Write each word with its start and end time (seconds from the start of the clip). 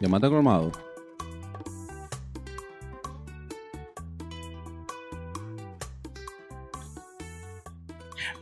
Llamate 0.00 0.30
colmado. 0.30 0.72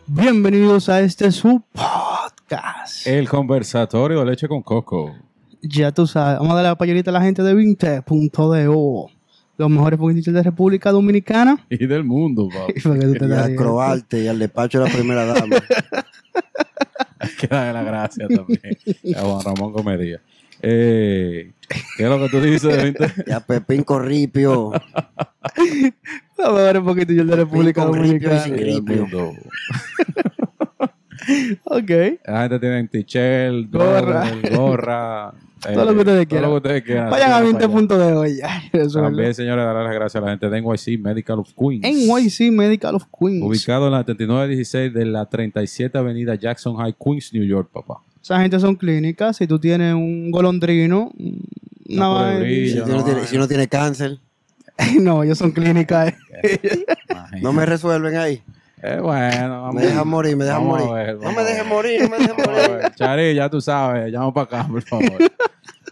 Bienvenidos 0.06 0.88
a 0.88 1.00
este 1.00 1.32
su 1.32 1.60
podcast. 1.72 3.04
El 3.08 3.28
conversatorio 3.28 4.20
de 4.20 4.26
leche 4.26 4.46
con 4.46 4.62
coco. 4.62 5.16
Ya 5.60 5.90
tú 5.90 6.06
sabes, 6.06 6.38
vamos 6.38 6.52
a 6.52 6.54
darle 6.54 6.68
la 6.70 6.78
payolita 6.78 7.10
a 7.10 7.14
la 7.14 7.22
gente 7.22 7.42
de 7.42 7.52
Vinte.do. 7.54 9.10
Los 9.56 9.68
mejores 9.68 9.98
poquititos 9.98 10.32
de 10.32 10.42
República 10.44 10.92
Dominicana. 10.92 11.66
Y 11.70 11.86
del 11.88 12.04
mundo, 12.04 12.48
papi. 12.54 12.74
Y 12.76 13.18
la 13.26 13.44
al. 13.44 13.56
Croarte 13.56 14.22
y 14.22 14.28
al 14.28 14.38
despacho 14.38 14.78
de 14.78 14.88
la 14.88 14.94
primera 14.94 15.26
dama. 15.26 15.56
Hay 17.18 17.30
que 17.30 17.48
darle 17.48 17.72
la 17.72 17.82
gracia 17.82 18.28
también 18.28 18.60
a 19.16 19.20
Juan 19.22 19.44
Ramón 19.44 19.72
Comedia. 19.72 20.22
Eh, 20.62 21.52
¿Qué 21.96 22.04
es 22.04 22.08
lo 22.08 22.18
que 22.18 22.28
tú 22.28 22.40
dices, 22.40 22.82
Vinte? 22.84 23.12
y 23.26 23.30
a 23.32 23.40
Pepín 23.40 23.82
Corripio. 23.84 24.72
Los 26.38 26.54
mejores 26.54 26.82
poquititos 26.82 27.26
de 27.26 27.36
República 27.36 27.84
Con 27.84 27.94
ripio 28.00 28.30
y 28.32 28.38
Dominicana. 28.38 29.32
Ok. 31.64 31.90
La 32.26 32.42
gente 32.42 32.58
tiene 32.58 32.88
tichel, 32.88 33.68
Gorra. 33.70 34.24
gorra, 34.54 35.34
eh, 35.68 35.74
Todo 35.74 35.84
lo 35.86 35.92
que 35.92 35.98
ustedes 35.98 36.26
todo 36.26 36.28
quieran. 36.28 36.42
lo 36.42 36.48
que 36.50 36.56
ustedes 36.68 36.82
quieran. 36.84 37.10
Vayan 37.10 37.32
a 37.32 37.36
Así 37.38 37.46
que 37.48 37.66
vayan. 37.66 37.88
20.do 37.88 38.26
ya. 38.26 38.62
Eso 38.72 38.82
es 38.84 38.92
También, 38.94 39.34
señores, 39.34 39.64
darle 39.64 39.84
las 39.84 39.94
gracias 39.94 40.22
a 40.22 40.24
la 40.24 40.30
gente 40.32 40.48
de 40.48 40.60
NYC 40.62 40.98
Medical 41.00 41.40
of 41.40 41.52
Queens. 41.54 41.84
NYC 41.84 42.50
Medical 42.52 42.94
of 42.94 43.04
Queens. 43.18 43.42
Ubicado 43.44 43.86
en 43.86 43.92
la 43.92 44.04
3916 44.04 44.94
de 44.94 45.04
la 45.04 45.26
37 45.26 45.98
Avenida 45.98 46.34
Jackson 46.36 46.76
High, 46.76 46.94
Queens, 46.98 47.34
New 47.34 47.44
York, 47.44 47.68
papá. 47.72 48.00
Esa 48.22 48.40
gente 48.40 48.58
son 48.60 48.76
clínicas. 48.76 49.36
Si 49.36 49.46
tú 49.46 49.58
tienes 49.58 49.94
un 49.94 50.30
golondrino, 50.30 51.12
una 51.88 52.08
vaina-. 52.08 52.44
Si, 52.46 52.74
no, 52.76 52.84
uno 52.84 53.04
tiene, 53.04 53.26
si 53.26 53.36
uno 53.36 53.48
tiene 53.48 53.68
cáncer, 53.68 54.18
No, 55.00 55.22
ellos 55.22 55.38
son 55.38 55.50
clínicas. 55.52 56.14
eh. 56.42 56.84
no 57.42 57.52
me 57.52 57.66
resuelven 57.66 58.16
ahí. 58.16 58.42
Eh, 58.82 59.00
bueno, 59.00 59.62
vamos. 59.62 59.74
Me 59.74 59.86
dejan 59.86 60.06
morir, 60.06 60.36
me 60.36 60.44
dejan 60.44 60.64
morir. 60.64 60.86
ver, 60.92 61.16
no 61.16 61.32
me 61.32 61.42
ver. 61.42 61.64
morir, 61.64 62.02
no 62.02 62.08
me 62.10 62.16
a 62.16 62.34
morir. 62.34 62.92
Chari, 62.94 63.34
ya 63.34 63.50
tú 63.50 63.60
sabes, 63.60 64.12
llama 64.12 64.32
para 64.32 64.44
acá, 64.60 64.68
por 64.68 64.82
favor. 64.82 65.18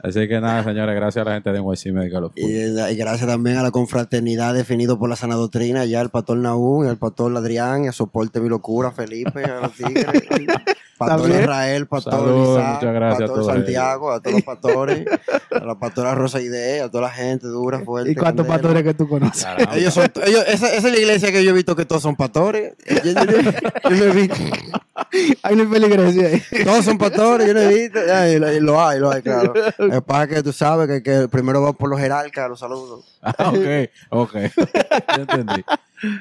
Así 0.03 0.29
que 0.29 0.41
nada, 0.41 0.63
señores, 0.65 0.95
gracias 0.95 1.27
a 1.27 1.29
la 1.29 1.35
gente 1.35 1.53
de 1.53 1.61
NYC 1.61 1.93
Medical 1.93 2.25
of 2.25 2.33
Y, 2.37 2.97
gracias 2.97 3.27
también 3.29 3.57
a 3.59 3.63
la 3.63 3.71
confraternidad 3.71 4.55
definido 4.55 4.99
por 4.99 5.09
la 5.09 5.17
sana 5.17 5.35
doctrina, 5.37 5.85
ya 5.85 6.01
al 6.01 6.11
pastor 6.11 6.39
Naúm, 6.39 6.87
al 6.87 6.97
pastor 6.99 7.37
Adrián, 7.37 7.89
a 7.89 7.93
soporte 7.93 8.41
mi 8.41 8.49
locura, 8.49 8.91
Felipe, 8.93 9.45
a 9.45 9.61
los 9.61 9.73
tigres, 9.73 10.05
pastor 10.99 11.21
También. 11.23 11.41
Israel, 11.43 11.87
pastor 11.87 12.13
Saludos, 12.15 12.59
Isaac, 12.61 12.85
a 12.85 13.09
pastor 13.11 13.27
todos 13.29 13.47
Santiago, 13.47 14.13
a 14.13 14.21
todos 14.21 14.33
los 14.35 14.43
pastores, 14.43 15.07
a 15.51 15.65
la 15.65 15.75
pastora 15.79 16.15
Rosa 16.15 16.41
Ide, 16.41 16.81
a 16.81 16.91
toda 16.91 17.03
la 17.05 17.11
gente 17.11 17.47
dura, 17.49 17.81
fuerte. 17.81 18.13
¿Y 18.13 18.15
cuántos 18.15 18.47
candela. 18.47 18.63
pastores 18.63 18.83
que 18.85 18.95
tú 18.95 19.09
conoces? 19.09 19.45
Caramba. 19.45 19.77
Ellos 19.77 19.93
son, 19.95 20.11
ellos, 20.27 20.45
esa, 20.49 20.69
esa 20.75 20.89
es 20.89 20.93
la 20.95 20.99
iglesia 20.99 21.31
que 21.33 21.45
yo 21.45 21.51
he 21.51 21.55
visto 21.55 21.77
que 21.77 21.85
todos 21.85 22.03
son 22.03 22.17
pastores. 22.17 22.75
Yo, 23.05 23.13
yo- 23.13 23.25
yo- 23.25 23.51
yo 23.51 23.91
no 23.91 24.05
he 24.05 24.11
visto. 24.13 24.37
Hay 25.43 25.55
una 25.55 25.69
feligresía 25.71 26.27
ahí. 26.29 26.43
Todos 26.65 26.85
son 26.85 26.97
pastores, 26.99 27.47
yo 27.47 27.53
no 27.55 27.61
he 27.61 27.75
visto. 27.75 27.99
Ay, 28.13 28.39
lo, 28.39 28.51
lo 28.61 28.81
hay, 28.85 28.99
lo 28.99 29.11
hay, 29.11 29.21
claro. 29.23 29.53
Es 29.93 30.29
que 30.29 30.43
tú 30.43 30.53
sabes 30.53 30.87
que, 30.89 31.03
que 31.03 31.29
primero 31.29 31.63
va 31.63 31.73
por 31.73 31.89
los 31.91 31.99
jerarcas, 32.01 32.49
los 32.49 32.61
saludos. 32.61 33.19
Ah, 33.23 33.51
ok, 33.51 33.91
ok. 34.11 34.35
ya 35.09 35.15
entendí. 35.23 35.65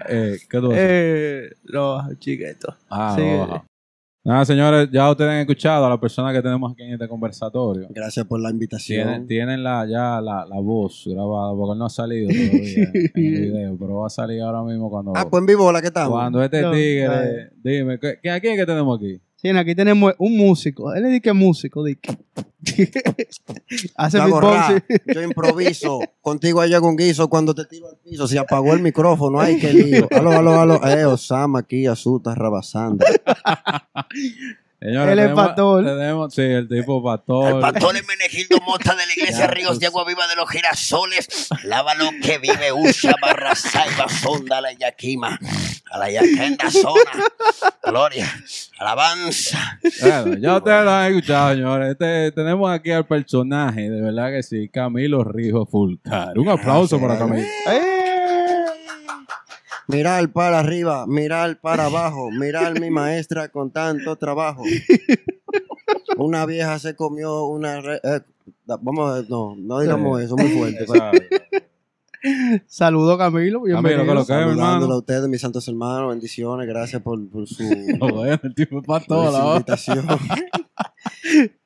Eh, 0.10 0.38
¿Qué 0.50 0.58
tú 0.60 0.70
vas 0.70 0.78
a 0.78 0.82
hacer? 0.82 0.90
Eh, 0.92 1.50
los 1.64 2.20
chiquitos. 2.20 2.76
Ah, 2.90 3.14
sí. 3.18 3.22
oja. 3.24 3.66
Nada, 4.24 4.44
señores, 4.44 4.90
ya 4.92 5.12
ustedes 5.12 5.30
han 5.30 5.38
escuchado 5.38 5.86
a 5.86 5.90
la 5.90 6.00
persona 6.00 6.34
que 6.34 6.42
tenemos 6.42 6.72
aquí 6.72 6.82
en 6.82 6.94
este 6.94 7.08
conversatorio. 7.08 7.86
Gracias 7.92 8.26
por 8.26 8.40
la 8.40 8.50
invitación. 8.50 9.28
tienen 9.28 9.64
la, 9.64 9.86
ya 9.86 10.20
la, 10.20 10.48
la 10.48 10.60
voz 10.60 11.04
grabada, 11.06 11.54
porque 11.56 11.74
él 11.74 11.78
no 11.78 11.86
ha 11.86 11.90
salido 11.92 12.28
todavía 12.30 12.84
en 12.86 12.92
el 12.96 13.12
video, 13.14 13.78
pero 13.78 13.98
va 13.98 14.08
a 14.08 14.10
salir 14.10 14.42
ahora 14.42 14.64
mismo 14.64 14.90
cuando, 14.90 15.14
Ah, 15.16 15.30
pues 15.30 15.42
en 15.42 15.46
vivo, 15.46 15.72
la 15.72 15.80
que 15.80 15.88
estamos. 15.88 16.10
cuando 16.18 16.44
este 16.44 16.60
No, 16.64 16.72
tigre, 16.72 17.52
dime, 17.62 18.00
¿qué, 18.00 18.32
¿a 18.32 18.40
quién 18.40 18.54
es 18.54 18.60
que 18.62 18.66
tenemos 18.66 18.98
aquí? 18.98 19.22
Aquí 19.58 19.76
tenemos 19.76 20.14
un 20.18 20.38
músico. 20.38 20.94
Él 20.94 21.04
le 21.04 21.10
dice 21.10 21.22
que 21.22 21.30
es 21.30 21.36
músico, 21.36 21.84
di 21.84 21.96
que. 21.96 22.18
Hace 23.96 24.18
Yo 24.18 24.26
beatbox. 24.26 25.24
improviso. 25.24 26.00
Contigo 26.22 26.62
allá 26.62 26.82
con 26.82 26.96
guiso 26.96 27.30
cuando 27.30 27.54
te 27.54 27.66
tiro 27.66 27.88
al 27.90 27.98
piso. 27.98 28.28
Se 28.28 28.40
apagó 28.40 28.74
el 28.74 28.82
micrófono. 28.82 29.40
Ay, 29.40 29.60
qué 29.60 29.72
lío. 29.74 30.08
Aló, 30.12 30.32
aló, 30.32 30.60
aló. 30.60 30.88
Eh, 30.88 31.06
Osama 31.06 31.60
aquí, 31.60 31.86
Azuta, 31.86 32.34
rabasando. 32.34 33.06
Señores, 34.80 35.14
Él 35.14 35.20
es 35.20 35.26
tenemos- 35.26 35.46
pastor. 35.48 35.86
Tenemos, 35.86 36.34
sí, 36.34 36.42
el 36.42 36.68
tipo 36.68 37.04
pastor. 37.04 37.54
El 37.56 37.60
pastor 37.60 37.96
Hermenegildo 37.98 38.58
Mota 38.66 38.96
de 38.96 39.06
la 39.06 39.14
iglesia 39.18 39.48
Ríos 39.48 39.70
pues. 39.70 39.80
de 39.80 39.88
Agua 39.88 40.06
Viva 40.06 40.28
de 40.28 40.36
los 40.36 40.50
Girasoles. 40.50 41.48
Lávalo 41.64 42.10
que 42.22 42.38
vive 42.38 42.72
Usha, 42.74 43.14
Barrasaiba, 43.22 44.08
Sonda, 44.10 44.62
la 44.62 44.74
Yaquima. 44.74 45.40
A 45.92 45.98
la 45.98 46.12
Yaquenda 46.12 46.70
Zona. 46.70 47.12
Gloria. 47.84 48.32
Alabanza. 48.80 49.80
Bueno, 50.02 50.38
ya 50.38 50.58
ustedes 50.58 50.84
lo 50.84 50.92
han 50.92 51.12
escuchado, 51.14 51.54
señores. 51.56 51.92
Este, 51.92 52.32
tenemos 52.34 52.70
aquí 52.72 52.92
al 52.92 53.06
personaje, 53.08 53.90
de 53.90 54.02
verdad 54.02 54.30
que 54.32 54.44
sí, 54.44 54.70
Camilo 54.70 55.24
Rijo 55.24 55.66
Fulcar. 55.66 56.38
Un 56.38 56.50
aplauso 56.50 57.00
para 57.00 57.18
Camilo. 57.18 57.48
¡Eh! 57.72 57.95
Mirar 59.88 60.28
para 60.32 60.60
arriba, 60.60 61.06
mirar 61.08 61.60
para 61.62 61.86
abajo, 61.86 62.32
mirar 62.32 62.80
mi 62.80 62.90
maestra 62.90 63.50
con 63.50 63.72
tanto 63.72 64.16
trabajo. 64.16 64.64
Una 66.18 66.46
vieja 66.46 66.80
se 66.80 66.96
comió 66.96 67.46
una... 67.46 67.82
re- 67.82 68.02
eh, 68.04 68.22
vamos 68.66 69.12
a 69.12 69.16
ver, 69.16 69.30
no, 69.30 69.56
no 69.56 69.80
digamos 69.80 70.22
eso, 70.22 70.36
muy 70.38 70.50
fuerte. 70.50 70.86
pues. 70.86 71.00
Saludo 72.68 73.18
Camilo. 73.18 73.62
Camilo, 73.62 73.82
Bienvenido. 73.82 74.04
¿qué 74.06 74.14
lo 74.14 74.26
que 74.26 74.34
es, 74.34 74.40
hermano? 74.40 74.86
a 74.86 74.98
ustedes, 74.98 75.28
mis 75.28 75.42
santos 75.42 75.68
hermanos, 75.68 76.10
bendiciones, 76.10 76.68
gracias 76.68 77.02
por, 77.02 77.30
por 77.30 77.48
su, 77.48 77.64
el 78.44 78.56
tipo 78.56 78.80
es 78.80 79.02
invitación. 79.10 80.06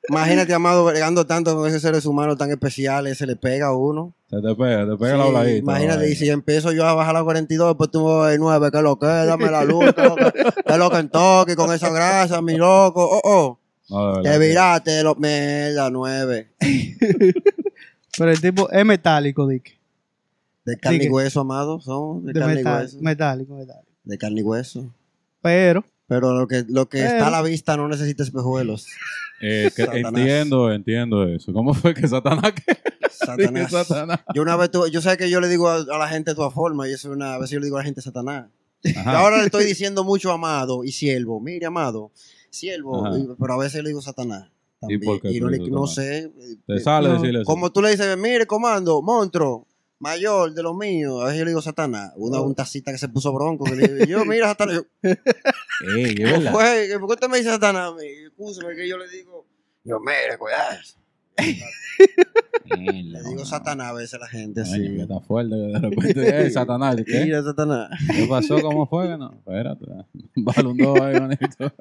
Imagínate, 0.08 0.52
amado, 0.52 0.84
bregando 0.84 1.26
tanto 1.26 1.54
con 1.56 1.68
esos 1.68 1.82
seres 1.82 2.04
humanos 2.04 2.36
tan 2.36 2.50
especiales, 2.50 3.16
se 3.18 3.26
le 3.26 3.36
pega 3.36 3.68
a 3.68 3.76
uno. 3.76 4.14
Se 4.28 4.36
te 4.40 4.54
pega, 4.54 4.86
te 4.86 4.96
pega 4.96 5.16
la 5.16 5.22
Sí, 5.22 5.28
habladita. 5.28 5.58
imagínate, 5.58 6.10
y 6.10 6.16
si 6.16 6.28
empiezo 6.28 6.72
yo 6.72 6.86
a 6.86 6.94
bajar 6.94 7.16
a 7.16 7.22
42, 7.22 7.68
después 7.68 7.90
tú 7.90 8.00
me 8.06 8.16
vas 8.16 8.34
a 8.34 8.38
9, 8.38 8.70
que 8.70 8.82
lo 8.82 8.98
que, 8.98 9.06
dame 9.06 9.50
la 9.50 9.64
luz, 9.64 9.92
que 9.94 10.02
lo 10.02 10.16
que, 10.16 10.32
que 10.66 10.76
lo 10.76 10.90
que 10.90 10.96
en 10.98 11.08
toque 11.10 11.56
con 11.56 11.72
esa 11.72 11.90
grasa, 11.90 12.42
mi 12.42 12.56
loco, 12.56 13.08
oh, 13.08 13.20
oh. 13.24 13.60
No, 13.88 14.22
Te 14.22 14.38
viraste, 14.38 15.02
lo, 15.02 15.14
mierda, 15.16 15.90
9. 15.90 16.50
Pero 18.18 18.30
el 18.30 18.40
tipo 18.40 18.70
es 18.70 18.84
metálico, 18.84 19.46
Dick. 19.48 19.79
De 20.64 20.76
carne 20.78 21.00
Sí, 21.00 21.06
y 21.06 21.08
hueso, 21.10 21.40
amado, 21.40 21.80
son 21.80 22.24
de, 22.26 22.32
De 22.32 22.40
carne 22.40 22.54
metal- 22.56 22.80
y 22.80 22.84
hueso. 22.84 22.98
metálico, 23.00 23.54
metálico. 23.56 23.86
De 24.04 24.18
carne 24.18 24.40
y 24.40 24.42
hueso. 24.44 24.94
Pero, 25.42 25.84
Pero 26.06 26.32
lo 26.38 26.46
que, 26.48 26.64
lo 26.68 26.88
que 26.88 26.98
Pero- 26.98 27.10
está 27.12 27.28
a 27.28 27.30
la 27.30 27.42
vista 27.42 27.76
no 27.76 27.88
necesita 27.88 28.22
espejuelos. 28.22 28.86
Eh, 29.42 29.70
que 29.74 29.84
entiendo, 29.84 30.70
entiendo 30.70 31.24
eso. 31.26 31.50
¿Cómo 31.54 31.72
fue 31.72 31.94
que 31.94 32.06
Satanás 32.06 32.52
que 32.52 32.76
Satanás. 33.10 33.70
Satanás? 33.70 34.20
Yo 34.34 34.42
una 34.42 34.54
vez, 34.54 34.70
tuve- 34.70 34.90
yo 34.90 35.00
sé 35.00 35.16
que 35.16 35.30
yo 35.30 35.40
le 35.40 35.48
digo 35.48 35.66
a, 35.70 35.76
a 35.76 35.98
la 35.98 36.08
gente 36.08 36.32
de 36.32 36.34
todas 36.34 36.52
formas, 36.52 36.88
y 36.88 36.92
eso 36.92 37.08
es 37.08 37.16
una 37.16 37.36
a 37.36 37.38
veces 37.38 37.52
yo 37.52 37.58
le 37.60 37.64
digo 37.64 37.78
a 37.78 37.80
la 37.80 37.84
gente 37.86 38.02
Satanás. 38.02 38.50
Ajá. 38.96 39.12
Y 39.12 39.16
ahora 39.16 39.38
le 39.38 39.44
estoy 39.46 39.64
diciendo 39.64 40.04
mucho 40.04 40.30
amado 40.30 40.84
y 40.84 40.92
siervo. 40.92 41.40
Mire, 41.40 41.64
amado, 41.64 42.12
siervo, 42.50 43.16
y- 43.16 43.28
pero 43.40 43.54
a 43.54 43.56
veces 43.56 43.82
le 43.82 43.88
digo 43.88 44.02
Satanás. 44.02 44.50
¿Y 44.76 44.80
También. 44.80 45.00
por 45.04 45.20
qué 45.22 45.38
tú 45.38 45.44
no, 45.70 45.86
le 45.86 45.88
sé. 45.90 46.30
Te 46.66 46.74
eh, 46.76 46.80
sale 46.80 47.08
no, 47.08 47.14
decirle 47.14 47.40
eso. 47.40 47.46
Como 47.46 47.72
tú 47.72 47.80
le 47.80 47.92
dices, 47.92 48.14
mire, 48.18 48.46
comando, 48.46 49.00
monstruo, 49.00 49.66
mayor 50.00 50.52
de 50.52 50.62
los 50.62 50.74
míos. 50.74 51.22
A 51.22 51.26
veces 51.26 51.38
yo 51.38 51.44
le 51.44 51.50
digo 51.50 51.62
Satanás. 51.62 52.12
Una 52.16 52.40
un 52.40 52.54
tacita 52.54 52.90
que 52.90 52.98
se 52.98 53.08
puso 53.08 53.32
bronco. 53.32 53.64
que 53.64 53.76
le 53.76 53.88
digo, 53.88 54.04
yo, 54.06 54.24
mira, 54.24 54.48
Satanás. 54.48 54.82
Yo. 55.02 56.52
¿Por 56.52 56.62
qué 56.62 57.14
usted 57.14 57.28
me 57.28 57.38
dice 57.38 57.50
Satanás 57.50 57.92
a 57.92 57.94
mí? 57.94 58.06
Escúcheme 58.26 58.74
que 58.74 58.86
yo 58.86 58.98
le 58.98 59.08
digo. 59.08 59.46
Yo, 59.84 59.98
mire, 60.00 60.36
cuidado. 60.36 60.78
Le 62.66 63.22
digo 63.28 63.44
Satanás 63.44 63.88
a 63.88 63.92
veces 63.92 64.14
a 64.14 64.18
la 64.18 64.28
gente 64.28 64.60
Ay, 64.64 64.70
así. 64.70 64.80
que 64.96 65.02
está 65.02 65.20
fuerte, 65.20 65.50
que 65.50 65.56
de 65.56 65.78
repente, 65.78 66.46
eh, 66.46 66.50
Satanás, 66.52 66.96
¿y 66.98 67.04
¿qué? 67.04 67.24
Mira, 67.24 67.42
Satanás. 67.42 67.90
¿Qué 68.14 68.26
pasó? 68.26 68.60
¿Cómo 68.62 68.86
fue? 68.86 69.18
No, 69.18 69.32
espérate. 69.32 69.84
Vale 70.36 70.68
un 70.68 70.76
dos 70.78 71.00
ahí, 71.00 71.20
manito. 71.20 71.72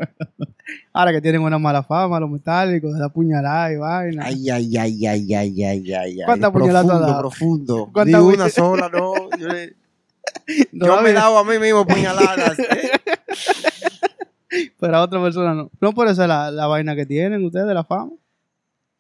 ahora 0.92 1.12
que 1.14 1.22
tienen 1.22 1.42
una 1.42 1.60
mala 1.60 1.84
fama, 1.84 2.20
los 2.20 2.30
metálicos, 2.30 2.92
la 2.98 3.10
puñalada 3.10 3.72
y 3.72 3.78
vaina. 3.78 4.26
Ay, 4.26 4.50
ay, 4.50 4.78
ay, 4.78 5.06
ay, 5.06 5.34
ay, 5.36 5.64
ay, 5.64 5.94
ay, 5.94 5.94
ay. 5.94 6.18
¿Cuántas 6.26 6.52
puñaladas 6.52 6.86
Profundo, 6.88 7.08
dado? 7.08 7.20
profundo. 7.22 7.90
¿Cuántas 7.94 8.22
Ni 8.22 8.28
una 8.34 8.50
sola, 8.50 8.90
no. 8.92 9.14
Yo, 9.38 9.48
le- 9.48 9.76
No, 10.72 10.86
yo 10.88 11.02
me 11.02 11.10
he 11.12 11.14
dado 11.14 11.38
a 11.38 11.44
mí 11.44 11.58
mismo 11.60 11.86
puñaladas. 11.86 12.58
Pero 14.80 14.98
a 14.98 15.02
otra 15.04 15.22
persona 15.22 15.54
no. 15.54 15.70
No 15.80 15.94
por 15.94 16.08
eso 16.08 16.26
la, 16.26 16.50
la 16.50 16.66
vaina 16.68 16.96
que 16.96 17.06
tienen 17.06 17.46
ustedes 17.46 17.68
de 17.68 17.74
la 17.76 17.84
fama. 17.84 18.12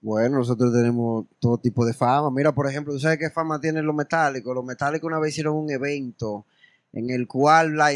Bueno, 0.01 0.37
nosotros 0.37 0.71
tenemos 0.73 1.25
todo 1.39 1.57
tipo 1.57 1.85
de 1.85 1.93
fama. 1.93 2.31
Mira, 2.31 2.53
por 2.53 2.67
ejemplo, 2.67 2.93
¿tú 2.93 2.99
sabes 2.99 3.17
qué 3.17 3.29
fama 3.29 3.59
tienen 3.59 3.85
los 3.85 3.95
metálicos? 3.95 4.55
Los 4.55 4.63
metálicos 4.63 5.07
una 5.07 5.19
vez 5.19 5.31
hicieron 5.31 5.55
un 5.57 5.69
evento 5.69 6.45
en 6.93 7.09
el 7.09 7.27
cual 7.27 7.75
la 7.75 7.89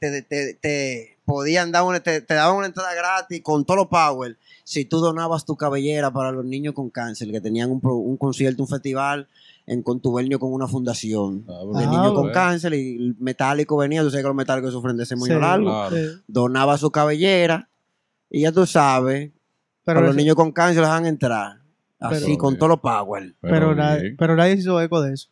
te, 0.00 0.22
te- 0.22 0.54
te 0.54 1.18
podían 1.26 1.70
dar 1.72 1.82
una, 1.82 2.00
te, 2.00 2.22
te 2.22 2.32
daban 2.34 2.56
una 2.56 2.66
entrada 2.66 2.94
gratis 2.94 3.42
con 3.42 3.66
todo 3.66 3.76
los 3.76 3.86
power 3.88 4.38
si 4.64 4.86
tú 4.86 4.98
donabas 5.00 5.44
tu 5.44 5.56
cabellera 5.56 6.10
para 6.10 6.32
los 6.32 6.44
niños 6.46 6.72
con 6.72 6.88
cáncer 6.88 7.30
que 7.30 7.40
tenían 7.42 7.70
un, 7.70 7.80
pro- 7.80 7.96
un 7.96 8.16
concierto, 8.16 8.62
un 8.62 8.68
festival 8.68 9.28
en 9.66 9.82
contubernio 9.82 10.38
con 10.38 10.50
una 10.54 10.66
fundación 10.66 11.44
Ah, 11.46 11.60
de 11.76 11.84
Ah, 11.84 11.90
niños 11.90 12.12
con 12.14 12.22
bueno. 12.22 12.32
cáncer 12.32 12.72
y 12.72 12.96
el 12.96 13.16
metálico 13.18 13.76
venía, 13.76 14.00
tú 14.02 14.08
sabes 14.10 14.22
que 14.24 14.28
los 14.28 14.36
metálicos 14.36 14.72
sufren 14.72 14.96
de 14.96 15.02
ese 15.02 15.16
moño 15.16 15.34
Sí, 15.34 15.40
largo, 15.40 15.66
Claro. 15.66 15.96
donaba 16.26 16.78
su 16.78 16.90
cabellera 16.90 17.68
y 18.30 18.42
ya 18.42 18.52
tú 18.52 18.64
sabes, 18.64 19.30
Pero, 19.94 20.00
a 20.00 20.08
los 20.08 20.16
niños 20.16 20.36
con 20.36 20.52
cáncer 20.52 20.80
los 20.82 20.88
dejan 20.90 21.06
entrar. 21.06 21.58
Así, 22.00 22.24
Pero- 22.26 22.38
con 22.38 22.56
todos 22.56 22.70
los 22.70 22.80
power. 22.80 23.34
pero, 23.40 23.74
nadie, 23.74 24.14
pero 24.18 24.36
nadie 24.36 24.54
se 24.54 24.60
hizo 24.60 24.80
eco 24.80 25.00
de 25.02 25.14
eso. 25.14 25.28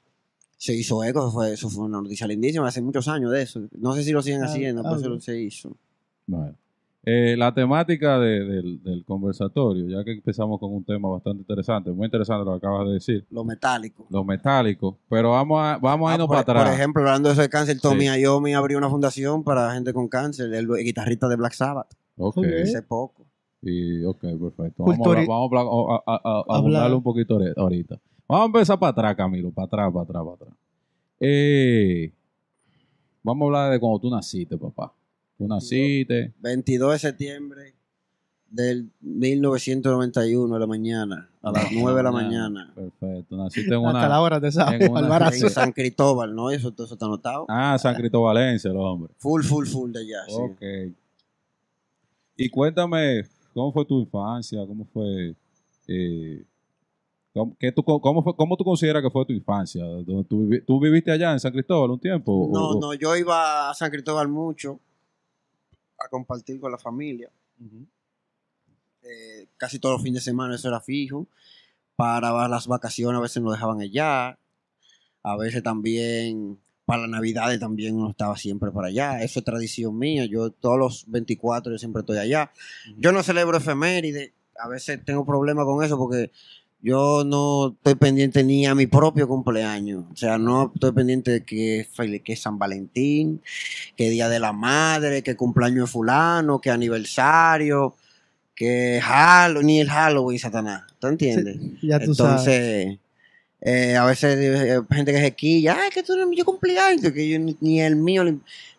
Se 0.59 0.75
hizo 0.75 1.05
eco, 1.05 1.21
eso 1.21 1.31
fue, 1.33 1.53
eso 1.53 1.69
fue 1.71 1.85
una 1.85 2.01
noticia 2.01 2.27
lindísima 2.27 2.67
hace 2.67 2.81
muchos 2.83 3.07
años 3.09 3.31
de 3.31 3.43
eso. 3.43 3.61
No 3.79 3.93
sé 3.95 4.03
si 4.03 4.13
lo 4.13 4.23
siguen 4.23 4.43
Ah, 4.43 4.47
haciendo, 4.47 4.81
ah, 4.81 4.85
pero 4.97 5.01
eso 5.01 5.15
ok. 5.15 5.21
se 5.21 5.41
hizo. 5.41 5.77
Bueno. 6.27 6.55
Eh, 7.09 7.37
la 7.39 7.55
temática 7.55 8.19
de- 8.19 8.45
del, 8.45 8.83
del 8.83 9.05
conversatorio, 9.05 9.87
ya 9.89 10.03
que 10.03 10.11
empezamos 10.11 10.59
con 10.59 10.75
un 10.75 10.83
tema 10.83 11.09
bastante 11.09 11.39
interesante, 11.43 11.93
muy 11.93 12.07
interesante 12.07 12.45
lo 12.45 12.53
que 12.59 12.67
acabas 12.67 12.89
de 12.89 12.95
decir, 12.95 13.25
Lo 13.31 13.45
metálico. 13.45 14.07
los 14.11 14.27
metálicos, 14.27 14.97
pero 15.09 15.31
vamos 15.31 15.61
a, 15.63 15.79
vamos 15.79 16.09
a 16.09 16.13
Ah, 16.13 16.15
irnos 16.15 16.27
por, 16.27 16.35
para 16.39 16.41
atrás. 16.41 16.65
por 16.65 16.75
ejemplo, 16.75 17.03
hablando 17.03 17.29
de 17.29 17.35
eso 17.35 17.43
de 17.43 17.49
cáncer, 17.49 17.79
Tommy 17.81 18.09
Sí. 18.09 18.21
Iommi 18.23 18.55
abrió 18.55 18.77
una 18.79 18.91
fundación 18.91 19.45
para 19.45 19.73
gente 19.73 19.93
con 19.93 20.09
cáncer, 20.09 20.53
el 20.53 20.67
guitarrista 20.83 21.29
de 21.29 21.37
Black 21.37 21.53
Sabbath, 21.53 21.93
ok, 22.17 22.39
Ok. 22.39 22.45
hace 22.65 22.83
poco. 22.83 23.26
Y, 23.69 24.05
ok, 24.05 24.21
perfecto. 24.21 24.85
Vamos, 24.85 24.95
a, 24.99 25.03
Culturi- 25.03 25.27
vamos 25.27 25.53
a, 25.53 25.59
hablar- 25.61 25.67
a, 25.67 26.13
a- 26.13 26.17
a- 26.17 26.37
a 26.39 26.41
Hablar. 26.41 26.57
abundarle 26.59 26.97
un 26.97 27.03
poquito 27.03 27.39
ahori- 27.39 27.53
ahorita. 27.57 28.01
Vamos 28.29 28.43
a 28.43 28.47
empezar 28.47 28.79
para 28.79 28.91
atrás, 28.91 29.17
Camilo, 29.17 29.51
para 29.51 29.67
atrás, 29.67 29.93
para 29.93 30.03
atrás, 30.05 30.23
para 30.25 30.35
atrás. 30.35 30.55
Eh, 31.21 32.13
vamos 33.23 33.43
a 33.43 33.47
hablar 33.47 33.73
de 33.73 33.79
cuando 33.81 33.99
tú 34.01 34.11
naciste, 34.11 34.57
papá. 34.57 34.93
Tú 35.39 35.47
naciste, 35.47 36.33
22 36.41 36.93
de 36.93 36.99
septiembre 36.99 37.75
del 38.49 38.91
1991 39.01 40.55
de 40.55 40.61
la 40.61 40.67
mañana, 40.67 41.29
a 41.43 41.51
las 41.53 41.71
9 41.73 41.97
de 41.99 42.03
la 42.03 42.13
mañana, 42.13 42.73
Perfecto, 42.75 43.37
naciste 43.37 43.75
en 43.75 43.85
Hasta 43.85 44.01
la 44.03 44.07
una... 44.07 44.21
hora 44.21 44.41
te 44.41 44.51
sabe, 44.53 44.85
en 44.87 44.91
una- 44.93 45.29
en 45.29 45.51
San 45.51 45.73
Cristóbal, 45.73 46.35
¿no? 46.35 46.51
Eso, 46.51 46.73
todo 46.73 46.87
eso 46.87 46.95
está 46.95 47.07
anotado. 47.07 47.45
Ah, 47.49 47.77
San 47.79 47.95
Cristóbalense, 47.97 48.69
el 48.69 48.77
hombre. 48.77 49.13
Full, 49.19 49.43
full, 49.43 49.67
full 49.67 49.91
de 49.93 50.01
allá. 50.01 50.25
sí. 50.29 50.35
Ok. 50.39 50.63
Y 52.39 52.49
cuéntame, 52.51 53.25
¿cómo 53.57 53.73
fue 53.73 53.85
tu 53.87 53.99
infancia? 54.01 54.59
¿Cómo 54.67 54.85
fue? 54.93 55.35
eh, 55.89 56.45
¿cómo, 57.33 57.57
qué 57.59 57.73
tú, 57.73 57.83
cómo, 57.83 58.23
fue, 58.23 58.37
¿Cómo 58.37 58.55
tú 58.57 58.63
consideras 58.65 59.03
que 59.03 59.11
fue 59.11 59.25
tu 59.25 59.33
infancia? 59.33 59.83
¿Tú, 60.05 60.23
tú 60.25 60.43
vivi- 60.47 60.65
tú 60.67 60.79
viviste 60.79 61.11
allá 61.11 61.33
en 61.33 61.41
San 61.41 61.53
Cristóbal 61.53 61.91
un 61.93 61.99
tiempo? 61.99 62.49
No, 62.53 62.69
o- 62.71 62.81
no, 62.81 62.93
yo 62.95 63.17
iba 63.17 63.71
a 63.71 63.75
San 63.75 63.91
Cristóbal 63.91 64.29
mucho 64.29 64.79
a 65.99 66.09
compartir 66.11 66.61
con 66.61 66.71
la 66.71 66.79
familia. 66.79 67.31
Eh, 69.03 69.47
casi 69.57 69.79
todos 69.79 69.95
los 69.95 70.03
fines 70.03 70.23
de 70.25 70.31
semana 70.31 70.55
eso 70.55 70.69
era 70.69 70.81
fijo. 70.81 71.27
Para 71.97 72.49
las 72.49 72.67
vacaciones 72.67 73.19
a 73.19 73.23
veces 73.23 73.43
nos 73.43 73.53
dejaban 73.55 73.81
allá. 73.81 74.39
A 75.23 75.37
veces 75.37 75.63
también 75.63 76.59
para 76.87 77.03
las 77.03 77.11
navidades 77.11 77.61
también 77.61 77.97
uno 77.97 78.11
estaba 78.11 78.37
siempre 78.37 78.71
para 78.71 78.89
allá. 78.89 79.23
Eso 79.23 79.41
es 79.41 79.45
tradición 79.45 79.99
mía. 79.99 80.25
Yo 80.25 80.51
todos 80.51 80.79
los 80.79 81.05
24 81.11 81.73
yo 81.73 81.79
siempre 81.79 82.01
estoy 82.01 82.19
allá. 82.19 82.53
Yo 82.97 83.13
no 83.13 83.23
celebro 83.23 83.59
efeméride. 83.59 84.33
A 84.59 84.69
veces 84.69 85.05
tengo 85.05 85.27
problemas 85.27 85.67
con 85.67 85.85
eso 85.85 85.99
porque 85.99 86.31
yo 86.81 87.25
no 87.27 87.75
estoy 87.77 87.97
pendiente 87.97 88.45
ni 88.45 88.65
a 88.67 88.75
mi 88.75 88.87
propio 88.87 89.27
cumpleaños. 89.27 90.05
O 90.13 90.17
sea, 90.17 90.39
no 90.39 90.71
estoy 90.73 90.93
pendiente 90.93 91.31
de 91.33 91.45
que, 91.45 91.81
es 91.81 91.89
fel- 91.95 92.23
que 92.23 92.35
es 92.35 92.41
San 92.41 92.59
Valentín, 92.59 93.43
que 93.97 94.09
Día 94.09 94.29
de 94.29 94.39
la 94.39 94.53
Madre, 94.53 95.23
que 95.23 95.35
cumpleaños 95.37 95.89
de 95.89 95.93
fulano, 95.93 96.61
que 96.61 96.71
aniversario, 96.71 97.97
que 98.55 99.01
Halloween, 99.03 99.67
ni 99.67 99.81
el 99.81 99.91
Halloween, 99.91 100.39
Satanás. 100.39 100.85
¿Tú 100.99 101.09
entiendes? 101.09 101.57
Ya 101.83 101.99
tú 101.99 102.15
sabes. 102.45 102.99
Eh, 103.69 103.97
a 103.97 104.05
veces 104.07 104.39
eh, 104.39 104.81
gente 104.93 105.13
que 105.13 105.19
se 105.21 105.35
quilla, 105.35 105.77
ay, 105.83 105.91
que 105.91 106.05
tú 106.05 106.15
yo 106.33 106.45
cumpleaños, 106.45 107.11
que 107.11 107.29
yo 107.29 107.37
ni, 107.61 107.81
el 107.81 107.97
mío, 107.97 108.23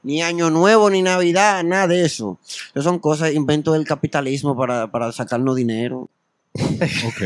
ni, 0.02 0.22
Año 0.22 0.50
Nuevo, 0.50 0.90
ni 0.90 1.02
Navidad, 1.02 1.62
nada 1.66 1.88
de 1.88 2.06
eso. 2.06 2.40
Esas 2.70 2.86
son 2.86 3.00
cosas, 3.00 3.34
inventos 3.34 3.74
del 3.74 3.86
capitalismo 3.86 4.56
para, 4.56 4.90
para 4.90 5.12
sacarnos 5.12 5.58
dinero. 5.58 6.10
Ok. 7.06 7.22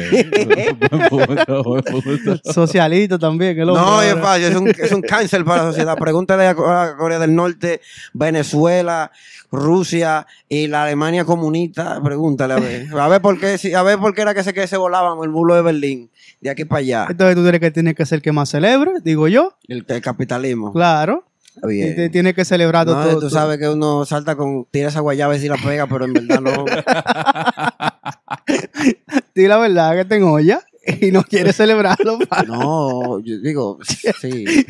Socialista 2.54 3.18
también, 3.20 3.56
que 3.56 3.66
lo 3.66 3.76
No, 3.76 4.02
es 4.02 4.16
fácil, 4.16 4.46
es 4.46 4.56
un, 4.56 4.68
es 4.70 4.92
un 4.92 5.02
cáncer 5.02 5.44
para 5.46 5.64
la 5.64 5.70
sociedad. 5.72 5.98
Pregúntale 5.98 6.48
a, 6.48 6.56
Co- 6.56 6.70
a 6.70 6.98
Corea 6.98 7.20
del 7.20 7.36
Norte, 7.36 7.82
Venezuela, 8.14 9.12
Rusia 9.52 10.26
y 10.50 10.68
la 10.68 10.84
Alemania 10.84 11.26
comunista. 11.26 12.02
Pregúntale 12.04 12.54
a 12.54 12.60
ver. 12.60 12.88
A 13.00 13.08
ver 13.08 13.22
por 13.22 13.40
qué, 13.40 13.58
a 13.76 13.84
ver 13.84 14.00
por 14.00 14.14
qué 14.14 14.22
era 14.22 14.34
que 14.34 14.44
se, 14.44 14.54
que 14.54 14.68
se 14.68 14.78
volaban 14.78 15.18
el 15.24 15.30
bulo 15.30 15.56
de 15.56 15.62
Berlín, 15.62 16.10
de 16.42 16.50
aquí 16.50 16.66
para 16.66 16.80
allá. 16.80 17.08
Entonces 17.10 17.36
tú 17.36 17.42
tienes 17.44 17.62
que 17.62 17.72
tienes 17.72 17.96
que 17.96 18.06
ser 18.06 18.18
el 18.18 18.22
que 18.22 18.32
más 18.32 18.50
celebre, 18.50 18.92
digo 19.04 19.28
yo. 19.28 19.58
El, 19.68 19.86
el 19.88 20.02
capitalismo. 20.02 20.74
Claro. 20.74 21.26
Bien. 21.64 21.92
Y 21.92 21.96
te 21.96 22.10
tienes 22.10 22.34
que 22.34 22.46
celebrar 22.46 22.88
No, 22.88 22.94
todo. 22.94 23.20
tú 23.20 23.30
sabes 23.30 23.58
que 23.58 23.68
uno 23.68 24.06
salta 24.06 24.38
con, 24.38 24.66
tira 24.72 24.88
esa 24.88 25.02
guayaba 25.02 25.36
y 25.36 25.40
si 25.42 25.50
la 25.50 25.58
pega, 25.58 25.86
pero 25.86 26.06
en 26.06 26.14
verdad 26.14 26.40
no. 26.40 26.66
Di 29.34 29.48
la 29.48 29.58
verdad 29.58 29.96
que 29.96 30.06
tengo 30.06 30.40
ya 30.40 30.62
y 31.00 31.12
no 31.12 31.24
quieres 31.24 31.56
celebrarlo. 31.56 32.20
No, 32.48 33.20
yo 33.20 33.40
digo, 33.40 33.80
sí. 34.20 34.46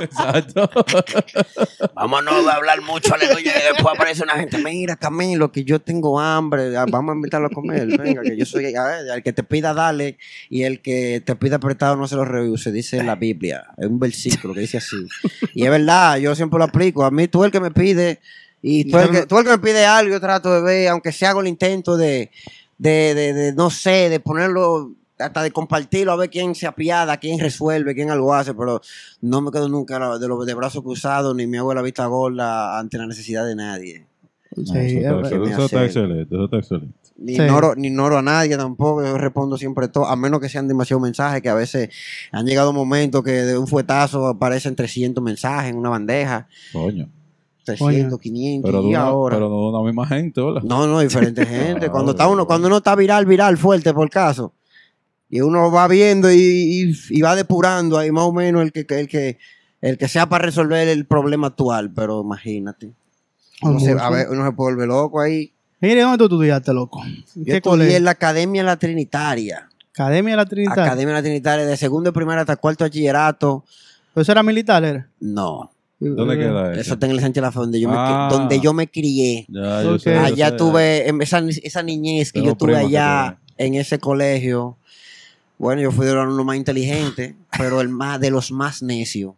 Exacto. 0.00 0.70
Vámonos 1.94 2.46
a 2.46 2.54
hablar 2.54 2.80
mucho, 2.82 3.14
aleluya. 3.14 3.52
Y 3.56 3.74
después 3.74 3.94
aparece 3.94 4.22
una 4.22 4.34
gente. 4.34 4.58
Mira, 4.58 4.96
Camilo, 4.96 5.50
que 5.50 5.64
yo 5.64 5.80
tengo 5.80 6.20
hambre, 6.20 6.76
ah, 6.76 6.86
vamos 6.88 7.12
a 7.12 7.16
invitarlo 7.16 7.48
a 7.48 7.50
comer. 7.50 7.86
Venga, 7.98 8.22
que 8.22 8.36
yo 8.36 8.46
soy, 8.46 8.74
a 8.76 8.84
ver, 8.84 9.06
el 9.12 9.22
que 9.22 9.32
te 9.32 9.42
pida, 9.42 9.74
dale, 9.74 10.18
y 10.48 10.62
el 10.62 10.80
que 10.80 11.20
te 11.24 11.34
pida 11.36 11.58
prestado 11.58 11.96
no 11.96 12.06
se 12.06 12.14
lo 12.14 12.24
rehúse, 12.24 12.70
dice 12.70 12.98
en 12.98 13.06
la 13.06 13.16
Biblia. 13.16 13.64
Es 13.76 13.86
un 13.86 13.98
versículo 13.98 14.54
que 14.54 14.60
dice 14.60 14.78
así. 14.78 15.04
Y 15.54 15.64
es 15.64 15.70
verdad, 15.70 16.18
yo 16.18 16.34
siempre 16.34 16.58
lo 16.58 16.64
aplico. 16.64 17.04
A 17.04 17.10
mí, 17.10 17.28
tú 17.28 17.44
el 17.44 17.50
que 17.50 17.60
me 17.60 17.70
pide, 17.70 18.20
y 18.62 18.84
tú 18.90 18.98
el 18.98 19.10
que, 19.10 19.26
tú 19.26 19.38
el 19.38 19.44
que 19.44 19.50
me 19.50 19.58
pide 19.58 19.84
algo, 19.84 20.12
yo 20.12 20.20
trato 20.20 20.54
de 20.54 20.62
ver, 20.62 20.88
aunque 20.88 21.12
sea 21.12 21.30
hago 21.30 21.40
el 21.40 21.48
intento 21.48 21.96
de, 21.96 22.30
de, 22.78 23.14
de, 23.14 23.32
de, 23.34 23.52
no 23.52 23.70
sé, 23.70 24.08
de 24.08 24.20
ponerlo, 24.20 24.92
hasta 25.18 25.42
de 25.42 25.50
compartirlo, 25.50 26.12
a 26.12 26.16
ver 26.16 26.30
quién 26.30 26.54
se 26.54 26.66
apiada, 26.66 27.16
quién 27.16 27.38
resuelve, 27.40 27.94
quién 27.94 28.10
algo 28.10 28.32
hace, 28.34 28.54
pero 28.54 28.80
no 29.20 29.40
me 29.40 29.50
quedo 29.50 29.68
nunca 29.68 30.18
de 30.18 30.28
los 30.28 30.46
de 30.46 30.54
brazos 30.54 30.82
cruzados, 30.82 31.34
ni 31.34 31.46
me 31.46 31.58
hago 31.58 31.74
la 31.74 31.82
vista 31.82 32.06
gorda 32.06 32.78
ante 32.78 32.98
la 32.98 33.06
necesidad 33.06 33.44
de 33.46 33.54
nadie. 33.56 34.06
Sí, 34.56 34.62
No, 34.64 35.20
eso, 35.20 35.44
es 35.44 35.64
está, 35.64 35.84
eso 35.84 35.84
excelente, 35.84 36.34
eso 36.34 36.44
está 36.44 36.56
excelente. 36.58 36.94
Ni, 37.20 37.34
Sí. 37.34 37.42
ignoro, 37.42 37.74
ni 37.74 37.88
ignoro 37.88 38.16
a 38.16 38.22
nadie 38.22 38.56
tampoco, 38.56 39.04
yo 39.04 39.18
respondo 39.18 39.56
siempre 39.58 39.88
todo, 39.88 40.06
a 40.06 40.14
menos 40.14 40.40
que 40.40 40.48
sean 40.48 40.68
demasiados 40.68 41.02
mensajes, 41.02 41.42
que 41.42 41.48
a 41.48 41.54
veces 41.54 41.88
han 42.30 42.46
llegado 42.46 42.72
momentos 42.72 43.24
que 43.24 43.32
de 43.32 43.58
un 43.58 43.66
fuetazo 43.66 44.26
aparecen 44.28 44.76
300 44.76 45.22
mensajes 45.22 45.72
en 45.72 45.78
una 45.78 45.88
bandeja, 45.90 46.46
Coño. 46.72 47.08
300, 47.76 48.18
500, 48.20 48.68
Pero 48.70 48.82
de 48.82 48.88
y 48.88 48.90
una, 48.90 49.00
ahora. 49.02 49.36
pero 49.36 49.48
de 49.48 49.54
una 49.54 49.82
misma 49.86 50.06
gente, 50.06 50.40
¿verdad? 50.40 50.62
No, 50.62 50.86
no, 50.86 51.00
diferente 51.00 51.44
gente. 51.46 51.86
Ah, 51.86 51.90
cuando 51.90 52.12
está 52.12 52.28
uno, 52.28 52.46
cuando 52.46 52.66
uno 52.68 52.78
está 52.78 52.94
viral, 52.94 53.26
viral, 53.26 53.56
fuerte 53.58 53.92
por 53.94 54.08
caso, 54.10 54.52
y 55.30 55.40
uno 55.40 55.70
va 55.70 55.86
viendo 55.88 56.30
y, 56.32 56.36
y- 56.36 56.92
y 57.10 57.20
va 57.20 57.36
depurando 57.36 57.98
ahí 57.98 58.10
más 58.10 58.24
o 58.24 58.32
menos 58.32 58.62
el 58.62 58.72
que, 58.72 58.86
el 58.88 59.08
que, 59.08 59.38
el 59.80 59.98
que 59.98 60.08
sea 60.08 60.28
para 60.28 60.44
resolver 60.46 60.88
el 60.88 61.04
problema 61.06 61.48
actual, 61.48 61.90
pero 61.92 62.22
imagínate. 62.22 62.92
Uno 63.62 63.80
se, 63.80 63.92
a 63.92 64.08
ver, 64.10 64.28
uno 64.30 64.46
se 64.46 64.52
puede 64.52 64.72
volver 64.74 64.88
loco 64.88 65.20
ahí. 65.20 65.52
Mire, 65.80 66.02
¿dónde 66.02 66.18
tú 66.18 66.24
estudiaste, 66.24 66.72
loco? 66.72 67.04
¿En 67.04 67.16
Yo 67.34 67.44
¿Qué 67.44 67.56
estudié 67.56 67.96
en 67.96 68.04
la 68.04 68.12
Academia 68.12 68.62
La 68.64 68.76
Trinitaria. 68.76 69.68
Academia 69.92 70.32
de 70.32 70.36
la 70.36 70.46
Trinidad. 70.46 70.78
Academia 70.78 71.14
La 71.14 71.22
Trinitaria, 71.22 71.66
de 71.66 71.76
segundo 71.76 72.10
y 72.10 72.12
primero 72.12 72.40
hasta 72.40 72.56
cuarto 72.56 72.84
bachillerato. 72.84 73.64
¿Eso 74.14 74.32
era 74.32 74.42
militar, 74.42 74.82
era? 74.84 75.08
No, 75.20 75.70
¿Dónde 76.00 76.34
Eh, 76.34 76.38
queda 76.38 76.72
eso? 76.72 76.80
eso 76.80 76.94
está 76.94 77.06
en 77.06 77.12
el 77.12 77.20
Sánchez 77.20 77.34
de 77.34 77.40
la 77.40 77.52
Fe, 77.52 77.58
donde 77.60 77.80
yo, 77.80 77.88
Ah. 77.92 78.28
me, 78.30 78.36
donde 78.36 78.60
yo 78.60 78.72
me 78.72 78.86
crié. 78.88 79.46
Ya, 79.48 79.82
yo 79.82 79.94
Ok. 79.94 80.00
sé, 80.00 80.14
yo 80.14 80.20
Allá 80.20 80.56
tuve 80.56 81.08
em, 81.08 81.20
esa, 81.22 81.42
esa 81.62 81.82
niñez 81.82 82.32
que 82.32 82.40
Tengo 82.40 82.52
yo 82.52 82.56
tuve 82.56 82.76
allá 82.76 83.38
en 83.56 83.74
ese 83.74 83.98
colegio. 83.98 84.76
Bueno, 85.58 85.82
yo 85.82 85.90
fui 85.90 86.06
de 86.06 86.14
los 86.14 86.22
alumnos 86.22 86.46
más 86.46 86.56
inteligentes, 86.56 87.34
pero 87.58 87.80
el 87.80 87.88
más 87.88 88.20
de 88.20 88.30
los 88.30 88.52
más 88.52 88.80
necios. 88.82 89.34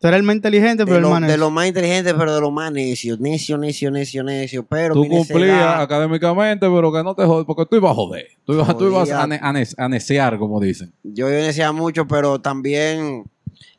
Tú 0.00 0.06
eres 0.06 0.18
el 0.20 0.22
más 0.22 0.36
inteligente, 0.36 0.84
pero 0.84 0.92
De, 0.92 0.96
el 0.98 1.02
lo- 1.02 1.10
man 1.10 1.26
de 1.26 1.36
los 1.36 1.50
más 1.50 1.66
inteligentes, 1.66 2.14
pero 2.16 2.32
de 2.32 2.40
los 2.40 2.52
más 2.52 2.70
necios. 2.70 3.18
Necio, 3.18 3.58
necio, 3.58 3.90
necio, 3.90 4.22
necio. 4.22 4.64
Pero 4.64 4.94
Tú 4.94 5.04
cumplías 5.08 5.80
académicamente, 5.80 6.68
pero 6.72 6.92
que 6.92 7.02
no 7.02 7.16
te 7.16 7.24
jodas, 7.24 7.44
porque 7.44 7.66
tú 7.68 7.74
ibas 7.74 7.90
a 7.90 7.94
joder. 7.96 8.28
Tú 8.44 8.52
ibas, 8.52 8.78
tú 8.78 8.86
ibas 8.86 9.10
a, 9.10 9.26
ne- 9.26 9.40
a 9.42 9.52
ne- 9.52 9.66
a 9.76 9.88
necear, 9.88 10.38
como 10.38 10.60
dicen. 10.60 10.92
yo, 11.02 11.28
yo 11.28 11.34
neciaba 11.38 11.72
mucho, 11.72 12.06
pero 12.06 12.40
también 12.40 13.24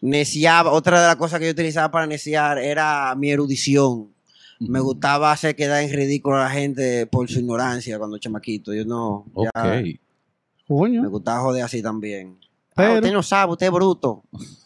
neciaba. 0.01 0.71
Otra 0.71 1.01
de 1.01 1.07
las 1.07 1.15
cosas 1.15 1.39
que 1.39 1.45
yo 1.45 1.51
utilizaba 1.51 1.91
para 1.91 2.05
neciar 2.07 2.57
era 2.57 3.13
mi 3.15 3.31
erudición. 3.31 4.13
Me 4.59 4.79
gustaba 4.81 5.31
hacer 5.31 5.55
quedar 5.55 5.81
en 5.83 5.93
ridículo 5.93 6.35
a 6.37 6.43
la 6.43 6.49
gente 6.49 7.05
por 7.07 7.29
su 7.29 7.39
ignorancia 7.39 7.97
cuando 7.97 8.17
chamaquito. 8.17 8.73
Yo 8.73 8.83
no. 8.83 9.25
Ok. 9.33 9.49
Coño. 10.67 11.01
Me 11.01 11.07
gustaba 11.07 11.39
joder 11.41 11.63
así 11.63 11.81
también. 11.81 12.37
Pero- 12.75 12.91
Ah, 12.91 12.95
usted 12.95 13.11
no 13.13 13.23
sabe, 13.23 13.53
usted 13.53 13.65
es 13.67 13.71
bruto. 13.71 14.23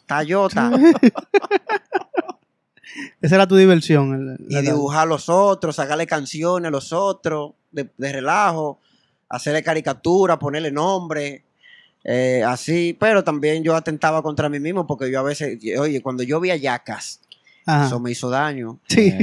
Tayota. 0.08 0.72
Esa 3.22 3.36
era 3.36 3.48
tu 3.48 3.56
diversión. 3.56 4.38
el- 4.40 4.52
y 4.52 4.62
dibujar 4.62 5.04
a 5.04 5.06
los 5.06 5.30
otros, 5.30 5.76
sacarle 5.78 6.06
canciones 6.06 6.68
a 6.68 6.72
los 6.72 6.92
otros 6.94 7.54
de, 7.72 7.90
de 7.98 8.12
relajo, 8.12 8.80
hacerle 9.30 9.64
caricatura, 9.64 10.38
ponerle 10.38 10.72
nombre, 10.72 11.44
eh, 12.04 12.44
así. 12.46 12.96
Pero 13.00 13.24
también 13.24 13.64
yo 13.64 13.76
atentaba 13.76 14.22
contra 14.22 14.50
mí 14.50 14.60
mismo 14.60 14.86
porque 14.88 15.12
yo 15.12 15.20
a 15.20 15.24
veces, 15.24 15.60
oye, 15.78 16.02
cuando 16.02 16.24
yo 16.24 16.40
vi 16.40 16.52
a 16.52 16.56
Yacas, 16.56 17.22
Ajá. 17.66 17.88
eso 17.88 18.00
me 18.00 18.12
hizo 18.12 18.30
daño. 18.30 18.80
Sí. 18.88 19.14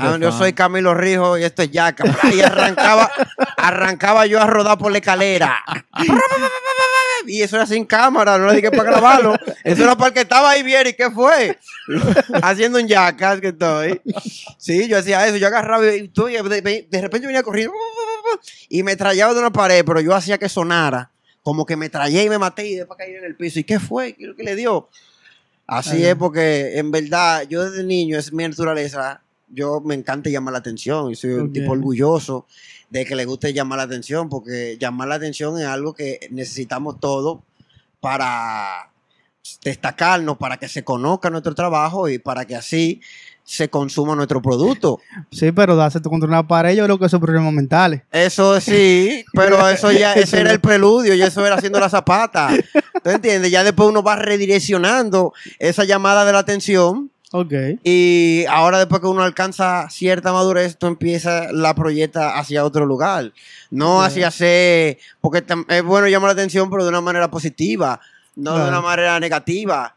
Ah, 0.00 0.18
yo 0.20 0.32
soy 0.32 0.52
Camilo 0.52 0.94
Rijo 0.94 1.38
y 1.38 1.44
esto 1.44 1.62
es 1.62 1.70
Yacas. 1.70 2.16
Y 2.34 2.40
arrancaba, 2.40 3.10
arrancaba 3.56 4.26
yo 4.26 4.40
a 4.40 4.46
rodar 4.46 4.78
por 4.78 4.92
la 4.92 4.98
escalera. 4.98 5.64
Y 7.26 7.42
eso 7.42 7.56
era 7.56 7.66
sin 7.66 7.84
cámara, 7.84 8.38
no 8.38 8.46
le 8.46 8.56
dije 8.56 8.70
para 8.70 8.90
grabarlo. 8.90 9.36
Eso 9.64 9.82
era 9.82 9.96
para 9.96 10.08
el 10.08 10.14
que 10.14 10.20
estaba 10.20 10.50
ahí 10.50 10.62
bien. 10.62 10.86
¿Y 10.86 10.92
qué 10.94 11.10
fue? 11.10 11.58
Haciendo 12.42 12.78
un 12.78 12.86
Yacas 12.86 13.40
que 13.40 13.48
estoy. 13.48 14.00
Sí, 14.56 14.88
yo 14.88 14.98
hacía 14.98 15.26
eso. 15.26 15.36
Yo 15.36 15.46
agarraba 15.48 15.94
y 15.94 16.08
tú, 16.08 16.26
de, 16.26 16.40
repente 17.00 17.26
venía 17.26 17.42
corriendo 17.42 17.74
y 18.68 18.82
me 18.82 18.96
traía 18.96 19.32
de 19.32 19.38
una 19.38 19.52
pared, 19.52 19.84
pero 19.84 20.00
yo 20.00 20.14
hacía 20.14 20.38
que 20.38 20.48
sonara. 20.48 21.10
Como 21.48 21.64
que 21.64 21.76
me 21.76 21.88
traía 21.88 22.22
y 22.22 22.28
me 22.28 22.36
maté 22.36 22.68
y 22.68 22.74
después 22.74 22.98
caí 22.98 23.14
en 23.14 23.24
el 23.24 23.34
piso. 23.34 23.58
¿Y 23.58 23.64
qué 23.64 23.80
fue? 23.80 24.12
¿Qué 24.12 24.24
es 24.24 24.28
lo 24.28 24.36
que 24.36 24.42
le 24.42 24.54
dio? 24.54 24.90
Así 25.66 25.96
Ay. 25.96 26.04
es, 26.04 26.14
porque 26.14 26.76
en 26.76 26.90
verdad, 26.90 27.48
yo 27.48 27.64
desde 27.64 27.84
niño 27.84 28.18
es 28.18 28.34
mi 28.34 28.46
naturaleza. 28.46 29.22
Yo 29.48 29.80
me 29.80 29.94
encanta 29.94 30.28
llamar 30.28 30.52
la 30.52 30.58
atención 30.58 31.10
y 31.10 31.14
soy 31.14 31.30
un 31.30 31.50
tipo 31.50 31.72
orgulloso 31.72 32.46
de 32.90 33.06
que 33.06 33.16
le 33.16 33.24
guste 33.24 33.54
llamar 33.54 33.78
la 33.78 33.84
atención, 33.84 34.28
porque 34.28 34.76
llamar 34.78 35.08
la 35.08 35.14
atención 35.14 35.58
es 35.58 35.64
algo 35.64 35.94
que 35.94 36.28
necesitamos 36.30 37.00
todos 37.00 37.38
para 37.98 38.92
destacarnos, 39.64 40.36
para 40.36 40.58
que 40.58 40.68
se 40.68 40.84
conozca 40.84 41.30
nuestro 41.30 41.54
trabajo 41.54 42.10
y 42.10 42.18
para 42.18 42.44
que 42.44 42.56
así 42.56 43.00
se 43.48 43.70
consuma 43.70 44.14
nuestro 44.14 44.42
producto. 44.42 45.00
Sí, 45.30 45.52
pero 45.52 45.74
darse 45.74 46.02
contra 46.02 46.28
una 46.28 46.46
pared, 46.46 46.76
yo 46.76 46.84
creo 46.84 46.98
que 46.98 47.06
esos 47.06 47.18
problemas 47.18 47.50
mentales. 47.54 48.02
Eso 48.12 48.60
sí, 48.60 49.24
pero 49.32 49.66
eso 49.70 49.90
ya, 49.90 50.12
ese 50.16 50.40
era 50.40 50.52
el 50.52 50.60
preludio 50.60 51.14
y 51.14 51.22
eso 51.22 51.44
era 51.46 51.56
haciendo 51.56 51.80
la 51.80 51.88
zapata. 51.88 52.50
¿Tú 53.02 53.08
entiendes? 53.08 53.50
Ya 53.50 53.64
después 53.64 53.88
uno 53.88 54.02
va 54.02 54.16
redireccionando 54.16 55.32
esa 55.58 55.84
llamada 55.84 56.26
de 56.26 56.32
la 56.34 56.40
atención 56.40 57.10
Ok. 57.32 57.54
y 57.84 58.44
ahora 58.50 58.78
después 58.78 59.00
que 59.00 59.06
uno 59.06 59.22
alcanza 59.22 59.88
cierta 59.88 60.30
madurez, 60.30 60.76
tú 60.76 60.86
empiezas 60.86 61.50
la 61.50 61.74
proyecta 61.74 62.38
hacia 62.38 62.66
otro 62.66 62.84
lugar. 62.84 63.32
No 63.70 64.02
hacia 64.02 64.30
ser, 64.30 64.98
porque 65.22 65.42
es 65.68 65.82
bueno 65.84 66.06
llamar 66.06 66.28
la 66.28 66.32
atención, 66.34 66.68
pero 66.68 66.82
de 66.82 66.90
una 66.90 67.00
manera 67.00 67.30
positiva, 67.30 67.98
no 68.36 68.58
de 68.58 68.68
una 68.68 68.82
manera 68.82 69.18
negativa. 69.18 69.94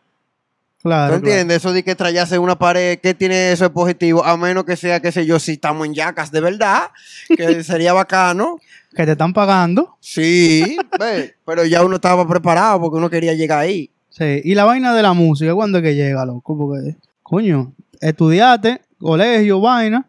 Claro. 0.81 1.13
¿Tú 1.19 1.25
entiendes? 1.27 1.57
Eso 1.57 1.73
de 1.73 1.83
que 1.83 1.95
trayase 1.95 2.39
una 2.39 2.57
pared, 2.57 2.97
¿qué 2.99 3.13
tiene 3.13 3.51
eso 3.51 3.65
de 3.65 3.69
positivo? 3.69 4.23
A 4.25 4.35
menos 4.35 4.63
que 4.65 4.75
sea, 4.75 4.99
qué 4.99 5.11
sé 5.11 5.25
yo, 5.25 5.39
si 5.39 5.51
estamos 5.53 5.85
en 5.85 5.93
yacas 5.93 6.31
de 6.31 6.41
verdad, 6.41 6.89
que 7.27 7.63
sería 7.63 7.93
bacano. 7.93 8.57
Que 8.95 9.05
te 9.05 9.11
están 9.13 9.31
pagando. 9.31 9.95
Sí, 10.01 10.75
ve, 10.99 11.35
pero 11.45 11.63
ya 11.65 11.83
uno 11.85 11.95
estaba 11.95 12.27
preparado 12.27 12.81
porque 12.81 12.97
uno 12.97 13.09
quería 13.09 13.33
llegar 13.33 13.59
ahí. 13.59 13.89
Sí. 14.09 14.41
Y 14.43 14.53
la 14.55 14.65
vaina 14.65 14.93
de 14.93 15.01
la 15.01 15.13
música, 15.13 15.53
¿cuándo 15.55 15.77
es 15.77 15.83
que 15.85 15.95
llega, 15.95 16.25
loco? 16.25 16.57
Porque, 16.57 16.97
coño, 17.23 17.71
estudiaste, 18.01 18.81
colegio, 18.99 19.61
vaina. 19.61 20.05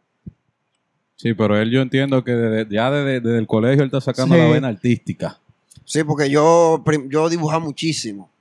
Sí, 1.14 1.34
pero 1.34 1.56
él 1.60 1.70
yo 1.70 1.80
entiendo 1.82 2.24
que 2.24 2.32
desde- 2.32 2.74
ya 2.74 2.90
desde, 2.90 3.20
desde 3.20 3.38
el 3.38 3.46
colegio 3.46 3.82
él 3.84 3.86
está 3.94 4.00
sacando 4.00 4.34
Sí. 4.34 4.40
la 4.40 4.48
vena 4.48 4.68
artística. 4.68 5.38
Sí, 5.84 6.02
porque 6.02 6.28
yo, 6.28 6.82
yo 7.08 7.28
dibujaba 7.28 7.64
muchísimo. 7.64 8.31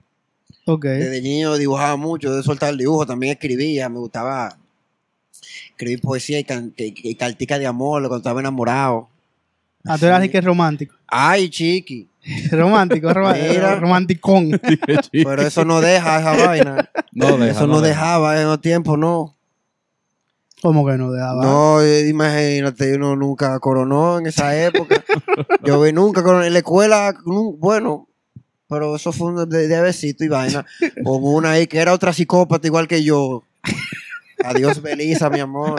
Desde 0.80 1.22
niño 1.22 1.56
dibujaba 1.58 1.96
mucho, 1.98 2.34
de 2.36 2.44
soltar 2.44 2.70
el 2.72 2.78
dibujo, 2.78 3.06
también 3.06 3.34
escribía, 3.34 3.90
me 3.90 4.00
gustaba 4.00 4.58
escribir 5.72 6.02
poesía 6.02 6.40
y, 6.40 6.44
can- 6.44 6.74
y- 6.78 7.10
y 7.10 7.16
cartica 7.16 7.58
de 7.60 7.68
amor 7.68 8.02
cuando 8.04 8.18
estaba 8.18 8.40
enamorado. 8.40 9.10
Ah, 9.86 9.98
tú 9.98 10.06
eras 10.06 10.20
así 10.20 10.30
que 10.30 10.42
romántico. 10.42 10.96
Ay, 11.08 11.50
chiqui, 11.50 12.08
Romántico, 12.52 13.10
rom- 13.10 13.36
Mira. 13.50 13.76
romanticón. 13.76 14.52
pero 15.12 15.42
eso 15.42 15.66
no 15.66 15.82
deja 15.82 16.20
esa 16.20 16.46
vaina. 16.48 16.90
no 17.14 17.38
deja, 17.38 17.52
eso 17.52 17.68
no, 17.68 17.82
deja. 17.82 17.96
dejaba 17.96 18.40
en 18.42 18.48
los 18.48 18.62
tiempos, 18.62 18.98
no. 18.98 19.36
¿Cómo 20.62 20.86
que 20.86 20.96
no 20.96 21.12
dejaba? 21.12 21.44
No, 21.44 21.82
eh, 21.82 22.08
imagínate, 22.08 22.94
uno 22.96 23.16
nunca 23.16 23.60
coronó 23.60 24.20
en 24.20 24.28
esa 24.28 24.56
época. 24.64 25.04
Yo 25.64 25.82
vi 25.82 25.92
nunca 25.92 26.22
coroné 26.22 26.46
en 26.48 26.54
la 26.54 26.60
escuela, 26.60 27.16
bueno, 27.58 28.08
pero 28.72 28.96
eso 28.96 29.12
fue 29.12 29.34
un 29.34 29.50
de, 29.50 29.68
de 29.68 29.82
besito 29.82 30.24
y 30.24 30.30
vaina. 30.30 30.66
Con 31.04 31.22
una 31.22 31.52
ahí 31.52 31.68
que 31.68 31.78
era 31.78 31.92
otra 31.92 32.14
psicópata 32.14 32.66
igual 32.66 32.88
que 32.88 33.04
yo. 33.04 33.44
Adiós, 34.46 34.82
Belisa, 34.82 35.30
mi 35.30 35.42
amor. 35.42 35.78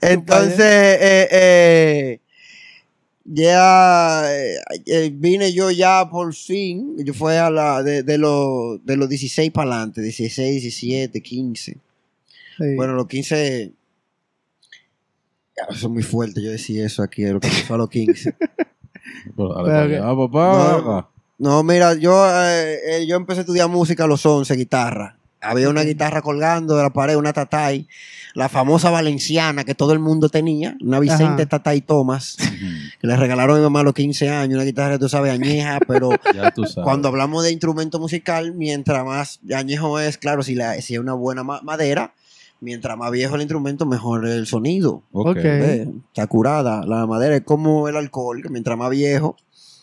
Entonces, 0.00 0.60
eh, 0.60 1.28
eh, 1.32 2.20
ya 3.24 4.32
eh, 4.32 4.58
eh, 4.86 5.10
vine 5.12 5.52
yo 5.52 5.72
ya 5.72 6.08
por 6.08 6.32
fin. 6.32 7.04
Yo 7.04 7.14
fue 7.14 7.40
a 7.40 7.50
la 7.50 7.82
de, 7.82 8.04
de 8.04 8.16
los 8.16 8.84
de 8.86 8.96
los 8.96 9.08
16 9.08 9.50
para 9.50 9.72
adelante, 9.72 10.02
16, 10.02 10.62
17, 10.62 11.20
15. 11.20 11.72
Sí. 11.72 12.74
Bueno, 12.76 12.92
los 12.92 13.08
15. 13.08 13.72
Ya, 15.56 15.64
Eso 15.64 15.86
es 15.88 15.92
muy 15.92 16.04
fuerte, 16.04 16.40
yo 16.40 16.52
decía 16.52 16.86
eso 16.86 17.02
aquí, 17.02 17.24
lo 17.24 17.40
que 17.40 17.48
pasó 17.48 17.74
a 17.74 17.78
los 17.78 17.90
15. 17.90 18.36
Que- 19.36 19.96
allá, 19.98 20.16
papá. 20.16 20.80
No. 20.84 21.12
No, 21.38 21.62
mira, 21.64 21.94
yo, 21.94 22.24
eh, 22.28 22.78
eh, 22.86 23.06
yo 23.06 23.16
empecé 23.16 23.40
a 23.40 23.42
estudiar 23.42 23.68
música 23.68 24.04
a 24.04 24.06
los 24.06 24.24
11, 24.24 24.54
guitarra. 24.54 25.16
Había 25.40 25.68
una 25.70 25.82
guitarra 25.82 26.22
colgando 26.22 26.76
de 26.76 26.84
la 26.84 26.90
pared, 26.90 27.16
una 27.16 27.32
Tatay, 27.32 27.88
la 28.34 28.48
famosa 28.48 28.90
valenciana 28.90 29.64
que 29.64 29.74
todo 29.74 29.92
el 29.92 29.98
mundo 29.98 30.28
tenía, 30.28 30.76
una 30.80 31.00
Vicente 31.00 31.42
Ajá. 31.42 31.46
Tatay 31.46 31.80
Thomas, 31.80 32.36
que 33.00 33.06
le 33.08 33.16
regalaron 33.16 33.56
a 33.56 33.58
mi 33.58 33.64
mamá 33.64 33.80
a 33.80 33.82
los 33.82 33.92
15 33.94 34.28
años, 34.30 34.54
una 34.54 34.62
guitarra, 34.64 35.00
tú 35.00 35.08
sabes, 35.08 35.32
añeja, 35.32 35.80
pero 35.88 36.10
Ya 36.34 36.52
tú 36.52 36.64
sabes. 36.64 36.84
cuando 36.84 37.08
hablamos 37.08 37.42
de 37.42 37.50
instrumento 37.50 37.98
musical, 37.98 38.54
mientras 38.54 39.04
más 39.04 39.40
añejo 39.52 39.98
es, 39.98 40.18
claro, 40.18 40.44
si, 40.44 40.54
la, 40.54 40.80
si 40.80 40.94
es 40.94 41.00
una 41.00 41.14
buena 41.14 41.42
ma- 41.42 41.60
madera, 41.62 42.14
mientras 42.62 42.96
más 42.96 43.10
viejo 43.10 43.34
el 43.34 43.42
instrumento, 43.42 43.84
mejor 43.84 44.26
el 44.26 44.46
sonido. 44.46 45.02
Ok. 45.12 45.26
Ok. 45.30 45.36
Ve, 45.42 45.88
Está 46.08 46.26
curada. 46.26 46.86
La 46.86 47.06
madera 47.06 47.36
es 47.36 47.42
como 47.42 47.88
el 47.88 47.96
alcohol, 47.96 48.40
que 48.42 48.48
mientras 48.48 48.78
más 48.78 48.88
viejo, 48.88 49.36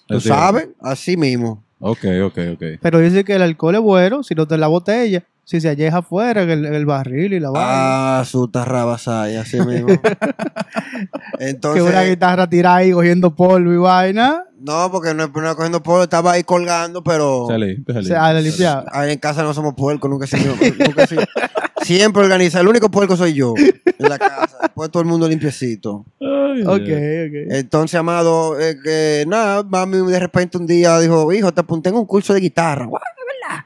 tú 0.07 0.19
sabes, 0.19 0.69
así 0.81 1.15
mismo. 1.17 1.63
Ok, 1.81 2.05
ok, 2.25 2.37
ok. 2.55 2.63
Pero 2.81 2.99
dice 2.99 3.23
que 3.23 3.35
el 3.35 3.41
alcohol 3.41 3.75
es 3.75 3.81
bueno 3.81 4.23
si 4.23 4.33
no 4.35 4.47
te 4.47 4.57
la 4.57 4.67
botella. 4.67 5.23
Si 5.45 5.59
se 5.61 5.69
alleja 5.69 5.97
afuera, 5.99 6.45
que 6.45 6.53
el, 6.53 6.63
el 6.65 6.85
barril 6.85 7.33
y 7.33 7.39
la 7.39 7.49
vaina. 7.49 8.19
Ah, 8.19 8.23
su 8.25 8.47
tarrabasaya, 8.49 9.41
así 9.41 9.59
mismo. 9.65 9.87
que 9.87 11.49
Entonces, 11.49 11.81
una 11.83 12.03
guitarra 12.03 12.47
tirada 12.49 12.75
ahí 12.77 12.91
cogiendo 12.91 13.35
polvo 13.35 13.71
y 13.73 13.77
vaina. 13.77 14.43
no, 14.59 14.91
porque 14.91 15.13
no 15.13 15.23
es 15.23 15.29
no 15.33 15.55
cogiendo 15.55 15.81
polvo, 15.81 16.03
estaba 16.03 16.33
ahí 16.33 16.43
colgando, 16.43 17.03
pero 17.03 17.47
Se 17.47 17.57
limpia, 17.57 17.95
se 17.95 18.03
Se 18.03 18.41
limpiar. 18.43 18.85
ahí 18.91 19.11
en 19.13 19.19
casa 19.19 19.41
no 19.43 19.53
somos 19.53 19.73
puercos, 19.73 20.09
nunca 20.09 20.27
se 20.27 20.37
nunca 20.37 21.07
se- 21.07 21.17
Siempre 21.83 22.23
organiza, 22.23 22.59
el 22.59 22.67
único 22.67 22.89
puerco 22.89 23.15
soy 23.17 23.33
yo 23.33 23.53
en 23.57 24.09
la 24.09 24.17
casa. 24.17 24.57
Después 24.61 24.91
todo 24.91 25.01
el 25.01 25.07
mundo 25.09 25.27
limpiecito. 25.27 26.05
Ay, 26.21 26.61
Ok, 26.63 26.81
ok. 26.81 27.51
Entonces, 27.51 27.95
amado, 27.99 28.59
eh, 28.59 28.77
que 28.83 29.25
nada, 29.27 29.63
mami 29.63 29.97
de 30.11 30.19
repente 30.19 30.57
un 30.57 30.67
día 30.67 30.99
dijo, 30.99 31.31
hijo, 31.33 31.51
te 31.53 31.61
apunté 31.61 31.89
en 31.89 31.95
un 31.95 32.05
curso 32.05 32.33
de 32.33 32.39
guitarra. 32.41 32.85
Guau, 32.85 33.01
¿verdad? 33.41 33.63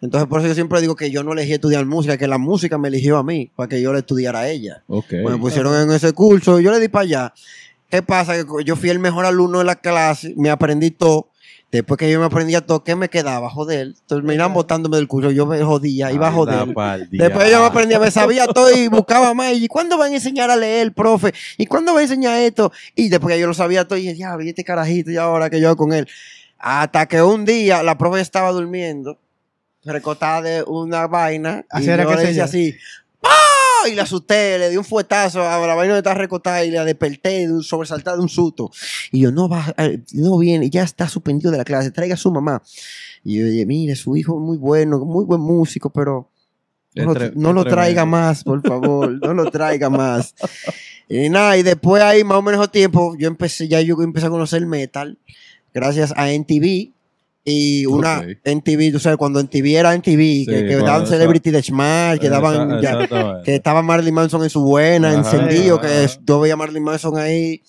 Entonces, 0.00 0.28
por 0.28 0.40
eso 0.40 0.48
yo 0.48 0.54
siempre 0.54 0.80
digo 0.80 0.96
que 0.96 1.10
yo 1.10 1.22
no 1.22 1.32
elegí 1.32 1.52
estudiar 1.54 1.86
música, 1.86 2.16
que 2.18 2.26
la 2.28 2.38
música 2.38 2.76
me 2.76 2.88
eligió 2.88 3.16
a 3.16 3.22
mí, 3.24 3.50
para 3.56 3.68
que 3.68 3.80
yo 3.80 3.92
le 3.92 4.00
estudiara 4.00 4.40
a 4.40 4.48
ella. 4.48 4.82
Ok. 4.86 5.12
Me 5.24 5.38
pusieron 5.38 5.74
en 5.80 5.94
ese 5.94 6.12
curso, 6.12 6.60
yo 6.60 6.70
le 6.72 6.80
di 6.80 6.88
para 6.88 7.02
allá. 7.04 7.34
¿Qué 7.88 8.02
pasa? 8.02 8.34
Que 8.34 8.64
yo 8.64 8.76
fui 8.76 8.90
el 8.90 8.98
mejor 8.98 9.24
alumno 9.24 9.58
de 9.60 9.64
la 9.64 9.76
clase, 9.76 10.34
me 10.36 10.50
aprendí 10.50 10.90
todo. 10.90 11.28
Después 11.70 11.98
que 11.98 12.10
yo 12.10 12.20
me 12.20 12.26
aprendía 12.26 12.60
todo, 12.64 12.84
¿qué 12.84 12.94
me 12.94 13.08
quedaba? 13.08 13.50
Joder. 13.50 13.88
Entonces 13.88 14.24
me 14.24 14.34
iban 14.34 14.54
botándome 14.54 14.96
del 14.96 15.08
curso, 15.08 15.32
yo 15.32 15.44
me 15.44 15.60
jodía, 15.62 16.12
iba 16.12 16.28
a 16.28 16.32
joder. 16.32 16.66
Después 17.10 17.50
yo 17.50 17.60
me 17.60 17.66
aprendía, 17.66 17.98
me 17.98 18.10
sabía 18.12 18.46
todo 18.46 18.70
y 18.70 18.86
buscaba 18.86 19.34
más. 19.34 19.54
¿Y 19.54 19.66
cuándo 19.66 19.98
van 19.98 20.12
a 20.12 20.14
enseñar 20.14 20.50
a 20.50 20.56
leer, 20.56 20.92
profe? 20.92 21.34
¿Y 21.58 21.66
cuándo 21.66 21.92
va 21.92 21.98
a 21.98 22.02
enseñar 22.02 22.38
esto? 22.38 22.70
Y 22.94 23.08
después 23.08 23.34
que 23.34 23.40
yo 23.40 23.48
lo 23.48 23.54
sabía 23.54 23.88
todo, 23.88 23.98
y 23.98 24.02
dije, 24.02 24.14
diablo, 24.14 24.44
y 24.44 24.50
este 24.50 24.62
carajito, 24.62 25.10
y 25.10 25.16
ahora 25.16 25.50
que 25.50 25.60
yo 25.60 25.68
hago 25.68 25.76
con 25.76 25.92
él. 25.92 26.06
Hasta 26.58 27.06
que 27.06 27.20
un 27.20 27.44
día 27.44 27.82
la 27.82 27.98
profe 27.98 28.20
estaba 28.20 28.52
durmiendo, 28.52 29.18
recostada 29.84 30.42
de 30.42 30.62
una 30.62 31.08
vaina, 31.08 31.64
Así 31.68 31.86
y 31.86 31.90
era 31.90 32.04
yo 32.04 32.10
que 32.10 32.16
le 32.16 32.26
decía 32.26 32.44
así. 32.44 32.74
Y 33.88 33.94
la 33.94 34.04
asusté, 34.04 34.58
le 34.58 34.70
di 34.70 34.76
un 34.76 34.84
fuetazo 34.84 35.42
a 35.42 35.66
la 35.66 35.74
vaina 35.74 35.94
de 35.94 36.00
estar 36.00 36.16
recostada 36.16 36.64
y 36.64 36.70
la 36.70 36.84
desperté 36.84 37.46
de 37.46 37.52
un 37.52 37.62
sobresaltada 37.62 38.16
de 38.16 38.22
un 38.22 38.28
susto. 38.28 38.70
Y 39.12 39.20
yo, 39.20 39.32
no 39.32 39.48
va, 39.48 39.74
eh, 39.78 40.00
no 40.12 40.38
viene, 40.38 40.70
ya 40.70 40.82
está 40.82 41.08
suspendido 41.08 41.50
de 41.50 41.58
la 41.58 41.64
clase, 41.64 41.90
traiga 41.90 42.14
a 42.14 42.18
su 42.18 42.30
mamá. 42.30 42.62
Y 43.22 43.38
yo 43.38 43.46
dije, 43.46 43.66
mire, 43.66 43.96
su 43.96 44.16
hijo 44.16 44.38
muy 44.38 44.56
bueno, 44.56 44.98
muy 45.00 45.24
buen 45.24 45.40
músico, 45.40 45.90
pero 45.90 46.30
no, 46.94 47.14
lo, 47.14 47.30
no 47.34 47.52
lo 47.52 47.64
traiga 47.64 48.04
más, 48.04 48.44
por 48.44 48.62
favor, 48.66 49.10
no 49.10 49.34
lo 49.34 49.50
traiga 49.50 49.90
más. 49.90 50.34
Y 51.08 51.28
nada, 51.28 51.56
y 51.56 51.62
después 51.62 52.02
ahí, 52.02 52.24
más 52.24 52.38
o 52.38 52.42
menos 52.42 52.70
tiempo, 52.70 53.14
yo 53.18 53.28
empecé, 53.28 53.68
ya 53.68 53.80
yo 53.80 54.00
empecé 54.00 54.26
a 54.26 54.30
conocer 54.30 54.64
metal, 54.66 55.18
gracias 55.72 56.12
a 56.16 56.30
NTV, 56.32 56.92
Y 57.46 57.84
una 57.84 58.20
Ok. 58.20 58.24
en 58.44 58.62
TV, 58.62 58.90
tú 58.90 58.98
sabes, 58.98 59.18
cuando 59.18 59.38
en 59.38 59.48
TV 59.48 59.74
era 59.74 59.94
en 59.94 60.00
TV, 60.00 60.44
que, 60.46 60.62
daban 60.76 61.02
esa- 61.02 61.12
Celebrity 61.12 61.50
de 61.50 61.62
Smash, 61.62 62.18
que 62.18 62.30
daban 62.30 62.70
Esa- 62.70 62.80
ya- 62.80 62.90
exactamente. 63.02 63.42
que 63.44 63.54
estaba 63.56 63.82
Marilyn 63.82 64.14
Manson 64.14 64.42
en 64.44 64.50
su 64.50 64.62
buena, 64.62 65.10
Ajá, 65.10 65.18
encendido, 65.18 65.78
ajá. 65.78 65.86
que 65.88 66.06
yo 66.26 66.40
veía 66.40 66.54
a 66.54 66.56
Marilyn 66.56 66.82
Manson 66.84 67.18
ahí. 67.18 67.60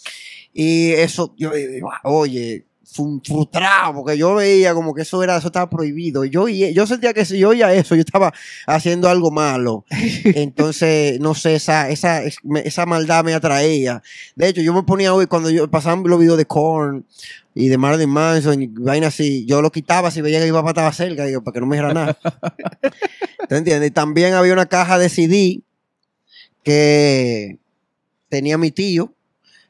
Y 0.53 0.91
eso, 0.91 1.34
yo, 1.38 1.51
digo, 1.51 1.89
oye, 2.03 2.65
frustrado, 2.96 3.96
porque 3.96 4.18
yo 4.18 4.36
veía 4.36 4.74
como 4.74 4.94
que 4.94 5.02
eso 5.02 5.22
era, 5.22 5.38
eso 5.38 5.48
estaba 5.48 5.70
prohibido. 5.70 6.24
Y 6.24 6.30
Yo, 6.30 6.48
yo 6.48 6.88
sentía 6.88 7.14
que 7.14 7.25
si 7.25 7.38
yo 7.38 7.50
oía 7.50 7.74
eso, 7.74 7.96
yo 7.96 8.02
estaba 8.02 8.34
haciendo 8.66 9.10
algo 9.10 9.32
malo. 9.32 9.86
Entonces, 10.24 11.20
no 11.20 11.34
sé, 11.34 11.56
esa, 11.56 11.90
esa, 11.90 12.24
esa 12.24 12.86
maldad 12.86 13.24
me 13.24 13.34
atraía. 13.34 14.02
De 14.36 14.48
hecho, 14.48 14.62
yo 14.62 14.74
me 14.74 14.84
ponía 14.84 15.14
hoy, 15.14 15.28
cuando 15.28 15.50
yo 15.50 15.70
pasaban 15.70 16.04
los 16.04 16.20
videos 16.20 16.38
de 16.38 16.46
Korn 16.46 17.06
y 17.54 17.68
de 17.68 17.78
Marilyn 17.78 18.10
Manson 18.10 18.62
y 18.62 18.68
vainas 18.68 19.14
así, 19.14 19.46
yo 19.46 19.62
lo 19.62 19.72
quitaba 19.72 20.12
si 20.12 20.22
veía 20.22 20.40
que 20.40 20.46
mi 20.46 20.52
papá 20.52 20.70
estaba 20.70 20.94
cerca, 20.94 21.25
digo, 21.25 21.44
para 21.44 21.54
que 21.54 21.60
no 21.60 21.66
me 21.68 21.75
dijera 21.75 21.94
nada. 21.94 22.18
¿Te 23.50 23.58
entiendes? 23.58 23.90
Y 23.90 23.92
también 23.92 24.34
había 24.34 24.54
una 24.54 24.66
caja 24.66 24.98
de 24.98 25.10
CD 25.10 25.62
que 26.64 27.60
tenía 28.30 28.58
mi 28.58 28.72
tío. 28.72 29.15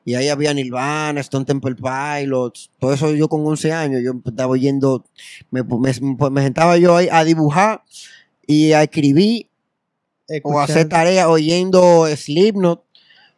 Y 0.06 0.14
ahí 0.14 0.30
había 0.30 0.54
Nirvana, 0.54 1.20
Stone 1.22 1.46
Temple 1.46 1.76
Pilots, 1.76 2.70
todo 2.80 2.94
eso 2.94 3.12
yo 3.16 3.28
con 3.28 3.46
11 3.46 3.72
años, 3.74 4.02
yo 4.04 4.14
estaba 4.24 4.52
oyendo, 4.52 5.04
me, 5.50 5.64
me, 5.64 5.92
me 6.30 6.42
sentaba 6.44 6.78
yo 6.78 6.96
ahí 6.96 7.08
a 7.12 7.24
dibujar 7.24 7.82
y 8.46 8.72
a 8.74 8.84
escribir 8.84 9.48
o 10.44 10.60
hacer 10.60 10.78
Escuchar. 10.78 10.90
tarea 10.90 11.28
oyendo 11.30 12.06
Slipknot, 12.16 12.84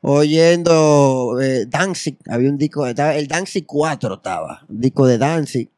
oyendo 0.01 1.38
eh, 1.41 1.65
Danzig, 1.67 2.17
había 2.29 2.50
un 2.50 2.57
disco, 2.57 2.86
estaba- 2.86 3.15
el 3.15 3.27
Danzig 3.27 3.65
4 3.65 4.15
estaba, 4.15 4.65
un 4.67 4.81
disco 4.81 5.05
de 5.07 5.17
Danzig. 5.17 5.69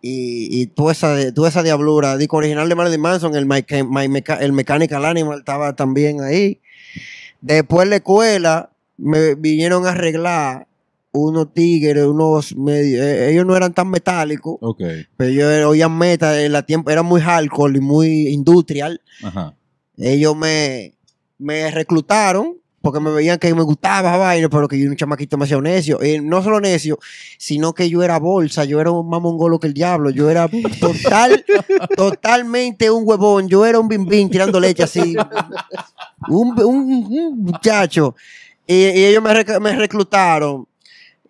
Y, 0.00 0.62
y 0.62 0.66
toda, 0.66 0.92
esa, 0.92 1.32
toda 1.34 1.48
esa 1.48 1.62
diablura, 1.64 2.16
disco 2.16 2.36
original 2.36 2.68
de 2.68 2.74
Marilyn 2.76 3.00
Manson, 3.00 3.34
el, 3.34 3.46
My 3.46 3.64
My 3.88 4.22
el 4.40 4.52
Mechanical 4.52 5.04
Animal 5.04 5.40
estaba 5.40 5.74
también 5.74 6.20
ahí. 6.20 6.60
Después 7.40 7.86
de 7.86 7.90
la 7.90 7.96
escuela 7.96 8.70
me 8.98 9.34
vinieron 9.34 9.86
a 9.86 9.90
arreglar 9.90 10.66
unos 11.12 11.52
tigres, 11.54 12.04
unos 12.04 12.52
eh, 12.68 13.28
ellos 13.32 13.46
no 13.46 13.56
eran 13.56 13.72
tan 13.72 13.88
metálicos, 13.88 14.56
Ok, 14.60 14.82
pero 15.16 15.30
ellos 15.30 15.66
oían 15.70 15.96
metal, 15.96 16.38
en 16.38 16.52
la 16.52 16.62
tiempo, 16.62 16.90
era 16.90 17.02
muy 17.02 17.20
hardcore 17.20 17.78
y 17.78 17.80
muy 17.80 18.28
industrial 18.28 19.00
ajá. 19.22 19.54
ellos 19.96 20.36
me, 20.36 20.94
me 21.38 21.70
reclutaron 21.70 22.56
porque 22.80 23.00
me 23.00 23.10
veían 23.10 23.38
que 23.38 23.52
me 23.54 23.62
gustaba 23.62 24.16
vaina, 24.16 24.48
pero 24.48 24.68
que 24.68 24.76
yo 24.78 24.82
era 24.84 24.92
un 24.92 24.96
chamaquito 24.96 25.36
demasiado 25.36 25.60
necio. 25.60 25.98
No 26.22 26.42
solo 26.42 26.60
necio, 26.60 26.98
sino 27.36 27.74
que 27.74 27.90
yo 27.90 28.02
era 28.04 28.18
bolsa, 28.18 28.64
yo 28.64 28.80
era 28.80 28.92
un 28.92 29.08
más 29.10 29.20
mongolo 29.20 29.58
que 29.58 29.66
el 29.66 29.74
diablo, 29.74 30.10
yo 30.10 30.30
era 30.30 30.48
total, 30.80 31.44
totalmente 31.96 32.88
un 32.90 33.02
huevón, 33.06 33.48
yo 33.48 33.66
era 33.66 33.80
un 33.80 33.88
bimbín 33.88 34.30
tirando 34.30 34.60
leche 34.60 34.84
así, 34.84 35.16
un, 36.28 36.60
un- 36.62 37.06
un 37.10 37.42
muchacho. 37.42 38.14
Y, 38.68 38.74
y 38.74 39.04
ellos 39.06 39.22
me, 39.22 39.30
rec- 39.32 39.58
me 39.60 39.74
reclutaron 39.74 40.68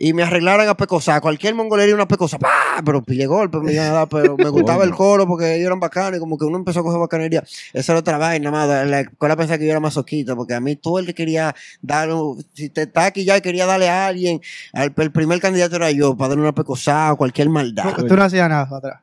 y 0.00 0.12
me 0.12 0.23
arreglaron 0.25 0.68
a 0.68 0.76
pecosa. 0.76 1.21
Cualquier 1.21 1.54
mongolería 1.54 1.95
una 1.95 2.07
pecosa, 2.07 2.38
¡pah! 2.38 2.83
pero 2.85 3.02
pille 3.02 3.26
golpe, 3.26 3.59
me 3.59 3.73
iban 3.73 3.87
a 3.87 3.92
dar, 3.92 4.09
pero 4.09 4.37
me 4.37 4.49
gustaba 4.49 4.85
el 4.85 4.90
coro 4.97 5.26
porque 5.26 5.54
ellos 5.54 5.66
eran 5.66 5.80
bacanos 5.80 6.16
y 6.18 6.21
como 6.21 6.37
que 6.38 6.45
uno 6.45 6.57
empezó 6.59 6.80
a 6.80 6.83
coger 6.83 7.00
bacanería. 7.00 7.42
Esa 7.73 7.92
era 7.92 8.00
otra 8.00 8.18
vaina, 8.18 8.50
más. 8.50 8.68
La 8.87 9.00
escuela 9.00 9.35
pensaba 9.37 9.59
que 9.59 9.64
yo 9.64 9.71
era 9.71 9.80
masoquista 9.80 10.37
porque 10.37 10.54
a 10.54 10.61
mí 10.61 10.76
todo 10.76 10.99
el 10.99 11.07
que 11.07 11.14
quería 11.14 11.54
dar, 11.80 12.11
si 12.54 12.68
te 12.71 12.83
está 12.83 13.07
aquí 13.07 13.25
ya 13.25 13.37
y 13.37 13.40
quería 13.40 13.66
darle 13.66 13.88
a 13.88 14.07
alguien, 14.09 14.40
al- 14.73 14.92
el 14.97 15.11
primer 15.12 15.40
candidato 15.40 15.76
era 15.76 15.90
yo 15.92 16.16
para 16.16 16.30
darle 16.30 16.42
una 16.42 16.52
pecosa 16.54 17.12
o 17.12 17.16
cualquier 17.16 17.49
maldad. 17.49 17.85
Tú 18.09 18.16
no 18.16 18.23
hacías 18.25 18.49
nada 18.49 18.66
para 18.68 18.78
atrás. 18.78 19.02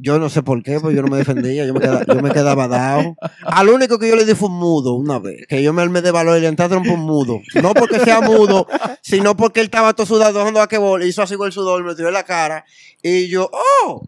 Yo 0.00 0.18
no 0.20 0.28
sé 0.30 0.42
por 0.44 0.62
qué, 0.62 0.78
pues 0.78 0.94
yo 0.94 1.02
no 1.02 1.08
me 1.08 1.16
defendía, 1.16 1.66
yo 1.66 1.74
me 1.74 1.80
quedaba, 1.80 2.04
yo 2.06 2.22
me 2.22 2.30
quedaba 2.30 2.68
dado. 2.68 3.16
Al 3.42 3.68
único 3.68 3.98
que 3.98 4.08
yo 4.08 4.14
le 4.14 4.24
di 4.24 4.34
fue 4.34 4.48
un 4.48 4.56
mudo 4.58 4.94
una 4.94 5.18
vez, 5.18 5.44
que 5.48 5.60
yo 5.60 5.72
me 5.72 5.82
armé 5.82 6.02
de 6.02 6.12
valor 6.12 6.38
y 6.38 6.40
le 6.40 6.46
entré 6.46 6.68
trompo 6.68 6.92
un 6.92 7.00
mudo. 7.00 7.40
No 7.60 7.74
porque 7.74 7.98
sea 7.98 8.20
mudo, 8.20 8.68
sino 9.02 9.36
porque 9.36 9.58
él 9.58 9.66
estaba 9.66 9.94
todo 9.94 10.06
sudado 10.06 10.38
jugando 10.38 10.62
a 10.62 11.04
hizo 11.04 11.22
así 11.22 11.34
con 11.36 11.46
el 11.48 11.52
sudor, 11.52 11.82
me 11.82 11.96
tiró 11.96 12.08
en 12.08 12.14
la 12.14 12.22
cara. 12.22 12.64
Y 13.02 13.28
yo, 13.28 13.50
¡oh! 13.52 14.02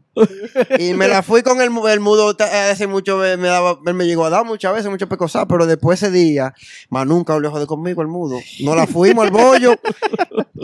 Y 0.79 0.95
me 0.95 1.07
la 1.09 1.23
fui 1.23 1.43
con 1.43 1.61
el, 1.61 1.71
el 1.89 2.01
mudo 2.01 2.35
ta- 2.35 2.71
hace 2.71 2.87
mucho, 2.87 3.17
me, 3.19 3.37
me 3.37 3.49
daba, 3.49 3.79
me 3.83 4.05
llegó 4.05 4.25
a 4.25 4.31
dar 4.31 4.45
muchas 4.45 4.73
veces, 4.75 4.91
muchas 4.91 5.09
pecosas, 5.09 5.47
pero 5.49 5.67
después 5.67 6.03
ese 6.03 6.13
día, 6.13 6.55
más 6.89 7.07
nunca 7.07 7.35
habló 7.35 7.57
de 7.59 7.67
conmigo 7.67 8.03
el 8.03 8.09
mudo. 8.09 8.37
No 8.61 8.75
la 8.75 8.87
fuimos 8.87 9.25
al 9.25 9.31
bollo. 9.31 9.75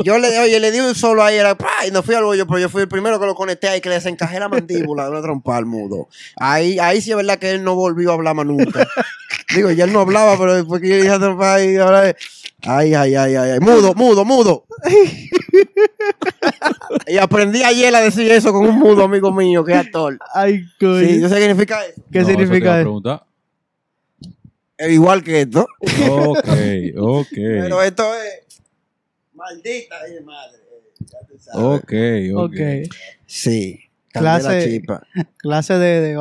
Yo 0.05 0.19
le, 0.19 0.39
oye, 0.41 0.61
le 0.61 0.73
di 0.73 0.81
un 0.81 0.95
solo 0.95 1.23
ahí, 1.23 1.37
era, 1.37 1.57
¡pra! 1.57 1.71
y 1.87 1.91
no 1.91 2.03
fui 2.03 2.15
al 2.15 2.25
bollo, 2.25 2.47
pero 2.47 2.59
yo 2.59 2.69
fui 2.69 2.83
el 2.83 2.89
primero 2.89 3.19
que 3.19 3.27
lo 3.27 3.35
conecté 3.35 3.69
ahí, 3.69 3.81
que 3.81 3.89
le 3.89 3.95
desencajé 3.95 4.39
la 4.41 4.49
mandíbula 4.49 5.09
una 5.16 5.26
trompa 5.26 5.57
al 5.57 5.66
mudo. 5.66 6.09
Ahí, 6.37 6.79
ahí 6.79 7.00
sí 7.00 7.11
es 7.11 7.16
verdad 7.16 7.38
que 7.38 7.50
él 7.50 7.64
no 7.64 7.74
volvió 7.74 8.11
a 8.11 8.14
hablar 8.14 8.35
más 8.35 8.46
nunca. 8.46 8.87
Digo, 9.55 9.70
ya 9.70 9.85
él 9.85 9.92
no 9.92 10.00
hablaba, 10.00 10.37
pero 10.38 10.55
después 10.55 10.81
que 10.81 10.88
yo 10.88 10.94
le 10.96 11.02
dije 11.02 11.14
a 11.14 11.18
trompa 11.18 11.55
ahí, 11.55 11.76
ahora 11.76 12.11
es- 12.11 12.16
Ay, 12.68 12.94
ay, 12.94 13.14
ay, 13.14 13.37
ay, 13.37 13.50
ay. 13.52 13.61
Mudo, 13.61 13.94
mudo, 13.94 14.24
mudo. 14.24 14.64
y 17.07 17.18
aprendí 17.18 17.62
ayer 17.62 17.94
a 17.94 18.00
decir 18.00 18.31
eso 18.33 18.52
con 18.52 18.66
un 18.66 18.76
mudo 18.79 19.05
amigo 19.05 19.31
mío, 19.33 19.64
que 19.64 19.72
es 19.72 19.79
actor. 19.79 20.18
Ay, 20.35 20.64
coño. 20.81 21.00
Sí, 21.00 21.20
yo 21.20 21.29
sé 21.29 21.35
qué 21.37 21.40
significa 21.42 21.85
eso. 21.85 22.02
¿Qué 22.11 22.20
No, 22.20 22.26
te 22.26 22.33
significa 22.33 22.81
eso? 22.81 23.22
Es 24.79 24.92
igual 24.92 25.22
que 25.22 25.42
esto. 25.42 25.66
Ok, 26.11 26.48
ok. 26.98 27.29
Pero 27.33 27.83
esto 27.83 28.14
es. 28.14 28.61
Maldita 29.35 29.96
ay, 30.02 30.24
madre. 30.24 30.59
Ya 31.00 31.18
tú 31.29 31.38
sabes. 31.38 31.83
Ok, 31.83 31.92
ok. 32.35 32.52
Ok. 32.52 32.61
Sí. 33.26 33.81
Clase-. 34.18 34.83
Clase 35.38 35.74
de, 35.74 36.00
de, 36.00 36.16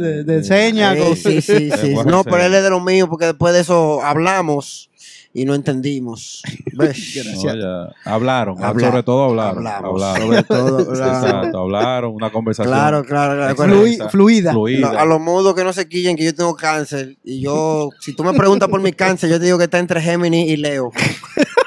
de, 0.00 0.24
de 0.24 0.98
con- 1.04 1.16
sí, 1.16 1.40
sí, 1.40 1.70
sí. 1.70 1.94
No, 2.06 2.24
pero 2.24 2.42
él 2.42 2.54
es 2.54 2.62
de 2.62 2.70
lo 2.70 2.80
mío, 2.80 3.08
porque 3.08 3.26
después 3.26 3.54
de 3.54 3.60
eso 3.60 4.02
hablamos 4.02 4.90
y 5.32 5.44
no 5.44 5.54
entendimos. 5.54 6.42
¿Ves? 6.72 7.14
No, 7.44 7.54
ya. 7.54 7.94
Hablaron, 8.10 8.62
Habla- 8.62 8.88
sobre 8.88 9.02
todo 9.02 9.24
hablaron. 9.24 9.58
Hablamos. 9.66 10.02
hablaron. 10.02 10.26
Sobre 10.28 10.42
todo. 10.44 10.78
hablamos. 10.90 11.24
Exacto, 11.24 11.58
hablaron, 11.58 12.14
una 12.14 12.30
conversación. 12.30 12.72
Claro, 12.74 13.04
claro, 13.04 13.34
claro. 13.54 13.54
Flui- 13.74 14.10
fluida. 14.10 14.52
fluida. 14.52 14.92
No, 14.92 14.98
a 14.98 15.04
los 15.04 15.20
mudos 15.20 15.54
que 15.54 15.62
no 15.64 15.72
se 15.74 15.88
quillen 15.88 16.16
que 16.16 16.24
yo 16.24 16.34
tengo 16.34 16.54
cáncer. 16.56 17.16
Y 17.22 17.40
yo, 17.42 17.90
si 18.00 18.14
tú 18.14 18.24
me 18.24 18.32
preguntas 18.32 18.68
por 18.70 18.80
mi 18.80 18.92
cáncer, 18.92 19.28
yo 19.30 19.38
te 19.38 19.44
digo 19.46 19.58
que 19.58 19.64
está 19.64 19.78
entre 19.78 20.00
Géminis 20.00 20.48
y 20.50 20.56
Leo. 20.56 20.90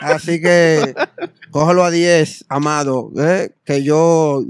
Así 0.01 0.39
que 0.41 0.95
cógelo 1.51 1.83
a 1.83 1.91
10, 1.91 2.45
amado. 2.49 3.11
¿eh? 3.17 3.51
Que 3.65 3.83
yo. 3.83 4.43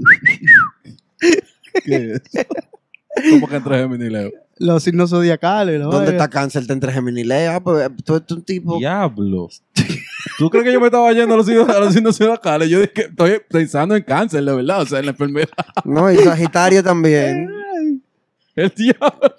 ¿Qué 1.84 2.12
es? 2.14 2.22
¿Cómo 3.30 3.48
que 3.48 3.56
entre 3.56 3.78
Gemini 3.78 4.06
y 4.06 4.10
Leo? 4.10 4.30
Los 4.58 4.82
signos 4.82 5.10
zodiacales. 5.10 5.80
la 5.80 5.86
¿Dónde 5.86 6.12
está 6.12 6.28
cáncer? 6.28 6.64
Entre 6.68 6.92
Géminis 6.92 7.24
y 7.24 7.26
Leo. 7.26 7.52
Ah, 7.52 7.60
pues 7.60 7.90
tú 8.04 8.16
eres 8.16 8.30
un 8.30 8.42
tipo. 8.42 8.78
Diablo. 8.78 9.48
¿Tú 10.38 10.50
crees 10.50 10.66
que 10.66 10.72
yo 10.72 10.80
me 10.80 10.86
estaba 10.86 11.10
yendo 11.12 11.34
a 11.34 11.36
los 11.38 11.46
signos, 11.46 11.68
a 11.68 11.80
los 11.80 11.94
signos 11.94 12.16
zodiacales? 12.16 12.68
Yo 12.68 12.78
dije 12.80 12.92
que 12.92 13.02
estoy 13.02 13.40
pensando 13.48 13.96
en 13.96 14.02
cáncer, 14.02 14.44
de 14.44 14.54
verdad, 14.54 14.82
o 14.82 14.86
sea, 14.86 14.98
en 14.98 15.06
la 15.06 15.12
enfermedad. 15.12 15.48
No, 15.84 16.10
y 16.12 16.16
Sagitario 16.18 16.82
también. 16.82 17.48
El 18.54 18.68
diablo. 18.76 19.34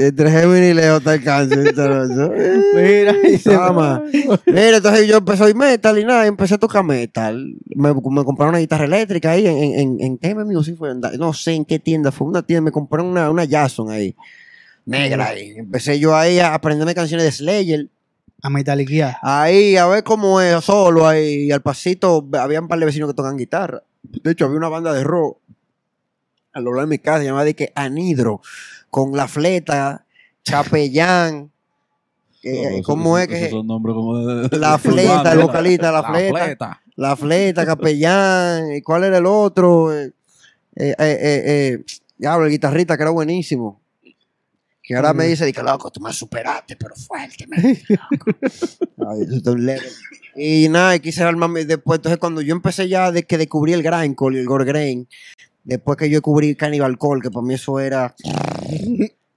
Entre 0.00 0.30
Géminis 0.30 0.70
y 0.70 0.74
Leo 0.74 0.98
está 0.98 1.14
el 1.14 1.24
cáncer. 1.24 1.58
Entonces, 1.66 2.64
Mira, 2.74 3.14
y 3.28 3.36
se-. 3.36 3.50
Mira, 4.46 4.76
entonces 4.76 5.08
yo 5.08 5.16
empecé 5.16 5.42
a 5.42 5.46
oír 5.46 5.56
metal 5.56 5.98
y 5.98 6.04
nada, 6.04 6.24
y 6.24 6.28
empecé 6.28 6.54
a 6.54 6.58
tocar 6.58 6.84
metal. 6.84 7.56
Me, 7.74 7.92
me 7.92 8.00
compraron 8.24 8.50
una 8.50 8.58
guitarra 8.60 8.84
eléctrica 8.84 9.32
ahí 9.32 9.46
en, 9.46 9.56
en, 9.58 10.00
en, 10.00 10.18
en 10.22 10.46
Music, 10.46 10.76
fue, 10.78 10.92
en- 10.92 11.00
no 11.18 11.32
sé 11.32 11.52
en 11.54 11.64
qué 11.64 11.80
tienda, 11.80 12.12
fue 12.12 12.28
una 12.28 12.42
tienda, 12.42 12.60
me 12.62 12.70
compraron 12.70 13.08
una, 13.10 13.28
una 13.28 13.44
Jason 13.48 13.90
ahí, 13.90 14.14
negra 14.86 15.26
ahí. 15.30 15.54
Empecé 15.56 15.98
yo 15.98 16.14
ahí 16.16 16.38
a 16.38 16.54
aprenderme 16.54 16.94
canciones 16.94 17.24
de 17.26 17.32
Slayer, 17.32 17.88
a 18.40 18.50
metaliquear. 18.50 19.16
ahí 19.22 19.76
a 19.76 19.86
ver 19.86 20.04
cómo 20.04 20.40
es, 20.40 20.62
solo 20.64 21.08
ahí, 21.08 21.46
y 21.46 21.50
al 21.50 21.60
pasito 21.62 22.24
había 22.38 22.60
un 22.60 22.68
par 22.68 22.78
de 22.78 22.86
vecinos 22.86 23.08
que 23.10 23.14
tocan 23.14 23.36
guitarra. 23.36 23.82
De 24.04 24.30
hecho, 24.30 24.44
había 24.44 24.58
una 24.58 24.68
banda 24.68 24.92
de 24.92 25.02
rock 25.02 25.38
al 26.52 26.62
doblar 26.64 26.86
mi 26.86 26.98
casa, 26.98 27.24
llamada 27.24 27.44
de 27.46 27.54
que 27.54 27.72
Anidro, 27.74 28.40
con 28.90 29.16
la 29.16 29.28
fleta, 29.28 30.04
Chapellán. 30.44 31.50
eh, 32.42 32.80
¿Cómo 32.84 33.18
es 33.18 33.28
que 33.28 33.38
esos 33.38 33.50
son 33.50 33.66
nombres 33.66 33.94
como 33.94 34.18
de, 34.18 34.48
de- 34.48 34.58
La 34.58 34.78
fleta, 34.78 35.20
urbano, 35.20 35.30
el 35.32 35.38
vocalista, 35.46 35.92
la 35.92 36.02
fleta. 36.04 36.44
fleta. 36.44 36.82
La 36.96 37.16
fleta, 37.16 37.66
capellán, 37.66 38.72
¿y 38.74 38.82
cuál 38.82 39.04
era 39.04 39.18
el 39.18 39.26
otro? 39.26 39.92
Eh, 39.94 40.12
eh, 40.76 40.94
eh, 40.98 41.84
diablo, 42.16 42.46
el 42.46 42.50
guitarrista 42.52 42.96
que 42.96 43.02
era 43.02 43.10
buenísimo. 43.12 43.80
Que 44.82 44.96
ahora 44.96 45.12
me 45.12 45.26
dice, 45.26 45.52
que 45.52 45.62
loco, 45.62 45.90
tú 45.90 46.00
me 46.00 46.12
superaste, 46.14 46.74
pero 46.76 46.94
fuerte, 46.96 47.46
man". 47.46 47.60
Ay. 49.10 49.76
Y 50.34 50.68
nada, 50.70 50.98
quise 50.98 51.22
armarme 51.22 51.64
después. 51.64 51.98
Entonces, 51.98 52.18
cuando 52.18 52.40
yo 52.40 52.54
empecé 52.54 52.88
ya 52.88 53.12
de 53.12 53.24
que 53.24 53.36
descubrí 53.38 53.72
el 53.74 53.82
grindcore 53.82 54.36
y 54.36 54.40
el 54.40 54.46
gore 54.46 54.64
grain, 54.64 55.06
después 55.68 55.98
que 55.98 56.08
yo 56.08 56.16
descubrí 56.16 56.54
Cannibal 56.56 56.98
Call, 56.98 57.20
que 57.22 57.30
para 57.30 57.44
mí 57.44 57.54
eso 57.54 57.78
era. 57.78 58.14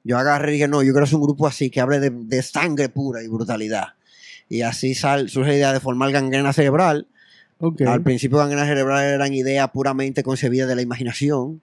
Yo 0.04 0.18
agarré 0.18 0.52
y 0.52 0.54
dije, 0.54 0.68
no, 0.68 0.82
yo 0.82 0.94
quiero 0.94 1.04
hacer 1.04 1.18
un 1.18 1.24
grupo 1.24 1.46
así, 1.46 1.70
que 1.70 1.82
hable 1.82 2.00
de, 2.00 2.10
de 2.10 2.42
sangre 2.42 2.90
pura 2.90 3.22
y 3.22 3.28
brutalidad. 3.28 3.90
Y 4.50 4.62
así 4.64 4.96
sal, 4.96 5.30
surge 5.30 5.50
la 5.52 5.56
idea 5.56 5.74
de 5.74 5.80
formar 5.80 6.12
gangrena 6.12 6.54
cerebral. 6.54 7.08
Al 7.86 8.02
principio 8.02 8.40
gangrena 8.40 8.66
cerebral 8.66 9.04
eran 9.04 9.34
ideas 9.34 9.70
puramente 9.70 10.24
concebidas 10.24 10.68
de 10.68 10.76
la 10.76 10.82
imaginación. 10.82 11.62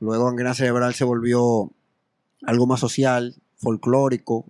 Luego 0.00 0.24
gangrena 0.26 0.54
cerebral 0.54 0.94
se 0.94 1.04
volvió 1.04 1.70
algo 2.44 2.66
más 2.66 2.80
social, 2.80 3.34
folclórico, 3.56 4.46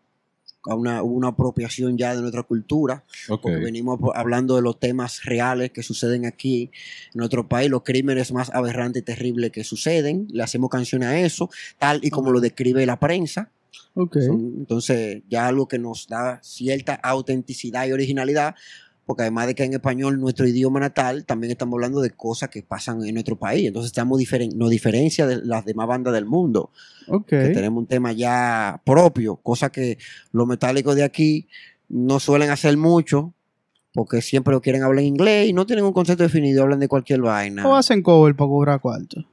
a 0.67 0.75
una, 0.75 1.03
una 1.03 1.29
apropiación 1.29 1.97
ya 1.99 2.15
de 2.15 2.21
nuestra 2.21 2.43
cultura, 2.43 3.05
porque 3.29 3.49
venimos 3.65 3.99
hablando 4.15 4.57
de 4.57 4.63
los 4.63 4.79
temas 4.79 5.25
reales 5.25 5.71
que 5.71 5.83
suceden 5.83 6.27
aquí 6.27 6.71
en 7.15 7.19
nuestro 7.19 7.49
país, 7.49 7.71
los 7.71 7.83
crímenes 7.83 8.33
más 8.33 8.51
aberrantes 8.55 9.03
y 9.03 9.05
terribles 9.05 9.51
que 9.53 9.65
suceden, 9.65 10.27
le 10.31 10.43
hacemos 10.43 10.71
canción 10.71 11.03
a 11.03 11.19
eso, 11.21 11.51
tal 11.79 12.01
y 12.03 12.11
como 12.11 12.31
lo 12.33 12.41
describe 12.41 12.85
la 12.87 12.99
prensa. 12.99 13.51
Son- 14.27 14.55
entonces, 14.59 15.23
ya 15.29 15.47
algo 15.47 15.69
que 15.69 15.79
nos 15.79 16.07
da 16.09 16.39
cierta 16.43 16.95
autenticidad 16.95 17.87
y 17.87 17.93
originalidad, 17.93 18.55
porque 19.07 19.23
además 19.23 19.47
de 19.47 19.55
que 19.55 19.63
en 19.63 19.73
español, 19.73 20.21
nuestro 20.21 20.47
idioma 20.49 20.81
natal, 20.81 21.25
también 21.25 21.53
estamos 21.53 21.75
hablando 21.75 22.01
de 22.01 22.11
cosas 22.11 22.49
que 22.49 22.63
pasan 22.63 23.05
en 23.05 23.15
nuestro 23.15 23.37
país. 23.37 23.69
Entonces, 23.69 23.91
estamos 23.91 24.19
diferen 24.19 24.59
nos 24.59 24.69
diferencia 24.69 25.29
de 25.29 25.45
las 25.45 25.65
demás 25.65 25.87
bandas 25.87 26.13
del 26.13 26.27
mundo, 26.27 26.71
que 27.27 27.51
tenemos 27.51 27.79
un 27.79 27.87
tema 27.87 28.13
ya 28.13 28.83
propio, 28.85 29.37
cosa 29.37 29.71
que 29.71 29.99
los 30.33 30.47
metálicos 30.49 30.97
de 30.97 31.05
aquí 31.05 31.47
no 31.89 32.19
suelen 32.19 32.51
hacer 32.51 32.77
mucho, 32.77 33.33
porque 33.95 34.21
siempre 34.21 34.53
lo 34.53 34.61
quieren 34.61 34.83
hablar 34.83 35.03
en 35.03 35.07
inglés 35.07 35.49
y 35.49 35.53
no 35.53 35.67
tienen 35.67 35.85
un 35.85 35.93
concepto 35.93 36.25
definido, 36.25 36.65
hablan 36.65 36.81
de 36.81 36.89
cualquier 36.89 37.21
vaina. 37.21 37.67
O 37.67 37.77
hacen 37.77 38.03
cover 38.03 38.35
para 38.35 38.49
cobrar 38.49 38.81
cuarto. 38.81 39.25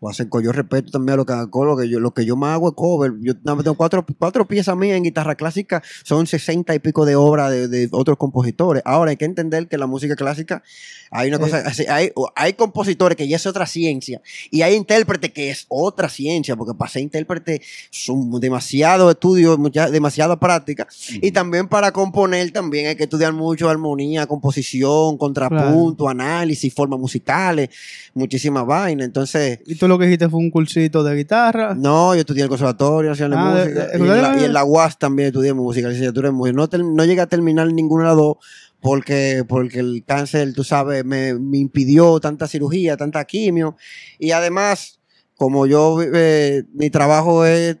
O 0.00 0.10
hacen 0.10 0.28
yo 0.42 0.52
respeto 0.52 0.90
también 0.90 1.14
a 1.14 1.16
lo 1.16 1.26
que 1.26 1.32
hago, 1.32 1.64
lo 1.64 1.76
que 1.76 1.88
yo, 1.88 2.00
lo 2.00 2.12
que 2.12 2.24
yo 2.26 2.36
más 2.36 2.54
hago 2.54 2.68
es 2.68 2.74
cover. 2.74 3.12
Yo 3.20 3.34
tengo 3.36 3.74
cuatro, 3.74 4.04
cuatro 4.18 4.46
piezas 4.46 4.76
mías 4.76 4.96
en 4.96 5.04
guitarra 5.04 5.34
clásica, 5.34 5.82
son 6.04 6.26
sesenta 6.26 6.74
y 6.74 6.78
pico 6.78 7.06
de 7.06 7.16
obras 7.16 7.50
de, 7.50 7.68
de 7.68 7.88
otros 7.92 8.18
compositores. 8.18 8.82
Ahora 8.84 9.10
hay 9.10 9.16
que 9.16 9.24
entender 9.24 9.68
que 9.68 9.78
la 9.78 9.86
música 9.86 10.16
clásica 10.16 10.62
hay 11.10 11.28
una 11.28 11.38
cosa, 11.38 11.58
así, 11.58 11.84
hay, 11.88 12.10
hay 12.34 12.54
compositores 12.54 13.16
que 13.16 13.28
ya 13.28 13.36
es 13.36 13.46
otra 13.46 13.66
ciencia 13.66 14.20
y 14.50 14.62
hay 14.62 14.74
intérpretes 14.74 15.32
que 15.32 15.50
es 15.50 15.66
otra 15.68 16.08
ciencia, 16.08 16.56
porque 16.56 16.74
para 16.74 16.90
ser 16.90 17.02
intérprete 17.02 17.62
son 17.90 18.40
demasiado 18.40 19.10
estudios, 19.10 19.58
mucha, 19.58 19.90
demasiada 19.90 20.38
práctica. 20.38 20.86
Y 21.22 21.30
también 21.30 21.68
para 21.68 21.92
componer 21.92 22.50
también 22.50 22.88
hay 22.88 22.96
que 22.96 23.04
estudiar 23.04 23.32
mucho 23.32 23.68
armonía, 23.68 24.26
composición, 24.26 25.16
contrapunto, 25.16 26.08
análisis, 26.08 26.74
formas 26.74 26.98
musicales, 26.98 27.70
muchísimas 28.14 28.66
vainas. 28.66 29.06
Entonces, 29.06 29.60
Y 29.66 29.76
tú 29.76 29.85
lo 29.88 29.98
que 29.98 30.06
hiciste 30.06 30.28
fue 30.28 30.40
un 30.40 30.50
cursito 30.50 31.02
de 31.04 31.14
guitarra. 31.16 31.74
no, 31.74 32.14
yo 32.14 32.20
estudié 32.20 32.42
el 32.44 32.48
Conservatorio 32.48 33.10
Nacional 33.10 33.38
de 33.38 33.60
Ah, 33.60 33.64
Música. 33.64 33.86
de- 33.86 33.98
y, 33.98 34.02
en 34.10 34.22
la, 34.22 34.40
y 34.40 34.44
en 34.44 34.52
la 34.52 34.64
UAS 34.64 34.98
también 34.98 35.28
estudié 35.28 35.52
música, 35.54 35.88
licenciatura 35.88 36.28
en 36.28 36.34
música. 36.34 36.56
No, 36.56 36.68
tel- 36.68 36.94
no 36.94 37.04
llegué 37.04 37.20
a 37.20 37.26
terminar 37.26 37.72
ninguna 37.72 38.04
de 38.04 38.08
las 38.10 38.16
dos 38.16 38.36
porque, 38.80 39.44
porque 39.48 39.80
el 39.80 40.04
cáncer, 40.06 40.52
tú 40.54 40.62
sabes, 40.64 41.04
me, 41.04 41.34
me 41.34 41.58
impidió 41.58 42.20
tanta 42.20 42.46
cirugía, 42.46 42.96
tanta 42.96 43.24
quimio. 43.24 43.76
Y 44.18 44.30
además, 44.32 45.00
como 45.36 45.66
yo, 45.66 45.98
eh, 46.02 46.64
mi 46.74 46.90
trabajo 46.90 47.44
es 47.44 47.76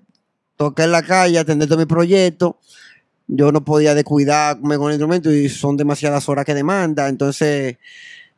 tocar 0.56 0.86
en 0.86 0.92
la 0.92 1.02
calle, 1.02 1.38
atender 1.38 1.68
todo 1.68 1.78
mi 1.78 1.86
proyecto, 1.86 2.58
yo 3.28 3.50
no 3.52 3.64
podía 3.64 3.94
descuidarme 3.94 4.76
con 4.78 4.86
el 4.88 4.94
instrumento 4.94 5.30
y 5.32 5.48
son 5.48 5.76
demasiadas 5.76 6.28
horas 6.28 6.44
que 6.44 6.54
demanda. 6.54 7.08
Entonces, 7.08 7.76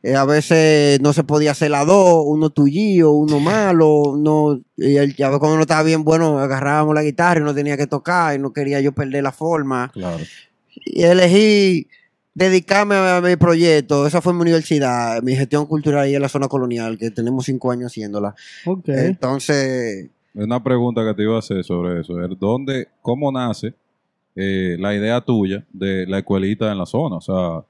eh, 0.01 0.15
a 0.15 0.23
veces 0.25 1.01
no 1.01 1.11
se 1.11 1.23
podía 1.23 1.51
hacer 1.51 1.71
las 1.71 1.85
dos, 1.85 2.23
uno 2.25 2.49
tuyo, 2.49 3.11
uno 3.11 3.39
malo, 3.39 4.15
no, 4.17 4.61
y 4.77 4.95
el, 4.95 5.15
ya 5.15 5.29
ves 5.29 5.39
cuando 5.39 5.55
uno 5.55 5.63
estaba 5.63 5.83
bien 5.83 6.03
bueno, 6.03 6.39
agarrábamos 6.39 6.95
la 6.95 7.03
guitarra 7.03 7.41
y 7.41 7.43
no 7.43 7.53
tenía 7.53 7.75
que 7.75 7.87
tocar 7.87 8.35
y 8.35 8.39
no 8.39 8.53
quería 8.53 8.79
yo 8.79 8.93
perder 8.93 9.23
la 9.23 9.31
forma. 9.31 9.91
Claro. 9.93 10.23
Y 10.85 11.03
elegí 11.03 11.87
dedicarme 12.33 12.95
a, 12.95 13.17
a 13.17 13.21
mi 13.21 13.35
proyecto, 13.35 14.07
esa 14.07 14.21
fue 14.21 14.33
mi 14.33 14.41
universidad, 14.41 15.21
mi 15.21 15.35
gestión 15.35 15.65
cultural 15.65 16.03
ahí 16.03 16.15
en 16.15 16.21
la 16.21 16.29
zona 16.29 16.47
colonial, 16.47 16.97
que 16.97 17.11
tenemos 17.11 17.45
cinco 17.45 17.69
años 17.71 17.91
haciéndola. 17.91 18.33
Ok. 18.65 18.87
Entonces, 18.87 20.09
Una 20.33 20.63
pregunta 20.63 21.03
que 21.05 21.13
te 21.13 21.23
iba 21.23 21.35
a 21.35 21.39
hacer 21.39 21.63
sobre 21.65 21.99
eso. 21.99 22.23
es 22.23 22.39
¿Dónde, 22.39 22.87
cómo 23.01 23.29
nace 23.33 23.73
eh, 24.35 24.77
la 24.79 24.95
idea 24.95 25.19
tuya 25.19 25.65
de 25.73 26.05
la 26.07 26.19
escuelita 26.19 26.71
en 26.71 26.77
la 26.77 26.85
zona? 26.85 27.17
O 27.17 27.21
sea, 27.21 27.65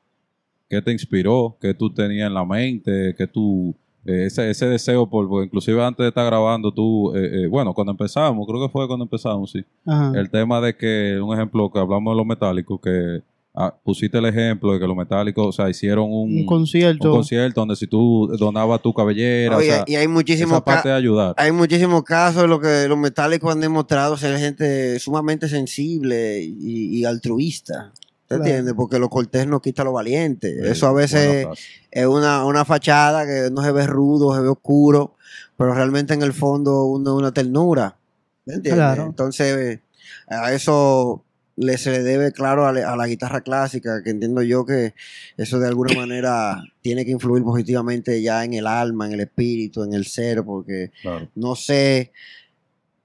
¿qué 0.69 0.81
te 0.81 0.91
inspiró? 0.91 1.57
¿Qué 1.59 1.73
tú 1.73 1.91
tenías 1.91 2.27
en 2.27 2.33
la 2.33 2.45
mente? 2.45 3.15
¿Qué 3.17 3.27
tú, 3.27 3.75
eh, 4.05 4.25
ese, 4.27 4.49
ese 4.49 4.67
deseo 4.67 5.09
por, 5.09 5.27
porque 5.27 5.47
inclusive 5.47 5.83
antes 5.83 6.03
de 6.03 6.09
estar 6.09 6.25
grabando 6.25 6.71
tú, 6.71 7.13
eh, 7.15 7.43
eh, 7.43 7.47
bueno, 7.47 7.73
cuando 7.73 7.91
empezamos, 7.91 8.47
creo 8.47 8.61
que 8.61 8.71
fue 8.71 8.87
cuando 8.87 9.03
empezamos, 9.03 9.51
sí. 9.51 9.65
Ajá. 9.85 10.13
El 10.15 10.29
tema 10.29 10.61
de 10.61 10.77
que, 10.77 11.19
un 11.19 11.33
ejemplo 11.33 11.69
que 11.71 11.79
hablamos 11.79 12.13
de 12.13 12.17
los 12.17 12.25
metálicos, 12.25 12.79
que 12.81 13.21
ah, 13.55 13.75
pusiste 13.83 14.19
el 14.19 14.27
ejemplo 14.27 14.71
de 14.71 14.79
que 14.79 14.87
los 14.87 14.95
metálicos, 14.95 15.47
o 15.47 15.51
sea, 15.51 15.69
hicieron 15.69 16.05
un, 16.05 16.37
un 16.37 16.45
concierto. 16.45 17.09
un 17.09 17.17
concierto 17.17 17.61
donde 17.61 17.75
si 17.75 17.87
tú 17.87 18.29
donabas 18.37 18.79
tu 18.81 18.93
cabellera, 18.93 19.57
oye, 19.57 19.71
o 19.71 19.73
sea, 19.73 19.83
y 19.87 19.95
hay 19.95 20.07
muchísimos 20.07 20.53
esa 20.53 20.63
parte 20.63 20.89
de 20.89 20.95
ayudar. 20.95 21.33
Hay 21.35 21.51
muchísimos 21.51 22.03
casos 22.03 22.43
en 22.43 22.51
los 22.51 22.59
que 22.59 22.87
los 22.87 22.97
metálicos 22.97 23.51
han 23.51 23.59
demostrado 23.59 24.17
ser 24.17 24.37
gente 24.37 24.99
sumamente 24.99 25.49
sensible 25.49 26.41
y, 26.43 26.99
y 26.99 27.05
altruista. 27.05 27.91
¿Te 28.29 28.35
Claro. 28.35 28.43
entiendes? 28.45 28.73
Porque 28.75 28.99
lo 28.99 29.09
cortés 29.09 29.47
no 29.47 29.59
quita 29.59 29.83
lo 29.83 29.91
valiente. 29.91 30.53
Sí, 30.61 30.67
Eso 30.69 30.87
a 30.87 30.93
veces 30.93 31.47
es 31.91 32.05
una, 32.05 32.45
una 32.45 32.63
fachada 32.63 33.25
que 33.25 33.49
no 33.51 33.63
se 33.63 33.71
ve 33.71 33.87
rudo, 33.87 34.35
se 34.35 34.41
ve 34.41 34.47
oscuro, 34.47 35.15
pero 35.57 35.73
realmente 35.73 36.13
en 36.13 36.21
el 36.21 36.31
fondo 36.33 36.85
uno 36.85 37.11
es 37.15 37.17
una 37.19 37.33
ternura. 37.33 37.97
¿Me 38.45 38.53
entiendes? 38.53 38.75
Claro. 38.85 39.05
Entonces, 39.07 39.79
a 40.27 40.53
eso 40.53 41.25
le, 41.55 41.77
se 41.79 41.89
le 41.91 42.03
debe, 42.03 42.31
claro, 42.31 42.67
a, 42.67 42.71
la- 42.71 42.93
a 42.93 42.95
la 42.95 43.07
guitarra 43.07 43.41
clásica, 43.41 44.01
que 44.03 44.11
entiendo 44.11 44.43
yo 44.43 44.63
que 44.65 44.93
eso 45.35 45.59
de 45.59 45.67
alguna 45.67 45.93
manera 45.95 46.61
tiene 46.81 47.05
que 47.05 47.11
influir 47.11 47.43
positivamente 47.43 48.21
ya 48.21 48.45
en 48.45 48.53
el 48.53 48.67
alma, 48.67 49.07
en 49.07 49.13
el 49.13 49.21
espíritu, 49.21 49.83
en 49.83 49.93
el 49.93 50.05
ser, 50.05 50.43
porque 50.43 50.91
Claro. 51.01 51.27
no 51.33 51.55
sé, 51.55 52.11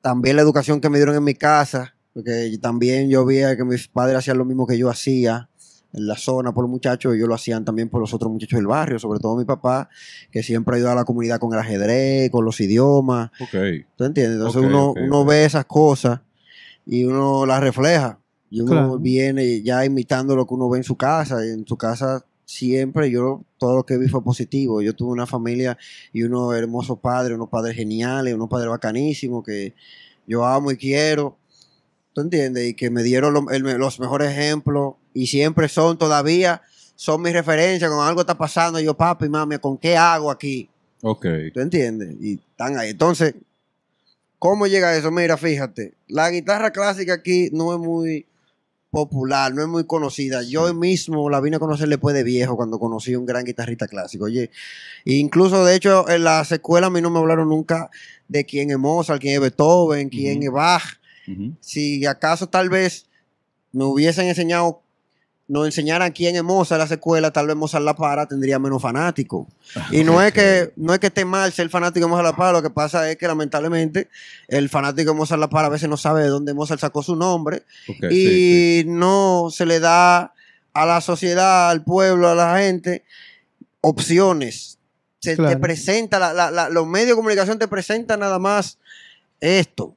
también 0.03 0.37
la 0.37 0.43
educación 0.43 0.83
que 0.83 0.91
me 0.91 0.99
dieron 0.99 1.17
en 1.17 1.25
mi 1.25 1.35
casa, 1.35 1.94
porque 2.15 2.57
también 2.63 3.11
yo 3.11 3.25
veía 3.27 3.57
que 3.57 3.65
mis 3.65 3.89
padres 3.89 4.19
hacían 4.19 4.39
lo 4.39 4.45
mismo 4.45 4.67
que 4.67 4.79
yo 4.79 4.89
hacía 4.89 5.51
en 5.93 6.07
la 6.09 6.17
zona 6.17 6.53
por 6.53 6.65
los 6.65 6.71
muchachos, 6.71 7.13
y 7.13 7.19
ellos 7.19 7.29
lo 7.29 7.35
hacían 7.35 7.65
también 7.65 7.89
por 7.89 8.01
los 8.01 8.13
otros 8.15 8.33
muchachos 8.33 8.57
del 8.59 8.67
barrio, 8.67 8.99
sobre 8.99 9.21
todo 9.21 9.37
mi 9.37 9.45
papá, 9.45 9.89
que 10.31 10.43
siempre 10.43 10.77
ayudaba 10.77 10.95
a 10.95 10.97
la 10.97 11.05
comunidad 11.05 11.39
con 11.39 11.53
el 11.53 11.59
ajedrez, 11.61 12.31
con 12.31 12.45
los 12.45 12.61
idiomas, 12.61 13.31
Ok. 13.41 13.55
¿tú 13.97 14.05
entiendes? 14.05 14.37
Entonces 14.39 14.63
uno, 14.63 14.93
uno 14.93 15.25
ve 15.25 15.45
esas 15.45 15.67
cosas 15.67 16.21
y 16.87 17.05
uno 17.05 17.47
las 17.47 17.61
refleja, 17.61 18.19
y 18.51 18.61
uno 18.61 18.71
Claro. 18.73 18.99
viene 18.99 19.63
ya 19.63 19.85
imitando 19.85 20.35
lo 20.35 20.47
que 20.47 20.55
uno 20.55 20.69
ve 20.69 20.79
en 20.79 20.85
su 20.85 20.97
casa, 20.97 21.45
y 21.47 21.51
en 21.51 21.65
su 21.67 21.77
casa 21.77 22.25
siempre 22.45 23.11
yo 23.11 23.45
todo 23.59 23.77
lo 23.77 23.87
que 23.87 23.97
vi 23.97 24.09
fue 24.09 24.23
positivo. 24.23 24.83
Yo 24.83 24.95
tuve 24.95 25.13
una 25.13 25.27
familia 25.27 25.79
y 26.13 26.25
unos 26.25 26.55
hermosos 26.57 26.99
padres, 26.99 27.37
unos 27.37 27.49
padres 27.49 27.75
geniales, 27.77 28.35
unos 28.35 28.49
padres 28.49 28.69
bacanísimos 28.69 29.45
que 29.45 29.75
yo 30.27 30.45
amo 30.45 30.71
y 30.73 30.77
quiero. 30.77 31.39
¿Tú 32.15 32.21
entiendes? 32.21 32.65
Y 32.69 32.75
que 32.75 32.91
me 32.91 33.03
dieron 33.03 33.35
lo- 33.35 33.51
el- 33.51 33.63
los 33.79 34.01
mejores 34.01 34.31
ejemplos 34.31 34.95
y 35.13 35.27
siempre 35.27 35.69
son 35.69 35.99
todavía, 35.99 36.63
son 36.95 37.21
mis 37.23 37.33
referencias. 37.33 37.91
Cuando 37.91 38.05
algo 38.05 38.21
está 38.21 38.39
pasando, 38.39 38.79
yo, 38.81 38.95
papi, 38.97 39.29
mami, 39.29 39.59
¿con 39.59 39.77
qué 39.77 39.97
hago 39.97 40.31
aquí? 40.31 40.71
Ok. 41.03 41.27
¿Tú 41.53 41.61
entiendes? 41.61 42.15
Y 42.21 42.35
están 42.35 42.79
ahí. 42.79 42.91
Entonces, 42.91 43.35
¿cómo 44.39 44.67
llega 44.67 44.97
eso? 44.97 45.11
Mira, 45.11 45.37
fíjate, 45.37 45.95
la 46.09 46.31
guitarra 46.31 46.71
clásica 46.71 47.15
aquí 47.15 47.51
no 47.53 47.73
es 47.75 47.79
muy 47.81 48.27
popular, 48.91 49.53
no 49.53 49.63
es 49.63 49.67
muy 49.69 49.85
conocida. 49.85 50.43
Yo 50.45 50.73
mismo 50.73 51.29
la 51.29 51.41
vine 51.41 51.57
a 51.57 51.59
conocer 51.59 51.89
después 51.89 52.15
de 52.15 52.23
viejo, 52.23 52.57
cuando 52.57 52.79
conocí 52.79 53.13
a 53.15 53.19
un 53.19 53.27
gran 53.27 53.45
guitarrista 53.45 53.89
clásico. 53.89 54.27
Oye, 54.27 54.51
incluso 55.05 55.65
de 55.65 55.75
hecho 55.75 56.09
en 56.09 56.23
las 56.23 56.53
escuelas 56.53 56.89
a 56.89 56.91
mí 56.93 57.01
no 57.03 57.11
me 57.11 57.19
hablaron 57.19 57.49
nunca 57.49 57.91
de 58.29 58.45
quién 58.47 58.71
es 58.71 58.79
Mozart, 58.79 59.21
quién 59.21 59.35
es 59.35 59.41
Beethoven, 59.41 60.09
quién 60.11 60.43
es 60.45 60.51
Bach. 60.53 60.85
Si 61.61 62.05
acaso 62.07 62.49
tal 62.49 62.69
vez 62.69 63.07
me 63.73 63.85
hubiesen 63.85 64.27
enseñado, 64.29 64.81
nos 65.47 65.67
enseñaran 65.67 66.11
quién 66.13 66.37
es 66.37 66.43
Mozart 66.43 66.79
en 66.79 66.85
las 66.85 66.91
escuelas, 66.91 67.33
tal 67.33 67.47
vez 67.47 67.55
Mozart 67.57 67.85
La 67.85 67.95
Para 67.95 68.27
tendría 68.27 68.59
menos 68.59 68.81
fanáticos. 68.81 69.47
Y 69.91 70.03
no 70.05 70.23
es 70.23 70.33
que 70.33 70.73
no 70.77 70.95
es 70.95 71.01
que 71.01 71.09
esté 71.09 71.25
mal 71.27 71.53
ser 71.53 71.69
fanático 71.69 72.07
de 72.07 72.11
Mozart 72.11 72.27
La 72.31 72.37
Para, 72.37 72.53
lo 72.53 72.63
que 72.63 72.71
pasa 72.71 73.11
es 73.11 73.17
que 73.19 73.27
lamentablemente 73.27 74.09
el 74.49 74.69
fanático 74.71 75.11
de 75.13 75.17
Mozart 75.19 75.41
La 75.41 75.49
Para 75.51 75.67
a 75.67 75.71
veces 75.71 75.89
no 75.89 75.97
sabe 75.99 76.23
de 76.23 76.29
dónde 76.29 76.55
Mozart 76.55 76.81
sacó 76.81 77.03
su 77.03 77.15
nombre 77.17 77.63
y 77.89 77.93
sí, 77.93 78.83
sí. 78.83 78.85
no 78.89 79.49
se 79.51 79.67
le 79.67 79.81
da 79.81 80.33
a 80.73 80.87
la 80.87 81.01
sociedad, 81.03 81.69
al 81.71 81.85
pueblo, 81.85 82.29
a 82.31 82.35
la 82.35 82.59
gente 82.59 83.05
opciones. 83.81 84.79
Se 85.21 85.37
Claro. 85.37 85.51
te 85.55 85.57
presenta, 85.59 86.19
la- 86.19 86.33
la- 86.33 86.51
la- 86.51 86.69
los 86.69 86.87
medios 86.87 87.11
de 87.11 87.15
comunicación 87.17 87.59
te 87.59 87.69
presentan 87.69 88.21
nada 88.21 88.39
más 88.39 88.79
esto. 89.41 89.97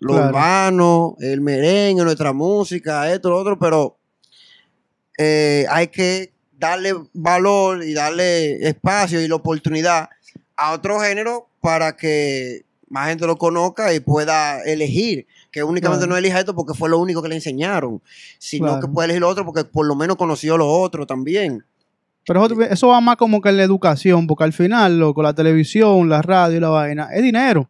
Lo 0.00 0.14
Claro. 0.14 0.28
urbano, 0.28 1.16
el 1.20 1.40
merengue, 1.40 2.02
nuestra 2.04 2.32
música, 2.32 3.12
esto, 3.12 3.30
lo 3.30 3.38
otro, 3.38 3.58
pero 3.58 3.96
eh, 5.18 5.66
hay 5.70 5.88
que 5.88 6.32
darle 6.58 6.94
valor 7.12 7.84
y 7.84 7.92
darle 7.94 8.66
espacio 8.66 9.20
y 9.20 9.28
la 9.28 9.34
oportunidad 9.36 10.08
a 10.56 10.72
otro 10.72 11.00
género 11.00 11.48
para 11.60 11.96
que 11.96 12.64
más 12.88 13.08
gente 13.08 13.26
lo 13.26 13.36
conozca 13.36 13.92
y 13.94 14.00
pueda 14.00 14.60
elegir. 14.62 15.26
Que 15.50 15.62
únicamente 15.62 16.00
Claro. 16.06 16.12
no 16.12 16.16
elija 16.18 16.38
esto 16.38 16.54
porque 16.54 16.74
fue 16.74 16.88
lo 16.88 16.98
único 16.98 17.22
que 17.22 17.28
le 17.28 17.34
enseñaron, 17.36 18.00
sino 18.38 18.66
Claro. 18.68 18.80
que 18.80 18.88
puede 18.88 19.06
elegir 19.06 19.20
lo 19.22 19.28
otro 19.28 19.44
porque 19.44 19.64
por 19.64 19.86
lo 19.86 19.94
menos 19.94 20.16
conoció 20.16 20.56
lo 20.56 20.66
otro 20.68 21.06
también. 21.06 21.64
Pero 22.26 22.44
eso, 22.46 22.60
eso 22.62 22.88
va 22.88 23.00
más 23.00 23.16
como 23.16 23.40
que 23.40 23.48
en 23.48 23.56
la 23.56 23.62
educación, 23.64 24.26
porque 24.26 24.44
al 24.44 24.52
final, 24.52 24.98
loco, 24.98 25.22
la 25.22 25.34
televisión, 25.34 26.08
la 26.08 26.22
radio 26.22 26.56
y 26.58 26.60
la 26.60 26.68
vaina, 26.68 27.08
es 27.12 27.22
dinero. 27.22 27.68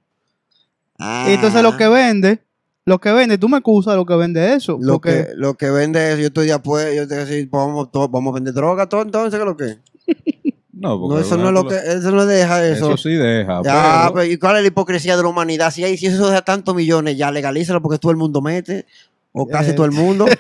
Y 1.28 1.32
entonces 1.34 1.62
lo 1.62 1.76
que 1.76 1.88
vende, 1.88 2.40
lo 2.84 2.98
que 3.00 3.12
vende, 3.12 3.38
tú 3.38 3.48
me 3.48 3.58
excusas 3.58 3.96
lo 3.96 4.04
que 4.06 4.14
vende 4.16 4.54
eso. 4.54 4.78
Lo 4.80 4.94
porque 4.94 5.26
que, 5.26 5.32
lo 5.36 5.54
que 5.54 5.70
vende 5.70 6.12
eso, 6.12 6.20
yo 6.20 6.26
estoy 6.28 6.46
después, 6.48 6.94
yo 6.94 7.06
te 7.08 7.14
voy 7.14 7.22
a 7.22 7.26
decir, 7.26 7.48
vamos, 7.50 7.88
vamos 7.92 8.32
a 8.32 8.34
vender 8.34 8.54
droga, 8.54 8.88
todo, 8.88 9.02
entonces, 9.02 9.38
¿qué 9.38 9.42
es 9.42 9.46
lo 9.46 9.56
que? 9.56 9.78
No, 10.72 10.98
porque 10.98 11.14
No, 11.16 11.20
eso 11.20 11.36
no 11.36 11.48
es 11.48 11.52
lo 11.52 11.68
que, 11.68 11.76
eso 11.76 12.10
no 12.10 12.24
deja 12.24 12.66
eso. 12.66 12.86
Eso 12.86 12.96
sí 12.96 13.10
deja. 13.10 13.60
Ya, 13.62 14.04
pero- 14.04 14.14
pero 14.14 14.24
¿y 14.32 14.38
cuál 14.38 14.56
es 14.56 14.62
la 14.62 14.68
hipocresía 14.68 15.14
de 15.14 15.22
la 15.22 15.28
humanidad? 15.28 15.70
Si, 15.70 15.84
hay, 15.84 15.98
si 15.98 16.06
eso 16.06 16.26
deja 16.26 16.40
tantos 16.40 16.74
millones, 16.74 17.18
ya 17.18 17.30
legalízalo 17.30 17.82
porque 17.82 17.98
todo 17.98 18.12
el 18.12 18.16
mundo 18.16 18.40
mete, 18.40 18.86
o 19.32 19.46
casi 19.46 19.70
Eh. 19.70 19.72
todo 19.74 19.86
el 19.86 19.92
mundo. 19.92 20.26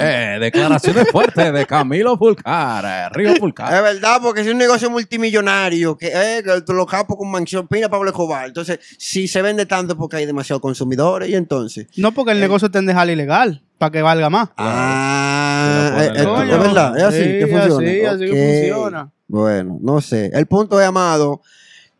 Eh, 0.00 0.38
declaraciones 0.40 1.08
fuertes 1.10 1.52
de 1.52 1.66
Camilo 1.66 2.16
Fulcar, 2.18 2.84
eh, 2.84 3.08
Río 3.14 3.30
es 3.30 3.38
Fulcar. 3.38 3.82
verdad, 3.82 4.18
porque 4.22 4.42
si 4.42 4.48
es 4.48 4.52
un 4.52 4.58
negocio 4.58 4.90
multimillonario, 4.90 5.96
que 5.96 6.08
eh, 6.08 6.42
que 6.44 6.72
los 6.72 6.86
capos 6.86 7.16
con 7.16 7.30
mansión, 7.30 7.66
pina 7.66 7.88
Pablo 7.88 8.10
Escobar. 8.10 8.46
Entonces, 8.46 8.78
si 8.98 9.26
se 9.28 9.42
vende 9.42 9.64
tanto 9.66 9.94
es 9.94 9.98
porque 9.98 10.16
hay 10.16 10.26
demasiados 10.26 10.60
consumidores, 10.60 11.28
y 11.28 11.34
entonces. 11.34 11.86
no 11.96 12.12
porque 12.12 12.32
el 12.32 12.40
negocio 12.40 12.66
está 12.66 12.78
en 12.80 12.86
dejarlo 12.86 13.12
ilegal, 13.12 13.62
para 13.78 13.90
que 13.90 14.02
valga 14.02 14.28
más. 14.30 14.50
Ah, 14.56 15.92
eh, 15.98 16.12
eh, 16.16 16.20
es 16.20 16.58
verdad, 16.58 16.96
es 16.96 17.02
así 17.04 17.18
Sí, 17.18 17.24
que 17.38 17.46
funciona. 17.46 17.88
así, 17.88 18.04
así 18.04 18.24
que 18.30 18.68
funciona. 18.68 19.10
Bueno, 19.28 19.78
no 19.80 20.00
sé. 20.00 20.30
El 20.34 20.46
punto 20.46 20.80
es, 20.80 20.86
amado, 20.86 21.40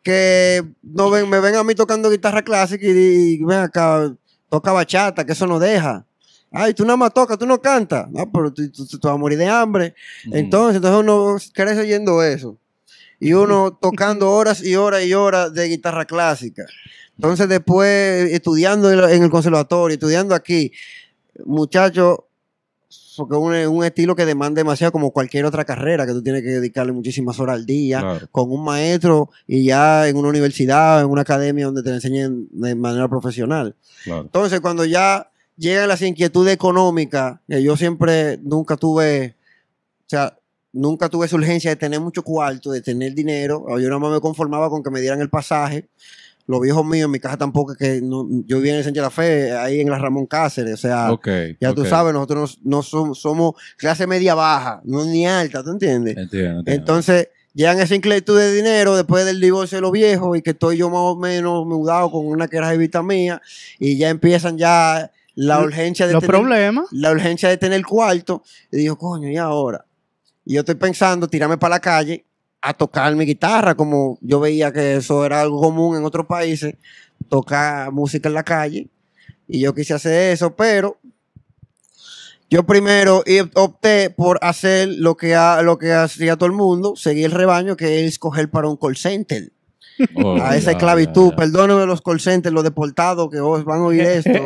que 0.02 0.62
no 0.82 1.10
ven, 1.10 1.28
me 1.28 1.40
ven 1.40 1.56
a 1.56 1.64
mí 1.64 1.74
tocando 1.74 2.10
guitarra 2.10 2.42
clásica 2.42 2.84
y, 2.86 2.92
di- 2.92 3.44
ven 3.44 3.58
acá, 3.58 4.12
toca 4.48 4.72
bachata, 4.72 5.24
que 5.24 5.32
eso 5.32 5.46
no 5.46 5.58
deja. 5.58 6.04
Ay, 6.52 6.72
tú 6.74 6.84
nada 6.84 6.96
más 6.96 7.12
tocas, 7.12 7.36
tú 7.38 7.46
no 7.46 7.60
cantas. 7.60 8.08
No, 8.10 8.30
pero 8.32 8.52
tú, 8.52 8.68
tú- 8.70 8.86
tú 8.86 8.98
vas 9.02 9.14
a 9.14 9.18
morir 9.18 9.36
de 9.38 9.46
hambre. 9.48 9.94
Entonces, 10.32 10.76
entonces 10.76 11.00
uno 11.00 11.36
crece 11.52 11.80
oyendo 11.80 12.22
eso. 12.22 12.56
Y 13.18 13.32
uno 13.32 13.72
tocando 13.80 14.30
horas 14.30 14.62
y 14.62 14.76
horas 14.76 15.04
y 15.04 15.14
horas 15.14 15.52
de 15.54 15.68
guitarra 15.68 16.04
clásica. 16.04 16.64
Entonces, 17.16 17.48
después, 17.48 18.30
estudiando 18.30 18.90
en 19.08 19.22
el 19.22 19.30
conservatorio, 19.30 19.94
estudiando 19.94 20.34
aquí, 20.34 20.72
muchachos, 21.44 22.18
porque 23.16 23.34
es 23.34 23.40
un, 23.40 23.54
es 23.54 23.66
un 23.68 23.84
estilo 23.84 24.14
que 24.14 24.24
demanda 24.26 24.60
demasiado 24.60 24.92
como 24.92 25.10
cualquier 25.10 25.44
otra 25.44 25.64
carrera, 25.64 26.06
que 26.06 26.12
tú 26.12 26.22
tienes 26.22 26.42
que 26.42 26.48
dedicarle 26.50 26.92
muchísimas 26.92 27.38
horas 27.40 27.56
al 27.56 27.66
día, 27.66 28.00
Claro. 28.00 28.28
con 28.30 28.50
un 28.50 28.62
maestro 28.64 29.30
y 29.46 29.64
ya 29.64 30.06
en 30.08 30.16
una 30.16 30.28
universidad, 30.28 31.00
en 31.00 31.06
una 31.06 31.22
academia 31.22 31.66
donde 31.66 31.82
te 31.82 31.90
enseñen 31.90 32.48
de 32.52 32.74
manera 32.74 33.08
profesional. 33.08 33.74
Claro. 34.04 34.22
Entonces, 34.22 34.60
cuando 34.60 34.84
ya 34.84 35.30
llegan 35.56 35.88
las 35.88 36.02
inquietudes 36.02 36.52
económicas, 36.54 37.38
que 37.48 37.62
yo 37.62 37.76
siempre 37.76 38.38
nunca 38.42 38.76
tuve, 38.76 39.34
o 40.00 40.08
sea, 40.08 40.38
nunca 40.72 41.08
tuve 41.08 41.24
esa 41.26 41.36
urgencia 41.36 41.70
de 41.70 41.76
tener 41.76 42.00
mucho 42.00 42.22
cuarto, 42.22 42.70
de 42.70 42.82
tener 42.82 43.14
dinero. 43.14 43.64
Yo 43.78 43.88
nada 43.88 43.98
más 43.98 44.12
me 44.12 44.20
conformaba 44.20 44.68
con 44.68 44.82
que 44.82 44.90
me 44.90 45.00
dieran 45.00 45.20
el 45.22 45.30
pasaje. 45.30 45.88
Los 46.46 46.60
viejos 46.60 46.84
míos, 46.86 47.06
en 47.06 47.10
mi 47.10 47.18
casa 47.18 47.36
tampoco, 47.36 47.72
es 47.72 47.78
que 47.78 48.00
no- 48.02 48.26
yo 48.46 48.58
vivía 48.58 48.72
en 48.72 48.78
el 48.78 48.84
Sánchez 48.84 49.00
de 49.00 49.02
la 49.06 49.10
Fe, 49.10 49.52
ahí 49.52 49.80
en 49.80 49.90
la 49.90 49.98
Ramón 49.98 50.26
Cáceres, 50.26 50.74
o 50.74 50.76
sea, 50.76 51.10
ya 51.60 51.72
tú 51.74 51.82
sabes, 51.90 52.12
nosotros 52.14 52.58
no, 52.62 52.76
no 52.76 52.82
somos, 52.82 53.18
somos 53.20 53.54
clase 53.76 54.06
media 54.06 54.34
baja, 54.34 54.80
no 54.84 55.04
ni 55.04 55.26
alta, 55.26 55.62
¿tú 55.64 55.70
entiendes? 55.70 56.16
Entiendo, 56.16 56.60
entiendo. 56.60 56.70
Entonces, 56.72 57.28
llegan 57.52 57.80
esa 57.80 57.94
inquietud 57.94 58.38
de 58.38 58.52
dinero 58.54 58.94
después 58.94 59.24
del 59.24 59.40
divorcio 59.40 59.78
de 59.78 59.82
los 59.82 59.90
viejos 59.92 60.36
y 60.38 60.42
que 60.42 60.50
estoy 60.50 60.76
yo 60.76 60.88
más 60.90 61.00
o 61.00 61.16
menos 61.16 61.66
mudado 61.66 62.10
con 62.12 62.26
una 62.26 62.46
que 62.48 62.58
era 62.58 62.70
jevita 62.70 63.02
mía 63.02 63.40
y 63.78 63.96
ya 63.98 64.10
empiezan 64.10 64.56
ya 64.58 65.10
la 65.34 65.60
urgencia 65.60 66.06
de 66.06 66.12
Los 66.14 66.20
tener, 66.22 66.36
problemas. 66.36 66.86
la 66.92 67.10
urgencia 67.10 67.48
de 67.48 67.56
tener 67.56 67.82
cuarto 67.84 68.42
y 68.70 68.76
digo, 68.78 68.96
coño, 68.96 69.28
¿y 69.28 69.36
ahora? 69.36 69.84
Y 70.44 70.54
yo 70.54 70.60
estoy 70.60 70.76
pensando 70.76 71.26
tirarme 71.28 71.58
para 71.58 71.74
la 71.74 71.80
calle 71.80 72.24
a 72.68 72.74
tocar 72.74 73.14
mi 73.14 73.24
guitarra, 73.24 73.74
como 73.74 74.18
yo 74.20 74.40
veía 74.40 74.72
que 74.72 74.96
eso 74.96 75.24
era 75.24 75.40
algo 75.42 75.60
común 75.60 75.96
en 75.96 76.04
otros 76.04 76.26
países, 76.26 76.74
tocar 77.28 77.92
música 77.92 78.28
en 78.28 78.34
la 78.34 78.42
calle. 78.42 78.88
Y 79.48 79.60
yo 79.60 79.74
quise 79.74 79.94
hacer 79.94 80.32
eso, 80.32 80.54
pero 80.56 80.98
yo 82.50 82.64
primero 82.64 83.22
opté 83.54 84.10
por 84.10 84.38
hacer 84.42 84.88
lo 84.98 85.16
que, 85.16 85.34
ha- 85.34 85.62
lo 85.62 85.78
que 85.78 85.92
hacía 85.92 86.36
todo 86.36 86.46
el 86.46 86.52
mundo, 86.56 86.94
seguir 86.96 87.26
el 87.26 87.32
rebaño, 87.32 87.76
que 87.76 88.00
es 88.04 88.08
escoger 88.14 88.50
para 88.50 88.68
un 88.68 88.76
call 88.76 88.96
center. 88.96 89.52
Oh, 90.22 90.36
a 90.42 90.54
esa 90.58 90.72
esclavitud. 90.72 91.24
ya, 91.24 91.30
ya. 91.30 91.36
Perdónenme 91.36 91.86
los 91.86 92.02
call 92.02 92.20
centers, 92.20 92.52
los 92.52 92.62
deportados 92.64 93.30
que 93.30 93.40
os 93.40 93.64
van 93.64 93.80
a 93.80 93.84
oír 93.84 94.02
esto. 94.02 94.30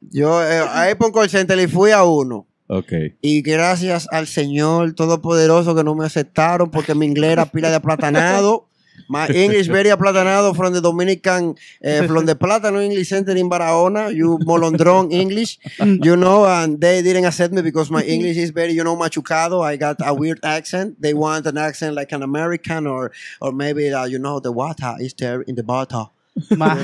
Yo 0.00 0.42
eh, 0.42 0.62
ahí 0.70 0.94
por 0.94 1.06
un 1.08 1.12
call 1.14 1.28
center 1.30 1.58
y 1.58 1.66
fui 1.66 1.90
a 1.90 2.04
uno. 2.04 2.46
Ok. 2.68 2.92
Y 3.20 3.42
gracias 3.42 4.08
al 4.10 4.26
Señor 4.26 4.94
Todopoderoso 4.94 5.74
que 5.74 5.84
no 5.84 5.94
me 5.94 6.04
aceptaron 6.04 6.70
porque 6.70 6.94
mi 6.94 7.06
inglés 7.06 7.32
era 7.32 7.46
pila 7.46 7.70
de 7.70 7.76
aplatanado. 7.76 8.66
My 9.08 9.26
English 9.28 9.68
very 9.68 9.90
aplatanado 9.90 10.54
from 10.54 10.72
the 10.72 10.80
Dominican, 10.80 11.54
eh, 11.82 12.06
from 12.06 12.26
the 12.26 12.34
Plátano 12.34 12.82
English 12.82 13.08
Center 13.08 13.36
in 13.36 13.48
Barahona. 13.48 14.10
You 14.12 14.38
molondrón 14.38 15.12
English, 15.12 15.58
you 15.78 16.16
know, 16.16 16.44
and 16.46 16.80
they 16.80 17.02
didn't 17.02 17.24
accept 17.24 17.52
me 17.52 17.62
because 17.62 17.90
my 17.90 18.02
English 18.02 18.36
is 18.36 18.50
very, 18.50 18.72
you 18.72 18.82
know, 18.82 18.96
machucado. 18.96 19.62
I 19.62 19.76
got 19.76 19.98
a 20.04 20.14
weird 20.14 20.40
accent. 20.42 21.00
They 21.00 21.14
want 21.14 21.46
an 21.46 21.58
accent 21.58 21.94
like 21.94 22.12
an 22.12 22.22
American 22.22 22.86
or, 22.86 23.12
or 23.40 23.52
maybe, 23.52 23.92
uh, 23.92 24.06
you 24.06 24.18
know, 24.18 24.40
the 24.40 24.50
water 24.50 24.94
is 24.98 25.14
there 25.14 25.42
in 25.42 25.54
the 25.54 25.62
bottle. 25.62 26.12
Más- 26.56 26.78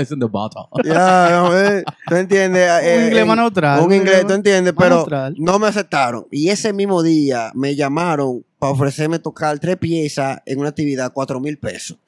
is 0.00 0.10
in 0.12 0.20
the 0.20 0.26
bottle? 0.28 0.68
Ya, 0.84 1.28
no, 1.30 1.58
eh, 1.58 1.82
tú 2.08 2.14
entiendes. 2.14 2.68
eh, 2.82 2.96
Un 2.98 3.04
inglés 3.06 3.24
eh, 3.28 3.36
neutral, 3.36 3.80
Un 3.84 3.92
inglés, 3.92 4.26
tú 4.26 4.32
entiendes, 4.34 4.72
pero 4.76 4.96
neutral. 4.96 5.34
no 5.38 5.58
me 5.58 5.66
aceptaron. 5.66 6.26
Y 6.30 6.48
ese 6.48 6.72
mismo 6.72 7.02
día 7.02 7.50
me 7.54 7.74
llamaron 7.74 8.44
para 8.58 8.72
ofrecerme 8.72 9.18
tocar 9.18 9.58
tres 9.58 9.76
piezas 9.78 10.40
en 10.46 10.60
una 10.60 10.68
actividad, 10.68 11.12
cuatro 11.12 11.40
mil 11.40 11.58
pesos. 11.58 11.98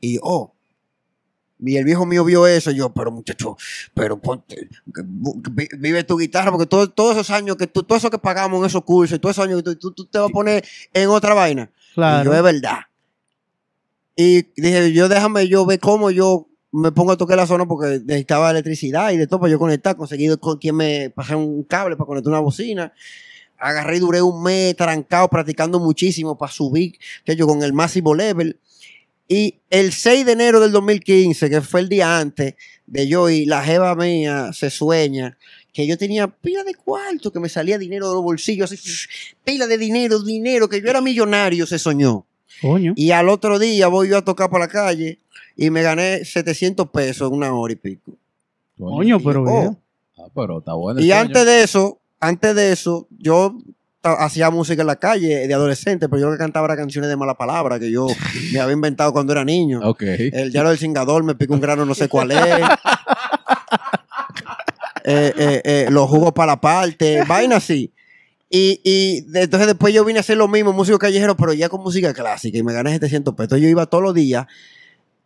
Y 0.00 0.18
oh, 0.22 0.52
y 1.58 1.76
el 1.78 1.84
viejo 1.84 2.04
mío 2.04 2.24
vio 2.24 2.46
eso, 2.46 2.70
y 2.70 2.74
yo, 2.76 2.92
pero 2.92 3.10
muchacho, 3.10 3.56
pero 3.94 4.20
ponte, 4.20 4.68
vive 5.78 6.04
tu 6.04 6.18
guitarra, 6.18 6.50
porque 6.50 6.66
todo- 6.66 6.90
todos 6.90 7.12
esos 7.14 7.30
años 7.30 7.56
que 7.56 7.66
tú, 7.66 7.82
todo 7.82 7.96
eso 7.96 8.10
que 8.10 8.18
pagamos 8.18 8.60
en 8.60 8.66
esos 8.66 8.82
cursos, 8.82 9.16
y 9.16 9.18
todos 9.20 9.36
esos 9.36 9.46
años 9.46 9.62
que 9.62 9.70
tú, 9.70 9.76
tú- 9.76 9.92
tú 9.92 10.04
te 10.04 10.18
vas 10.18 10.28
a 10.28 10.32
poner 10.32 10.62
en 10.92 11.08
otra 11.08 11.32
vaina. 11.32 11.70
Y 11.72 11.94
Claro. 11.94 12.24
yo, 12.30 12.34
es 12.36 12.42
verdad. 12.42 12.78
Y 14.16 14.42
dije, 14.56 14.92
yo 14.92 15.08
déjame 15.08 15.48
yo 15.48 15.66
ver 15.66 15.80
cómo 15.80 16.10
yo 16.10 16.48
me 16.70 16.90
pongo 16.92 17.12
a 17.12 17.16
tocar 17.16 17.36
la 17.36 17.46
zona 17.46 17.66
porque 17.66 18.00
necesitaba 18.04 18.50
electricidad 18.50 19.12
y 19.12 19.16
de 19.16 19.26
todo 19.26 19.40
para 19.40 19.52
yo 19.52 19.58
conectar. 19.58 19.96
Conseguí 19.96 20.28
con 20.38 20.58
quien 20.58 20.76
me 20.76 21.10
pasé 21.10 21.36
un 21.36 21.62
cable 21.64 21.96
para 21.96 22.06
conectar 22.06 22.32
una 22.32 22.40
bocina. 22.40 22.92
Agarré 23.58 23.96
y 23.96 24.00
duré 24.00 24.22
un 24.22 24.42
mes 24.42 24.76
trancado 24.76 25.28
practicando 25.28 25.78
muchísimo 25.78 26.36
para 26.36 26.52
subir, 26.52 26.96
que 27.24 27.36
yo 27.36 27.46
con 27.46 27.62
el 27.62 27.72
máximo 27.72 28.14
level. 28.14 28.58
Y 29.28 29.60
el 29.70 29.92
6 29.92 30.26
de 30.26 30.32
enero 30.32 30.60
del 30.60 30.72
2015, 30.72 31.48
que 31.48 31.60
fue 31.60 31.80
el 31.80 31.88
día 31.88 32.18
antes 32.18 32.54
de 32.86 33.08
yo 33.08 33.30
y 33.30 33.46
la 33.46 33.62
jeva 33.62 33.94
mía 33.94 34.50
se 34.52 34.68
sueña, 34.68 35.38
que 35.72 35.86
yo 35.86 35.96
tenía 35.96 36.28
pila 36.28 36.62
de 36.62 36.74
cuarto, 36.74 37.32
que 37.32 37.40
me 37.40 37.48
salía 37.48 37.78
dinero 37.78 38.08
de 38.08 38.14
los 38.14 38.22
bolsillos, 38.22 38.70
así, 38.70 39.08
pila 39.44 39.66
de 39.66 39.78
dinero, 39.78 40.20
dinero, 40.22 40.68
que 40.68 40.82
yo 40.82 40.88
era 40.88 41.00
millonario, 41.00 41.66
se 41.66 41.78
soñó. 41.78 42.26
Coño. 42.66 42.92
Y 42.96 43.10
al 43.10 43.28
otro 43.28 43.58
día 43.58 43.88
voy 43.88 44.08
yo 44.08 44.18
a 44.18 44.22
tocar 44.24 44.48
por 44.50 44.60
la 44.60 44.68
calle 44.68 45.18
y 45.56 45.70
me 45.70 45.82
gané 45.82 46.24
700 46.24 46.88
pesos 46.90 47.28
en 47.28 47.36
una 47.36 47.52
hora 47.52 47.72
y 47.72 47.76
pico. 47.76 48.12
Coño, 48.78 49.20
pero 49.20 49.44
Oh. 49.46 49.76
Ah, 50.18 50.28
pero 50.34 50.58
está 50.58 50.74
bueno. 50.74 51.00
Y 51.00 51.12
antes 51.12 51.44
de 51.44 51.62
eso, 51.62 51.98
antes 52.20 52.54
de 52.54 52.72
eso, 52.72 53.06
yo 53.18 53.54
hacía 54.02 54.50
música 54.50 54.82
en 54.82 54.86
la 54.86 54.96
calle 54.96 55.46
de 55.46 55.54
adolescente, 55.54 56.08
pero 56.08 56.20
yo 56.22 56.30
que 56.30 56.38
cantaba 56.38 56.66
era 56.66 56.76
canciones 56.76 57.08
de 57.10 57.16
mala 57.16 57.34
palabra 57.34 57.78
que 57.78 57.90
yo 57.90 58.06
me 58.52 58.60
había 58.60 58.74
inventado 58.74 59.12
cuando 59.12 59.32
era 59.32 59.44
niño. 59.44 59.80
Ok. 59.82 60.02
El 60.02 60.52
diablo 60.52 60.70
del 60.70 60.78
cingador 60.78 61.24
me 61.24 61.34
pica 61.34 61.52
un 61.54 61.60
grano, 61.60 61.84
no 61.84 61.94
sé 61.94 62.08
cuál 62.08 62.30
es. 62.32 62.38
Eh, 65.06 65.34
eh, 65.36 65.62
eh, 65.64 65.86
los 65.90 66.08
jugos 66.08 66.32
para 66.32 66.52
la 66.52 66.60
parte, 66.62 67.24
vaina 67.28 67.56
así. 67.56 67.92
Y, 68.50 68.80
y 68.84 69.24
entonces 69.34 69.66
después 69.66 69.92
yo 69.92 70.04
vine 70.04 70.18
a 70.18 70.20
hacer 70.20 70.36
lo 70.36 70.48
mismo, 70.48 70.72
músico 70.72 70.98
callejero, 70.98 71.36
pero 71.36 71.52
ya 71.52 71.68
con 71.68 71.82
música 71.82 72.12
clásica 72.12 72.58
y 72.58 72.62
me 72.62 72.72
gané 72.72 72.92
700 72.92 73.34
pesos. 73.34 73.60
Yo 73.60 73.68
iba 73.68 73.86
todos 73.86 74.04
los 74.04 74.14
días, 74.14 74.46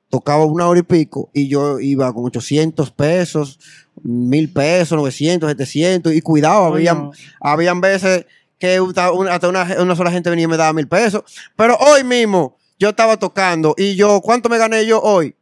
tocaba 0.08 0.44
una 0.44 0.66
hora 0.66 0.80
y 0.80 0.84
pico 0.84 1.30
y 1.34 1.48
yo 1.48 1.78
iba 1.80 2.12
con 2.12 2.24
800 2.24 2.90
pesos, 2.92 3.58
1000 4.02 4.52
pesos, 4.52 4.96
900, 4.96 5.50
700 5.50 6.14
y 6.14 6.20
cuidado, 6.22 6.64
habían, 6.66 6.96
Coño. 6.96 7.12
habían 7.40 7.80
veces 7.80 8.26
que 8.58 8.80
hasta 9.28 9.48
una, 9.48 9.96
sola 9.96 10.10
gente 10.10 10.30
venía 10.30 10.44
y 10.44 10.48
me 10.48 10.56
daba 10.56 10.72
mil 10.72 10.88
pesos. 10.88 11.22
Pero 11.56 11.76
hoy 11.76 12.04
mismo 12.04 12.56
yo 12.78 12.90
estaba 12.90 13.16
tocando 13.16 13.74
y 13.76 13.94
yo, 13.94 14.20
¿cuánto 14.20 14.48
me 14.48 14.58
gané 14.58 14.84
yo 14.86 15.00
hoy? 15.00 15.34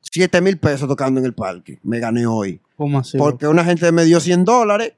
7 0.00 0.40
mil 0.40 0.58
pesos 0.58 0.88
tocando 0.88 1.20
en 1.20 1.26
el 1.26 1.34
parque. 1.34 1.78
Me 1.82 1.98
gané 1.98 2.26
hoy. 2.26 2.60
¿Cómo 2.76 3.00
así? 3.00 3.18
Porque 3.18 3.46
una 3.46 3.64
gente 3.64 3.90
me 3.92 4.04
dio 4.04 4.20
100 4.20 4.44
dólares, 4.44 4.92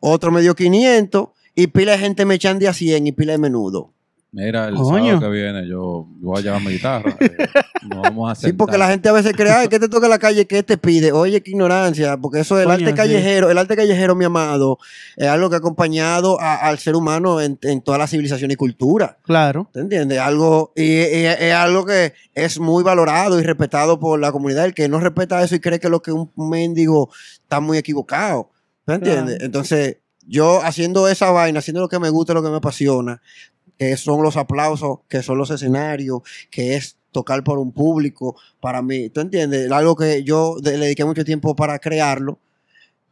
otro 0.00 0.30
me 0.32 0.40
dio 0.40 0.54
500 0.54 1.28
y 1.54 1.66
pila 1.68 1.92
de 1.92 1.98
gente 1.98 2.24
me 2.24 2.34
echan 2.34 2.58
de 2.58 2.68
a 2.68 2.72
100 2.74 3.06
y 3.06 3.12
pila 3.12 3.32
de 3.32 3.38
menudo. 3.38 3.92
Mira, 4.32 4.68
el 4.68 4.76
Coño. 4.76 5.06
sábado 5.18 5.20
que 5.22 5.28
viene 5.28 5.62
yo, 5.66 6.06
yo 6.20 6.28
voy 6.28 6.38
a 6.38 6.42
llevar 6.42 6.62
mi 6.62 6.70
guitarra. 6.70 7.16
eh, 7.18 7.36
nos 7.82 8.00
vamos 8.02 8.30
a 8.30 8.34
Sí, 8.36 8.52
porque 8.52 8.74
sentar. 8.74 8.86
la 8.86 8.92
gente 8.92 9.08
a 9.08 9.12
veces 9.12 9.32
cree, 9.36 9.50
ay, 9.50 9.66
¿qué 9.66 9.80
te 9.80 9.88
toca 9.88 10.06
en 10.06 10.10
la 10.10 10.20
calle? 10.20 10.46
¿Qué 10.46 10.62
te 10.62 10.78
pide? 10.78 11.10
Oye, 11.10 11.42
qué 11.42 11.50
ignorancia, 11.50 12.16
porque 12.16 12.38
eso 12.38 12.54
del 12.54 12.66
Coño, 12.66 12.74
arte 12.76 12.90
sí. 12.90 12.94
callejero, 12.94 13.50
el 13.50 13.58
arte 13.58 13.74
callejero, 13.74 14.14
mi 14.14 14.24
amado, 14.26 14.78
es 15.16 15.26
algo 15.26 15.50
que 15.50 15.56
ha 15.56 15.58
acompañado 15.58 16.40
a- 16.40 16.54
al 16.58 16.78
ser 16.78 16.94
humano 16.94 17.40
en, 17.40 17.58
en 17.62 17.80
toda 17.80 17.98
la 17.98 18.06
civilización 18.06 18.52
y 18.52 18.54
cultura. 18.54 19.18
Claro. 19.24 19.68
¿Te 19.72 19.80
entiendes? 19.80 20.20
Algo, 20.20 20.72
y, 20.76 20.84
y- 20.84 21.26
es 21.26 21.52
algo 21.52 21.84
que 21.84 22.12
es 22.32 22.60
muy 22.60 22.84
valorado 22.84 23.40
y 23.40 23.42
respetado 23.42 23.98
por 23.98 24.20
la 24.20 24.30
comunidad. 24.30 24.64
El 24.64 24.74
que 24.74 24.88
no 24.88 25.00
respeta 25.00 25.42
eso 25.42 25.56
y 25.56 25.60
cree 25.60 25.80
que 25.80 25.88
lo 25.88 26.02
que 26.02 26.12
un 26.12 26.30
mendigo 26.36 27.10
está 27.42 27.58
muy 27.58 27.78
equivocado. 27.78 28.50
¿Me 28.90 28.96
entiendes? 28.96 29.36
Claro. 29.36 29.44
Entonces, 29.44 29.98
yo 30.26 30.60
haciendo 30.62 31.08
esa 31.08 31.30
vaina, 31.30 31.60
haciendo 31.60 31.80
lo 31.80 31.88
que 31.88 32.00
me 32.00 32.10
gusta, 32.10 32.34
lo 32.34 32.42
que 32.42 32.50
me 32.50 32.56
apasiona, 32.56 33.22
que 33.78 33.96
son 33.96 34.22
los 34.22 34.36
aplausos, 34.36 34.98
que 35.08 35.22
son 35.22 35.38
los 35.38 35.50
escenarios, 35.50 36.22
que 36.50 36.74
es 36.74 36.96
tocar 37.12 37.44
por 37.44 37.58
un 37.58 37.72
público, 37.72 38.36
para 38.60 38.82
mí, 38.82 39.10
¿tú 39.10 39.20
entiendes? 39.20 39.70
Algo 39.70 39.94
que 39.94 40.24
yo 40.24 40.56
le 40.62 40.72
dediqué 40.72 41.04
mucho 41.04 41.24
tiempo 41.24 41.54
para 41.54 41.78
crearlo. 41.78 42.40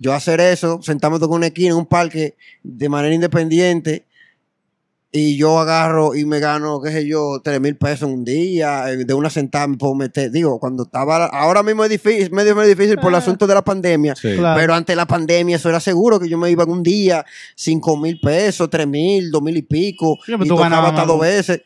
Yo 0.01 0.13
hacer 0.13 0.41
eso, 0.41 0.81
sentarme 0.83 1.19
tocar 1.19 1.37
una 1.37 1.47
esquina 1.47 1.71
en 1.71 1.77
un 1.77 1.87
parque 1.87 2.37
de 2.63 2.89
manera 2.89 3.15
independiente 3.15 4.07
y 5.11 5.37
yo 5.39 5.59
agarro 5.59 6.15
y 6.15 6.27
me 6.27 6.39
gano, 6.39 6.81
qué 6.83 6.91
sé 6.93 7.07
yo, 7.07 7.41
tres 7.43 7.61
mil 7.63 7.77
pesos 7.77 8.09
en 8.09 8.15
un 8.15 8.25
día, 8.27 8.85
de 8.85 9.15
una 9.15 9.31
sentada 9.31 9.67
me 9.67 9.77
puedo 9.79 9.95
meter, 9.95 10.31
digo, 10.31 10.59
cuando 10.61 10.83
estaba, 10.83 11.25
ahora 11.27 11.63
mismo 11.63 11.83
es 11.85 11.91
difícil, 11.91 12.31
medio, 12.31 12.55
medio 12.55 12.69
difícil 12.69 12.97
por 12.97 13.09
el 13.09 13.15
Ah. 13.15 13.19
asunto 13.19 13.47
de 13.47 13.55
la 13.55 13.63
pandemia, 13.63 14.15
Sí. 14.15 14.37
Claro. 14.37 14.61
pero 14.61 14.75
antes 14.75 14.93
de 14.93 14.97
la 14.97 15.07
pandemia 15.07 15.57
eso 15.57 15.71
era 15.71 15.81
seguro 15.81 16.21
que 16.21 16.29
yo 16.29 16.37
me 16.37 16.51
iba 16.51 16.65
en 16.65 16.71
un 16.71 16.83
día, 16.83 17.25
cinco 17.57 17.97
mil 17.97 18.21
pesos, 18.21 18.69
tres 18.69 18.87
mil, 18.87 19.31
dos 19.31 19.41
mil 19.43 19.57
y 19.57 19.63
pico, 19.63 20.19
Sí, 20.27 20.33
y 20.35 20.39
tú 20.39 20.45
tocaba 20.45 20.69
ganabas 20.69 20.91
hasta 20.93 21.07
dos 21.07 21.21
veces. 21.21 21.63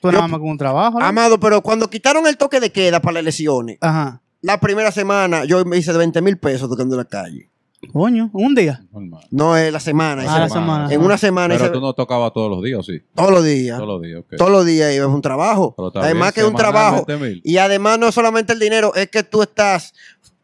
Tú 0.00 0.10
Yo- 0.10 0.20
con 0.20 0.42
un 0.42 0.56
trabajo. 0.58 0.98
¿no? 0.98 1.04
Amado, 1.04 1.38
pero 1.40 1.60
cuando 1.62 1.88
quitaron 1.90 2.26
el 2.26 2.36
toque 2.36 2.60
de 2.60 2.70
queda 2.70 3.00
para 3.00 3.14
las 3.14 3.20
elecciones, 3.22 3.76
Ajá. 3.82 4.22
la 4.40 4.58
primera 4.60 4.90
semana 4.92 5.44
yo 5.44 5.62
me 5.64 5.76
hice 5.76 5.92
de 5.92 5.98
20 5.98 6.22
mil 6.22 6.38
pesos 6.38 6.68
tocando 6.68 6.94
en 6.94 6.98
la 6.98 7.04
calle. 7.06 7.50
Coño, 7.92 8.30
un 8.32 8.54
día. 8.54 8.84
Normal. 8.92 9.26
No 9.30 9.56
es 9.56 9.72
la 9.72 9.80
semana, 9.80 10.22
Ah, 10.26 10.38
la 10.40 10.46
hice- 10.46 10.54
semana. 10.54 10.92
en 10.92 11.00
una 11.02 11.18
semana 11.18 11.54
Pero 11.54 11.64
hice 11.66 11.72
tú 11.74 11.80
no 11.80 11.92
tocabas 11.94 12.32
todos 12.32 12.50
los 12.50 12.62
días, 12.62 12.80
¿o 12.80 12.82
sí? 12.82 13.00
todos 13.14 13.30
los 13.30 13.44
días. 13.44 13.76
Todos 13.78 13.88
los 13.88 14.02
días, 14.02 14.20
ok. 14.20 14.36
Todos 14.36 14.50
los 14.50 14.66
días 14.66 14.94
iba 14.94 15.04
es 15.06 15.10
un 15.10 15.22
trabajo. 15.22 15.74
Además 15.94 16.32
que 16.32 16.40
es 16.40 16.46
un 16.46 16.54
trabajo. 16.54 17.04
mil. 17.20 17.40
Y 17.44 17.58
además 17.58 17.98
no 17.98 18.10
solamente 18.12 18.52
el 18.52 18.58
dinero, 18.58 18.94
es 18.94 19.08
que 19.08 19.22
tú 19.22 19.42
estás 19.42 19.94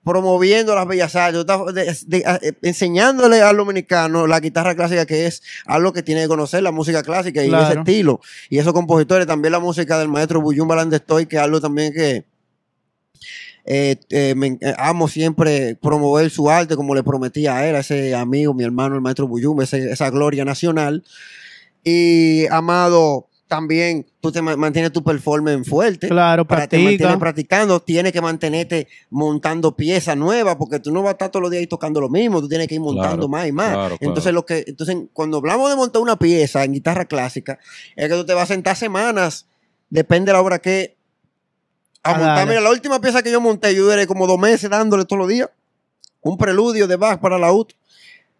promoviendo 0.04 0.74
las 0.74 0.86
bellas 0.88 1.14
artes, 1.14 1.44
tú 1.44 1.52
estás 1.52 1.74
de- 1.74 2.18
de- 2.18 2.24
eh, 2.42 2.52
enseñándole 2.62 3.40
al 3.40 3.56
dominicano 3.56 4.26
la 4.26 4.40
guitarra 4.40 4.74
clásica, 4.74 5.06
que 5.06 5.26
es 5.26 5.42
algo 5.64 5.92
que 5.92 6.02
tiene 6.02 6.22
que 6.22 6.28
conocer, 6.28 6.62
la 6.62 6.72
música 6.72 7.02
clásica 7.04 7.44
y 7.44 7.48
Claro. 7.48 7.68
ese 7.68 7.78
estilo. 7.78 8.20
Y 8.50 8.58
esos 8.58 8.72
compositores, 8.72 9.26
también 9.28 9.52
la 9.52 9.60
música 9.60 9.98
del 9.98 10.08
maestro 10.08 10.40
Buyum 10.40 10.66
Balandestoy, 10.66 11.26
que 11.26 11.36
es 11.36 11.42
algo 11.42 11.60
también 11.60 11.92
que 11.92 12.24
eh, 13.64 13.96
eh, 14.10 14.34
me- 14.36 14.58
eh, 14.60 14.74
amo 14.78 15.06
siempre 15.08 15.76
promover 15.76 16.30
su 16.30 16.50
arte, 16.50 16.74
como 16.76 16.94
le 16.94 17.02
prometí 17.02 17.46
a 17.46 17.68
él, 17.68 17.76
a 17.76 17.80
ese 17.80 18.14
amigo, 18.14 18.54
mi 18.54 18.64
hermano, 18.64 18.94
el 18.96 19.00
maestro 19.00 19.28
Buyum, 19.28 19.60
ese- 19.62 19.92
esa 19.92 20.10
gloria 20.10 20.44
nacional. 20.44 21.04
Y 21.84 22.46
amado, 22.46 23.28
también 23.48 24.06
tú 24.20 24.32
te 24.32 24.40
ma- 24.40 24.56
mantienes 24.56 24.92
tu 24.92 25.02
performance 25.02 25.68
fuerte 25.68 26.08
Claro, 26.08 26.46
para 26.46 26.66
te 26.68 26.76
mantienes 26.78 27.18
practica. 27.18 27.18
practicando, 27.18 27.80
tienes 27.80 28.12
que 28.12 28.20
mantenerte 28.20 28.88
montando 29.10 29.76
piezas 29.76 30.16
nuevas, 30.16 30.56
porque 30.56 30.78
tú 30.78 30.90
no 30.92 31.02
vas 31.02 31.10
a 31.10 31.12
estar 31.12 31.30
todos 31.30 31.42
los 31.42 31.50
días 31.50 31.60
ahí 31.60 31.66
tocando 31.66 32.00
lo 32.00 32.08
mismo, 32.08 32.40
tú 32.40 32.48
tienes 32.48 32.66
que 32.68 32.76
ir 32.76 32.80
montando 32.80 33.16
Claro, 33.16 33.28
más 33.28 33.46
y 33.48 33.52
más. 33.52 33.72
claro, 33.72 33.96
entonces, 34.00 34.22
claro. 34.24 34.34
lo 34.36 34.46
que, 34.46 34.64
entonces, 34.66 34.96
cuando 35.12 35.38
hablamos 35.38 35.68
de 35.70 35.76
montar 35.76 36.00
una 36.02 36.16
pieza 36.18 36.64
en 36.64 36.72
guitarra 36.72 37.04
clásica, 37.04 37.58
es 37.96 38.08
que 38.08 38.14
tú 38.14 38.24
te 38.24 38.32
vas 38.34 38.44
a 38.50 38.54
sentar 38.54 38.76
semanas, 38.76 39.46
depende 39.90 40.26
de 40.30 40.32
la 40.34 40.40
obra 40.40 40.58
que. 40.60 40.96
A 42.04 42.10
Ah, 42.10 42.18
montar, 42.18 42.48
mira, 42.48 42.60
la 42.60 42.70
última 42.70 43.00
pieza 43.00 43.22
que 43.22 43.30
yo 43.30 43.40
monté, 43.40 43.74
yo 43.74 43.84
duré 43.84 44.06
como 44.06 44.26
dos 44.26 44.38
meses 44.38 44.68
dándole 44.68 45.04
todos 45.04 45.20
los 45.20 45.28
días. 45.28 45.48
Un 46.20 46.36
preludio 46.36 46.86
de 46.86 46.96
Bach 46.96 47.20
para 47.20 47.38
la 47.38 47.52
UT. 47.52 47.72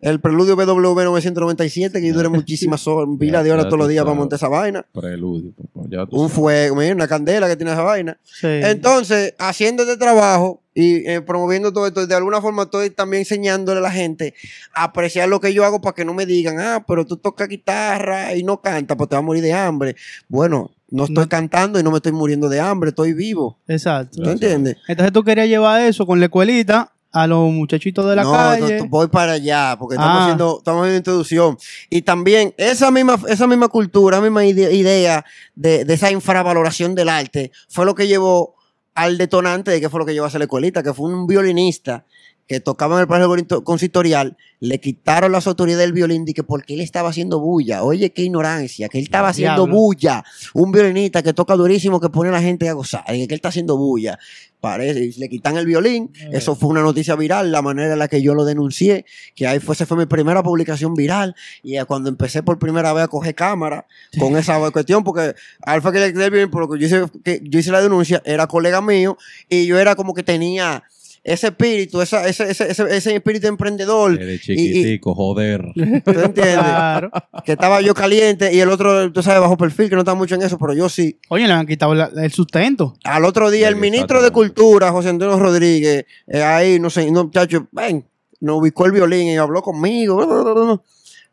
El 0.00 0.20
preludio 0.20 0.56
BWV 0.56 1.04
997, 1.04 2.00
que 2.00 2.08
yo 2.08 2.14
duré 2.14 2.28
muchísimas 2.28 2.88
horas, 2.88 3.08
pila 3.20 3.44
de 3.44 3.52
horas 3.52 3.66
todos 3.66 3.78
los 3.78 3.88
días 3.88 4.04
para 4.04 4.16
montar 4.16 4.36
esa 4.36 4.48
vaina. 4.48 4.84
Preludio, 4.92 5.52
papá, 5.52 5.86
ya 5.88 6.04
tú 6.06 6.16
Un 6.16 6.22
sabes. 6.28 6.32
fuego, 6.32 6.74
mira, 6.76 6.92
una 6.92 7.06
candela 7.06 7.46
que 7.46 7.54
tiene 7.54 7.70
esa 7.72 7.82
vaina. 7.82 8.18
Sí. 8.24 8.48
Entonces, 8.48 9.34
haciendo 9.38 9.84
este 9.84 9.96
trabajo 9.96 10.60
y 10.74 11.08
eh, 11.08 11.20
promoviendo 11.20 11.72
todo 11.72 11.86
esto, 11.86 12.04
de 12.04 12.14
alguna 12.16 12.40
forma 12.40 12.64
estoy 12.64 12.90
también 12.90 13.20
enseñándole 13.20 13.78
a 13.78 13.82
la 13.82 13.92
gente 13.92 14.34
a 14.74 14.84
apreciar 14.84 15.28
lo 15.28 15.38
que 15.40 15.54
yo 15.54 15.64
hago 15.64 15.80
para 15.80 15.94
que 15.94 16.04
no 16.04 16.14
me 16.14 16.26
digan, 16.26 16.58
ah, 16.58 16.84
pero 16.84 17.06
tú 17.06 17.16
tocas 17.16 17.46
guitarra 17.48 18.34
y 18.34 18.42
no 18.42 18.60
cantas, 18.60 18.96
pues 18.96 19.08
te 19.08 19.14
vas 19.14 19.22
a 19.22 19.26
morir 19.26 19.42
de 19.44 19.52
hambre. 19.52 19.94
Bueno, 20.28 20.72
no 20.92 21.04
estoy 21.04 21.24
No. 21.24 21.28
cantando 21.28 21.80
y 21.80 21.82
no 21.82 21.90
me 21.90 21.96
estoy 21.96 22.12
muriendo 22.12 22.48
de 22.48 22.60
hambre, 22.60 22.90
estoy 22.90 23.12
vivo. 23.14 23.58
Exacto. 23.66 24.16
¿Tú 24.16 24.22
Gracias. 24.22 24.42
entiendes? 24.42 24.76
Entonces 24.86 25.12
tú 25.12 25.24
querías 25.24 25.48
llevar 25.48 25.80
eso 25.82 26.06
con 26.06 26.20
la 26.20 26.26
escuelita 26.26 26.92
a 27.14 27.26
los 27.26 27.50
muchachitos 27.52 28.08
de 28.08 28.16
la 28.16 28.22
no, 28.22 28.32
calle. 28.32 28.78
no, 28.78 28.88
voy 28.88 29.08
para 29.08 29.32
allá, 29.32 29.76
porque 29.78 29.96
estamos 29.96 30.16
Ah. 30.18 30.22
haciendo, 30.24 30.58
estamos 30.58 30.80
haciendo 30.82 30.96
introducción. 30.98 31.58
Y 31.90 32.02
también 32.02 32.54
esa 32.56 32.90
misma, 32.90 33.18
esa 33.28 33.46
misma 33.46 33.68
cultura, 33.68 34.16
esa 34.16 34.22
misma 34.24 34.44
ide- 34.46 34.72
idea 34.72 35.24
de, 35.54 35.84
de 35.84 35.92
esa 35.94 36.10
infravaloración 36.10 36.94
del 36.94 37.08
arte, 37.10 37.50
fue 37.68 37.84
lo 37.84 37.94
que 37.94 38.06
llevó 38.08 38.54
al 38.94 39.18
detonante 39.18 39.70
de 39.70 39.80
que 39.80 39.88
fue 39.90 40.00
lo 40.00 40.06
que 40.06 40.12
llevó 40.14 40.24
a 40.24 40.28
hacer 40.28 40.38
la 40.40 40.44
escuelita, 40.44 40.82
que 40.82 40.94
fue 40.94 41.10
un 41.12 41.26
violinista 41.26 42.04
que 42.46 42.60
tocaba 42.60 42.96
en 42.96 43.02
el 43.02 43.08
Palacio 43.08 43.64
Consistorial, 43.64 44.36
le 44.60 44.78
quitaron 44.78 45.32
las 45.32 45.46
autoridades 45.46 45.84
del 45.84 45.92
violín 45.92 46.24
de 46.24 46.34
que 46.34 46.44
porque 46.44 46.74
él 46.74 46.80
estaba 46.80 47.08
haciendo 47.08 47.40
bulla. 47.40 47.82
Oye, 47.82 48.12
qué 48.12 48.22
ignorancia, 48.22 48.88
que 48.88 48.98
él 48.98 49.04
estaba 49.04 49.28
haciendo 49.28 49.64
Diablo. 49.64 49.74
bulla. 49.74 50.24
Un 50.54 50.70
violinista 50.70 51.22
que 51.22 51.32
toca 51.32 51.56
durísimo, 51.56 52.00
que 52.00 52.10
pone 52.10 52.28
a 52.28 52.32
la 52.32 52.40
gente 52.40 52.68
a 52.68 52.72
gozar, 52.74 53.02
y 53.08 53.26
que 53.26 53.34
él 53.34 53.38
está 53.38 53.48
haciendo 53.48 53.76
bulla. 53.76 54.18
Parece, 54.60 55.02
y 55.02 55.12
le 55.14 55.28
quitan 55.28 55.56
el 55.56 55.66
violín. 55.66 56.12
Eh. 56.14 56.30
Eso 56.34 56.54
fue 56.54 56.68
una 56.68 56.82
noticia 56.82 57.16
viral, 57.16 57.50
la 57.50 57.62
manera 57.62 57.94
en 57.94 57.98
la 57.98 58.06
que 58.06 58.22
yo 58.22 58.34
lo 58.34 58.44
denuncié, 58.44 59.04
que 59.34 59.48
ahí 59.48 59.58
fue, 59.58 59.74
esa 59.74 59.86
fue 59.86 59.96
mi 59.96 60.06
primera 60.06 60.44
publicación 60.44 60.94
viral. 60.94 61.34
Y 61.64 61.76
cuando 61.80 62.08
empecé 62.08 62.44
por 62.44 62.60
primera 62.60 62.92
vez 62.92 63.02
a 63.04 63.08
coger 63.08 63.34
cámara 63.34 63.86
con 64.20 64.36
esa 64.36 64.70
cuestión, 64.70 65.02
porque 65.02 65.34
Alfa 65.62 65.90
que 65.90 65.98
le 65.98 66.12
quité 66.12 66.26
el 66.26 66.30
violín, 66.30 66.50
por 66.50 66.62
lo 66.62 66.68
que 66.68 66.78
yo 66.78 66.86
hice, 66.86 67.10
que 67.24 67.40
yo 67.42 67.58
hice 67.58 67.72
la 67.72 67.80
denuncia, 67.80 68.22
era 68.24 68.46
colega 68.46 68.80
mío, 68.80 69.18
y 69.48 69.66
yo 69.66 69.80
era 69.80 69.96
como 69.96 70.14
que 70.14 70.22
tenía 70.22 70.84
ese 71.24 71.46
espíritu, 71.48 72.02
esa, 72.02 72.26
ese, 72.26 72.50
ese, 72.50 72.70
ese, 72.70 72.96
ese 72.96 73.14
espíritu 73.14 73.46
emprendedor. 73.46 74.20
Eres 74.20 74.40
y- 74.48 74.56
chiquitico, 74.56 75.14
joder. 75.14 75.62
¿Tú 75.74 75.80
entiendes? 76.10 76.54
Claro. 76.58 77.10
que 77.44 77.52
estaba 77.52 77.80
yo 77.80 77.94
caliente 77.94 78.52
y 78.52 78.58
el 78.60 78.68
otro, 78.70 79.12
tú 79.12 79.22
sabes, 79.22 79.40
bajo 79.40 79.56
perfil, 79.56 79.88
que 79.88 79.94
no 79.94 80.00
está 80.00 80.14
mucho 80.14 80.34
en 80.34 80.42
eso, 80.42 80.58
pero 80.58 80.74
yo 80.74 80.88
sí. 80.88 81.18
Oye, 81.28 81.46
le 81.46 81.52
han 81.52 81.66
quitado 81.66 81.94
la- 81.94 82.10
el 82.16 82.32
sustento. 82.32 82.94
Al 83.04 83.24
otro 83.24 83.50
día, 83.50 83.68
Sí, 83.68 83.74
el 83.74 83.80
ministro 83.80 84.20
de. 84.22 84.30
Cultura, 84.32 84.90
José 84.90 85.10
Antonio 85.10 85.38
Rodríguez, 85.38 86.04
eh, 86.26 86.42
ahí, 86.42 86.80
no 86.80 86.90
sé, 86.90 87.10
no, 87.10 87.24
muchacho, 87.24 87.68
ven, 87.70 88.04
nos 88.40 88.56
ubicó 88.58 88.86
el 88.86 88.92
violín 88.92 89.28
y 89.28 89.36
habló 89.36 89.62
conmigo. 89.62 90.82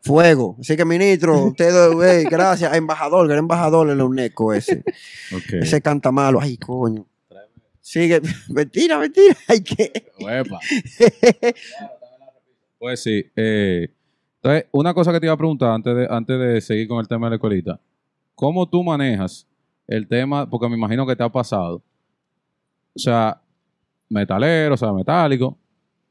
Fuego. 0.01 0.55
Así 0.61 0.77
que, 0.77 0.85
ministro, 0.85 1.37
usted, 1.45 1.73
eh, 2.03 2.25
gracias. 2.29 2.73
Embajador, 2.75 3.25
que 3.27 3.33
era 3.33 3.39
embajador 3.39 3.89
en 3.89 3.97
la 3.97 4.05
UNESCO 4.05 4.53
ese. 4.53 4.83
Ese 5.51 5.81
canta 5.81 6.11
malo. 6.11 6.39
Ay, 6.41 6.57
coño. 6.57 7.05
Sigue. 7.89 8.21
Mentira, 8.49 8.99
mentira. 8.99 9.35
Ay, 9.47 9.63
que. 9.63 9.91
Pues 12.77 13.01
sí. 13.03 13.25
eh, 13.35 13.89
entonces, 14.35 14.67
una 14.71 14.93
cosa 14.93 15.11
que 15.11 15.19
te 15.19 15.25
iba 15.25 15.33
a 15.33 15.37
preguntar 15.37 15.71
antes 15.71 15.95
de, 15.95 16.07
antes 16.09 16.39
de 16.39 16.61
seguir 16.61 16.87
con 16.87 16.99
el 16.99 17.07
tema 17.07 17.25
de 17.25 17.31
la 17.31 17.35
escuelita. 17.37 17.81
¿Cómo 18.35 18.69
tú 18.69 18.83
manejas 18.83 19.47
el 19.87 20.07
tema? 20.07 20.47
Porque 20.49 20.69
me 20.69 20.75
imagino 20.77 21.05
que 21.07 21.15
te 21.15 21.23
ha 21.23 21.29
pasado. 21.29 21.81
O 22.95 22.99
sea, 22.99 23.41
metalero, 24.07 24.75
o 24.75 24.77
sea, 24.77 24.93
metálico, 24.93 25.57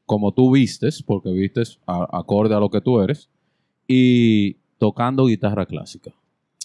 como 0.04 0.32
tú 0.34 0.50
vistes, 0.50 1.00
porque 1.02 1.30
vistes 1.30 1.78
a- 1.86 2.18
acorde 2.18 2.54
a 2.54 2.60
lo 2.60 2.68
que 2.70 2.80
tú 2.82 3.00
eres, 3.00 3.30
y 3.86 4.54
tocando 4.78 5.24
guitarra 5.26 5.64
clásica. 5.64 6.12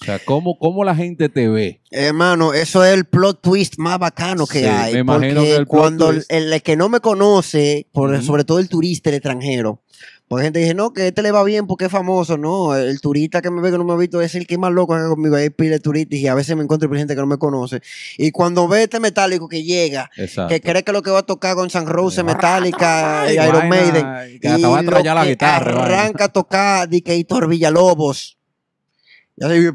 O 0.04 0.06
sea, 0.06 0.20
¿cómo, 0.20 0.58
cómo 0.60 0.84
la 0.84 0.96
gente 0.96 1.30
te 1.30 1.48
ve? 1.48 1.80
Hermano, 1.90 2.54
eso 2.54 2.84
es 2.84 2.94
el 2.94 3.06
plot 3.06 3.42
twist 3.42 3.76
más 3.78 3.98
bacano 4.00 4.46
que 4.46 4.60
Sí, 4.60 4.66
hay. 4.66 4.94
me 4.96 5.00
imagino 5.00 5.36
porque 5.36 5.48
que 5.48 5.56
el 5.56 5.66
plot 5.66 5.68
cuando 5.68 6.10
el, 6.10 6.18
twist- 6.24 6.26
el 6.30 6.62
que 6.62 6.76
no 6.76 6.90
me 6.90 7.00
conoce, 7.00 7.88
por, 7.94 8.22
sobre 8.22 8.44
todo 8.44 8.60
el 8.60 8.68
turista, 8.68 9.10
el 9.10 9.16
extranjero, 9.16 9.82
porque 10.28 10.46
gente 10.46 10.60
dice, 10.60 10.74
no, 10.74 10.94
que 10.94 11.08
este 11.10 11.22
le 11.22 11.32
va 11.32 11.44
bien 11.44 11.68
porque 11.68 11.86
es 11.86 11.92
famoso. 11.92 12.38
No, 12.38 12.76
el 12.76 13.00
turista 13.02 13.42
que 13.42 13.52
me 13.52 13.62
ve 13.62 13.72
que 13.72 13.78
no 13.78 13.84
me 13.84 13.94
ha 13.94 13.98
visto 13.98 14.20
es 14.22 14.34
el 14.36 14.48
que 14.48 14.58
más 14.58 14.72
loco 14.72 14.96
que 14.96 15.04
conmigo. 15.08 15.36
Hay 15.36 15.52
pile 15.52 15.80
turistas 15.80 16.18
y 16.18 16.28
a 16.28 16.34
veces 16.34 16.56
me 16.56 16.64
encuentro 16.64 16.90
con 16.90 16.98
gente 16.98 17.14
que 17.14 17.22
no 17.22 17.28
me 17.28 17.38
conoce. 17.38 17.82
Y 18.18 18.32
cuando 18.32 18.68
ve 18.68 18.84
este 18.84 19.00
metálico 19.00 19.48
que 19.48 19.64
llega, 19.64 20.10
Exacto. 20.18 20.50
que 20.50 20.60
cree 20.60 20.84
que 20.84 20.92
lo 20.92 21.02
que 21.04 21.12
va 21.12 21.20
a 21.20 21.24
tocar 21.24 21.56
con 21.56 21.70
San 21.70 21.86
Rose, 21.86 22.24
Metallica 22.24 23.26
y 23.32 23.34
Iron 23.36 23.70
Maiden, 23.70 24.40
que 24.42 24.48
hasta 24.48 24.68
va 24.68 24.80
a 24.80 24.82
y 24.82 24.86
lo 24.86 25.04
ya 25.04 25.14
la 25.14 25.24
que 25.24 25.30
guitarra, 25.30 25.84
arranca 25.86 26.26
a 26.26 26.30
tocar 26.30 26.90
que 26.90 27.14
Héctor 27.16 27.48
Villalobos. 27.48 28.38
Y 29.36 29.44
así, 29.46 29.70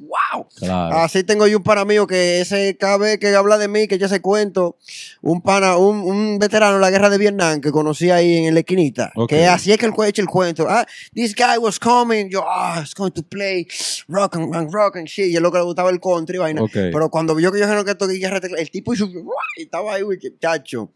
wow. 0.00 0.46
Claro. 0.56 0.96
Así 0.98 1.22
tengo 1.22 1.46
yo 1.46 1.56
un 1.58 1.62
pana 1.62 1.84
mío 1.84 2.06
que 2.06 2.40
ese 2.40 2.76
cada 2.76 2.96
vez 2.98 3.18
que 3.18 3.34
habla 3.34 3.58
de 3.58 3.68
mí, 3.68 3.86
que 3.86 3.96
yo 3.98 4.08
se 4.08 4.20
cuento, 4.20 4.76
un 5.22 5.40
pana, 5.40 5.76
un, 5.76 5.98
un 6.00 6.38
veterano 6.38 6.74
de 6.74 6.80
la 6.80 6.90
guerra 6.90 7.08
de 7.10 7.18
Vietnam 7.18 7.60
que 7.60 7.70
conocí 7.70 8.10
ahí 8.10 8.44
en 8.46 8.54
la 8.54 8.60
esquinita, 8.60 9.12
que 9.28 9.46
así 9.46 9.72
es 9.72 9.78
que 9.78 9.86
el 9.86 9.92
echa 10.06 10.20
el 10.20 10.28
cuento. 10.28 10.66
Ah, 10.68 10.84
this 11.14 11.34
guy 11.34 11.58
was 11.58 11.78
coming, 11.78 12.28
yo, 12.28 12.44
ah, 12.46 12.80
it's 12.82 12.94
going 12.94 13.12
to 13.12 13.22
play 13.22 13.66
rock 14.08 14.36
and, 14.36 14.54
and 14.54 14.72
rock 14.72 14.96
and 14.96 15.06
shit. 15.06 15.26
Y 15.26 15.36
es 15.36 15.40
lo 15.42 15.50
que 15.50 15.58
le 15.58 15.64
gustaba 15.64 15.90
el 15.90 16.00
country, 16.00 16.38
vaina. 16.38 16.62
Pero 16.72 17.08
cuando 17.08 17.34
vio 17.34 17.52
que 17.52 17.60
yo 17.60 17.66
no 17.68 17.84
que 17.84 17.94
toqué 17.94 18.18
tecla- 18.18 18.58
el 18.58 18.70
tipo 18.70 18.92
hizo, 18.92 19.08
y 19.56 19.62
estaba 19.62 19.94
ahí, 19.94 20.02
chacho. 20.40 20.92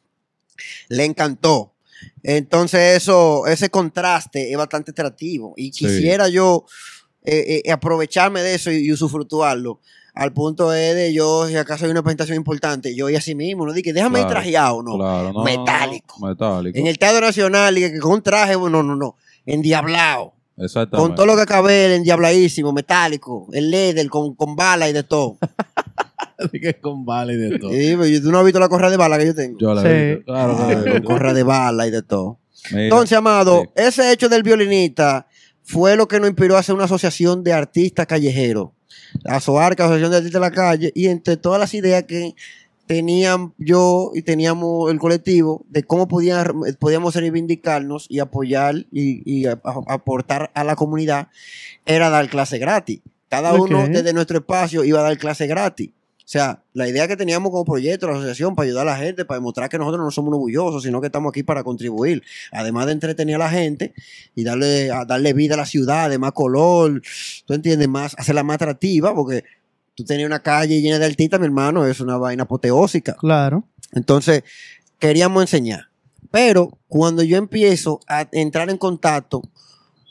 Le 0.88 1.04
encantó. 1.04 1.74
Entonces 2.22 2.96
eso, 2.96 3.46
ese 3.46 3.70
contraste 3.70 4.50
es 4.50 4.56
bastante 4.56 4.90
atractivo. 4.90 5.54
Y 5.56 5.72
Sí. 5.72 5.86
quisiera 5.86 6.28
yo 6.28 6.64
eh, 7.24 7.62
eh, 7.64 7.72
aprovecharme 7.72 8.42
de 8.42 8.54
eso 8.54 8.70
y, 8.70 8.86
y 8.86 8.92
usufructuarlo. 8.92 9.80
Al 10.14 10.32
punto 10.32 10.72
es 10.72 10.96
de 10.96 11.12
yo, 11.12 11.46
si 11.46 11.54
acaso 11.56 11.84
hay 11.84 11.92
una 11.92 12.02
presentación 12.02 12.36
importante, 12.36 12.94
yo 12.96 13.08
y 13.08 13.14
así 13.14 13.36
mismo, 13.36 13.64
no 13.64 13.72
dije, 13.72 13.92
déjame 13.92 14.20
ir 14.20 14.26
trajeado, 14.26 14.82
no. 14.82 14.96
Claro, 14.96 15.32
no, 15.32 15.44
metálico. 15.44 16.16
En 16.74 16.86
el 16.88 16.98
Teatro 16.98 17.20
Nacional, 17.20 17.78
y 17.78 17.82
que 17.82 17.98
con 18.00 18.12
un 18.14 18.22
traje, 18.22 18.54
no, 18.54 18.68
no, 18.68 18.96
no. 18.96 19.16
Endiablado. 19.46 20.32
Exactamente. 20.56 21.06
Con 21.06 21.14
todo 21.14 21.24
lo 21.26 21.36
que 21.36 21.42
acabé, 21.42 21.94
endiabladísimo, 21.94 22.72
metálico, 22.72 23.46
el 23.52 23.70
leather, 23.70 24.08
con, 24.08 24.34
con 24.34 24.56
bala 24.56 24.88
y 24.88 24.92
de 24.92 25.04
todo. 25.04 25.36
que 26.52 26.80
con 26.80 27.04
vale 27.04 27.34
y 27.34 27.36
de 27.36 27.58
todo. 27.60 27.70
Sí, 27.70 27.94
pero 27.96 28.20
tú 28.22 28.32
no 28.32 28.38
has 28.40 28.44
visto 28.44 28.58
la 28.58 28.68
correa 28.68 28.90
de 28.90 28.96
bala 28.96 29.18
que 29.18 29.26
yo 29.26 29.34
tengo. 29.36 29.56
Yo 29.60 29.72
la 29.72 29.82
Sí. 29.82 29.88
he 29.88 30.14
visto. 30.16 30.32
Claro 30.32 30.58
la 30.84 31.00
correa 31.02 31.32
de 31.32 31.42
bala 31.44 31.86
y 31.86 31.92
de 31.92 32.02
todo. 32.02 32.38
Mira, 32.72 32.82
Entonces, 32.84 33.16
amado, 33.16 33.62
Sí. 33.66 33.70
ese 33.84 34.12
hecho 34.12 34.28
del 34.28 34.42
violinista 34.42 35.27
fue 35.70 35.96
lo 35.96 36.08
que 36.08 36.18
nos 36.18 36.30
inspiró 36.30 36.56
a 36.56 36.60
hacer 36.60 36.74
una 36.74 36.84
asociación 36.84 37.44
de 37.44 37.52
artistas 37.52 38.06
callejeros. 38.06 38.70
La 39.22 39.38
SOARCA, 39.38 39.84
Asociación 39.84 40.10
de 40.10 40.16
Artistas 40.16 40.40
de 40.40 40.48
la 40.48 40.54
Calle, 40.54 40.92
y 40.94 41.08
entre 41.08 41.36
todas 41.36 41.60
las 41.60 41.74
ideas 41.74 42.04
que 42.04 42.34
tenían 42.86 43.52
yo 43.58 44.12
y 44.14 44.22
teníamos 44.22 44.90
el 44.90 44.98
colectivo 44.98 45.64
de 45.68 45.82
cómo 45.82 46.08
podían, 46.08 46.52
podíamos 46.78 47.14
reivindicarnos 47.14 48.06
y 48.08 48.18
apoyar 48.20 48.76
y, 48.90 49.22
y 49.30 49.44
a- 49.46 49.60
a- 49.62 49.92
aportar 49.94 50.50
a 50.54 50.64
la 50.64 50.74
comunidad, 50.74 51.28
era 51.84 52.08
dar 52.08 52.28
clase 52.30 52.56
gratis. 52.58 53.00
Cada 53.28 53.52
uno 53.60 53.80
desde 53.92 54.14
nuestro 54.14 54.38
espacio 54.38 54.84
iba 54.84 55.00
a 55.00 55.02
dar 55.02 55.18
clase 55.18 55.46
gratis. 55.46 55.90
O 56.28 56.30
sea, 56.30 56.62
la 56.74 56.86
idea 56.86 57.08
que 57.08 57.16
teníamos 57.16 57.50
como 57.50 57.64
proyecto, 57.64 58.06
la 58.06 58.12
asociación, 58.12 58.54
para 58.54 58.66
ayudar 58.66 58.86
a 58.86 58.90
la 58.90 58.98
gente, 58.98 59.24
para 59.24 59.38
demostrar 59.38 59.70
que 59.70 59.78
nosotros 59.78 60.04
no 60.04 60.10
somos 60.10 60.28
unos 60.28 60.40
bullosos, 60.40 60.82
sino 60.82 61.00
que 61.00 61.06
estamos 61.06 61.30
aquí 61.30 61.42
para 61.42 61.64
contribuir. 61.64 62.22
Además 62.52 62.84
de 62.84 62.92
entretener 62.92 63.36
a 63.36 63.38
la 63.38 63.48
gente 63.48 63.94
y 64.34 64.44
darle, 64.44 64.90
a 64.90 65.06
darle 65.06 65.32
vida 65.32 65.54
a 65.54 65.56
la 65.56 65.64
ciudad, 65.64 66.10
de 66.10 66.18
más 66.18 66.32
color, 66.32 67.00
tú 67.46 67.54
entiendes, 67.54 67.88
más, 67.88 68.14
hacerla 68.18 68.42
más 68.42 68.56
atractiva, 68.56 69.14
porque 69.14 69.44
tú 69.94 70.04
tenías 70.04 70.26
una 70.26 70.42
calle 70.42 70.82
llena 70.82 70.98
de 70.98 71.06
artistas, 71.06 71.40
mi 71.40 71.46
hermano, 71.46 71.86
es 71.86 71.98
una 71.98 72.18
vaina 72.18 72.42
apoteósica. 72.42 73.14
Claro. 73.14 73.64
Entonces, 73.92 74.44
queríamos 74.98 75.42
enseñar. 75.42 75.88
Pero 76.30 76.78
cuando 76.88 77.22
yo 77.22 77.38
empiezo 77.38 78.00
a 78.06 78.28
entrar 78.32 78.68
en 78.68 78.76
contacto 78.76 79.40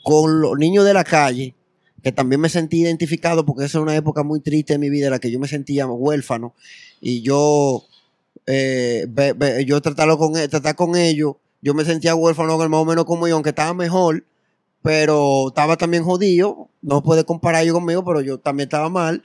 con 0.02 0.40
los 0.40 0.58
niños 0.58 0.84
de 0.84 0.94
la 0.94 1.04
calle, 1.04 1.54
que 2.02 2.12
también 2.12 2.40
me 2.40 2.48
sentí 2.48 2.82
identificado 2.82 3.44
porque 3.44 3.64
esa 3.64 3.78
es 3.78 3.82
una 3.82 3.96
época 3.96 4.22
muy 4.22 4.40
triste 4.40 4.74
de 4.74 4.78
mi 4.78 4.90
vida 4.90 5.06
en 5.06 5.12
la 5.12 5.18
que 5.18 5.30
yo 5.30 5.40
me 5.40 5.48
sentía 5.48 5.86
huérfano 5.86 6.54
y 7.00 7.22
yo, 7.22 7.84
eh, 8.46 9.06
yo 9.66 9.80
tratarlo 9.80 10.18
con, 10.18 10.36
e- 10.36 10.48
tratar 10.48 10.76
con 10.76 10.96
ellos, 10.96 11.34
yo 11.62 11.74
me 11.74 11.84
sentía 11.84 12.14
huérfano 12.14 12.56
más 12.58 12.80
o 12.80 12.84
menos 12.84 13.04
como 13.04 13.28
yo, 13.28 13.34
aunque 13.34 13.50
estaba 13.50 13.74
mejor, 13.74 14.24
pero 14.82 15.48
estaba 15.48 15.76
también 15.76 16.04
jodido, 16.04 16.68
no 16.82 17.02
puede 17.02 17.24
comparar 17.24 17.64
yo 17.64 17.74
conmigo, 17.74 18.04
pero 18.04 18.20
yo 18.20 18.38
también 18.38 18.68
estaba 18.68 18.88
mal. 18.88 19.24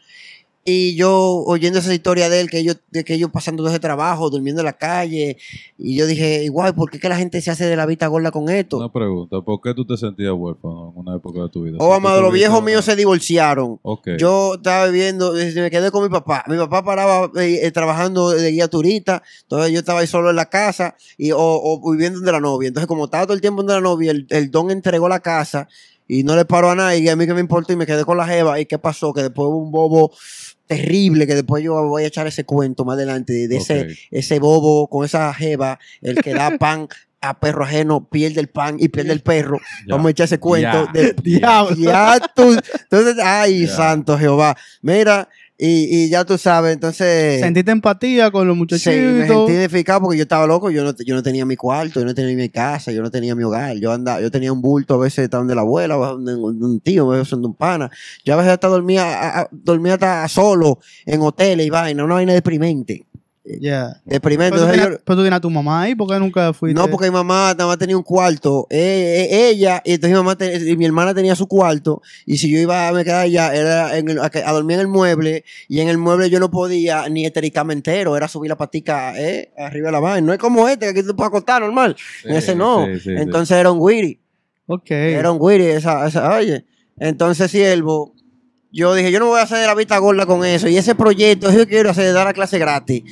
Y 0.66 0.96
yo 0.96 1.44
oyendo 1.46 1.80
esa 1.80 1.94
historia 1.94 2.30
de 2.30 2.40
él, 2.40 2.50
que 2.50 2.60
ellos, 2.60 2.78
de 2.90 3.04
que 3.04 3.16
ellos 3.16 3.30
pasando 3.32 3.64
de 3.64 3.70
ese 3.70 3.80
trabajo, 3.80 4.30
durmiendo 4.30 4.62
en 4.62 4.66
la 4.66 4.74
calle, 4.74 5.38
y 5.78 5.98
yo 5.98 6.08
dije, 6.08 6.46
igual, 6.46 6.74
¿por 6.74 6.90
qué 6.90 7.00
que 7.00 7.10
la 7.10 7.18
gente 7.18 7.42
se 7.42 7.52
hace 7.52 7.66
de 7.66 7.76
la 7.76 7.86
vista 7.86 8.08
gorda 8.08 8.32
con 8.32 8.50
esto? 8.50 8.78
Una 8.78 8.92
pregunta. 8.92 9.42
¿Por 9.42 9.60
qué 9.62 9.74
tú 9.74 9.86
te 9.86 9.98
sentías 9.98 10.32
huérfano 10.34 10.94
en 10.94 11.02
una 11.02 11.18
época 11.18 11.42
de 11.42 11.50
tu 11.50 11.64
vida? 11.64 11.78
oh, 11.82 11.94
amado, 11.94 12.22
los 12.22 12.32
viejos 12.32 12.64
míos 12.64 12.86
se 12.86 12.96
divorciaron. 12.96 13.80
Ok. 13.82 14.12
Yo 14.18 14.56
estaba 14.56 14.86
viviendo, 14.88 15.38
eh, 15.38 15.52
me 15.54 15.70
quedé 15.70 15.92
con 15.92 16.04
mi 16.04 16.10
papá. 16.10 16.46
Mi 16.48 16.56
papá 16.56 16.82
paraba 16.84 17.30
eh, 17.42 17.60
eh, 17.64 17.72
trabajando 17.72 18.30
de 18.30 18.52
guía 18.52 18.70
turista, 18.70 19.22
entonces 19.42 19.74
yo 19.74 19.80
estaba 19.80 20.00
ahí 20.00 20.08
solo 20.08 20.30
en 20.30 20.38
la 20.38 20.46
casa 20.46 20.96
y, 21.18 21.32
o, 21.32 21.40
o 21.40 21.92
viviendo 21.92 22.22
de 22.22 22.32
la 22.32 22.40
novia. 22.40 22.70
Entonces, 22.70 22.88
como 22.88 23.06
estaba 23.06 23.26
todo 23.26 23.34
el 23.34 23.42
tiempo 23.42 23.64
de 23.64 23.74
la 23.74 23.82
novia, 23.82 24.12
el, 24.12 24.28
el 24.30 24.50
don 24.50 24.72
entregó 24.72 25.10
la 25.10 25.20
casa 25.20 25.68
y 26.08 26.24
no 26.24 26.36
le 26.36 26.46
paró 26.46 26.70
a 26.72 26.76
nadie. 26.76 27.00
Y 27.00 27.10
a 27.10 27.16
mí 27.16 27.26
que 27.26 27.34
me 27.34 27.40
importó 27.42 27.74
y 27.74 27.76
me 27.76 27.86
quedé 27.86 28.04
con 28.06 28.18
la 28.18 28.28
jeva. 28.28 28.60
¿Y 28.60 28.66
qué 28.66 28.78
pasó? 28.78 29.14
Que 29.14 29.22
después 29.24 29.48
hubo 29.48 29.58
un 29.58 29.72
bobo 29.72 30.12
terrible, 30.68 31.28
que 31.28 31.36
después 31.36 31.64
yo 31.64 31.74
voy 31.88 32.04
a 32.04 32.08
echar 32.08 32.26
ese 32.28 32.46
cuento 32.46 32.86
más 32.86 32.96
adelante 32.96 33.34
de, 33.34 33.48
de 33.48 33.58
ese, 33.58 33.88
ese 34.12 34.40
bobo 34.40 34.88
con 34.88 35.06
esa 35.06 35.34
jeva, 35.34 35.80
el 36.02 36.16
que 36.22 36.34
da 36.34 36.52
pan 36.60 36.88
a 37.22 37.40
perro 37.40 37.64
ajeno, 37.64 38.10
pierde 38.10 38.42
el 38.42 38.50
pan 38.50 38.76
y 38.80 38.90
pierde 38.90 39.14
el 39.14 39.22
perro. 39.22 39.60
Vamos 39.88 40.08
a 40.08 40.12
echar 40.12 40.26
ese 40.26 40.40
cuento. 40.40 40.86
Ya. 40.88 40.92
de- 40.92 41.14
Diablo. 41.24 41.92
entonces, 42.36 43.16
ay, 43.24 43.66
santo 43.68 44.18
Jehová. 44.18 44.58
Mira, 44.82 45.30
y, 45.58 46.06
y 46.06 46.10
ya 46.10 46.26
tú 46.26 46.38
sabes, 46.38 46.74
entonces. 46.74 47.40
Sentiste 47.40 47.72
empatía 47.72 48.32
con 48.32 48.48
los 48.48 48.56
sí, 48.56 48.58
me 48.58 48.60
muchachitos. 48.60 49.28
sentí 49.28 49.52
identificado 49.54 50.02
porque 50.02 50.18
yo 50.18 50.24
estaba 50.24 50.48
loco, 50.48 50.72
yo 50.72 50.84
no, 50.84 50.94
yo 51.06 51.16
no 51.16 51.24
tenía 51.24 51.46
mi 51.46 51.56
cuarto, 51.56 52.00
yo 52.00 52.06
no 52.06 52.14
tenía 52.16 52.36
mi 52.36 52.50
casa, 52.50 52.92
yo 52.92 53.02
no 53.02 53.12
tenía 53.12 53.36
mi 53.36 53.44
hogar, 53.44 53.78
yo 53.78 53.92
andaba, 53.92 54.20
yo 54.20 54.32
tenía 54.32 54.52
un 54.52 54.62
bulto, 54.62 54.96
a 54.96 54.98
veces 54.98 55.26
estaba 55.26 55.42
donde 55.42 55.56
la 55.56 55.62
abuela, 55.62 55.94
a 55.94 55.98
veces 55.98 56.12
donde 56.16 56.32
donde 56.34 56.66
un 56.66 56.80
tío, 56.80 57.12
a 57.12 57.16
veces 57.18 57.30
donde 57.32 57.48
un 57.48 57.56
pana, 57.56 57.90
yo 58.26 58.34
a 58.34 58.38
veces 58.38 58.52
hasta 58.54 58.68
dormía, 58.68 59.04
a- 59.06 59.42
a- 59.42 59.50
dormía 59.52 59.94
hasta 59.94 60.28
solo 60.28 60.80
en 61.06 61.22
hoteles 61.22 61.68
y 61.68 61.70
vaina, 61.70 62.04
una 62.04 62.16
vaina 62.16 62.34
deprimente, 62.34 63.06
Ya. 63.46 64.02
deprimente, 64.06 64.52
Pero, 64.56 64.62
tú 64.64 64.70
Entonces, 64.70 64.72
tenías, 64.82 65.00
yo- 65.00 65.04
pero 65.06 65.16
tú 65.18 65.22
tienes 65.24 65.38
a 65.38 65.42
tu 65.42 65.50
mamá 65.50 65.82
ahí, 65.82 65.96
¿por 65.96 66.08
qué 66.10 66.18
nunca 66.18 66.54
fuiste? 66.54 66.80
no, 66.80 66.88
porque 66.88 67.08
mi 67.08 67.12
mamá 67.12 67.54
nada 67.58 67.68
más 67.68 67.78
tenía 67.78 67.98
un 67.98 68.04
cuarto. 68.04 68.68
eh, 68.70 69.28
eh, 69.30 69.50
ella, 69.50 69.82
y 69.84 69.92
entonces 69.96 70.12
mi 70.12 70.16
mamá 70.24 70.38
te- 70.38 70.70
y 70.70 70.78
mi 70.78 70.86
hermana 70.86 71.14
tenía 71.14 71.36
su 71.36 71.46
cuarto. 71.46 72.02
Y 72.26 72.38
si 72.38 72.50
yo 72.50 72.58
iba 72.58 72.88
a 72.88 72.94
me 72.94 73.04
quedar 73.04 73.22
allá, 73.26 73.54
era 73.54 73.98
en 73.98 74.10
el- 74.10 74.20
a, 74.20 74.30
dormir 74.54 74.76
en 74.76 74.80
el 74.82 74.88
mueble. 74.88 75.44
Y 75.68 75.82
en 75.82 75.90
el 75.90 75.98
mueble 75.98 76.30
yo 76.30 76.40
no 76.40 76.50
podía 76.50 77.10
ni 77.10 77.26
estericarme 77.26 77.74
entero. 77.74 78.16
Era 78.16 78.30
subir 78.30 78.48
la 78.50 78.56
patica 78.58 79.14
eh, 79.20 79.52
arriba 79.58 79.88
de 79.88 79.92
la 79.92 80.00
vaina. 80.00 80.26
No 80.28 80.32
es 80.34 80.40
como 80.40 80.68
este, 80.70 80.86
que 80.86 81.00
aquí 81.00 81.04
tú 81.08 81.14
puedes 81.14 81.28
acostar 81.28 81.62
normal. 81.62 81.98
en 82.24 82.36
ese 82.36 82.56
no. 82.56 82.86
sí, 82.86 82.94
sí, 82.94 83.00
sí. 83.02 83.12
entonces 83.18 83.58
era 83.58 83.72
un 83.72 83.80
Wiri. 83.82 84.22
Ok. 84.68 84.90
Era 84.92 85.32
un 85.32 85.38
Wiri. 85.42 85.66
Esa, 85.66 86.08
esa, 86.08 86.34
oye. 86.38 86.66
Entonces, 86.98 87.52
siervo. 87.52 88.14
Yo 88.76 88.94
dije, 88.96 89.12
yo 89.12 89.20
no 89.20 89.28
voy 89.28 89.40
a 89.40 89.44
hacer 89.44 89.60
de 89.60 89.68
la 89.68 89.76
vista 89.76 89.98
gorda 90.00 90.26
con 90.26 90.44
eso. 90.44 90.68
Y 90.68 90.76
ese 90.78 90.96
proyecto, 90.96 91.52
yo 91.52 91.68
quiero 91.68 91.92
hacer, 91.92 92.12
dar 92.12 92.26
la 92.26 92.34
clase 92.34 92.58
gratis. 92.58 93.04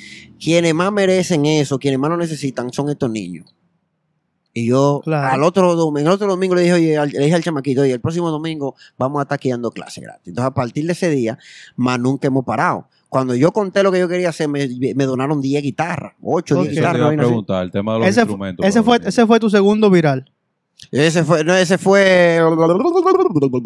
Quienes 0.43 0.73
más 0.73 0.91
merecen 0.91 1.45
eso, 1.45 1.77
quienes 1.77 1.99
más 1.99 2.09
lo 2.09 2.17
necesitan, 2.17 2.73
son 2.73 2.89
estos 2.89 3.11
niños. 3.11 3.53
Y 4.53 4.65
yo, 4.67 5.01
Claro. 5.03 5.33
al 5.33 5.43
otro 5.43 5.75
domingo, 5.75 6.09
el 6.09 6.13
otro 6.15 6.27
domingo 6.27 6.55
le 6.55 6.61
dije, 6.63 6.73
oye, 6.73 6.97
al- 6.97 7.09
le 7.09 7.19
dije 7.19 7.35
al 7.35 7.43
chamaquito, 7.43 7.81
oye, 7.83 7.93
el 7.93 8.01
próximo 8.01 8.29
domingo 8.31 8.75
vamos 8.97 9.19
a 9.19 9.23
estar 9.23 9.35
aquí 9.35 9.49
dando 9.51 9.71
clase 9.71 10.01
gratis. 10.01 10.27
Entonces, 10.27 10.47
a 10.49 10.53
partir 10.53 10.85
de 10.87 10.91
ese 10.93 11.09
día, 11.09 11.37
más 11.75 11.99
nunca 11.99 12.27
hemos 12.27 12.43
parado. 12.43 12.87
Cuando 13.07 13.35
yo 13.35 13.51
conté 13.51 13.83
lo 13.83 13.91
que 13.91 13.99
yo 13.99 14.07
quería 14.09 14.29
hacer, 14.29 14.47
me, 14.49 14.67
me 14.95 15.05
donaron 15.05 15.41
10 15.41 15.61
guitarras, 15.63 16.13
8, 16.21 16.55
Ok. 16.55 16.61
10 16.63 16.71
Eso 16.73 16.81
te 16.81 16.87
guitarras. 16.87 17.13
iba 17.13 17.23
a 17.23 17.27
preguntar, 17.27 17.63
el 17.63 17.71
tema 17.71 17.93
de 17.93 17.99
los 17.99 18.07
ese, 18.09 18.21
instrumentos. 18.21 18.65
fue, 18.83 18.99
ese 19.05 19.25
fue 19.27 19.39
tu 19.39 19.49
segundo 19.49 19.89
viral. 19.89 20.29
Ese 20.89 21.23
fue, 21.23 21.43
no, 21.43 21.55
ese 21.55 21.77
fue. 21.77 22.39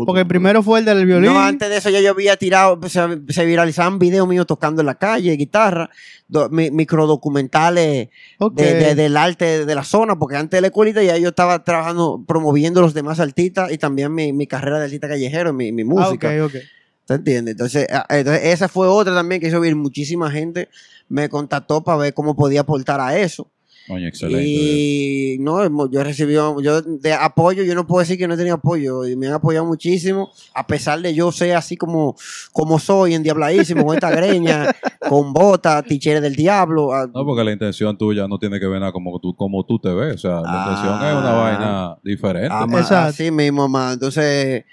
Porque 0.06 0.22
el 0.22 0.28
primero 0.28 0.62
fue 0.62 0.80
el 0.80 0.86
del 0.86 1.06
violín. 1.06 1.32
No, 1.34 1.40
antes 1.40 1.70
de 1.70 1.78
eso 1.78 1.90
ya 1.90 2.00
yo 2.02 2.12
había 2.12 2.36
tirado, 2.38 2.80
se, 2.88 3.00
se 3.30 3.46
viralizaban 3.46 3.98
videos 4.00 4.28
míos 4.28 4.46
tocando 4.46 4.82
en 4.82 4.86
la 4.88 4.96
calle, 4.96 5.32
guitarra, 5.36 5.90
do- 6.28 6.50
mi- 6.50 6.72
microdocumentales 6.72 8.10
Ok. 8.40 8.56
de, 8.56 8.74
de- 8.76 8.96
del 8.96 9.18
arte 9.18 9.66
de 9.66 9.76
la 9.76 9.84
zona, 9.84 10.18
porque 10.18 10.36
antes 10.36 10.58
de 10.58 10.62
la 10.62 10.68
escuelita 10.68 11.02
ya 11.04 11.18
yo 11.18 11.30
estaba 11.30 11.64
trabajando, 11.64 12.24
promoviendo 12.28 12.82
los 12.82 12.94
demás 12.94 13.20
artistas 13.20 13.72
y 13.72 13.78
también 13.78 14.14
mi, 14.14 14.34
mi 14.34 14.46
carrera 14.48 14.80
de 14.80 14.86
artista 14.86 15.08
callejero, 15.08 15.54
mi, 15.54 15.72
mi 15.72 15.84
Ah, 15.84 15.86
música. 15.86 16.28
ok, 16.30 16.46
ok. 16.46 16.62
¿Te 17.06 17.14
entiendes? 17.14 17.52
Entonces, 17.54 17.88
ah, 17.92 18.06
entonces, 18.10 18.46
esa 18.46 18.68
fue 18.68 18.88
otra 18.88 19.14
también 19.14 19.40
que 19.40 19.48
hizo 19.48 19.60
vir 19.62 19.76
muchísima 19.76 20.32
gente, 20.32 20.70
me 21.08 21.30
contactó 21.30 21.84
para 21.84 22.00
ver 22.00 22.14
cómo 22.16 22.36
podía 22.36 22.62
aportar 22.62 23.00
a 23.00 23.18
eso. 23.18 23.48
Excelente. 23.88 24.44
Y 24.48 25.38
no, 25.40 25.90
yo 25.92 26.04
recibí, 26.04 26.34
yo 26.34 26.82
de 26.82 27.14
apoyo, 27.14 27.64
yo 27.64 27.76
no 27.76 27.86
puedo 27.86 28.00
decir 28.00 28.18
que 28.18 28.28
no 28.28 28.34
he 28.34 28.38
tenido 28.38 28.56
apoyo, 28.56 29.06
y 29.06 29.16
me 29.16 29.28
han 29.28 29.34
apoyado 29.34 29.66
muchísimo, 29.66 30.32
a 30.54 30.66
pesar 30.66 31.02
de 31.02 31.14
yo 31.14 31.32
ser 31.32 31.56
así 31.56 31.78
como, 31.78 32.16
como 32.52 32.80
soy, 32.80 33.14
endiabladísimo, 33.14 33.86
con 33.86 33.96
esta 33.96 34.10
greña, 34.10 34.74
con 35.08 35.34
botas, 35.34 35.84
ticheres 35.86 36.22
del 36.22 36.36
diablo. 36.36 36.94
ah, 36.94 37.08
No, 37.14 37.26
porque 37.26 37.44
la 37.44 37.52
intención 37.52 37.98
tuya 37.98 38.28
no 38.28 38.40
tiene 38.40 38.60
que 38.60 38.68
ver 38.68 38.80
nada 38.80 38.92
como 38.92 39.20
tú, 39.20 39.36
como 39.36 39.64
tú 39.66 39.78
te 39.80 39.94
ves. 39.94 40.16
O 40.16 40.18
sea, 40.18 40.42
la 40.42 40.44
Ah. 40.46 40.66
intención 40.68 40.96
es 40.96 41.16
una 41.16 41.32
vaina 41.34 41.98
diferente. 42.04 42.50
ah, 42.52 42.66
Exacto. 42.70 42.96
así 43.10 43.32
mismo, 43.32 43.68
mamá. 43.68 43.94
Entonces, 43.94 44.64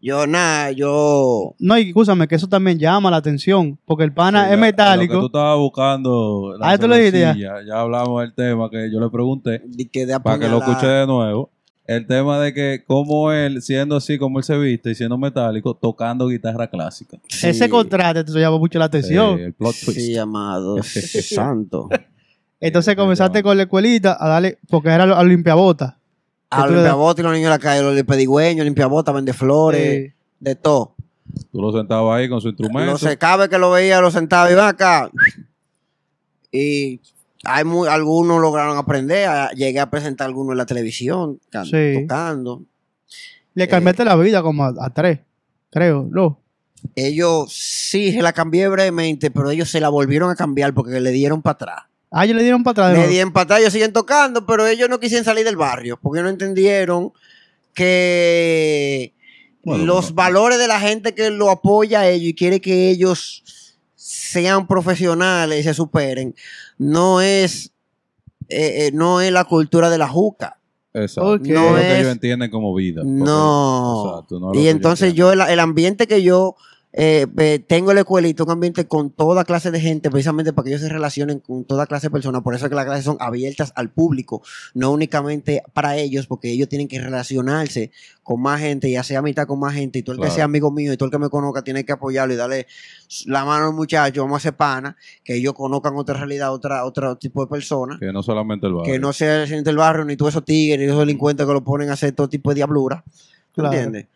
yo 0.00 0.26
nada, 0.26 0.70
yo... 0.72 1.54
No, 1.58 1.78
y 1.78 1.88
escúchame, 1.88 2.28
que 2.28 2.34
eso 2.36 2.48
también 2.48 2.78
llama 2.78 3.10
la 3.10 3.16
atención. 3.16 3.78
Porque 3.84 4.04
el 4.04 4.12
pana 4.12 4.46
Sí, 4.46 4.46
es 4.46 4.50
ya- 4.50 4.56
Lo 4.56 4.62
que 4.62 4.72
tú 4.72 4.82
metálico. 4.82 5.26
estabas 5.26 5.58
buscando. 5.58 6.56
la 6.58 6.70
Ah, 6.70 6.78
¿tú 6.78 6.86
lo 6.88 6.96
dijiste 6.96 7.20
ya? 7.20 7.34
Ya 7.36 7.80
hablamos 7.80 8.20
del 8.22 8.34
tema 8.34 8.68
que 8.70 8.90
yo 8.92 9.00
le 9.00 9.08
pregunté 9.10 9.62
que 9.92 10.06
de 10.06 10.20
para 10.20 10.38
que 10.38 10.48
lo 10.48 10.58
escuche 10.58 10.86
de 10.86 11.06
nuevo. 11.06 11.50
El 11.88 12.04
tema 12.06 12.40
de 12.40 12.52
que 12.52 12.82
como 12.84 13.30
él, 13.30 13.62
siendo 13.62 13.94
así 13.96 14.18
como 14.18 14.38
él 14.38 14.44
se 14.44 14.58
viste 14.58 14.90
y 14.90 14.94
siendo 14.96 15.16
metálico, 15.18 15.72
tocando 15.74 16.26
guitarra 16.26 16.66
clásica. 16.68 17.16
Sí. 17.28 17.46
Ese 17.46 17.68
contraste 17.70 18.24
te 18.24 18.32
llama 18.40 18.58
mucho 18.58 18.78
la 18.80 18.86
atención. 18.86 19.36
Sí, 19.36 19.42
el 19.44 19.52
plot 19.54 19.74
twist. 19.84 20.00
Sí, 20.00 20.16
amado. 20.18 20.78
Santo. 20.82 21.88
Entonces 22.58 22.96
comenzaste 22.96 23.42
con 23.42 23.56
la 23.56 23.64
escuelita 23.64 24.16
a 24.18 24.28
darle, 24.28 24.58
porque 24.68 24.88
era 24.88 25.04
a 25.04 25.22
limpiabota. 25.24 25.98
A 26.50 26.60
das- 26.62 26.70
limpiabotas 26.70 27.20
y 27.20 27.22
los 27.24 27.32
niños 27.32 27.46
de 27.46 27.50
la 27.50 27.58
calle, 27.58 27.82
los 27.82 28.02
pedigüeños, 28.04 28.64
limpiabotas, 28.64 29.14
vende 29.14 29.32
flores, 29.32 29.80
Eh, 29.80 30.14
de 30.40 30.54
todo. 30.54 30.94
Tú 31.52 31.60
lo 31.60 31.72
sentabas 31.72 32.18
ahí 32.18 32.28
con 32.28 32.40
su 32.40 32.48
instrumento. 32.48 32.98
sé, 32.98 33.16
cada 33.18 33.36
vez 33.38 33.48
que 33.48 33.58
lo 33.58 33.70
veía, 33.70 34.00
lo 34.00 34.10
sentaba 34.10 34.50
y 34.50 34.54
va 34.54 34.68
acá. 34.68 35.10
Y 36.52 37.00
hay 37.44 37.64
muy, 37.64 37.88
algunos 37.88 38.40
lograron 38.40 38.76
aprender. 38.78 39.28
Llegué 39.54 39.80
a 39.80 39.90
presentar 39.90 40.26
algunos 40.28 40.52
en 40.52 40.58
la 40.58 40.66
televisión, 40.66 41.40
can- 41.50 41.66
Sí. 41.66 42.00
tocando. 42.00 42.62
le 43.54 43.66
cambiaste 43.68 44.04
la 44.04 44.16
vida 44.16 44.42
como 44.42 44.64
a, 44.64 44.74
a 44.80 44.90
tres, 44.90 45.20
creo, 45.70 46.06
¿no? 46.10 46.38
Ellos 46.94 47.50
sí 47.54 48.12
se 48.12 48.20
la 48.20 48.34
cambié 48.34 48.68
brevemente, 48.68 49.30
pero 49.30 49.50
ellos 49.50 49.70
se 49.70 49.80
la 49.80 49.88
volvieron 49.88 50.28
a 50.30 50.34
cambiar 50.36 50.74
porque 50.74 51.00
le 51.00 51.10
dieron 51.10 51.40
para 51.40 51.52
atrás. 51.54 51.78
Ah, 52.10 52.24
ellos 52.24 52.36
le 52.36 52.42
dieron 52.42 52.62
para 52.64 52.88
atrás. 52.88 52.98
Le 53.04 53.08
dieron 53.08 53.32
para 53.32 53.44
atrás, 53.44 53.60
ellos 53.60 53.72
siguen 53.72 53.92
tocando, 53.92 54.46
pero 54.46 54.66
ellos 54.66 54.88
no 54.88 55.00
quisieron 55.00 55.24
salir 55.24 55.44
del 55.44 55.56
barrio 55.56 55.98
porque 56.00 56.22
no 56.22 56.28
entendieron 56.28 57.12
que 57.74 59.12
Bueno, 59.64 59.84
los 59.84 60.10
no. 60.10 60.14
valores 60.16 60.58
de 60.58 60.68
la 60.68 60.80
gente 60.80 61.14
que 61.14 61.30
lo 61.30 61.50
apoya 61.50 62.00
a 62.00 62.08
ellos 62.08 62.28
y 62.30 62.34
quiere 62.34 62.60
que 62.60 62.90
ellos 62.90 63.42
sean 63.94 64.66
profesionales 64.66 65.60
y 65.60 65.62
se 65.64 65.74
superen, 65.74 66.34
no 66.78 67.20
es, 67.20 67.72
eh, 68.48 68.86
eh, 68.86 68.90
no 68.92 69.20
es 69.20 69.32
la 69.32 69.44
cultura 69.44 69.90
de 69.90 69.98
la 69.98 70.08
juca. 70.08 70.58
Exacto. 70.94 71.24
No 71.24 71.34
es 71.36 71.48
lo 71.48 71.70
No 71.70 71.74
que 71.76 71.98
ellos 71.98 72.12
entienden 72.12 72.50
como 72.50 72.74
vida. 72.74 73.02
No. 73.04 74.04
Exacto, 74.10 74.40
no 74.40 74.52
es 74.52 74.56
lo 74.56 74.62
y 74.62 74.68
entonces 74.68 75.12
yo, 75.14 75.32
el, 75.32 75.40
el 75.42 75.60
ambiente 75.60 76.06
que 76.06 76.22
yo 76.22 76.56
eh, 76.98 77.26
eh, 77.36 77.58
tengo 77.58 77.90
en 77.90 77.96
la 77.96 78.00
escuelita, 78.00 78.42
un 78.42 78.50
ambiente 78.50 78.86
con 78.88 79.10
toda 79.10 79.44
clase 79.44 79.70
de 79.70 79.78
gente, 79.80 80.10
precisamente 80.10 80.54
para 80.54 80.64
que 80.64 80.70
ellos 80.70 80.80
se 80.80 80.88
relacionen 80.88 81.40
con 81.40 81.64
toda 81.66 81.86
clase 81.86 82.06
de 82.06 82.10
personas. 82.10 82.40
Por 82.42 82.54
eso 82.54 82.64
es 82.64 82.70
que 82.70 82.74
las 82.74 82.86
clases 82.86 83.04
son 83.04 83.18
abiertas 83.20 83.70
al 83.76 83.90
público, 83.90 84.42
no 84.72 84.90
únicamente 84.92 85.62
para 85.74 85.96
ellos, 85.98 86.26
porque 86.26 86.50
ellos 86.50 86.70
tienen 86.70 86.88
que 86.88 86.98
relacionarse 86.98 87.90
con 88.22 88.40
más 88.40 88.60
gente 88.60 88.88
y 88.88 88.96
hacer 88.96 89.18
amistad 89.18 89.46
con 89.46 89.60
más 89.60 89.74
gente. 89.74 89.98
Y 89.98 90.02
todo 90.02 90.16
el 90.16 90.22
que 90.22 90.30
sea 90.30 90.44
amigo 90.44 90.70
mío 90.70 90.90
y 90.90 90.96
todo 90.96 91.08
el 91.08 91.12
que 91.12 91.18
me 91.18 91.28
conozca 91.28 91.62
tiene 91.62 91.84
que 91.84 91.92
apoyarlo 91.92 92.32
y 92.32 92.36
darle 92.38 92.66
la 93.26 93.44
mano 93.44 93.66
al 93.66 93.74
muchacho. 93.74 94.22
Vamos 94.22 94.36
a 94.36 94.38
hacer 94.38 94.56
pana, 94.56 94.96
que 95.22 95.34
ellos 95.36 95.52
conozcan 95.52 95.94
otra 95.96 96.14
realidad, 96.16 96.50
otra, 96.50 96.86
otro 96.86 97.16
tipo 97.16 97.44
de 97.44 97.50
personas. 97.50 98.00
Que 98.00 98.10
no 98.10 98.22
solamente 98.22 98.66
el 98.66 98.72
barrio. 98.72 98.90
Que 98.94 98.98
no 98.98 99.12
sea 99.12 99.44
el 99.44 99.76
barrio, 99.76 100.06
ni 100.06 100.16
todos 100.16 100.32
esos 100.32 100.46
tigres, 100.46 100.78
ni 100.78 100.86
esos 100.86 100.98
delincuentes 100.98 101.46
que 101.46 101.52
lo 101.52 101.62
ponen 101.62 101.90
a 101.90 101.92
hacer 101.92 102.12
todo 102.12 102.26
tipo 102.26 102.50
de 102.50 102.54
diablura. 102.54 103.04
¿Tú 103.52 103.60
Claro. 103.60 103.74
entiendes? 103.76 104.06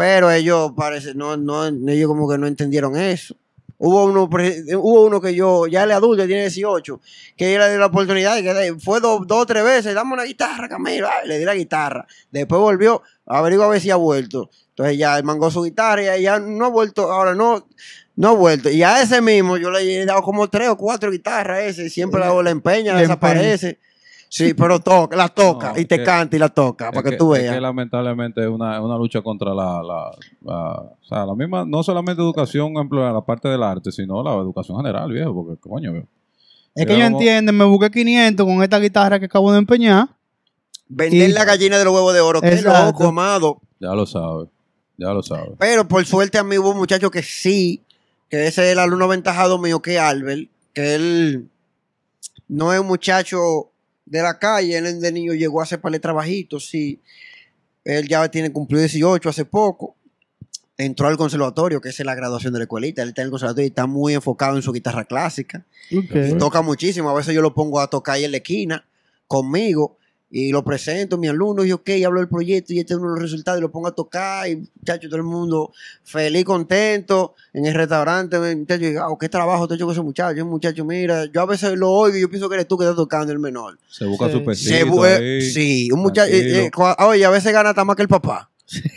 Pero 0.00 0.30
ellos 0.30 0.72
parece, 0.74 1.14
no, 1.14 1.36
no, 1.36 1.66
ellos 1.66 2.08
como 2.08 2.26
que 2.26 2.38
no 2.38 2.46
entendieron 2.46 2.96
eso. 2.96 3.36
Hubo 3.76 4.06
uno, 4.06 4.30
hubo 4.30 5.04
uno 5.04 5.20
que 5.20 5.34
yo, 5.34 5.66
ya 5.66 5.84
es 5.84 5.90
adulto, 5.90 6.26
tiene 6.26 6.40
18, 6.44 7.00
que 7.36 7.54
él 7.54 7.60
le 7.60 7.68
dio 7.68 7.78
la 7.78 7.86
oportunidad, 7.86 8.38
y 8.38 8.42
que 8.42 8.76
fue 8.82 9.00
dos 9.00 9.26
dos 9.26 9.42
o 9.42 9.46
tres 9.46 9.62
veces, 9.62 9.94
dame 9.94 10.14
una 10.14 10.24
guitarra, 10.24 10.70
Camilo, 10.70 11.06
ay, 11.06 11.28
le 11.28 11.38
di 11.38 11.44
la 11.44 11.54
guitarra. 11.54 12.06
Después 12.30 12.62
volvió, 12.62 13.02
averigua 13.26 13.66
a 13.66 13.68
ver 13.68 13.82
si 13.82 13.90
ha 13.90 13.96
vuelto. 13.96 14.48
Entonces 14.70 14.96
ya 14.96 15.18
él 15.18 15.24
mangó 15.24 15.50
su 15.50 15.64
guitarra 15.64 16.16
y 16.16 16.22
ya 16.22 16.38
no 16.38 16.64
ha 16.64 16.70
vuelto, 16.70 17.12
ahora 17.12 17.34
no, 17.34 17.68
no 18.16 18.28
ha 18.28 18.32
vuelto. 18.32 18.70
Y 18.70 18.82
a 18.82 19.02
ese 19.02 19.20
mismo 19.20 19.58
yo 19.58 19.70
le 19.70 20.00
he 20.00 20.06
dado 20.06 20.22
como 20.22 20.48
tres 20.48 20.70
o 20.70 20.78
cuatro 20.78 21.10
guitarras 21.10 21.58
a 21.58 21.62
ese, 21.62 21.90
siempre 21.90 22.20
la, 22.20 22.32
la 22.42 22.50
empeña, 22.50 22.94
Le 22.94 23.02
desaparece. 23.02 23.78
Sí, 24.32 24.54
pero 24.54 24.78
toca, 24.78 25.16
la 25.16 25.28
toca, 25.28 25.72
No, 25.72 25.78
y 25.80 25.84
te 25.86 25.96
es 25.96 26.00
que- 26.02 26.04
canta 26.04 26.36
y 26.36 26.38
la 26.38 26.48
toca, 26.50 26.90
Es 26.90 26.94
para 26.94 27.10
que, 27.10 27.16
tú 27.16 27.34
es 27.34 27.42
veas. 27.42 27.52
que 27.56 27.60
lamentablemente 27.60 28.40
es 28.40 28.46
una, 28.48 28.80
una 28.80 28.96
lucha 28.96 29.20
contra 29.22 29.52
la, 29.52 29.82
la, 29.82 30.10
la- 30.42 30.74
o 30.82 30.96
sea, 31.08 31.26
la 31.26 31.34
misma, 31.34 31.64
no 31.66 31.82
solamente 31.82 32.22
educación 32.22 32.74
en 32.76 32.88
la 33.12 33.20
parte 33.22 33.48
del 33.48 33.60
arte, 33.62 33.90
sino 33.90 34.22
la 34.22 34.34
educación 34.34 34.76
general, 34.76 35.10
viejo, 35.10 35.34
porque 35.34 35.60
coño, 35.60 35.92
viejo. 35.92 36.06
Es 36.76 36.86
que 36.86 36.92
como- 36.94 37.06
entienden, 37.06 37.56
me 37.56 37.64
busqué 37.64 37.90
500 37.90 38.46
con 38.46 38.62
esta 38.62 38.78
guitarra 38.78 39.18
que 39.18 39.26
acabo 39.26 39.50
de 39.50 39.58
empeñar. 39.58 40.08
Vender 40.88 41.30
Y- 41.30 41.32
la 41.32 41.44
gallina 41.44 41.78
de 41.78 41.84
los 41.84 41.92
huevos 41.92 42.14
de 42.14 42.20
oro. 42.20 42.40
Qué 42.40 42.48
Exacto. 42.52 42.84
loco, 42.86 43.08
amado. 43.08 43.60
ya 43.80 43.94
lo 43.94 44.06
sabe, 44.06 44.46
ya 44.96 45.12
lo 45.12 45.22
sabe. 45.24 45.54
Pero 45.58 45.88
por 45.88 46.04
suerte 46.06 46.38
a 46.38 46.44
mí 46.44 46.56
hubo 46.56 46.70
un 46.70 46.76
muchacho 46.78 47.10
que 47.10 47.22
sí, 47.24 47.82
que 48.28 48.46
ese 48.46 48.64
es 48.66 48.72
el 48.72 48.78
alumno 48.78 49.06
aventajado 49.06 49.58
mío, 49.58 49.80
que 49.82 49.94
es 49.96 50.00
Albert, 50.00 50.48
que 50.72 50.94
él 50.94 51.48
no 52.46 52.72
es 52.72 52.78
un 52.80 52.86
muchacho 52.86 53.70
de 54.10 54.22
la 54.22 54.38
calle, 54.38 54.76
él 54.76 55.00
de 55.00 55.12
niño 55.12 55.34
llegó 55.34 55.60
a 55.60 55.62
hacer 55.62 55.80
par 55.80 55.92
de 55.92 56.00
trabajitos, 56.00 56.68
sí. 56.68 57.00
Él 57.84 58.08
ya 58.08 58.28
tiene 58.28 58.52
cumplido 58.52 58.80
18 58.80 59.28
hace 59.28 59.44
poco. 59.44 59.96
Entró 60.76 61.06
al 61.06 61.16
conservatorio, 61.16 61.80
que 61.80 61.90
es 61.90 62.00
la 62.00 62.14
graduación 62.14 62.52
de 62.52 62.58
la 62.58 62.64
escuelita. 62.64 63.02
Él 63.02 63.10
está 63.10 63.22
en 63.22 63.26
el 63.26 63.30
conservatorio 63.30 63.66
y 63.66 63.68
está 63.68 63.86
muy 63.86 64.14
enfocado 64.14 64.56
en 64.56 64.62
su 64.62 64.72
guitarra 64.72 65.04
clásica. 65.04 65.64
Y 65.90 66.34
toca 66.38 66.60
muchísimo. 66.60 67.08
A 67.08 67.14
veces 67.14 67.34
yo 67.34 67.40
lo 67.40 67.54
pongo 67.54 67.80
a 67.80 67.88
tocar 67.88 68.16
ahí 68.16 68.24
en 68.24 68.32
la 68.32 68.38
esquina 68.38 68.84
conmigo 69.28 69.99
y 70.32 70.52
lo 70.52 70.62
presento 70.64 71.16
a 71.16 71.18
mi 71.18 71.26
alumno 71.28 71.64
y 71.64 71.72
ok, 71.72 71.90
hablo 72.06 72.20
del 72.20 72.28
proyecto 72.28 72.72
y 72.72 72.78
este 72.78 72.92
es 72.94 72.98
uno 73.00 73.08
de 73.08 73.14
los 73.14 73.22
resultados 73.22 73.58
y 73.58 73.62
lo 73.62 73.70
pongo 73.70 73.88
a 73.88 73.92
tocar 73.94 74.48
y 74.48 74.56
muchacho, 74.78 75.08
todo 75.08 75.16
el 75.16 75.24
mundo 75.24 75.72
feliz, 76.04 76.44
contento 76.44 77.34
en 77.52 77.66
el 77.66 77.74
restaurante, 77.74 78.38
muchacho, 78.56 78.84
y, 78.84 78.94
"Wow, 78.96 79.18
qué 79.18 79.28
trabajo 79.28 79.66
te 79.66 79.74
ha 79.74 79.76
hecho 79.76 79.86
con 79.86 79.92
ese 79.92 80.02
muchacho, 80.02 80.44
un 80.44 80.50
muchacho, 80.50 80.84
mira, 80.84 81.24
yo 81.26 81.40
a 81.40 81.46
veces 81.46 81.76
lo 81.76 81.90
oigo 81.90 82.16
y 82.16 82.20
yo 82.20 82.30
pienso 82.30 82.48
que 82.48 82.54
eres 82.54 82.68
tú 82.68 82.78
que 82.78 82.84
estás 82.84 82.96
tocando 82.96 83.32
el 83.32 83.40
menor. 83.40 83.76
Se 83.88 84.04
busca 84.04 84.26
Sí. 84.26 84.32
su 84.32 84.38
Se 84.38 84.44
pesito 84.44 84.86
fue- 84.94 85.14
ahí, 85.16 85.42
sí, 85.50 85.88
un 85.92 86.00
muchacho, 86.00 86.30
eh, 86.32 86.66
eh, 86.66 86.70
cua- 86.70 86.94
oye, 87.06 87.24
a 87.24 87.30
veces 87.30 87.52
gana 87.52 87.70
hasta 87.70 87.84
más 87.84 87.96
que 87.96 88.02
el 88.02 88.08
papá. 88.08 88.50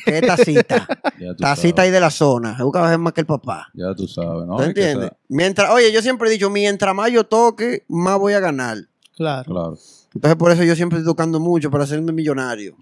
¿Qué 0.05 0.21
tacita? 0.21 0.87
tacita 1.39 1.81
ahí 1.81 1.89
de 1.89 1.99
la 1.99 2.11
zona, 2.11 2.55
se 2.55 2.61
busca 2.61 2.79
a 2.79 2.83
veces 2.83 2.99
más 2.99 3.11
que 3.13 3.21
el 3.21 3.27
papá. 3.27 3.69
Ya 3.73 3.95
tú 3.95 4.07
sabes, 4.07 4.45
¿no? 4.45 4.57
¿Tú 4.57 4.61
Hay 4.63 4.73
que 4.75 4.81
entiendes? 4.91 5.11
Mientras, 5.29 5.71
oye, 5.71 5.91
yo 5.91 5.99
siempre 6.03 6.29
he 6.29 6.31
dicho, 6.31 6.51
mientras 6.51 6.93
más 6.93 7.11
yo 7.11 7.23
toque, 7.23 7.83
más 7.87 8.19
voy 8.19 8.33
a 8.33 8.39
ganar. 8.39 8.77
Claro. 9.15 9.51
Claro. 9.51 9.77
Entonces 10.15 10.35
por 10.37 10.51
eso 10.51 10.63
yo 10.63 10.75
siempre 10.75 10.99
estoy 10.99 11.11
tocando 11.11 11.39
mucho 11.39 11.71
para 11.71 11.83
hacerme 11.85 12.11
millonario. 12.11 12.75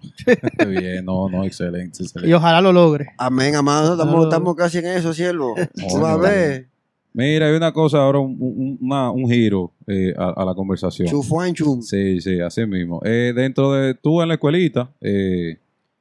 Qué 0.58 0.66
bien, 0.66 1.04
no, 1.04 1.28
no, 1.28 1.44
excelente, 1.44 2.02
excelente. 2.02 2.28
Y 2.30 2.32
ojalá 2.34 2.60
lo 2.60 2.72
logre. 2.72 3.06
Amén, 3.18 3.54
amado. 3.54 3.92
Estamos, 3.92 4.24
estamos 4.24 4.54
casi 4.56 4.78
en 4.78 4.86
eso, 4.86 5.12
siervo. 5.14 5.54
Tú 5.74 5.98
vas 6.00 6.12
a 6.12 6.16
ver. 6.18 6.68
Mira, 7.14 7.46
hay 7.48 7.54
una 7.54 7.72
cosa 7.72 7.98
ahora, 7.98 8.18
un, 8.20 8.36
un- 8.40 8.78
una- 8.80 9.10
un 9.10 9.28
giro 9.30 9.70
eh, 9.86 10.14
a, 10.16 10.30
a 10.30 10.44
la 10.46 10.54
conversación. 10.54 11.08
Chufuan 11.08 11.52
chum. 11.54 11.82
Sí, 11.82 12.20
sí, 12.20 12.40
así 12.40 12.64
mismo. 12.66 13.00
Eh, 13.04 13.32
dentro 13.36 13.72
de 13.72 13.94
tú 13.94 14.22
en 14.22 14.28
la 14.28 14.34
escuelita, 14.34 14.90
eh, 15.00 15.58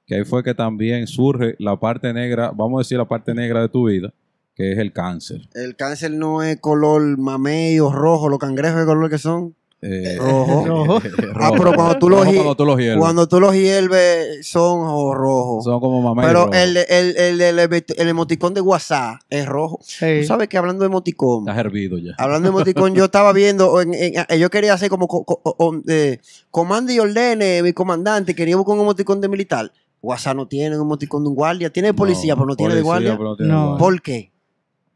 que 0.07 0.15
ahí 0.15 0.23
fue 0.23 0.41
que 0.43 0.53
también 0.53 1.07
surge 1.07 1.55
la 1.59 1.77
parte 1.79 2.13
negra, 2.13 2.51
vamos 2.55 2.79
a 2.79 2.81
decir 2.81 2.97
la 2.97 3.07
parte 3.07 3.33
negra 3.33 3.61
de 3.61 3.69
tu 3.69 3.87
vida, 3.89 4.13
que 4.55 4.71
es 4.71 4.77
el 4.77 4.93
cáncer. 4.93 5.41
El 5.53 5.75
cáncer 5.75 6.11
no 6.11 6.43
es 6.43 6.57
color 6.61 7.17
mamey 7.17 7.79
o 7.81 7.91
rojo, 7.91 8.29
los 8.29 8.39
cangrejos 8.39 8.79
de 8.81 8.85
color 8.85 9.09
que 9.09 9.17
son. 9.17 9.53
Eh, 9.83 10.15
Rojo. 10.19 10.65
Rojo. 10.65 11.01
Ah, 11.35 11.51
pero 11.57 11.73
cuando 11.73 11.97
tú 11.97 12.07
los 12.09 12.23
cuando 12.23 12.55
tú 12.55 12.65
los 12.65 12.77
hierves. 12.77 12.99
Cuando 12.99 13.27
tú 13.27 13.39
los 13.39 13.53
hierves 13.53 14.47
son 14.47 14.81
o 14.83 15.13
rojos. 15.15 15.63
Son 15.63 15.79
como 15.79 16.01
mamá 16.03 16.21
Pero 16.21 16.51
el, 16.53 16.77
el, 16.77 17.15
el, 17.17 17.41
el, 17.41 17.83
el 17.97 18.07
emoticón 18.07 18.53
de 18.53 18.61
WhatsApp 18.61 19.21
es 19.29 19.45
rojo. 19.47 19.79
Sí. 19.81 20.05
Tú 20.21 20.27
sabes 20.27 20.49
que 20.49 20.57
hablando 20.59 20.81
de 20.83 20.87
emoticón, 20.87 21.41
Estás 21.47 21.57
hervido 21.57 21.97
ya. 21.97 22.11
hablando 22.19 22.49
de 22.49 22.55
emoticón, 22.55 22.93
yo 22.93 23.05
estaba 23.05 23.33
viendo, 23.33 23.81
en- 23.81 23.93
en- 23.95 24.13
yo 24.39 24.49
quería 24.51 24.73
hacer 24.73 24.89
como 24.89 25.07
co- 25.07 25.23
co- 25.25 25.41
o- 25.43 25.81
eh, 25.87 26.19
comando 26.51 26.91
y 26.91 26.99
ordene, 26.99 27.63
mi 27.63 27.73
comandante, 27.73 28.35
quería 28.35 28.57
buscar 28.57 28.75
un 28.75 28.81
emoticón 28.81 29.19
de 29.19 29.29
militar. 29.29 29.71
WhatsApp 30.03 30.35
no 30.35 30.47
tiene 30.47 30.75
un 30.75 30.83
emoticón 30.83 31.23
de 31.23 31.29
un 31.29 31.35
guardia, 31.35 31.71
tiene 31.71 31.87
de 31.89 31.93
policía, 31.95 32.35
pero 32.35 32.45
no 32.45 32.55
tiene 32.55 32.75
de 32.75 32.81
guardia. 32.83 33.11
pero 33.17 33.29
no 33.29 33.35
tiene 33.35 33.51
No. 33.51 33.59
de 33.59 33.65
guardia. 33.65 33.79
¿Por 33.85 34.01
qué? 34.03 34.31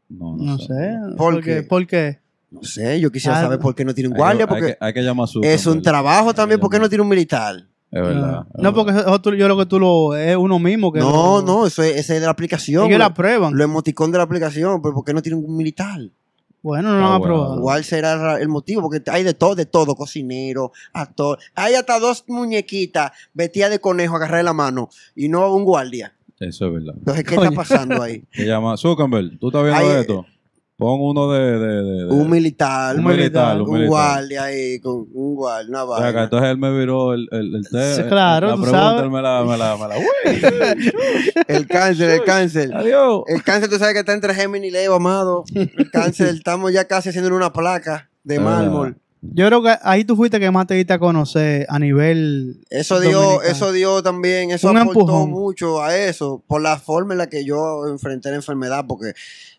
No, 0.08 0.36
No 0.36 0.58
sé. 0.58 0.96
¿Por 1.16 1.42
qué? 1.42 1.62
¿Por 1.64 1.86
qué? 1.88 2.20
No 2.56 2.62
sé, 2.68 3.00
yo 3.00 3.10
quisiera 3.12 3.38
Ah, 3.38 3.42
saber 3.42 3.58
por 3.58 3.74
qué 3.74 3.84
no 3.84 3.94
tiene 3.94 4.08
un 4.08 4.14
Hay 4.14 4.18
guardia, 4.18 4.44
hay, 4.44 4.48
porque 4.48 4.66
que, 4.66 4.76
hay 4.80 4.92
que 4.92 5.02
llamar 5.02 5.24
a 5.24 5.26
su 5.26 5.40
es 5.42 5.66
un 5.66 5.82
trabajo 5.82 6.34
también, 6.34 6.60
¿por 6.60 6.70
qué 6.70 6.78
no 6.78 6.88
tiene 6.88 7.02
un 7.02 7.08
militar? 7.08 7.56
Es 7.90 8.02
verdad. 8.02 8.46
es 8.54 8.62
No, 8.62 8.74
porque 8.74 8.92
verdad. 8.92 9.08
eso 9.08 9.20
tú- 9.22 9.34
yo 9.34 9.48
lo 9.48 9.56
que 9.56 9.66
tú 9.66 9.78
lo 9.78 10.16
es 10.16 10.36
uno 10.36 10.58
mismo 10.58 10.92
que 10.92 10.98
No, 10.98 11.40
lo- 11.40 11.42
no, 11.42 11.66
eso 11.66 11.82
es, 11.82 11.92
ese 11.96 12.14
es 12.16 12.20
de 12.20 12.26
la 12.26 12.32
aplicación. 12.32 12.86
Ellos 12.86 12.98
la 12.98 13.08
lo, 13.08 13.14
prueban. 13.14 13.56
lo 13.56 13.62
emoticón 13.64 14.10
de 14.12 14.18
la 14.18 14.24
aplicación, 14.24 14.82
pero 14.82 14.94
¿por 14.94 15.04
qué 15.04 15.14
no 15.14 15.22
tiene 15.22 15.38
un 15.38 15.56
militar? 15.56 16.00
Bueno, 16.62 16.92
no 16.92 16.98
lo 16.98 17.06
Ah, 17.06 17.14
han 17.14 17.18
bueno. 17.20 17.34
aprobado. 17.36 17.62
¿Cuál 17.62 17.84
será 17.84 18.40
el 18.40 18.48
motivo? 18.48 18.82
Porque 18.82 19.00
hay 19.10 19.22
de 19.22 19.34
todo, 19.34 19.54
de 19.54 19.66
todo, 19.66 19.94
cocinero, 19.94 20.72
actor. 20.92 21.38
Hay 21.54 21.74
hasta 21.74 22.00
dos 22.00 22.24
muñequitas 22.26 23.12
vestidas 23.34 23.70
de 23.70 23.78
conejo 23.78 24.16
agarradas 24.16 24.40
de 24.40 24.44
la 24.44 24.52
mano 24.52 24.88
y 25.14 25.28
no 25.28 25.54
un 25.54 25.62
guardia. 25.64 26.12
Eso 26.40 26.66
es 26.66 26.72
verdad. 26.72 26.94
Entonces, 26.98 27.24
¿qué 27.24 27.36
Coño. 27.36 27.50
está 27.50 27.56
pasando 27.56 28.02
ahí? 28.02 28.24
Se 28.32 28.44
llama 28.44 28.76
Zuckerberg. 28.76 29.38
¿Tú 29.38 29.46
estás 29.48 29.62
viendo 29.62 29.80
Ay, 29.80 30.00
esto? 30.00 30.26
Pon 30.78 30.98
uno 31.00 31.32
de... 31.32 31.40
de, 31.40 31.58
de- 31.58 32.04
de- 32.04 32.12
Un 32.12 32.28
militar, 32.28 32.96
un 32.96 33.06
un, 33.06 33.10
militar, 33.12 33.62
un 33.62 33.68
militar. 33.70 33.88
guardia 33.88 34.44
ahí, 34.44 34.78
con 34.80 35.06
un 35.14 35.34
guardia, 35.34 35.70
una 35.70 35.84
vaina. 35.84 36.24
entonces 36.24 36.50
él 36.50 36.58
me 36.58 36.78
viró 36.78 37.14
el, 37.14 37.26
el, 37.32 37.54
el 37.54 37.62
té- 37.70 37.94
Sí, 37.94 38.02
claro, 38.02 38.48
la 38.48 38.54
tú 38.56 38.60
pregunta, 38.62 38.82
sabes. 38.88 39.02
él 39.04 39.10
me 39.10 39.22
la... 39.22 39.42
Me 39.44 39.56
la, 39.56 39.76
me 39.78 39.88
la 39.88 39.96
uy, 39.98 40.92
El 41.48 41.66
cáncer, 41.66 42.10
el 42.10 42.24
cáncer. 42.24 42.74
adiós. 42.74 43.22
El 43.26 43.42
cáncer, 43.42 43.70
tú 43.70 43.76
sabes 43.78 43.94
que 43.94 44.00
está 44.00 44.12
entre 44.12 44.34
Géminis 44.34 44.68
y 44.68 44.72
Leo, 44.72 44.94
amado. 44.94 45.44
El 45.54 45.90
cáncer, 45.90 46.28
estamos 46.34 46.70
ya 46.72 46.84
casi 46.84 47.08
haciendo 47.08 47.34
una 47.34 47.52
placa 47.52 48.10
de 48.24 48.38
mármol. 48.38 48.96
Yo 49.22 49.46
creo 49.46 49.62
que 49.62 49.74
ahí 49.82 50.04
tú 50.04 50.14
fuiste 50.14 50.38
que 50.38 50.50
más 50.50 50.66
te 50.66 50.74
diste 50.74 50.92
a 50.92 50.98
conocer 51.00 51.66
a 51.68 51.78
nivel. 51.78 52.60
Eso 52.70 53.00
dio, 53.00 53.20
dominicano. 53.20 53.50
eso 53.50 53.72
dio 53.72 54.02
también, 54.02 54.50
eso 54.50 54.70
Un 54.70 54.76
aportó 54.76 55.00
empujón. 55.00 55.30
mucho 55.30 55.82
a 55.82 55.96
eso, 55.96 56.44
por 56.46 56.60
la 56.60 56.78
forma 56.78 57.14
en 57.14 57.18
la 57.18 57.26
que 57.28 57.44
yo 57.44 57.86
enfrenté 57.88 58.28
la 58.28 58.36
enfermedad, 58.36 58.84
porque 58.86 59.14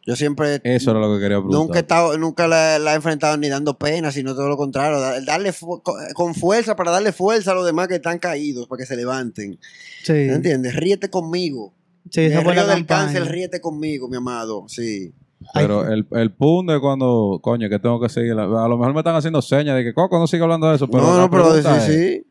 yo 0.08 0.16
siempre 0.16 0.60
Eso 0.64 0.90
era 0.92 1.00
lo 1.00 1.14
que 1.14 1.20
quería 1.22 1.38
preguntar. 1.38 1.60
nunca 1.60 1.78
he 1.78 1.82
estado, 1.82 2.18
nunca 2.18 2.48
la, 2.48 2.80
la 2.80 2.94
he 2.94 2.96
enfrentado 2.96 3.38
ni 3.38 3.50
dando 3.50 3.78
pena, 3.78 4.12
sino 4.12 4.34
todo 4.34 4.48
lo 4.50 4.58
contrario, 4.58 5.00
da- 5.00 5.22
darle 5.22 5.52
fu- 5.54 5.84
con 6.16 6.34
fuerza 6.34 6.76
para 6.76 6.90
darle 6.90 7.12
fuerza 7.12 7.52
a 7.52 7.54
los 7.56 7.66
demás 7.66 7.88
que 7.88 7.96
están 7.96 8.18
caídos, 8.18 8.68
para 8.68 8.80
que 8.80 8.86
se 8.88 8.96
levanten. 8.96 9.60
Sí. 10.04 10.14
¿Me 10.14 10.34
entiendes? 10.34 10.76
Ríete 10.76 11.10
conmigo. 11.12 11.74
Sí, 12.10 12.22
esa 12.22 12.42
la 12.42 12.52
río 12.54 12.66
del 12.68 12.86
cáncer, 12.86 13.26
ríete 13.26 13.60
conmigo, 13.62 14.08
mi 14.10 14.18
amado. 14.18 14.64
Sí. 14.68 15.14
Pero 15.54 15.88
el, 15.88 16.08
el 16.12 16.34
punto 16.34 16.74
de 16.74 16.80
cuando, 16.80 17.40
coño, 17.44 17.70
que 17.70 17.78
tengo 17.80 18.00
que 18.02 18.10
seguir. 18.10 18.32
A 18.32 18.46
lo 18.68 18.78
mejor 18.78 18.94
me 18.94 19.02
están 19.02 19.16
haciendo 19.16 19.42
señas 19.42 19.76
de 19.76 19.84
que, 19.84 19.94
Coco, 19.94 20.18
no 20.18 20.26
sigue 20.26 20.42
hablando 20.44 20.68
de 20.70 20.78
eso. 20.78 20.90
Pero 20.90 21.04
no, 21.04 21.18
no, 21.18 21.30
pero 21.30 21.54
sí, 21.54 21.68
es, 21.70 21.84
sí. 21.84 22.24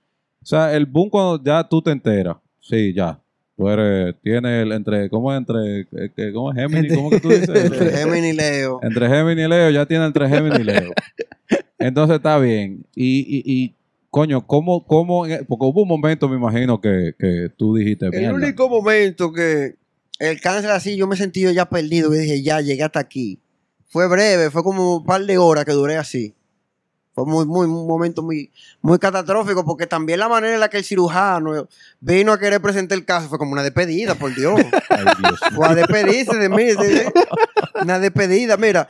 O 0.43 0.47
sea, 0.47 0.75
el 0.75 0.87
boom 0.87 1.09
cuando 1.11 1.43
ya 1.45 1.69
tú 1.69 1.83
te 1.83 1.91
enteras. 1.93 2.37
Sí, 2.61 2.93
ya. 2.95 3.21
Tú 3.57 3.69
eres, 3.71 4.15
tienes 4.23 4.63
el 4.63 4.73
entre, 4.73 5.09
¿cómo 5.09 5.33
es 5.33 5.39
entre, 5.39 5.81
eh, 5.81 6.33
cómo 6.35 6.53
es 6.53 6.57
Gemini? 6.59 6.95
¿Cómo 6.95 7.09
que 7.09 7.21
tú 7.21 7.31
dices? 7.31 7.49
Entre 7.65 7.91
Gemini 7.91 8.29
y 8.29 8.33
Leo. 8.35 8.81
entre 8.83 9.09
Gemini 9.09 9.43
y 9.43 9.49
Leo, 9.49 9.71
ya 9.71 9.87
tiene 9.87 10.05
entre 10.05 10.29
Gemini 10.29 10.57
y 10.61 10.65
Leo. 10.65 10.93
Entonces 11.79 12.17
está 12.17 12.39
bien. 12.39 12.85
Y, 12.95 13.21
y, 13.21 13.43
y 13.47 13.75
coño, 14.11 14.47
¿cómo, 14.47 14.87
cómo? 14.87 15.27
Porque 15.49 15.65
hubo 15.65 15.83
un 15.83 15.89
momento, 15.89 16.29
me 16.29 16.37
imagino, 16.37 16.81
que, 16.81 17.15
que 17.19 17.51
tú 17.57 17.75
dijiste, 17.75 18.07
El 18.13 18.35
único 18.35 18.69
momento 18.69 19.33
que 19.33 19.77
el 20.19 20.41
cáncer 20.41 20.71
así, 20.71 20.97
yo 20.97 21.07
me 21.07 21.17
sentí 21.17 21.43
ya 21.53 21.69
perdido, 21.69 22.11
que 22.11 22.19
dije, 22.19 22.43
ya 22.43 22.61
llegué 22.61 22.83
hasta 22.83 23.01
aquí. 23.01 23.41
Fue 23.89 24.09
breve, 24.09 24.51
fue 24.51 24.63
como 24.63 24.97
un 24.99 25.05
par 25.05 25.25
de 25.25 25.39
horas 25.39 25.65
que 25.65 25.73
duré 25.73 25.97
así. 25.97 26.35
Fue 27.17 27.25
muy, 27.25 27.47
muy, 27.47 27.65
un 27.67 27.87
momento 27.87 28.23
muy, 28.23 28.53
muy 28.83 28.99
catastrófico, 28.99 29.65
porque 29.65 29.87
también 29.87 30.19
la 30.19 30.29
manera 30.29 30.53
en 30.53 30.61
la 30.61 30.69
que 30.69 30.77
el 30.77 30.85
cirujano 30.85 31.67
vino 31.99 32.31
a 32.31 32.39
querer 32.39 32.61
presentar 32.61 32.99
el 32.99 33.07
caso 33.07 33.31
fue 33.31 33.39
como 33.39 33.53
una 33.53 33.63
despedida, 33.63 34.15
por 34.17 34.35
Dios. 34.35 34.61
Ay, 34.91 35.05
Dios. 35.19 35.41
Fue 35.55 35.67
a 35.67 35.75
despedirse 35.75 36.37
de 36.37 36.49
mí. 36.51 36.65
de- 36.65 37.11
una 37.81 37.99
despedida. 37.99 38.59
Mira, 38.59 38.87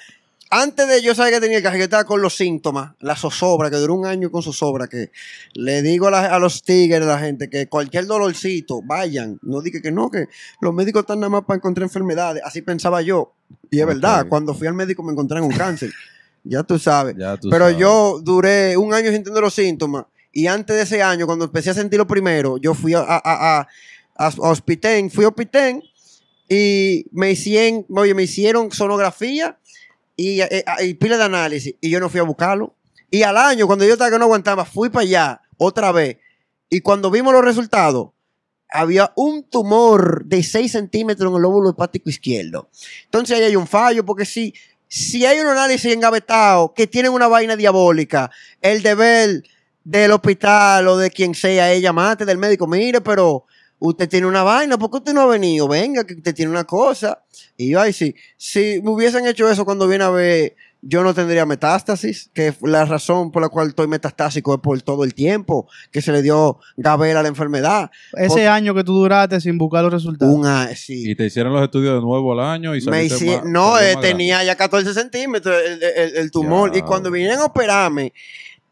antes 0.51 0.89
de 0.89 1.03
yo 1.03 1.15
saber 1.15 1.35
que 1.35 1.41
tenía 1.41 1.59
el 1.59 1.63
cáncer, 1.63 1.79
yo 1.79 1.85
estaba 1.85 2.03
con 2.03 2.21
los 2.21 2.35
síntomas, 2.37 2.95
la 2.99 3.15
zozobra, 3.15 3.71
que 3.71 3.77
duró 3.77 3.95
un 3.95 4.07
año 4.07 4.29
con 4.33 4.43
zozobra, 4.43 4.89
que 4.89 5.13
le 5.55 5.83
digo 5.83 6.09
a, 6.09 6.11
la- 6.11 6.35
a 6.35 6.39
los 6.41 6.65
tigres, 6.65 7.03
a 7.03 7.07
la 7.07 7.19
gente, 7.21 7.49
que 7.49 7.69
cualquier 7.69 8.07
dolorcito, 8.07 8.83
vayan. 8.83 9.39
No 9.43 9.61
dije 9.61 9.81
que 9.81 9.93
no, 9.93 10.11
que 10.11 10.27
los 10.61 10.75
médicos 10.75 11.03
están 11.03 11.21
nada 11.21 11.31
más 11.31 11.45
para 11.45 11.59
encontrar 11.59 11.85
enfermedades. 11.85 12.43
Así 12.45 12.61
pensaba 12.61 13.03
yo. 13.03 13.35
Y 13.71 13.79
es 13.79 13.87
verdad, 13.87 14.27
cuando 14.29 14.53
fui 14.53 14.67
al 14.67 14.75
médico 14.75 15.05
me 15.05 15.13
encontré 15.13 15.41
un 15.41 15.53
cáncer. 15.53 15.93
Ya 16.49 16.63
tú 16.63 16.79
sabes. 16.79 17.17
Ya 17.19 17.37
tú 17.37 17.49
Pero 17.51 17.67
sabes. 17.67 17.79
yo 17.79 18.21
duré 18.23 18.77
un 18.77 18.95
año 18.95 19.11
sintiendo 19.11 19.41
los 19.41 19.55
síntomas. 19.55 20.07
Y 20.33 20.47
antes 20.47 20.77
de 20.77 20.83
ese 20.83 21.03
año, 21.03 21.27
cuando 21.27 21.47
empecé 21.47 21.71
a 21.71 21.75
sentir 21.75 21.99
lo 21.99 22.07
primero, 22.07 22.59
yo 22.59 22.75
fui 22.75 22.95
a, 22.95 23.01
a, 23.01 23.21
a, 23.25 23.69
a, 24.17 24.29
Hospitén, 24.37 25.11
fui 25.11 25.25
a 25.25 25.29
Hospitén 25.29 25.83
y 26.49 27.07
me 27.11 27.31
hicieron, 27.31 27.87
oye, 27.89 28.15
me 28.15 28.25
hicieron 28.25 28.71
sonografía 28.71 29.59
y, 30.15 30.41
eh, 30.41 30.65
y 30.83 30.95
pila 30.95 31.17
de 31.17 31.25
análisis. 31.25 31.75
Y 31.81 31.91
yo 31.91 32.01
no 32.01 32.09
fui 32.09 32.21
a 32.21 32.25
buscarlo. 32.25 32.75
Y 33.11 33.23
al 33.23 33.37
año, 33.37 33.67
cuando 33.67 33.85
yo 33.85 33.93
estaba 33.93 34.11
que 34.11 34.19
no 34.19 34.25
aguantaba, 34.25 34.65
fui 34.65 34.91
para 34.91 35.05
allá 35.05 35.41
otra 35.57 35.93
vez. 35.93 36.19
Y 36.69 36.81
cuando 36.81 37.11
vimos 37.11 37.33
los 37.33 37.45
resultados, 37.45 38.11
había 38.69 39.13
un 39.17 39.45
tumor 39.45 40.25
de 40.25 40.43
6 40.43 40.73
centímetros 40.73 41.31
en 41.31 41.37
el 41.37 41.43
lóbulo 41.43 41.71
hepático 41.71 42.11
izquierdo. 42.11 42.69
Entonces 43.05 43.39
ahí 43.39 43.45
hay 43.45 43.57
un 43.57 43.67
fallo, 43.67 44.05
porque 44.05 44.25
si, 44.25 44.53
si 44.89 45.27
hay 45.27 45.41
un 45.41 45.49
análisis 45.49 45.93
engavetado 45.93 46.73
que 46.75 46.87
tienen 46.87 47.13
una 47.13 47.29
vaina 47.29 47.57
diabólica, 47.57 48.31
el 48.61 48.83
deber 48.83 49.43
del 49.85 50.13
hospital 50.13 50.89
o 50.89 50.97
de 50.97 51.11
quien 51.11 51.35
sea 51.35 51.73
es 51.73 51.83
llamarte 51.83 52.25
del 52.25 52.39
médico, 52.39 52.67
mire, 52.67 53.01
pero 53.01 53.45
usted 53.79 54.09
tiene 54.09 54.27
una 54.27 54.43
vaina, 54.43 54.79
¿por 54.79 54.91
qué 54.91 54.97
usted 54.99 55.13
no 55.13 55.23
ha 55.23 55.27
venido? 55.27 55.69
Venga, 55.69 56.05
que 56.05 56.15
usted 56.15 56.35
tiene 56.35 56.51
una 56.51 56.65
cosa. 56.65 57.23
Y 57.57 57.71
yo, 57.71 57.81
ay, 57.81 57.93
sí, 57.93 58.15
si 58.37 58.81
me 58.83 58.91
hubiesen 58.91 59.27
hecho 59.27 59.49
eso 59.49 59.65
cuando 59.65 59.87
viene 59.89 60.05
a 60.05 60.11
ver, 60.11 60.57
yo 60.89 61.03
no 61.03 61.15
tendría 61.15 61.45
metástasis, 61.47 62.31
que 62.33 62.55
la 62.63 62.85
razón 62.85 63.31
por 63.33 63.43
la 63.43 63.49
cual 63.49 63.69
estoy 63.69 63.89
metastásico 63.89 64.55
es 64.55 64.61
por 64.61 64.81
todo 64.83 65.05
el 65.05 65.15
tiempo 65.15 65.69
que 65.91 66.01
se 66.01 66.13
le 66.13 66.23
dio 66.23 66.59
Gabel 66.77 67.17
a 67.17 67.23
la 67.23 67.29
enfermedad. 67.29 67.91
Ese 68.13 68.29
Por- 68.29 68.41
año 68.49 68.75
que 68.75 68.85
tú 68.85 68.93
duraste 68.95 69.41
sin 69.41 69.59
buscar 69.59 69.83
los 69.85 69.93
resultados. 69.93 70.33
Un, 70.35 70.47
sí. 70.77 71.11
Y 71.11 71.15
te 71.17 71.27
hicieron 71.27 71.53
los 71.53 71.63
estudios 71.63 71.95
de 71.95 72.01
nuevo 72.01 72.33
al 72.33 72.41
año 72.41 72.75
y 72.77 72.81
Me 72.83 73.09
más- 73.09 73.45
no, 73.45 73.79
eh, 73.79 73.97
tenía 74.01 74.45
ya 74.45 74.55
14 74.55 74.95
centímetros 74.95 75.57
el, 75.67 75.83
el- 75.83 76.17
el 76.17 76.31
tumor. 76.31 76.77
Y 76.77 76.83
cuando 76.83 77.11
vinieron 77.11 77.41
a 77.41 77.45
operarme, 77.47 78.13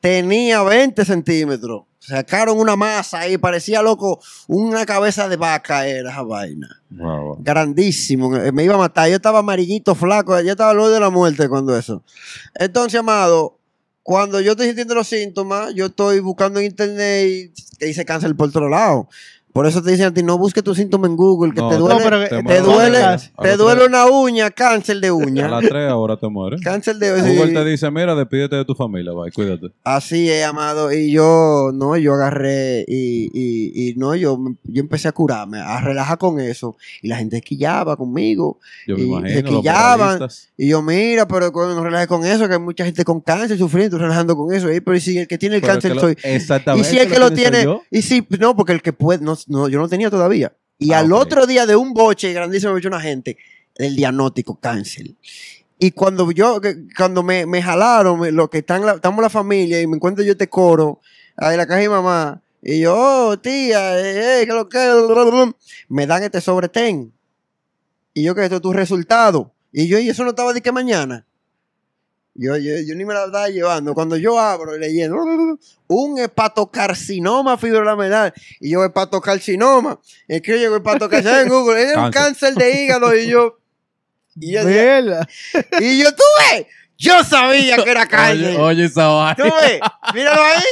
tenía 0.05 0.63
20 0.63 1.03
centímetros. 1.03 1.85
Sacaron 1.99 2.59
una 2.59 2.77
masa 2.77 3.21
ahí, 3.21 3.39
parecía 3.39 3.81
loco, 3.81 4.21
una 4.49 4.85
cabeza 4.85 5.31
de 5.31 5.37
vaca 5.37 5.87
era 5.87 6.11
esa 6.11 6.23
vaina. 6.23 6.83
Wow. 6.91 7.39
Grandísimo, 7.41 8.37
eh, 8.37 8.53
me 8.53 8.65
iba 8.65 8.75
a 8.75 8.79
matar. 8.79 9.09
Yo 9.09 9.17
estaba 9.17 9.39
amarillito, 9.39 9.95
flaco, 9.95 10.39
yo 10.43 10.51
estaba 10.51 10.73
al 10.73 10.93
de 10.93 11.01
la 11.01 11.09
muerte 11.09 11.49
cuando 11.49 11.75
eso. 11.75 12.03
Entonces, 12.55 13.01
amado, 13.01 13.59
cuando 14.03 14.43
yo 14.43 14.51
estoy 14.51 14.67
sintiendo 14.67 14.95
los 14.95 15.09
síntomas, 15.09 15.73
yo 15.75 15.87
estoy 15.87 16.21
buscando 16.21 16.61
en 16.61 16.67
internet 16.67 17.27
y 17.27 17.79
te 17.79 17.87
dice 17.87 18.05
cáncer 18.05 18.37
por 18.37 18.51
otro 18.51 18.69
lado. 18.69 19.09
Por 19.55 19.67
eso 19.69 19.81
te 19.81 19.93
dicen 19.93 20.07
a 20.07 20.13
ti, 20.13 20.23
no 20.25 20.37
busques 20.37 20.65
tus 20.65 20.77
síntomas 20.77 21.09
en 21.11 21.17
Google, 21.17 21.55
que 21.55 21.61
No, 21.61 21.69
te 21.71 21.77
duele, 21.77 21.95
No, 21.95 22.01
pero 22.05 22.21
te 22.29 22.43
te, 22.43 22.61
duele, 22.61 22.99
A 22.99 23.19
te 23.41 23.57
duele 23.57 23.87
una 23.87 24.07
uña, 24.07 24.51
cáncer 24.51 24.99
de 25.01 25.07
A 25.09 25.15
uña. 25.15 25.49
las 25.49 25.63
3 25.63 25.89
ahora 25.91 26.17
te 26.17 26.29
mueres. 26.29 26.61
Cáncer 26.61 26.97
de 26.97 27.13
Google 27.13 27.47
sí. 27.49 27.55
te 27.55 27.65
dice, 27.65 27.89
mira, 27.93 28.17
despídete 28.17 28.57
de 28.57 28.65
tu 28.65 28.75
familia, 28.75 29.13
bye, 29.13 29.31
cuídate. 29.31 29.69
Así 29.85 30.29
es, 30.29 30.45
amado. 30.45 30.93
Y 30.93 31.13
yo, 31.13 31.71
no, 31.73 31.97
yo 31.97 32.15
agarré 32.15 32.85
y, 32.89 33.31
y, 33.33 33.91
y 33.91 33.95
no, 33.95 34.17
yo, 34.17 34.37
yo 34.65 34.81
empecé 34.83 35.07
a 35.07 35.13
curarme, 35.13 35.61
a 35.61 35.81
relajar 35.81 36.19
con 36.19 36.41
eso. 36.41 36.77
Y 37.01 37.07
la 37.07 37.17
gente 37.19 37.41
quillaba 37.41 37.97
conmigo. 37.97 38.59
Yo 38.89 38.97
me 38.97 39.03
Y 39.03 39.07
imagino. 39.07 39.31
se 39.37 39.45
quillaban. 39.45 40.29
Y 40.57 40.67
yo, 40.69 40.83
mira, 40.83 41.29
pero 41.29 41.53
cuando 41.53 41.77
no 41.77 41.85
relajes 41.85 42.09
con 42.09 42.27
eso, 42.27 42.49
que 42.49 42.55
hay 42.55 42.61
mucha 42.61 42.85
gente 42.85 43.05
con 43.05 43.21
cáncer 43.21 43.57
sufriendo, 43.57 43.99
relajando 43.99 44.37
con 44.37 44.53
eso. 44.53 44.73
Y, 44.73 44.81
pero 44.81 44.97
¿y 44.97 45.01
si 45.01 45.17
el 45.17 45.29
que 45.29 45.39
tiene 45.39 45.55
el 45.55 45.61
Pero 45.61 45.73
cáncer 45.75 45.95
lo- 45.95 46.01
soy. 46.01 46.17
Y 46.25 46.29
Exactamente. 46.29 46.89
si 46.91 46.99
el 46.99 47.09
que 47.09 47.21
lo 47.21 47.31
tiene. 47.31 47.63
yo. 47.63 47.83
Y 47.93 48.03
si, 48.03 48.27
no, 48.41 48.57
porque 48.57 48.73
el 48.73 48.83
que 48.83 48.93
puede, 48.93 49.23
no, 49.25 49.37
no, 49.47 49.69
yo 49.69 49.79
no 49.79 49.89
tenía 49.89 50.11
todavía. 50.11 50.53
Y 50.79 50.93
Ah, 50.93 50.99
al 51.01 51.13
otro 51.13 51.47
día 51.47 51.67
de 51.67 51.77
un 51.77 51.95
boche 51.95 52.33
grandísimo 52.33 52.73
me 52.73 52.79
echó 52.81 52.89
una 52.89 53.01
gente 53.01 53.37
el 53.77 53.97
diagnóstico 53.97 54.57
cáncer. 54.57 55.11
Y 55.79 55.91
cuando 55.91 56.31
yo, 56.31 56.61
cuando 56.97 57.23
me, 57.23 57.47
me 57.47 57.61
jalaron, 57.63 58.21
me- 58.21 58.31
lo 58.33 58.49
que 58.49 58.59
están, 58.59 58.85
la- 58.87 58.95
estamos 58.95 59.21
la 59.23 59.29
familia 59.31 59.81
y 59.81 59.87
me 59.87 59.97
encuentro 59.97 60.25
yo 60.25 60.33
este 60.33 60.49
coro, 60.49 61.01
ahí 61.37 61.57
la 61.57 61.67
caja 61.67 61.81
de 61.81 61.89
mi 61.89 61.95
mamá, 61.95 62.41
y 62.63 62.81
yo, 62.81 62.95
oh, 62.97 63.39
tía, 63.39 63.99
eh, 64.01 64.43
eh, 64.43 64.47
¿qué 64.47 64.53
lo 64.53 64.69
que? 64.69 65.53
Me 65.89 66.07
dan 66.07 66.23
este 66.23 66.41
sobre 66.41 66.69
ten. 66.69 67.13
Y 68.15 68.23
yo, 68.23 68.35
que 68.35 68.45
esto 68.45 68.57
es 68.57 68.63
tu 68.63 68.73
resultado. 68.73 69.53
Y 69.73 69.89
yo, 69.89 69.99
y 69.99 70.09
eso 70.09 70.23
no 70.23 70.31
estaba 70.31 70.53
de 70.53 70.63
que 70.63 70.71
mañana. 70.73 71.27
Yo, 72.37 72.57
yo, 72.57 72.75
yo 72.85 72.95
ni 72.97 73.05
me 73.05 73.15
la 73.15 73.27
estaba 73.27 73.49
llevando. 73.49 73.95
Cuando 73.95 74.17
yo 74.17 74.39
abro 74.41 74.75
y 74.77 74.81
leyendo, 74.81 75.17
un 75.87 76.19
hepatocarcinoma 76.19 77.57
fibrolaminal. 77.59 78.33
Y 78.61 78.71
yo, 78.71 78.85
hepatocarcinoma. 78.85 80.01
Escribo 80.27 80.59
yo, 80.59 80.77
hepatocarcinoma 80.77 81.41
en 81.43 81.49
Google. 81.49 81.83
Es 81.91 81.97
un 81.97 82.11
Cáncer. 82.11 82.55
de 82.55 82.83
hígado. 82.83 83.15
Y 83.17 83.29
yo, 83.29 83.59
y 84.37 84.53
yo, 84.53 84.63
y 85.81 85.99
yo, 86.03 86.13
tú 86.15 86.23
ves, 86.51 86.67
yo 86.99 87.23
sabía 87.23 87.77
que 87.85 87.91
era 87.91 88.07
cáncer. 88.09 88.49
Oye, 88.49 88.59
oye, 88.59 88.85
esa 88.87 89.07
vaina. 89.07 89.37
¿Tú 89.37 89.45
ves? 89.45 89.81
Míralo 90.13 90.43
ahí. 90.43 90.63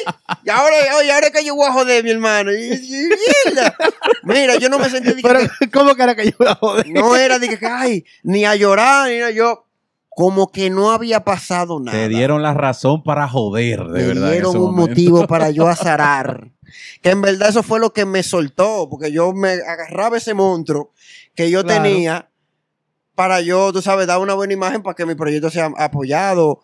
Y 0.45 0.51
ahora, 0.51 0.77
oye, 0.99 1.13
ahora 1.13 1.27
es 1.29 1.33
que 1.33 1.45
yo 1.45 1.55
voy 1.55 1.69
a 1.69 1.73
joder, 1.73 2.03
mi 2.03 2.11
hermano. 2.11 2.53
Y, 2.53 2.57
y- 2.73 3.09
mierda. 3.45 3.77
Mira, 4.25 4.57
yo 4.57 4.69
no 4.69 4.81
me 4.81 4.91
sentí 4.91 5.11
de 5.11 5.17
que- 5.17 5.23
Pero, 5.23 5.41
¿cómo 5.73 5.95
que 5.95 6.03
era 6.03 6.17
que 6.17 6.25
yo 6.25 6.33
iba 6.41 6.53
a 6.53 6.55
joder? 6.57 6.89
no 6.89 7.15
era 7.17 7.39
de 7.39 7.57
que, 7.57 7.65
ay, 7.67 8.05
ni 8.25 8.45
a 8.45 8.57
llorar, 8.57 9.09
ni 9.09 9.21
a 9.21 9.31
yo. 9.31 9.65
Como 10.15 10.51
que 10.53 10.69
no 10.71 10.91
había 10.91 11.25
pasado 11.25 11.81
nada. 11.81 11.97
Te 11.97 12.09
dieron 12.09 12.43
la 12.43 12.53
razón 12.55 13.03
para 13.03 13.27
joder, 13.29 13.81
de 13.85 14.01
Me 14.01 14.07
verdad. 14.09 14.27
en 14.29 14.33
dieron 14.33 14.51
ese 14.51 14.59
un 14.59 14.65
momento. 14.75 14.89
motivo 14.91 15.27
para 15.29 15.51
yo 15.51 15.67
azarar. 15.69 16.51
que 17.01 17.11
en 17.11 17.23
verdad 17.23 17.49
eso 17.49 17.63
fue 17.63 17.81
lo 17.81 17.93
que 17.93 18.05
me 18.05 18.23
soltó, 18.23 18.89
porque 18.91 19.11
yo 19.13 19.33
me 19.33 19.53
agarraba 19.53 20.19
ese 20.19 20.35
monstruo 20.35 20.93
que 21.35 21.51
yo 21.51 21.63
Claro. 21.65 21.83
tenía 21.83 22.29
para 23.15 23.41
yo, 23.41 23.73
tú 23.73 23.83
sabes, 23.83 24.07
dar 24.07 24.19
una 24.21 24.35
buena 24.35 24.53
imagen 24.55 24.83
para 24.83 24.95
que 24.95 25.05
mi 25.07 25.15
proyecto 25.15 25.51
sea 25.51 25.71
apoyado. 25.77 26.61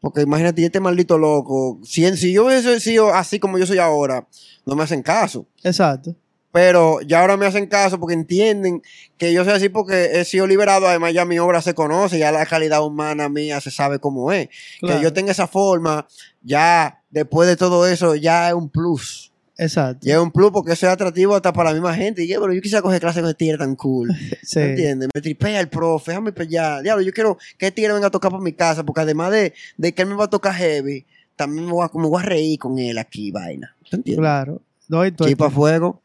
Porque 0.00 0.22
imagínate, 0.22 0.64
este 0.64 0.80
maldito 0.80 1.16
loco, 1.16 1.78
si, 1.84 2.16
si 2.16 2.32
yo 2.32 2.46
hubiese 2.46 2.80
sido 2.80 3.14
así 3.14 3.38
como 3.38 3.56
yo 3.56 3.66
soy 3.66 3.78
ahora, 3.78 4.26
no 4.66 4.74
me 4.74 4.82
hacen 4.82 5.00
caso. 5.02 5.46
Exacto. 5.62 6.16
Pero 6.52 7.00
ya 7.00 7.20
ahora 7.20 7.38
me 7.38 7.46
hacen 7.46 7.66
caso 7.66 7.98
porque 7.98 8.14
entienden 8.14 8.82
que 9.16 9.32
yo 9.32 9.42
soy 9.42 9.54
así 9.54 9.70
porque 9.70 10.20
he 10.20 10.24
sido 10.24 10.46
liberado. 10.46 10.86
Además, 10.86 11.14
ya 11.14 11.24
mi 11.24 11.38
obra 11.38 11.62
se 11.62 11.74
conoce, 11.74 12.18
ya 12.18 12.30
la 12.30 12.44
calidad 12.44 12.84
humana 12.84 13.30
mía 13.30 13.60
se 13.60 13.70
sabe 13.70 13.98
cómo 13.98 14.30
es. 14.32 14.48
Claro. 14.80 14.98
Que 14.98 15.02
yo 15.02 15.12
tenga 15.12 15.32
esa 15.32 15.46
forma, 15.46 16.06
ya 16.42 17.00
después 17.10 17.48
de 17.48 17.56
todo 17.56 17.86
eso, 17.86 18.14
ya 18.16 18.48
es 18.48 18.54
un 18.54 18.68
plus. 18.68 19.32
Exacto. 19.56 20.06
Ya 20.06 20.14
es 20.14 20.20
un 20.20 20.30
plus 20.30 20.50
porque 20.50 20.72
eso 20.72 20.86
es 20.86 20.92
atractivo 20.92 21.34
hasta 21.34 21.52
para 21.52 21.70
la 21.70 21.74
misma 21.74 21.94
gente. 21.94 22.24
Y 22.24 22.28
yo, 22.28 22.40
pero 22.40 22.52
yo 22.52 22.60
quisiera 22.60 22.82
coger 22.82 23.00
clase 23.00 23.20
con 23.20 23.30
este 23.30 23.38
tigre 23.38 23.58
tan 23.58 23.74
cool. 23.76 24.10
Sí. 24.42 24.58
¿Me 24.58 24.70
entiendes? 24.70 25.08
Me 25.14 25.20
tripea 25.20 25.60
el 25.60 25.68
profe, 25.68 26.10
déjame 26.10 26.32
allá. 26.36 26.82
Diablo, 26.82 27.02
yo 27.02 27.12
quiero 27.12 27.38
que 27.56 27.66
este 27.66 27.76
tigre 27.76 27.94
venga 27.94 28.08
a 28.08 28.10
tocar 28.10 28.30
para 28.30 28.42
mi 28.42 28.52
casa 28.52 28.84
porque 28.84 29.00
además 29.00 29.30
de, 29.30 29.54
de 29.78 29.94
que 29.94 30.02
él 30.02 30.08
me 30.08 30.16
va 30.16 30.24
a 30.24 30.30
tocar 30.30 30.54
heavy, 30.54 31.06
también 31.36 31.66
me 31.66 31.72
voy, 31.72 31.86
a, 31.86 31.98
me 31.98 32.08
voy 32.08 32.20
a 32.22 32.26
reír 32.26 32.58
con 32.58 32.78
él 32.78 32.98
aquí, 32.98 33.30
vaina. 33.30 33.74
¿Tú 33.88 33.96
entiendes? 33.96 34.20
Claro. 34.20 34.60
No, 34.88 35.06
y 35.06 35.12
tú, 35.12 35.24
Chipa 35.24 35.48
fuego. 35.48 36.02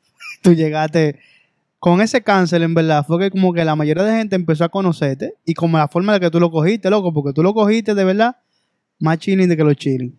Tú 0.49 0.53
llegaste 0.55 1.19
con 1.79 2.01
ese 2.01 2.21
cáncer, 2.21 2.61
en 2.63 2.73
verdad, 2.73 3.05
fue 3.05 3.19
que 3.19 3.29
como 3.31 3.53
que 3.53 3.63
la 3.63 3.75
mayoría 3.75 4.03
de 4.03 4.17
gente 4.17 4.35
empezó 4.35 4.63
a 4.63 4.69
conocerte 4.69 5.33
y 5.45 5.53
como 5.53 5.77
la 5.77 5.87
forma 5.87 6.13
de 6.13 6.19
que 6.19 6.29
tú 6.31 6.39
lo 6.39 6.49
cogiste, 6.49 6.89
loco, 6.89 7.13
porque 7.13 7.33
tú 7.33 7.43
lo 7.43 7.53
cogiste 7.53 7.93
de 7.93 8.03
verdad 8.03 8.37
más 8.99 9.19
chilling 9.19 9.47
de 9.47 9.55
que 9.57 9.63
los 9.63 9.75
chilling. 9.75 10.17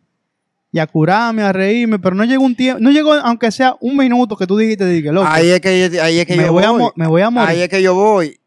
Y 0.71 0.79
a 0.79 0.87
curarme, 0.87 1.43
a 1.43 1.53
reírme, 1.53 1.99
pero 1.99 2.15
no 2.15 2.25
llegó 2.25 2.45
un 2.45 2.55
tiempo, 2.55 2.81
no 2.81 2.91
llegó 2.91 3.15
aunque 3.15 3.51
sea 3.51 3.75
un 3.81 3.97
minuto 3.97 4.37
que 4.37 4.47
tú 4.47 4.57
dijiste, 4.57 4.85
dije, 4.87 5.11
loco, 5.11 5.27
Ahí 5.29 5.49
es 5.49 5.61
que, 5.61 5.91
yo- 5.91 6.03
ahí 6.03 6.19
es 6.21 6.27
que 6.27 6.37
me, 6.37 6.45
yo 6.45 6.53
voy 6.53 6.65
voy. 6.67 6.83
a 6.85 6.93
me 6.95 7.07
voy 7.09 7.23
a 7.23 7.31
morir. 7.31 7.49
Ahí 7.49 7.61
es 7.63 7.69
que 7.69 7.83
yo 7.83 7.95
voy. 7.95 8.39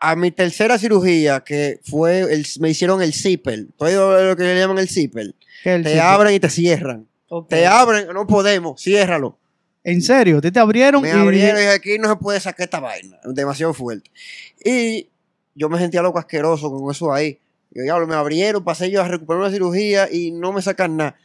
A, 0.00 0.12
a 0.12 0.16
mi 0.16 0.30
tercera 0.30 0.78
cirugía, 0.78 1.40
que 1.40 1.80
fue, 1.84 2.20
el, 2.32 2.46
me 2.60 2.70
hicieron 2.70 3.02
el 3.02 3.12
zipper. 3.12 3.66
¿Tú 3.76 3.84
has 3.84 3.90
oído 3.90 4.24
lo 4.24 4.36
que 4.36 4.44
le 4.44 4.58
llaman 4.58 4.78
el 4.78 4.88
zipper? 4.88 5.34
¿Qué 5.64 5.74
el 5.74 5.82
Te 5.82 6.00
abren 6.00 6.32
y 6.34 6.40
te 6.40 6.48
cierran. 6.48 7.06
Te 7.48 7.66
abren, 7.66 8.06
no 8.14 8.26
podemos, 8.26 8.80
ciérralo. 8.80 9.38
En 9.84 10.00
serio, 10.00 10.40
te, 10.40 10.50
te 10.50 10.58
abrieron 10.58 11.02
Me 11.02 11.08
y 11.08 11.12
abrieron 11.12 11.58
y 11.58 11.60
dije, 11.60 11.72
aquí 11.72 11.98
no 11.98 12.08
se 12.08 12.16
puede 12.16 12.40
sacar 12.40 12.64
esta 12.64 12.80
vaina. 12.80 13.18
Demasiado 13.24 13.74
fuerte. 13.74 14.10
Y 14.64 15.08
yo 15.54 15.68
me 15.68 15.78
sentía 15.78 16.02
loco 16.02 16.18
asqueroso 16.18 16.70
con 16.70 16.90
eso 16.90 17.12
ahí. 17.12 17.38
Yo, 17.70 17.82
diablo, 17.82 18.06
me 18.06 18.14
abrieron, 18.14 18.64
pasé 18.64 18.90
yo 18.90 19.02
a 19.02 19.08
recuperar 19.08 19.42
una 19.42 19.50
cirugía 19.50 20.08
y 20.10 20.30
no 20.30 20.52
me 20.52 20.62
sacan 20.62 20.96
nada. 20.96 21.16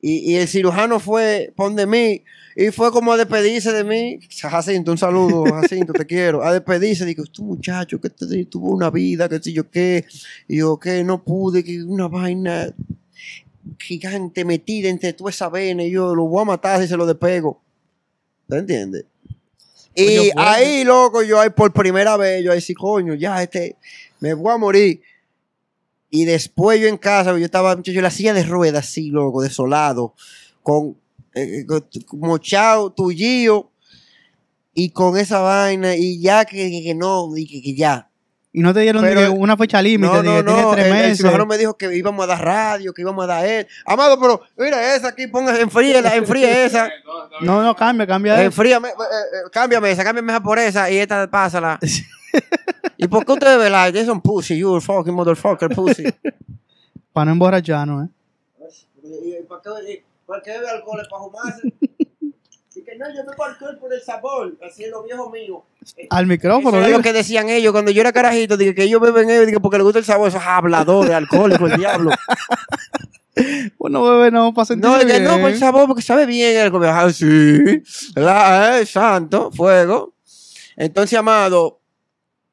Y, 0.00 0.32
y 0.32 0.36
el 0.36 0.48
cirujano 0.48 1.00
fue, 1.00 1.52
pon 1.56 1.74
de 1.74 1.86
mí, 1.86 2.22
y 2.56 2.70
fue 2.70 2.92
como 2.92 3.12
a 3.12 3.16
despedirse 3.16 3.72
de 3.72 3.82
mí. 3.82 4.20
Jacinto, 4.30 4.92
un 4.92 4.98
saludo, 4.98 5.44
Jacinto, 5.60 5.92
te 5.92 6.06
quiero. 6.06 6.44
A 6.44 6.52
despedirse, 6.52 7.04
digo, 7.04 7.24
tú 7.24 7.42
muchacho, 7.42 8.00
que 8.00 8.10
te, 8.10 8.44
tuvo 8.44 8.70
una 8.70 8.90
vida, 8.90 9.28
que 9.28 9.40
sé 9.40 9.52
yo 9.52 9.68
qué. 9.70 10.04
Y 10.46 10.58
yo, 10.58 10.78
que 10.78 11.02
no 11.02 11.24
pude, 11.24 11.64
que 11.64 11.82
una 11.82 12.06
vaina 12.06 12.72
gigante 13.78 14.44
metida 14.44 14.88
entre 14.88 15.14
toda 15.14 15.30
esa 15.30 15.48
vena 15.48 15.82
y 15.82 15.90
yo 15.90 16.14
lo 16.14 16.26
voy 16.26 16.42
a 16.42 16.44
matar 16.44 16.80
si 16.80 16.86
se 16.86 16.96
lo 16.96 17.06
despego. 17.06 17.63
¿Te 18.48 18.56
entiendes? 18.58 19.04
Y 19.94 20.30
ahí, 20.36 20.84
loco, 20.84 21.22
yo 21.22 21.40
ahí 21.40 21.50
por 21.50 21.72
primera 21.72 22.16
vez, 22.16 22.42
yo 22.44 22.52
ahí 22.52 22.60
sí, 22.60 22.74
coño, 22.74 23.14
ya 23.14 23.42
este, 23.42 23.76
me 24.20 24.34
voy 24.34 24.52
a 24.52 24.56
morir. 24.58 25.00
Y 26.10 26.24
después 26.24 26.80
yo 26.80 26.86
en 26.88 26.96
casa, 26.96 27.30
yo 27.38 27.44
estaba, 27.44 27.74
muchacho, 27.76 27.98
en 27.98 28.02
la 28.04 28.10
silla 28.10 28.32
de 28.34 28.44
ruedas, 28.44 28.86
así, 28.88 29.10
loco, 29.10 29.42
desolado, 29.42 30.14
con, 30.62 30.96
eh, 31.34 31.64
con- 31.66 31.86
mochado, 32.20 32.92
tullío, 32.92 33.70
y 34.74 34.90
con 34.90 35.16
esa 35.16 35.38
vaina, 35.40 35.96
y 35.96 36.20
ya 36.20 36.44
que, 36.44 36.56
que- 36.70 36.82
que 36.82 36.94
no, 36.94 37.36
y 37.36 37.46
que, 37.46 37.62
que 37.62 37.74
ya. 37.74 38.10
Y 38.56 38.60
no 38.62 38.72
te 38.72 38.80
dieron 38.80 39.02
Pero- 39.02 39.32
una 39.32 39.56
fecha 39.56 39.82
límite, 39.82 40.10
No, 40.14 40.22
no, 40.22 40.42
no, 40.42 40.70
tres 40.72 40.86
el, 40.86 40.92
el 40.92 40.98
meses. 41.02 41.16
cirujano 41.18 41.44
me 41.44 41.58
dijo 41.58 41.76
que 41.76 41.94
íbamos 41.94 42.22
a 42.24 42.28
dar 42.28 42.42
radio, 42.44 42.94
que 42.94 43.02
íbamos 43.02 43.24
a 43.24 43.26
dar 43.26 43.44
él. 43.44 43.66
Amado, 43.84 44.18
pero 44.18 44.40
mira 44.56 44.94
esa 44.94 45.08
aquí, 45.08 45.26
ponga, 45.26 45.58
enfríela, 45.60 46.14
enfríe 46.14 46.64
esa. 46.64 46.88
No, 47.42 47.60
no, 47.62 47.74
cambia, 47.74 48.06
cambia. 48.06 48.40
Enfríame, 48.42 48.88
eh, 48.88 48.92
eh, 48.92 49.50
cámbiame 49.52 49.90
esa, 49.90 50.04
cámbiame 50.04 50.32
esa 50.32 50.40
por 50.42 50.58
esa 50.58 50.88
y 50.90 50.96
esta 50.98 51.28
pásala. 51.28 51.78
¿Y 52.96 53.08
por 53.08 53.26
qué 53.26 53.32
ustedes 53.32 53.58
ven 53.58 53.72
like? 53.72 53.98
Jason 53.98 54.20
pussy, 54.20 54.56
you 54.56 54.80
fucking 54.80 55.12
motherfucker 55.14 55.68
pussy. 55.74 56.04
Para 57.12 57.26
no 57.26 57.32
emborracharnos, 57.32 58.06
¿eh? 58.06 58.08
¿Y 59.02 59.42
para 59.48 59.60
qué, 59.62 60.04
para 60.26 60.42
qué 60.42 60.50
bebe 60.52 60.70
alcohol? 60.70 61.02
¿Para 61.10 61.22
fumarse? 61.24 61.72
Que 62.94 63.00
no, 63.00 63.12
yo 63.12 63.24
bebo 63.26 63.44
alcohol 63.44 63.76
por 63.80 63.92
el 63.92 64.00
sabor, 64.00 64.56
así 64.64 64.84
es 64.84 64.90
lo 64.92 65.02
viejo 65.02 65.28
mío. 65.28 65.64
Al 66.10 66.28
micrófono, 66.28 66.78
Eso 66.78 66.86
es 66.86 66.96
lo 66.96 67.02
que 67.02 67.12
decían 67.12 67.48
ellos 67.48 67.72
cuando 67.72 67.90
yo 67.90 68.00
era 68.00 68.12
carajito, 68.12 68.56
dije 68.56 68.72
que 68.72 68.84
ellos 68.84 69.00
beben 69.00 69.28
ellos, 69.28 69.46
dije, 69.46 69.58
porque 69.58 69.78
les 69.78 69.84
gusta 69.84 69.98
el 69.98 70.04
sabor, 70.04 70.28
esos 70.28 70.40
habladores, 70.40 71.10
alcohólicos, 71.14 71.72
el 71.72 71.78
diablo. 71.78 72.10
Bueno, 73.78 74.04
bebé, 74.04 74.30
no, 74.30 74.54
para 74.54 74.66
sentirse 74.66 74.88
No, 74.88 74.96
dije, 74.96 75.18
bien. 75.18 75.24
no, 75.24 75.40
por 75.40 75.50
el 75.50 75.58
sabor, 75.58 75.88
porque 75.88 76.02
sabe 76.02 76.24
bien 76.24 76.56
el 76.56 76.70
comer. 76.70 76.90
Ah, 76.90 77.12
sí, 77.12 77.82
la, 78.14 78.78
eh, 78.78 78.86
santo, 78.86 79.50
fuego. 79.50 80.14
Entonces, 80.76 81.18
amado, 81.18 81.80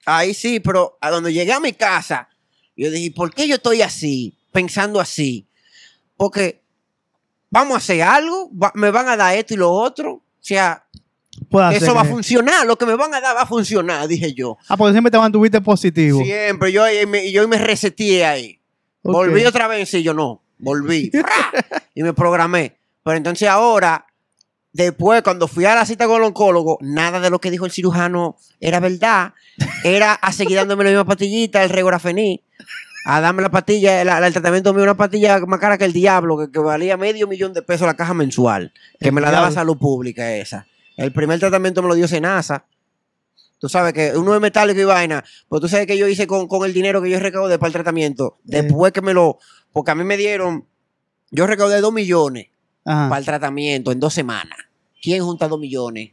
ahí 0.08 0.34
sí, 0.34 0.60
pero 0.60 0.98
a 1.00 1.12
donde 1.12 1.32
llegué 1.32 1.54
a 1.54 1.60
mi 1.60 1.74
casa, 1.74 2.30
yo 2.76 2.90
dije, 2.90 3.12
¿por 3.12 3.32
qué 3.32 3.48
yo 3.48 3.58
estoy 3.58 3.84
así, 3.84 4.36
pensando 4.52 5.00
así? 5.00 5.46
Porque 6.18 6.64
vamos 7.52 7.76
a 7.76 7.78
hacer 7.78 8.02
algo, 8.02 8.50
me 8.74 8.90
van 8.90 9.08
a 9.08 9.16
dar 9.16 9.38
esto 9.38 9.54
y 9.54 9.58
lo 9.58 9.72
otro. 9.72 10.24
O 10.42 10.44
sea, 10.44 10.86
Puede 11.50 11.78
eso 11.78 11.94
va 11.96 12.02
a 12.02 12.06
funcionar, 12.06 12.66
lo 12.66 12.78
que 12.78 12.86
me 12.86 12.96
van 12.96 13.14
a 13.14 13.22
dar 13.22 13.36
va 13.36 13.42
a 13.44 13.46
funcionar, 13.46 14.08
dije 14.08 14.34
yo. 14.34 14.58
Ah, 14.68 14.76
porque 14.76 14.92
siempre 14.94 15.12
te 15.12 15.18
mantuviste 15.18 15.62
positivo. 15.62 16.22
Siempre, 16.24 16.72
yo, 16.72 16.84
ahí 16.84 17.06
me- 17.06 17.32
yo 17.32 17.48
me 17.48 17.58
reseteé 17.58 18.26
ahí. 18.26 18.60
Volví 19.04 19.46
otra 19.46 19.68
vez, 19.68 19.90
sí, 19.90 20.04
yo 20.04 20.14
no. 20.14 20.42
Volví. 20.60 21.12
y 21.96 22.04
me 22.04 22.14
programé. 22.14 22.78
Pero 23.04 23.18
entonces 23.18 23.48
ahora, 23.48 24.06
después, 24.74 25.22
cuando 25.24 25.48
fui 25.48 25.66
a 25.66 25.74
la 25.76 25.86
cita 25.86 26.06
con 26.08 26.18
el 26.18 26.24
oncólogo, 26.24 26.78
nada 26.82 27.20
de 27.20 27.30
lo 27.30 27.40
que 27.40 27.50
dijo 27.50 27.66
el 27.66 27.72
cirujano 27.72 28.38
era 28.60 28.80
verdad. 28.80 29.34
Era 29.84 30.14
a 30.14 30.32
seguir 30.32 30.58
dándome 30.58 30.84
la 30.84 30.90
misma 30.92 31.06
pastillita, 31.06 31.64
el 31.64 31.70
regorafení. 31.72 32.44
A 33.06 33.20
darme 33.22 33.42
la 33.42 33.50
pastilla, 33.50 34.04
la- 34.04 34.20
la- 34.20 34.28
el 34.28 34.34
tratamiento 34.34 34.74
mío, 34.74 34.84
una 34.84 34.96
pastilla 34.98 35.40
más 35.48 35.60
cara 35.60 35.78
que 35.78 35.86
el 35.86 35.94
diablo, 35.94 36.38
que, 36.38 36.52
que 36.52 36.60
valía 36.60 36.98
medio 36.98 37.28
millón 37.28 37.54
de 37.54 37.62
pesos 37.62 37.88
la 37.88 37.96
caja 37.96 38.14
mensual. 38.14 38.74
Que 39.00 39.08
El 39.10 39.14
me 39.16 39.22
la 39.22 39.32
daba 39.32 39.52
salud 39.52 39.78
pública 39.78 40.36
esa. 40.36 40.68
El 40.98 41.12
primer 41.12 41.40
tratamiento 41.40 41.82
me 41.82 41.88
lo 41.88 41.96
dio 41.96 42.08
Senasa. 42.08 42.66
Tú 43.58 43.70
sabes 43.70 43.94
que 43.94 44.16
uno 44.18 44.34
es 44.36 44.42
metálico 44.42 44.80
y 44.82 44.84
vaina. 44.84 45.24
Pues 45.48 45.62
tú 45.62 45.68
sabes 45.68 45.88
que 45.88 45.98
yo 45.98 46.08
hice 46.08 46.26
con, 46.28 46.48
con 46.48 46.66
el 46.66 46.74
dinero 46.74 47.02
que 47.02 47.10
yo 47.10 47.20
recaudé 47.20 47.58
para 47.60 47.68
el 47.68 47.74
tratamiento. 47.74 48.38
Eh. 48.46 48.62
Después 48.62 48.92
que 48.92 49.02
me 49.02 49.14
lo. 49.14 49.38
Porque 49.72 49.92
a 49.92 49.96
mí 49.96 50.04
me 50.04 50.18
dieron. 50.18 50.66
Yo 51.32 51.48
recaudé 51.48 51.80
dos 51.80 51.94
millones 51.94 52.48
Ajá. 52.86 53.08
para 53.10 53.20
el 53.20 53.26
tratamiento 53.26 53.92
en 53.92 54.00
dos 54.00 54.14
semanas. 54.14 54.58
¿Quién 55.02 55.24
junta 55.24 55.48
dos 55.48 55.60
millones? 55.60 56.10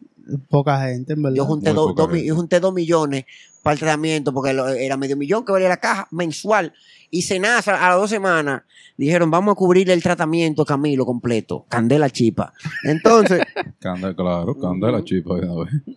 Poca 0.49 0.81
gente, 0.83 1.15
en 1.15 1.23
verdad. 1.23 1.37
Yo 1.37 1.45
junté, 1.45 1.73
Muy 1.73 1.95
dos- 1.95 2.23
yo 2.25 2.35
junté 2.35 2.61
millones 2.73 3.25
para 3.63 3.73
el 3.75 3.79
tratamiento 3.81 4.33
porque 4.33 4.53
lo- 4.53 4.69
era 4.69 4.97
medio 4.97 5.17
millón 5.17 5.45
que 5.45 5.53
valía 5.53 5.69
la 5.69 5.79
caja 5.79 6.09
mensual. 6.11 6.73
Y 7.11 7.23
Senasa 7.23 7.85
a 7.85 7.91
las 7.91 7.99
dos 7.99 8.11
semanas 8.11 8.63
dijeron, 8.97 9.31
vamos 9.31 9.53
a 9.53 9.55
cubrir 9.55 9.89
el 9.91 10.03
tratamiento 10.03 10.65
Camilo 10.65 11.07
completo. 11.07 11.65
Candela 11.69 12.11
chipa. 12.11 12.53
Entonces, 12.85 13.41
Candela, 13.81 14.15
claro, 14.15 14.59
candela 14.59 15.03
chipa 15.03 15.35
de 15.37 15.47
una 15.49 15.65
vez. 15.65 15.97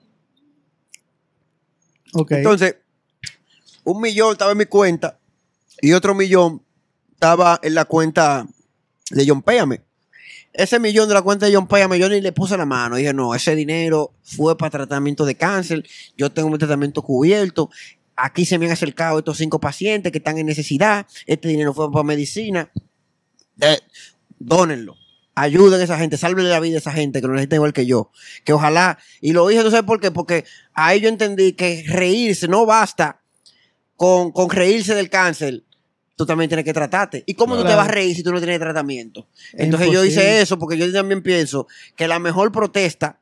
Ok. 2.13 2.31
entonces, 2.33 2.75
un 3.83 4.01
millón 4.01 4.33
estaba 4.33 4.51
en 4.51 4.57
mi 4.57 4.65
cuenta 4.65 5.17
y 5.81 5.93
otro 5.93 6.13
millón 6.13 6.61
estaba 7.13 7.59
en 7.63 7.73
la 7.75 7.85
cuenta 7.85 8.45
de 9.09 9.25
John 9.27 9.41
Péame. 9.41 9.81
Ese 10.53 10.79
millón 10.79 11.07
de 11.07 11.13
la 11.13 11.21
cuenta 11.21 11.45
de 11.45 11.55
John 11.55 11.67
Péame, 11.67 11.97
yo 11.97 12.09
ni 12.09 12.19
le 12.19 12.31
puse 12.33 12.57
la 12.57 12.65
mano. 12.65 12.97
Dije, 12.97 13.13
no, 13.13 13.33
ese 13.33 13.55
dinero 13.55 14.13
fue 14.21 14.57
para 14.57 14.69
tratamiento 14.69 15.25
de 15.25 15.35
cáncer. 15.35 15.83
Yo 16.17 16.31
tengo 16.31 16.49
mi 16.49 16.57
tratamiento 16.57 17.01
cubierto. 17.01 17.69
Aquí 18.15 18.45
se 18.45 18.59
me 18.59 18.65
han 18.65 18.73
acercado 18.73 19.19
estos 19.19 19.37
cinco 19.37 19.59
pacientes 19.59 20.11
que 20.11 20.17
están 20.17 20.37
en 20.37 20.45
necesidad. 20.45 21.07
Este 21.25 21.47
dinero 21.47 21.73
fue 21.73 21.91
para 21.91 22.03
medicina. 22.03 22.69
Eh, 23.61 23.79
dónenlo. 24.37 24.95
Ayuden 25.33 25.79
a 25.79 25.83
esa 25.85 25.97
gente, 25.97 26.17
sálvenle 26.17 26.49
la 26.49 26.59
vida 26.59 26.75
a 26.75 26.79
esa 26.79 26.91
gente 26.91 27.21
que 27.21 27.27
lo 27.27 27.33
necesita 27.33 27.55
igual 27.55 27.71
que 27.71 27.85
yo. 27.85 28.11
Que 28.43 28.51
ojalá, 28.51 28.97
y 29.21 29.31
lo 29.31 29.47
dije, 29.47 29.63
¿tú 29.63 29.71
sabes 29.71 29.85
por 29.85 30.01
qué? 30.01 30.11
Porque 30.11 30.43
ahí 30.73 30.99
yo 30.99 31.07
entendí 31.07 31.53
que 31.53 31.85
reírse 31.87 32.49
no 32.49 32.65
basta 32.65 33.21
con, 33.95 34.31
con 34.33 34.49
reírse 34.49 34.93
del 34.93 35.09
cáncer. 35.09 35.63
Tú 36.21 36.27
también 36.27 36.49
tienes 36.49 36.63
que 36.65 36.71
tratarte. 36.73 37.23
¿Y 37.25 37.33
cómo 37.33 37.57
tú 37.57 37.63
te 37.65 37.73
vas 37.73 37.87
a 37.87 37.91
reír 37.91 38.15
si 38.15 38.21
tú 38.21 38.31
no 38.31 38.37
tienes 38.37 38.59
tratamiento? 38.59 39.25
Es 39.53 39.61
Entonces 39.65 39.89
yo 39.89 40.05
hice 40.05 40.39
eso 40.39 40.59
porque 40.59 40.77
yo 40.77 40.91
también 40.93 41.23
pienso 41.23 41.65
que 41.95 42.07
la 42.07 42.19
mejor 42.19 42.51
protesta 42.51 43.17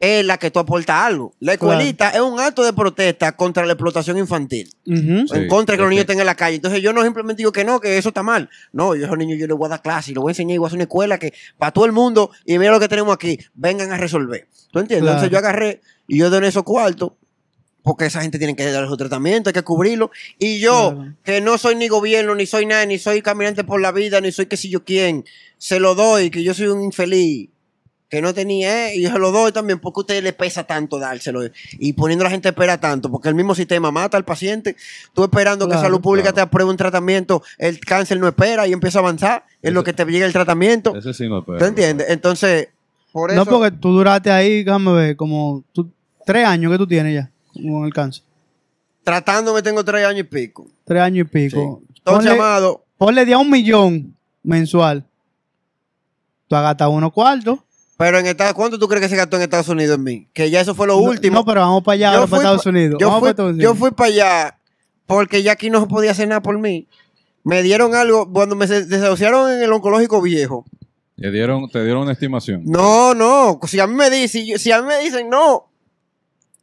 es 0.00 0.24
la 0.24 0.36
que 0.36 0.50
tú 0.50 0.58
aportas 0.58 0.96
algo. 1.06 1.32
La 1.38 1.56
Claro. 1.56 1.74
escuelita 1.74 2.10
es 2.10 2.20
un 2.20 2.40
acto 2.40 2.64
de 2.64 2.72
protesta 2.72 3.36
contra 3.36 3.64
la 3.64 3.74
explotación 3.74 4.18
infantil. 4.18 4.66
Sí, 4.84 4.92
en 4.92 5.46
contra 5.46 5.74
de 5.74 5.76
que 5.76 5.82
los 5.82 5.90
niños 5.90 6.02
estén 6.02 6.18
en 6.18 6.26
la 6.26 6.34
calle. 6.34 6.56
Entonces 6.56 6.82
yo 6.82 6.92
no 6.92 7.04
simplemente 7.04 7.38
digo 7.40 7.52
que 7.52 7.64
no, 7.64 7.78
que 7.80 7.96
eso 7.98 8.08
está 8.08 8.24
mal. 8.24 8.50
No, 8.72 8.96
yo 8.96 9.04
a 9.04 9.06
esos 9.06 9.16
niños 9.16 9.38
yo 9.38 9.46
les 9.46 9.56
voy 9.56 9.66
a 9.66 9.70
dar 9.70 9.82
clase 9.82 10.10
y 10.10 10.14
les 10.14 10.20
voy 10.20 10.30
a 10.30 10.32
enseñar 10.32 10.56
y 10.56 10.58
voy 10.58 10.66
a 10.66 10.68
hacer 10.68 10.76
una 10.78 10.84
escuela 10.84 11.18
que 11.18 11.32
para 11.56 11.70
todo 11.70 11.84
el 11.86 11.92
mundo, 11.92 12.32
y 12.44 12.58
mira 12.58 12.72
lo 12.72 12.80
que 12.80 12.88
tenemos 12.88 13.14
aquí, 13.14 13.38
vengan 13.54 13.92
a 13.92 13.96
resolver. 13.96 14.48
¿Tú 14.72 14.80
entiendes? 14.80 15.02
Claro. 15.04 15.18
Entonces 15.18 15.30
yo 15.30 15.38
agarré 15.38 15.80
y 16.08 16.18
yo 16.18 16.28
doné 16.28 16.48
esos 16.48 16.64
cuartos 16.64 17.12
porque 17.84 18.06
esa 18.06 18.22
gente 18.22 18.38
tiene 18.38 18.56
que 18.56 18.64
dar 18.72 18.88
su 18.88 18.96
tratamiento, 18.96 19.50
hay 19.50 19.54
que 19.54 19.62
cubrirlo. 19.62 20.10
Y 20.38 20.58
yo, 20.58 20.94
Claro. 20.96 21.12
que 21.22 21.40
no 21.42 21.58
soy 21.58 21.76
ni 21.76 21.86
gobierno, 21.86 22.34
ni 22.34 22.46
soy 22.46 22.64
nada, 22.66 22.84
ni 22.86 22.98
soy 22.98 23.20
caminante 23.22 23.62
por 23.62 23.80
la 23.80 23.92
vida, 23.92 24.20
ni 24.22 24.32
soy 24.32 24.46
que 24.46 24.56
si 24.56 24.70
yo 24.70 24.82
quién, 24.84 25.24
se 25.58 25.78
lo 25.78 25.94
doy, 25.94 26.30
que 26.30 26.42
yo 26.42 26.54
soy 26.54 26.66
un 26.68 26.82
infeliz 26.82 27.50
que 28.08 28.22
no 28.22 28.32
tenía, 28.32 28.90
eh, 28.92 28.96
y 28.96 29.02
yo 29.02 29.10
se 29.12 29.18
lo 29.18 29.32
doy 29.32 29.50
también 29.52 29.80
porque 29.80 29.98
a 29.98 30.02
ustedes 30.02 30.22
les 30.22 30.32
pesa 30.34 30.64
tanto 30.64 30.98
dárselo 30.98 31.40
y 31.72 31.92
poniendo 31.94 32.22
a 32.24 32.26
la 32.26 32.30
gente 32.30 32.48
a 32.48 32.52
esperar 32.52 32.80
tanto, 32.80 33.10
porque 33.10 33.28
el 33.28 33.34
mismo 33.34 33.54
sistema 33.54 33.90
mata 33.90 34.16
al 34.16 34.24
paciente. 34.24 34.76
Tú 35.14 35.24
esperando 35.24 35.66
que 35.66 35.72
Claro, 35.72 35.82
salud 35.88 36.00
pública 36.00 36.26
claro. 36.28 36.34
te 36.36 36.40
apruebe 36.42 36.70
un 36.70 36.76
tratamiento, 36.76 37.42
el 37.58 37.80
cáncer 37.80 38.18
no 38.20 38.28
espera 38.28 38.66
y 38.68 38.72
empieza 38.72 39.00
a 39.00 39.02
avanzar 39.02 39.44
en 39.62 39.74
lo 39.74 39.82
que 39.84 39.92
te 39.92 40.04
llega 40.06 40.26
el 40.26 40.32
tratamiento. 40.32 40.94
Ese 40.96 41.12
sí 41.12 41.28
no 41.28 41.40
es 41.40 41.44
perro. 41.44 41.58
¿Tú 41.58 41.64
entiendes? 41.66 42.06
Entonces, 42.08 42.68
por 43.12 43.30
eso. 43.30 43.44
No, 43.44 43.50
porque 43.50 43.72
tú 43.76 43.90
duraste 43.92 44.30
ahí, 44.30 44.62
déjame 44.64 44.92
ver, 44.92 45.16
como 45.16 45.64
tú- 45.72 45.90
tres 46.24 46.46
años 46.46 46.70
que 46.72 46.78
tú 46.78 46.86
tienes 46.86 47.14
ya 47.14 47.30
con 47.54 47.84
el 47.86 47.92
cáncer. 47.94 48.24
Tratándome 49.02 49.62
tengo 49.62 49.84
tres 49.84 50.04
años 50.06 50.20
y 50.20 50.24
pico. 50.24 50.66
Tres 50.84 51.02
años 51.02 51.26
y 51.26 51.38
Sí. 51.38 51.48
pico. 51.48 51.82
Entonces, 51.96 52.30
Ponle, 52.30 52.42
amado, 52.42 52.84
ponle 52.98 53.24
de 53.24 53.34
a 53.34 53.38
un 53.38 53.50
millón 53.50 54.16
mensual. 54.42 55.04
Tú 56.48 56.56
has 56.56 56.62
gastado 56.62 56.90
unos 56.90 57.12
cuartos. 57.12 57.58
Pero 57.96 58.18
en 58.18 58.26
Estados 58.26 58.54
¿cuánto 58.54 58.78
tú 58.78 58.88
crees 58.88 59.02
que 59.02 59.08
se 59.08 59.16
gastó 59.16 59.36
en 59.36 59.42
Estados 59.42 59.68
Unidos 59.68 59.96
en 59.96 60.02
mí? 60.04 60.28
Que 60.32 60.50
ya 60.50 60.60
eso 60.60 60.74
fue 60.74 60.86
lo 60.86 60.94
No- 60.94 61.02
último. 61.02 61.36
No, 61.38 61.44
pero 61.44 61.60
vamos 61.60 61.82
para 61.84 61.94
allá, 61.94 62.06
Yo 62.10 62.14
ahora 62.16 62.26
fui 62.26 62.36
para 62.38 62.42
Estados 62.48 62.66
Unidos. 62.66 62.96
Yo 63.00 63.06
vamos 63.06 63.20
fui, 63.20 63.34
para 63.34 63.50
Estados 63.50 63.62
yo 63.62 63.74
fui 63.74 63.90
para 63.92 64.08
allá 64.10 64.58
porque 65.06 65.42
ya 65.42 65.52
aquí 65.52 65.70
no 65.70 65.80
se 65.80 65.86
podía 65.86 66.10
hacer 66.10 66.26
nada 66.28 66.42
por 66.42 66.58
mí. 66.58 66.88
Me 67.44 67.62
dieron 67.62 67.94
algo 67.94 68.30
cuando 68.32 68.56
me 68.56 68.66
desahuciaron 68.66 69.52
en 69.52 69.62
el 69.62 69.72
oncológico 69.72 70.20
viejo. 70.22 70.64
Te 71.16 71.30
dieron, 71.30 71.68
te 71.70 71.84
dieron 71.84 72.02
una 72.02 72.12
estimación. 72.12 72.62
No, 72.64 73.14
no. 73.14 73.60
Si 73.68 73.78
a 73.78 73.86
mí 73.86 73.94
me 73.94 74.10
dicen, 74.10 74.58
si 74.58 74.72
a 74.72 74.82
mí 74.82 74.88
me 74.88 74.98
dicen 74.98 75.28
no, 75.30 75.66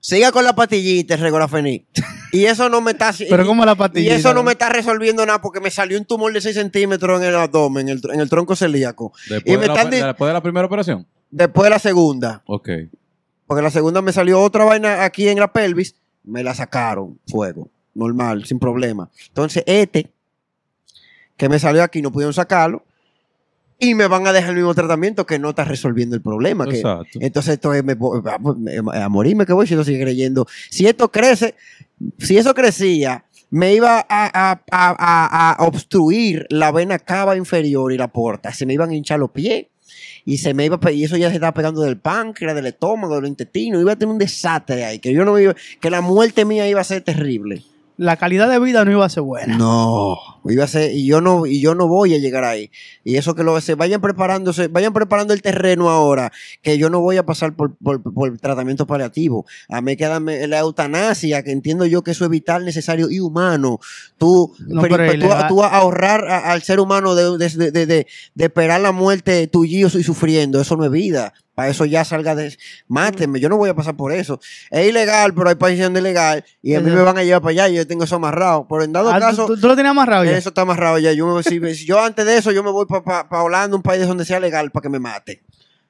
siga 0.02 0.32
con 0.34 0.44
la 0.44 0.54
pastillita, 0.54 1.14
el 1.14 1.22
regorafení. 1.22 1.86
Y 2.34 2.46
eso 2.46 2.68
no 2.68 2.82
me 2.82 2.92
está. 2.92 3.14
Pero 3.18 3.44
y- 3.44 3.46
como 3.46 3.66
la 3.66 3.72
Y 3.72 3.76
pastilla. 3.76 4.16
eso 4.16 4.34
no 4.34 4.44
me 4.44 4.52
está 4.54 4.68
resolviendo 4.70 5.26
nada 5.26 5.42
porque 5.42 5.62
me 5.62 5.72
salió 5.72 5.98
un 5.98 6.04
tumor 6.06 6.34
de 6.34 6.42
6 6.42 6.56
centímetros 6.56 7.22
en 7.22 7.28
el 7.30 7.36
abdomen, 7.36 7.88
en 7.88 7.98
el, 8.04 8.12
en 8.14 8.20
el 8.20 8.30
tronco 8.30 8.56
celíaco. 8.56 9.14
Después, 9.30 9.54
y 9.56 9.58
me 9.58 9.62
de 9.62 9.68
la, 9.68 9.86
después 10.08 10.28
de 10.30 10.34
la 10.34 10.42
primera 10.44 10.66
operación. 10.68 11.08
Después 11.30 11.64
de 11.66 11.70
la 11.70 11.80
segunda. 11.80 12.42
Ok. 12.46 12.70
Porque 13.48 13.62
la 13.64 13.72
segunda 13.72 14.02
me 14.02 14.12
salió 14.12 14.42
otra 14.42 14.64
vaina 14.66 15.04
aquí 15.04 15.28
en 15.30 15.40
la 15.40 15.52
pelvis. 15.54 15.96
Me 16.24 16.44
la 16.44 16.54
sacaron. 16.56 17.20
Fuego. 17.28 17.70
Normal, 17.94 18.46
sin 18.46 18.60
problema. 18.60 19.10
Entonces, 19.28 19.64
este, 19.66 20.10
que 21.38 21.50
me 21.50 21.60
salió 21.60 21.84
aquí, 21.84 22.02
no 22.02 22.12
pudieron 22.12 22.34
sacarlo. 22.34 22.86
Y 23.84 23.96
me 23.96 24.06
van 24.08 24.28
a 24.28 24.32
dejar 24.32 24.52
el 24.52 24.58
mismo 24.58 24.76
tratamiento 24.76 25.26
que 25.26 25.40
no 25.40 25.50
está 25.50 25.64
resolviendo 25.66 26.16
el 26.16 26.22
problema. 26.22 26.68
Que, 26.68 26.76
Exacto. 26.78 27.18
entonces, 27.20 27.54
esto 27.56 27.74
es 27.74 27.84
me- 27.84 27.94
ah, 27.94 28.38
pues, 28.42 28.56
a 28.94 29.10
morirme 29.10 29.48
que 29.48 29.54
voy 29.54 29.66
si 29.66 29.74
esto 29.74 29.84
sigue 29.84 30.02
creyendo. 30.02 30.46
Si 30.70 30.86
esto 30.86 31.12
crece, 31.12 31.56
si 32.20 32.38
eso 32.38 32.54
crecía, 32.54 33.26
me 33.50 33.74
iba 33.74 33.98
a, 33.98 34.06
a- 34.08 34.62
a- 34.72 35.56
a- 35.58 35.66
obstruir 35.66 36.46
la 36.52 36.72
vena 36.72 37.00
cava 37.00 37.36
inferior 37.36 37.92
y 37.92 37.98
la 37.98 38.08
porta. 38.10 38.54
Se 38.54 38.68
me 38.68 38.74
iban 38.76 38.92
a 38.92 38.96
hinchar 38.96 39.18
los 39.20 39.32
pies. 39.32 39.66
Y 40.24 40.38
se 40.38 40.54
me 40.54 40.66
iba 40.66 40.80
y 40.94 41.04
eso 41.04 41.18
ya 41.18 41.30
se 41.30 41.36
estaba 41.36 41.52
pegando 41.56 41.82
del 41.82 41.98
páncreas, 41.98 42.54
del 42.54 42.68
estómago, 42.68 43.16
del 43.16 43.26
intestino. 43.26 43.82
Iba 43.82 43.94
a 43.94 43.96
tener 43.96 44.14
un 44.14 44.20
desastre 44.20 44.86
ahí. 44.86 45.00
Que 45.00 45.12
yo 45.12 45.26
no 45.26 45.38
iba, 45.40 45.56
que 45.80 45.90
la 45.90 46.02
muerte 46.02 46.46
mía 46.46 46.70
iba 46.70 46.80
a 46.80 46.84
ser 46.84 47.02
terrible. 47.02 47.64
La 48.02 48.18
calidad 48.18 48.50
de 48.50 48.58
vida 48.58 48.84
no 48.84 48.90
iba 48.92 49.06
a 49.06 49.10
ser 49.10 49.22
buena. 49.22 49.56
No, 49.60 50.18
iba 50.46 50.64
a 50.64 50.68
ser, 50.68 50.92
y 50.92 51.06
yo 51.06 51.22
no, 51.22 51.46
y 51.46 51.62
yo 51.62 51.76
no 51.76 51.88
voy 51.88 52.16
a 52.16 52.18
llegar 52.18 52.44
ahí. 52.44 52.72
Y 53.04 53.18
eso 53.18 53.36
que 53.36 53.44
lo 53.44 53.62
se 53.62 53.76
vayan 53.76 54.02
preparándose, 54.02 54.70
vayan 54.70 54.92
preparando 54.92 55.36
el 55.36 55.44
terreno 55.44 55.88
ahora, 55.92 56.32
que 56.64 56.80
yo 56.80 56.90
no 56.90 57.00
voy 57.00 57.18
a 57.18 57.26
pasar 57.28 57.54
por, 57.56 57.76
por, 57.76 58.02
por 58.02 58.36
tratamiento 58.40 58.88
paliativo. 58.88 59.46
A 59.70 59.82
mí 59.82 59.96
queda 59.98 60.20
la 60.20 60.58
eutanasia, 60.60 61.44
que 61.44 61.52
entiendo 61.52 61.86
yo 61.86 62.02
que 62.02 62.10
eso 62.10 62.24
es 62.24 62.32
vital, 62.32 62.66
necesario 62.66 63.12
y 63.12 63.20
humano. 63.20 63.80
Tú, 64.18 64.52
No, 64.68 64.82
pero- 64.82 64.96
pero 64.98 65.12
pero 65.12 65.20
tú, 65.20 65.26
ilegal. 65.28 65.48
tú 65.48 65.64
ahorrar 65.64 66.28
a- 66.28 66.52
al 66.54 66.64
ser 66.64 66.80
humano 66.80 67.14
de, 67.14 67.38
de- 67.38 67.72
de- 67.72 67.86
de 68.34 68.44
esperar 68.44 68.82
la 68.82 68.92
muerte 68.92 69.46
tuyo 69.46 69.88
y 69.96 70.04
sufriendo, 70.04 70.60
eso 70.60 70.76
no 70.76 70.86
es 70.86 70.92
vida. 70.92 71.34
Para 71.62 71.70
eso 71.70 71.86
ya 71.86 72.04
salga 72.04 72.34
de... 72.34 72.58
Mátenme, 72.88 73.40
yo 73.40 73.48
no 73.48 73.56
voy 73.56 73.70
a 73.70 73.76
pasar 73.76 73.96
por 73.96 74.12
eso. 74.12 74.40
Es 74.72 74.90
ilegal, 74.90 75.32
pero 75.36 75.48
hay 75.48 75.54
países 75.56 75.84
donde 75.84 76.00
es 76.00 76.04
legal 76.04 76.44
y 76.64 76.74
a 76.74 76.80
mí 76.82 76.90
me 76.90 77.02
van 77.04 77.20
a 77.20 77.24
llevar 77.24 77.44
para 77.44 77.52
allá 77.52 77.70
y 77.70 77.76
yo 77.76 77.86
tengo 77.86 78.04
eso 78.04 78.16
amarrado. 78.16 78.66
Pero 78.68 78.82
en 78.82 78.92
dado 78.92 79.12
Ah, 79.12 79.20
¿tú- 79.20 79.22
caso... 79.22 79.46
¿tú, 79.46 79.58
tú 79.60 79.68
lo 79.68 79.76
tenías 79.76 79.92
amarrado 79.92 80.24
ya? 80.26 80.36
Eso 80.36 80.50
está 80.50 80.64
amarrado 80.64 80.98
ya. 80.98 81.14
Yo, 81.14 81.28
me- 81.36 81.44
si, 81.44 81.60
si 81.76 81.86
yo 81.86 82.02
antes 82.02 82.26
de 82.26 82.36
eso, 82.36 82.52
yo 82.52 82.64
me 82.64 82.72
voy 82.72 82.88
para 82.88 83.28
Holanda, 83.44 83.76
un 83.78 83.84
país 83.84 84.08
donde 84.08 84.26
sea 84.26 84.40
legal, 84.40 84.72
para 84.72 84.82
que 84.82 84.90
me 84.90 84.98
mate. 84.98 85.44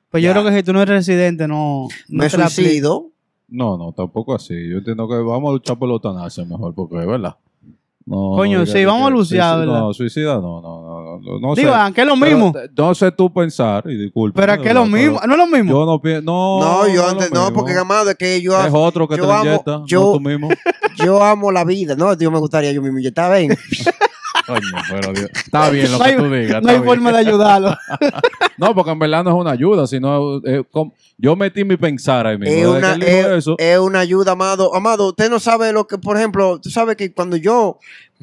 Pues 0.09 0.21
yo 0.21 0.33
creo 0.33 0.43
que 0.43 0.51
si 0.57 0.61
tú 0.63 0.73
no 0.73 0.81
eres 0.81 0.93
residente, 1.07 1.47
no. 1.47 1.87
no 2.09 2.23
me 2.23 2.29
te 2.29 2.37
la 2.37 2.49
suicido. 2.49 3.11
No, 3.47 3.77
no, 3.77 3.93
tampoco 3.93 4.35
así. 4.35 4.53
Yo 4.69 4.79
entiendo 4.79 5.07
que 5.07 5.15
vamos 5.15 5.49
a 5.51 5.53
luchar 5.53 5.79
por 5.79 5.87
la 5.87 5.93
eutanasia 5.93 6.43
mejor, 6.43 6.75
porque 6.75 6.99
es 6.99 7.07
verdad. 7.07 7.37
No, 8.11 8.35
Coño, 8.35 8.59
no 8.59 8.65
sí, 8.65 8.83
vamos 8.83 9.07
a 9.07 9.09
¿verdad? 9.57 9.79
No, 9.79 9.93
suicida 9.93 10.33
no, 10.35 10.61
no, 10.61 10.81
no, 10.81 11.19
no, 11.21 11.39
no 11.39 11.55
Digo, 11.55 11.71
sé. 11.71 11.75
aunque 11.77 12.01
es 12.01 12.07
lo 12.07 12.15
mismo. 12.17 12.53
no 12.77 12.93
sé 12.93 13.11
tú 13.13 13.31
pensar, 13.31 13.83
y 13.89 13.95
disculpa. 13.95 14.41
Pero 14.41 14.53
es 14.53 14.59
que 14.59 14.67
es 14.67 14.73
lo 14.73 14.85
mismo. 14.85 15.19
No 15.25 15.31
es 15.33 15.37
lo 15.37 15.47
mismo. 15.47 15.71
Yo 15.71 15.85
no 15.85 16.01
pienso, 16.01 16.23
no. 16.23 16.59
No, 16.59 16.87
yo 16.93 17.07
antes, 17.07 17.31
no, 17.31 17.53
porque 17.53 17.73
amado, 17.73 18.09
es 18.09 18.17
que 18.17 18.41
yo, 18.41 18.59
Es 18.61 18.69
otro 18.73 19.07
que 19.07 19.15
yo 19.15 19.25
te 19.27 19.47
inyecta, 19.47 19.81
yo- 19.85 19.99
no 20.01 20.11
tú 20.13 20.19
mismo. 20.19 20.49
yo 21.05 21.23
amo 21.23 21.51
la 21.51 21.63
vida. 21.63 21.95
No, 21.95 22.13
yo 22.17 22.29
me 22.31 22.39
gustaría 22.39 22.73
yo 22.73 22.81
mismo 22.81 22.99
inyectar, 22.99 23.31
ven. 23.31 23.57
Coño, 24.45 24.61
pero 24.89 25.13
Dios. 25.13 25.29
Está 25.33 25.69
bien 25.69 25.91
lo 25.91 25.97
No 25.97 26.03
que 26.03 26.09
hay- 26.11 26.17
tú 26.17 26.29
digas. 26.31 26.61
no 26.63 26.69
hay 26.69 26.75
bien. 26.75 26.85
forma 26.85 27.11
de 27.11 27.17
ayudarlo. 27.19 27.75
No, 28.57 28.75
porque 28.75 28.91
en 28.91 28.99
verdad 28.99 29.23
no 29.23 29.31
es 29.31 29.35
una 29.37 29.51
ayuda, 29.51 29.87
sino 29.87 30.37
eh, 30.45 30.63
com- 30.69 30.91
yo 31.17 31.35
metí 31.35 31.63
mi 31.63 31.77
pensar 31.77 32.27
ahí 32.27 32.37
mismo. 32.37 32.55
es, 32.55 32.67
una, 32.67 32.95
que 32.99 33.05
él 33.09 33.17
dijo 33.17 33.29
es, 33.31 33.37
eso, 33.39 33.55
es 33.57 33.79
una 33.79 33.99
ayuda, 34.01 34.33
amado. 34.33 34.75
Amado, 34.75 35.09
usted 35.09 35.31
no 35.31 35.39
sabe 35.39 35.73
lo 35.73 35.87
que, 35.87 35.97
por 35.97 36.15
ejemplo, 36.15 36.59
tú 36.61 36.69
sabes 36.69 36.95
que 36.95 37.11
cuando 37.11 37.37
yo 37.37 37.79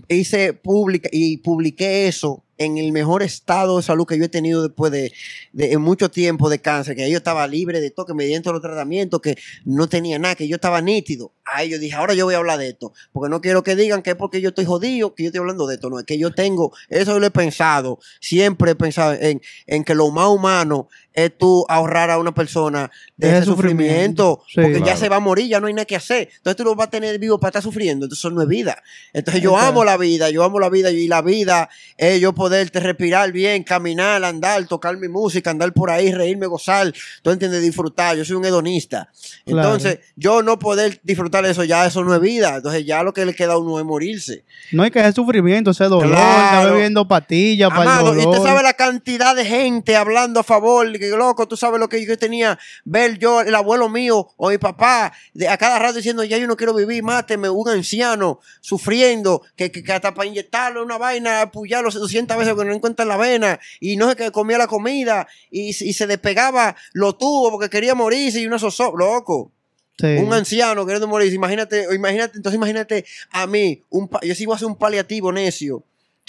hice 0.06 0.52
pública 0.52 1.08
y 1.10 1.38
publiqué 1.38 2.06
eso 2.06 2.44
en 2.56 2.78
el 2.78 2.92
mejor 2.92 3.22
estado 3.24 3.78
de 3.78 3.82
salud 3.82 4.06
que 4.06 4.16
yo 4.18 4.24
he 4.24 4.28
tenido 4.28 4.62
después 4.62 4.92
de, 4.92 5.12
de 5.52 5.72
en 5.72 5.80
mucho 5.80 6.08
tiempo 6.08 6.48
de 6.48 6.60
cáncer, 6.60 6.94
que 6.94 7.10
yo 7.10 7.16
estaba 7.16 7.46
libre 7.48 7.80
de 7.80 7.90
todo, 7.90 8.06
que 8.06 8.14
me 8.14 8.24
dieron 8.24 8.42
todos 8.44 8.54
los 8.54 8.62
tratamientos, 8.62 9.20
que 9.20 9.36
no 9.64 9.88
tenía 9.88 10.18
nada, 10.20 10.34
que 10.36 10.46
yo 10.46 10.54
estaba 10.56 10.80
nítido. 10.80 11.32
Ahí 11.52 11.70
yo 11.70 11.78
dije, 11.78 11.94
ahora 11.94 12.14
yo 12.14 12.24
voy 12.24 12.34
a 12.34 12.38
hablar 12.38 12.58
de 12.58 12.68
esto, 12.68 12.92
porque 13.12 13.30
no 13.30 13.40
quiero 13.40 13.62
que 13.62 13.76
digan 13.76 14.02
que 14.02 14.10
es 14.10 14.16
porque 14.16 14.40
yo 14.40 14.50
estoy 14.50 14.64
jodido, 14.64 15.14
que 15.14 15.24
yo 15.24 15.28
estoy 15.28 15.40
hablando 15.40 15.66
de 15.66 15.74
esto, 15.76 15.90
no, 15.90 15.98
es 15.98 16.04
que 16.04 16.18
yo 16.18 16.32
tengo, 16.32 16.72
eso 16.88 17.12
yo 17.12 17.20
lo 17.20 17.26
he 17.26 17.30
pensado, 17.30 17.98
siempre 18.20 18.72
he 18.72 18.74
pensado 18.74 19.14
en, 19.14 19.40
en 19.66 19.84
que 19.84 19.94
lo 19.94 20.10
más 20.10 20.28
humano 20.28 20.88
es 21.24 21.36
tú 21.36 21.64
ahorrar 21.68 22.10
a 22.10 22.18
una 22.18 22.32
persona 22.32 22.90
de 23.16 23.28
Ese 23.28 23.38
ese 23.38 23.46
sufrimiento, 23.46 24.40
sufrimiento. 24.40 24.44
Sí. 24.48 24.60
porque 24.60 24.88
ya 24.88 24.96
se 24.96 25.08
va 25.08 25.16
a 25.16 25.20
morir, 25.20 25.48
ya 25.48 25.58
no 25.58 25.66
hay 25.66 25.74
nada 25.74 25.84
que 25.84 25.96
hacer. 25.96 26.28
Entonces 26.36 26.56
tú 26.56 26.62
lo 26.62 26.76
vas 26.76 26.86
a 26.86 26.90
tener 26.90 27.18
vivo 27.18 27.40
para 27.40 27.48
estar 27.48 27.62
sufriendo, 27.62 28.06
entonces 28.06 28.20
eso 28.20 28.30
no 28.30 28.40
es 28.40 28.46
vida. 28.46 28.80
Entonces 29.12 29.42
yo 29.42 29.58
amo 29.58 29.84
la 29.84 29.96
vida, 29.96 30.30
yo 30.30 30.44
amo 30.44 30.60
la 30.60 30.68
vida 30.68 30.92
y 30.92 31.08
la 31.08 31.20
vida 31.20 31.68
es 31.96 32.20
yo 32.20 32.34
poderte 32.34 32.78
respirar 32.78 33.32
bien, 33.32 33.64
caminar, 33.64 34.22
andar, 34.22 34.64
tocar 34.68 34.96
mi 34.96 35.08
música, 35.08 35.50
andar 35.50 35.72
por 35.72 35.90
ahí, 35.90 36.12
reírme, 36.12 36.46
gozar, 36.46 36.92
tú 37.22 37.30
entiendes, 37.30 37.62
disfrutar. 37.62 38.16
Yo 38.16 38.24
soy 38.24 38.36
un 38.36 38.44
hedonista. 38.44 39.10
Claro. 39.44 39.74
Entonces 39.74 39.98
yo 40.14 40.42
no 40.42 40.60
poder 40.60 41.00
disfrutar 41.02 41.37
eso, 41.44 41.64
ya 41.64 41.86
eso 41.86 42.04
no 42.04 42.14
es 42.14 42.20
vida. 42.20 42.56
Entonces 42.56 42.84
ya 42.86 43.02
lo 43.02 43.12
que 43.12 43.24
le 43.24 43.34
queda 43.34 43.54
a 43.54 43.58
uno 43.58 43.78
es 43.78 43.84
morirse. 43.84 44.44
No 44.72 44.82
hay 44.82 44.90
que 44.90 45.00
ese 45.00 45.12
sufrimiento, 45.12 45.70
ese 45.70 45.84
dolor, 45.84 46.08
Claro. 46.08 46.58
está 46.60 46.72
bebiendo 46.72 47.06
pastillas 47.06 47.70
para 47.70 48.00
el 48.00 48.18
y 48.18 48.26
usted 48.26 48.42
sabe 48.42 48.62
la 48.62 48.74
cantidad 48.74 49.34
de 49.34 49.44
gente 49.44 49.96
hablando 49.96 50.40
a 50.40 50.42
favor, 50.42 50.90
que 50.98 51.08
loco, 51.08 51.46
tú 51.48 51.56
sabes 51.56 51.80
lo 51.80 51.88
que 51.88 52.04
yo 52.04 52.18
tenía, 52.18 52.58
ver 52.84 53.18
yo, 53.18 53.40
el 53.40 53.54
abuelo 53.54 53.88
mío 53.88 54.28
o 54.36 54.50
mi 54.50 54.58
papá, 54.58 55.12
de, 55.34 55.48
a 55.48 55.56
cada 55.56 55.78
rato 55.78 55.94
diciendo, 55.94 56.24
ya 56.24 56.38
yo 56.38 56.46
no 56.46 56.56
quiero 56.56 56.74
vivir, 56.74 57.02
máteme, 57.02 57.48
un 57.48 57.68
anciano 57.68 58.40
sufriendo, 58.60 59.42
que, 59.56 59.70
que, 59.70 59.82
que 59.82 59.92
hasta 59.92 60.14
para 60.14 60.28
inyectarle 60.28 60.82
una 60.82 60.98
vaina, 60.98 61.42
apoyarlo 61.42 61.90
200 61.90 62.36
veces 62.36 62.54
porque 62.54 62.68
no 62.68 62.74
encuentra 62.74 63.04
la 63.04 63.16
vena, 63.16 63.58
y 63.80 63.96
no 63.96 64.08
sé 64.10 64.16
que 64.16 64.30
comía 64.30 64.58
la 64.58 64.66
comida, 64.66 65.26
y, 65.50 65.68
y 65.68 65.92
se 65.92 66.06
despegaba 66.06 66.76
lo 66.92 67.14
tuvo 67.14 67.50
porque 67.50 67.68
quería 67.68 67.94
morirse 67.94 68.40
y 68.40 68.46
una 68.46 68.58
zozobra, 68.58 69.04
loco. 69.06 69.52
Sí. 69.98 70.06
Un 70.24 70.32
anciano 70.32 70.86
queriendo 70.86 71.08
morir. 71.08 71.32
Imagínate, 71.32 71.86
imagínate, 71.94 72.36
entonces 72.36 72.56
imagínate 72.56 73.04
a 73.32 73.46
mí, 73.46 73.82
un, 73.90 74.08
yo 74.22 74.52
a 74.52 74.54
hacer 74.54 74.66
un 74.68 74.76
paliativo 74.76 75.32
necio. 75.32 75.82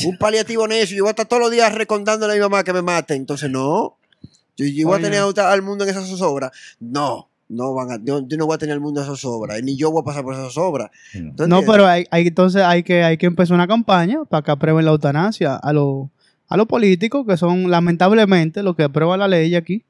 Un 0.05 0.17
paliativo 0.17 0.67
necio. 0.67 0.95
Yo 0.97 1.03
voy 1.03 1.09
a 1.09 1.11
estar 1.11 1.27
todos 1.27 1.41
los 1.41 1.51
días 1.51 1.73
recondándole 1.75 2.33
a 2.33 2.35
mi 2.35 2.41
mamá 2.41 2.63
que 2.63 2.73
me 2.73 2.81
mate. 2.81 3.15
Entonces, 3.15 3.49
no. 3.49 3.97
Yo, 4.57 4.65
yo 4.65 4.87
voy 4.87 4.97
a 4.99 5.01
tener 5.01 5.21
al 5.21 5.61
mundo 5.61 5.83
en 5.83 5.89
esa 5.89 6.05
zozobra. 6.05 6.51
No. 6.79 7.27
No 7.49 7.73
van 7.73 7.91
a, 7.91 7.99
yo, 8.03 8.21
yo 8.27 8.37
no 8.37 8.45
voy 8.45 8.55
a 8.55 8.57
tener 8.59 8.73
al 8.73 8.79
mundo 8.79 9.01
en 9.01 9.05
esa 9.05 9.15
zozobra. 9.15 9.59
Ni 9.59 9.75
yo 9.75 9.91
voy 9.91 10.01
a 10.01 10.05
pasar 10.05 10.23
por 10.23 10.33
esa 10.35 10.43
zozobra. 10.43 10.91
¿Tú 11.35 11.47
No, 11.47 11.61
pero 11.63 11.87
hay, 11.87 12.05
hay- 12.11 12.27
entonces 12.27 12.61
hay 12.61 12.83
que, 12.83 13.03
hay 13.03 13.17
que 13.17 13.25
empezar 13.25 13.55
una 13.55 13.67
campaña 13.67 14.23
para 14.25 14.43
que 14.43 14.51
aprueben 14.51 14.85
la 14.85 14.91
eutanasia 14.91 15.55
a 15.55 15.73
los 15.73 16.07
a 16.47 16.57
los 16.57 16.65
políticos 16.65 17.25
que 17.27 17.37
son 17.37 17.69
lamentablemente 17.69 18.63
los 18.63 18.75
que 18.75 18.83
aprueban 18.83 19.19
la 19.19 19.27
ley 19.27 19.53
aquí. 19.55 19.83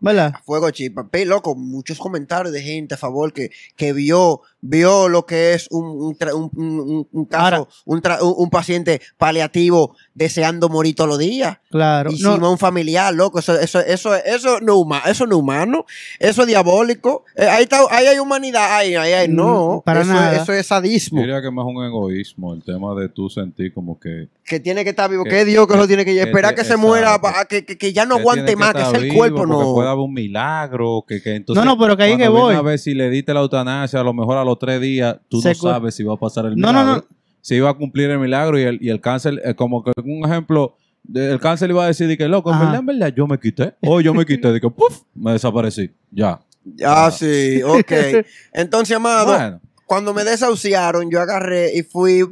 ¿Verdad? 0.00 0.32
Fuego 0.44 0.70
chipa. 0.70 1.08
Pe, 1.08 1.24
loco, 1.24 1.54
muchos 1.54 1.98
comentarios 1.98 2.52
de 2.52 2.62
gente 2.62 2.94
a 2.94 2.98
favor 2.98 3.32
que, 3.32 3.50
que 3.76 3.92
vio, 3.92 4.40
vio 4.60 5.08
lo 5.08 5.26
que 5.26 5.54
es 5.54 5.66
un, 5.70 5.84
un, 5.84 6.14
tra- 6.16 6.34
un- 6.34 6.50
un- 6.54 7.08
un 7.12 7.24
caso, 7.26 7.44
Ahora- 7.44 7.66
un, 7.84 8.00
tra- 8.02 8.20
un- 8.22 8.34
un 8.36 8.50
paciente 8.50 9.00
paliativo 9.18 9.94
deseando 10.14 10.68
morir 10.68 10.94
todos 10.94 11.08
los 11.10 11.18
días. 11.18 11.58
Claro. 11.70 12.10
Y 12.10 12.20
No, 12.20 12.30
encima 12.32 12.50
un 12.50 12.58
familiar, 12.58 13.14
loco, 13.14 13.38
eso, 13.38 13.58
eso, 13.58 13.80
eso, 13.80 14.14
eso, 14.14 14.60
no, 14.60 14.84
eso 15.06 15.26
no 15.26 15.36
humano, 15.38 15.84
eso 16.18 16.42
es 16.42 16.48
diabólico. 16.48 17.24
Eh, 17.36 17.46
ahí, 17.46 17.62
está, 17.64 17.80
ahí 17.90 18.06
hay 18.06 18.18
humanidad, 18.18 18.76
ahí, 18.76 18.94
ahí, 18.94 19.12
ahí, 19.12 19.28
no, 19.28 19.76
Mm, 19.78 19.80
para 19.84 20.00
eso, 20.02 20.12
nada. 20.12 20.42
eso 20.42 20.52
es 20.52 20.66
sadismo, 20.66 21.18
Yo 21.20 21.26
diría 21.26 21.40
que 21.42 21.50
más 21.50 21.64
un 21.66 21.84
egoísmo, 21.84 22.54
el 22.54 22.62
tema 22.62 22.94
de 22.94 23.08
tú 23.08 23.28
sentir 23.30 23.72
como 23.72 23.98
que. 23.98 24.28
que 24.44 24.58
tiene 24.58 24.82
que 24.82 24.90
estar 24.90 25.08
vivo, 25.08 25.22
Que- 25.24 25.44
Dios 25.44 25.66
que, 25.68 25.74
que- 25.74 25.78
lo 25.78 25.86
tiene 25.86 26.04
que 26.04 26.12
que 26.14 26.22
esperar 26.22 26.54
que, 26.56 26.64
se 26.64 26.76
muera, 26.76 27.14
exacto. 27.14 27.22
pa- 27.38 27.44
que, 27.44 27.64
que, 27.64 27.78
que 27.78 27.92
ya 27.92 28.04
no 28.04 28.16
aguante 28.16 28.56
más, 28.56 28.74
que 28.74 28.82
es 28.82 28.92
el 28.94 29.14
cuerpo, 29.14 29.46
no. 29.46 29.74
Un 29.98 30.12
milagro, 30.12 31.04
que, 31.06 31.20
que 31.22 31.34
entonces. 31.36 31.64
No, 31.64 31.70
no, 31.74 31.78
pero 31.78 31.96
que 31.96 32.04
ahí 32.04 32.16
que 32.16 32.28
voy. 32.28 32.54
A 32.54 32.62
ver 32.62 32.78
si 32.78 32.94
le 32.94 33.10
diste 33.10 33.34
la 33.34 33.40
eutanasia, 33.40 34.00
a 34.00 34.04
lo 34.04 34.12
mejor 34.14 34.36
a 34.38 34.44
los 34.44 34.58
tres 34.58 34.80
días, 34.80 35.16
tú 35.28 35.40
Se 35.40 35.48
no 35.50 35.54
sabes 35.54 35.94
si 35.94 36.02
va 36.04 36.14
a 36.14 36.16
pasar 36.16 36.46
el 36.46 36.56
No, 36.56 36.72
no, 36.72 36.80
milagro. 36.82 37.06
no. 37.10 37.16
Si 37.42 37.54
iba 37.54 37.70
a 37.70 37.74
cumplir 37.74 38.10
el 38.10 38.18
milagro 38.18 38.58
y 38.58 38.62
el, 38.62 38.78
y 38.82 38.90
el 38.90 39.00
cáncer, 39.00 39.40
eh, 39.44 39.54
como 39.54 39.82
que 39.82 39.92
un 40.04 40.24
ejemplo, 40.24 40.76
de- 41.02 41.32
el 41.32 41.40
cáncer 41.40 41.70
iba 41.70 41.84
a 41.84 41.86
decir 41.86 42.06
de 42.06 42.18
que 42.18 42.28
loco, 42.28 42.50
en 42.50 42.56
Ajá. 42.56 42.64
verdad, 42.64 42.80
en 42.80 42.86
verdad, 42.86 43.14
yo 43.16 43.26
me 43.26 43.38
quité. 43.38 43.74
O 43.82 44.00
yo 44.00 44.12
me 44.14 44.26
quité, 44.26 44.52
de 44.52 44.60
que 44.60 44.68
puf, 44.70 45.02
me 45.14 45.32
desaparecí. 45.32 45.90
Ya. 46.10 46.40
Ah, 46.84 47.10
sí, 47.10 47.62
ok. 47.62 47.92
Entonces, 48.52 48.94
amado, 48.96 49.26
Bueno, 49.26 49.60
cuando 49.86 50.12
me 50.12 50.22
desahuciaron, 50.24 51.10
yo 51.10 51.20
agarré 51.20 51.74
y 51.74 51.82
fui, 51.82 52.24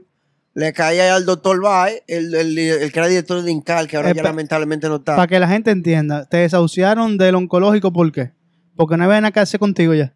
le 0.58 0.72
caía 0.72 1.14
al 1.14 1.24
doctor 1.24 1.60
Baez, 1.62 2.02
el, 2.08 2.34
el, 2.34 2.58
el 2.58 2.92
que 2.92 2.98
era 2.98 3.08
director 3.08 3.42
de 3.42 3.50
INCAL, 3.50 3.86
que 3.86 3.96
ahora 3.96 4.10
Eh, 4.10 4.14
ya 4.14 4.22
pa- 4.22 4.28
lamentablemente 4.30 4.88
no 4.88 4.96
está. 4.96 5.16
Para 5.16 5.26
que 5.28 5.38
la 5.38 5.48
gente 5.48 5.70
entienda, 5.70 6.26
te 6.28 6.38
desahuciaron 6.38 7.16
del 7.18 7.34
oncológico, 7.36 7.92
¿por 7.92 8.10
qué? 8.12 8.32
Porque 8.76 8.96
no 8.96 9.04
había 9.04 9.20
nada 9.20 9.32
que 9.32 9.40
hacer 9.40 9.60
contigo 9.60 9.94
ya. 9.94 10.14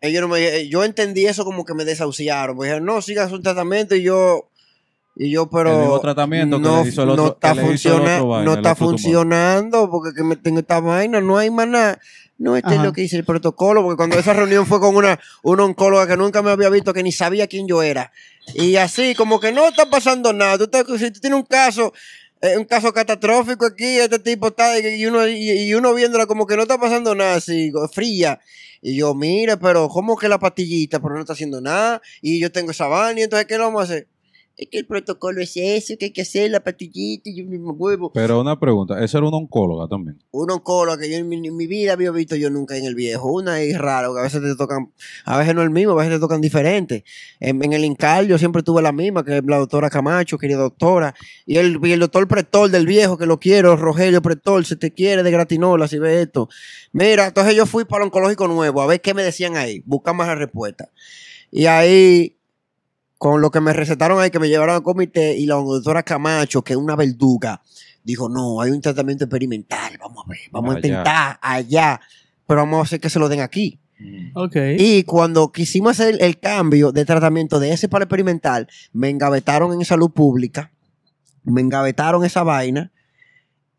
Ellos 0.00 0.20
no 0.22 0.28
me- 0.28 0.68
yo 0.68 0.84
entendí 0.84 1.26
eso 1.26 1.44
como 1.44 1.64
que 1.64 1.74
me 1.74 1.84
desahuciaron. 1.84 2.56
Pues 2.56 2.68
dijeron, 2.68 2.86
no, 2.86 3.02
siga 3.02 3.28
su 3.28 3.40
tratamiento 3.40 3.96
y 3.96 4.02
yo, 4.02 4.50
y 5.18 5.30
yo, 5.30 5.50
pero. 5.50 5.98
Tratamiento 6.00 6.58
no, 6.58 6.82
le 6.84 6.88
hizo 6.88 7.02
el 7.02 7.08
no 7.08 7.14
está, 7.26 7.52
que 7.54 7.60
el 7.60 7.66
otro 8.16 8.28
vaina, 8.28 8.44
no 8.44 8.54
está 8.54 8.68
funcionando 9.02 9.90
porque 9.90 10.14
que 10.16 10.22
me 10.22 10.36
tengo 10.36 10.60
esta 10.60 10.80
vaina, 10.80 11.20
no 11.20 11.36
hay 11.38 11.50
más 11.50 11.68
nada. 11.68 11.98
No, 12.38 12.56
este 12.56 12.76
es 12.76 12.80
lo 12.84 12.92
que 12.92 13.00
dice 13.00 13.16
el 13.16 13.24
protocolo, 13.24 13.82
porque 13.82 13.96
cuando 13.96 14.16
esa 14.16 14.32
reunión 14.32 14.64
fue 14.64 14.78
con 14.78 14.94
una, 14.94 15.18
una 15.42 15.64
oncóloga 15.64 16.06
que 16.06 16.16
nunca 16.16 16.40
me 16.40 16.52
había 16.52 16.68
visto, 16.70 16.94
que 16.94 17.02
ni 17.02 17.10
sabía 17.10 17.48
quién 17.48 17.66
yo 17.66 17.82
era. 17.82 18.12
Y 18.54 18.76
así, 18.76 19.16
como 19.16 19.40
que 19.40 19.50
no 19.50 19.66
está 19.66 19.90
pasando 19.90 20.32
nada. 20.32 20.56
Tú 20.56 20.64
estás- 20.64 20.86
si 21.00 21.10
tú 21.10 21.18
tienes 21.18 21.36
un 21.36 21.44
caso, 21.46 21.92
eh, 22.40 22.56
un 22.56 22.64
caso 22.64 22.92
catastrófico 22.92 23.66
aquí, 23.66 23.84
este 23.98 24.20
tipo 24.20 24.46
está, 24.48 24.78
y 24.78 25.04
uno, 25.06 25.26
y, 25.26 25.50
y 25.50 25.74
uno 25.74 25.92
viéndola 25.94 26.26
como 26.26 26.46
que 26.46 26.54
no 26.54 26.62
está 26.62 26.78
pasando 26.78 27.12
nada, 27.16 27.34
así, 27.34 27.72
fría. 27.92 28.38
Y 28.80 28.94
yo, 28.94 29.12
mire, 29.16 29.56
pero 29.56 29.88
¿cómo 29.88 30.16
que 30.16 30.28
la 30.28 30.38
pastillita? 30.38 31.00
Pero 31.00 31.14
no 31.16 31.20
está 31.22 31.32
haciendo 31.32 31.60
nada. 31.60 32.00
Y 32.22 32.38
yo 32.38 32.52
tengo 32.52 32.70
esa 32.70 32.86
vaina, 32.86 33.18
y 33.18 33.24
entonces, 33.24 33.48
¿qué 33.48 33.58
lo 33.58 33.64
vamos 33.64 33.80
a 33.80 33.84
hacer? 33.84 34.06
Es 34.58 34.68
que 34.70 34.78
el 34.78 34.86
protocolo 34.86 35.40
es 35.40 35.56
eso, 35.56 35.94
que 35.96 36.06
hay 36.06 36.10
que 36.10 36.22
hacer 36.22 36.50
la 36.50 36.58
pastillita 36.58 37.30
y 37.30 37.36
yo 37.36 37.48
mismo 37.48 37.74
huevo. 37.74 38.10
Pero 38.12 38.40
una 38.40 38.58
pregunta, 38.58 39.02
esa 39.04 39.18
era 39.18 39.28
una 39.28 39.36
oncóloga 39.36 39.86
también. 39.86 40.18
Un 40.32 40.50
oncólogo 40.50 40.98
que 40.98 41.08
yo 41.08 41.16
en 41.16 41.28
mi, 41.28 41.36
en 41.46 41.56
mi 41.56 41.68
vida 41.68 41.92
había 41.92 42.10
visto 42.10 42.34
yo 42.34 42.50
nunca 42.50 42.76
en 42.76 42.84
el 42.84 42.96
viejo. 42.96 43.32
Una 43.32 43.60
es 43.60 43.78
raro, 43.78 44.12
que 44.14 44.18
a 44.18 44.24
veces 44.24 44.42
te 44.42 44.56
tocan, 44.56 44.92
a 45.24 45.38
veces 45.38 45.54
no 45.54 45.62
el 45.62 45.70
mismo, 45.70 45.92
a 45.92 45.94
veces 45.94 46.14
te 46.14 46.18
tocan 46.18 46.40
diferentes. 46.40 47.04
En, 47.38 47.62
en 47.62 47.72
el 47.72 47.84
INCAL 47.84 48.26
yo 48.26 48.36
siempre 48.36 48.64
tuve 48.64 48.82
la 48.82 48.90
misma, 48.90 49.24
que 49.24 49.38
es 49.38 49.44
la 49.46 49.58
doctora 49.58 49.90
Camacho, 49.90 50.38
querida 50.38 50.58
doctora. 50.58 51.14
Y 51.46 51.58
el, 51.58 51.78
y 51.80 51.92
el 51.92 52.00
doctor 52.00 52.26
Pretol 52.26 52.72
del 52.72 52.84
viejo, 52.84 53.16
que 53.16 53.26
lo 53.26 53.38
quiero, 53.38 53.76
Rogelio 53.76 54.20
Pretol, 54.22 54.66
se 54.66 54.74
te 54.74 54.92
quiere 54.92 55.22
de 55.22 55.30
gratinola, 55.30 55.86
si 55.86 56.00
ve 56.00 56.22
esto. 56.22 56.48
Mira, 56.90 57.28
entonces 57.28 57.54
yo 57.54 57.64
fui 57.64 57.84
para 57.84 58.02
el 58.02 58.06
oncológico 58.06 58.48
nuevo, 58.48 58.82
a 58.82 58.88
ver 58.88 59.00
qué 59.00 59.14
me 59.14 59.22
decían 59.22 59.56
ahí, 59.56 59.84
buscar 59.86 60.16
más 60.16 60.26
la 60.26 60.34
respuesta. 60.34 60.90
Y 61.50 61.66
ahí, 61.66 62.37
con 63.18 63.40
lo 63.40 63.50
que 63.50 63.60
me 63.60 63.72
recetaron 63.72 64.20
ahí, 64.20 64.30
que 64.30 64.38
me 64.38 64.48
llevaron 64.48 64.76
al 64.76 64.82
comité, 64.82 65.36
y 65.36 65.46
la 65.46 65.56
doctora 65.56 66.04
Camacho, 66.04 66.62
que 66.62 66.72
es 66.72 66.78
una 66.78 66.96
verduga, 66.96 67.62
dijo, 68.04 68.28
no, 68.28 68.60
hay 68.60 68.70
un 68.70 68.80
tratamiento 68.80 69.24
experimental, 69.24 69.98
vamos 69.98 70.24
a 70.24 70.28
ver, 70.30 70.38
vamos 70.52 70.74
a 70.74 70.78
intentar 70.78 71.38
allá, 71.42 72.00
pero 72.46 72.60
vamos 72.60 72.78
a 72.78 72.82
hacer 72.82 73.00
que 73.00 73.10
se 73.10 73.18
lo 73.18 73.28
den 73.28 73.40
aquí. 73.40 73.80
Ok. 74.34 74.56
Y 74.78 75.02
cuando 75.02 75.50
quisimos 75.50 75.98
hacer 75.98 76.16
el 76.20 76.38
cambio 76.38 76.92
de 76.92 77.04
tratamiento 77.04 77.58
de 77.58 77.72
ese 77.72 77.88
para 77.88 78.04
experimental, 78.04 78.68
me 78.92 79.10
engavetaron 79.10 79.72
en 79.72 79.84
salud 79.84 80.10
pública, 80.10 80.72
me 81.42 81.60
engavetaron 81.60 82.24
esa 82.24 82.44
vaina 82.44 82.92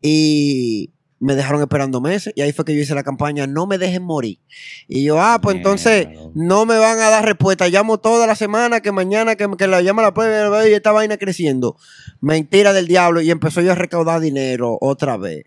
y 0.02 0.92
me 1.20 1.36
dejaron 1.36 1.60
esperando 1.60 2.00
meses. 2.00 2.32
Y 2.34 2.40
ahí 2.40 2.52
fue 2.52 2.64
que 2.64 2.74
yo 2.74 2.80
hice 2.80 2.94
la 2.94 3.04
campaña 3.04 3.46
No 3.46 3.66
me 3.66 3.78
dejen 3.78 4.02
morir. 4.02 4.40
Y 4.88 5.04
yo, 5.04 5.20
ah, 5.20 5.38
pues 5.40 5.56
entonces 5.56 6.08
no 6.34 6.66
me 6.66 6.78
van 6.78 6.98
a 6.98 7.10
dar 7.10 7.24
respuesta. 7.24 7.68
Llamo 7.68 7.98
toda 7.98 8.26
la 8.26 8.34
semana, 8.34 8.80
que 8.80 8.90
mañana, 8.90 9.36
que, 9.36 9.48
que 9.56 9.66
la 9.68 9.82
llama 9.82 10.02
la 10.02 10.14
prueba 10.14 10.66
y 10.68 10.72
esta 10.72 10.90
vaina 10.90 11.18
creciendo. 11.18 11.76
Mentira 12.20 12.72
del 12.72 12.88
diablo. 12.88 13.20
Y 13.20 13.30
empezó 13.30 13.60
yo 13.60 13.72
a 13.72 13.76
recaudar 13.76 14.20
dinero 14.20 14.78
otra 14.80 15.16
vez 15.16 15.44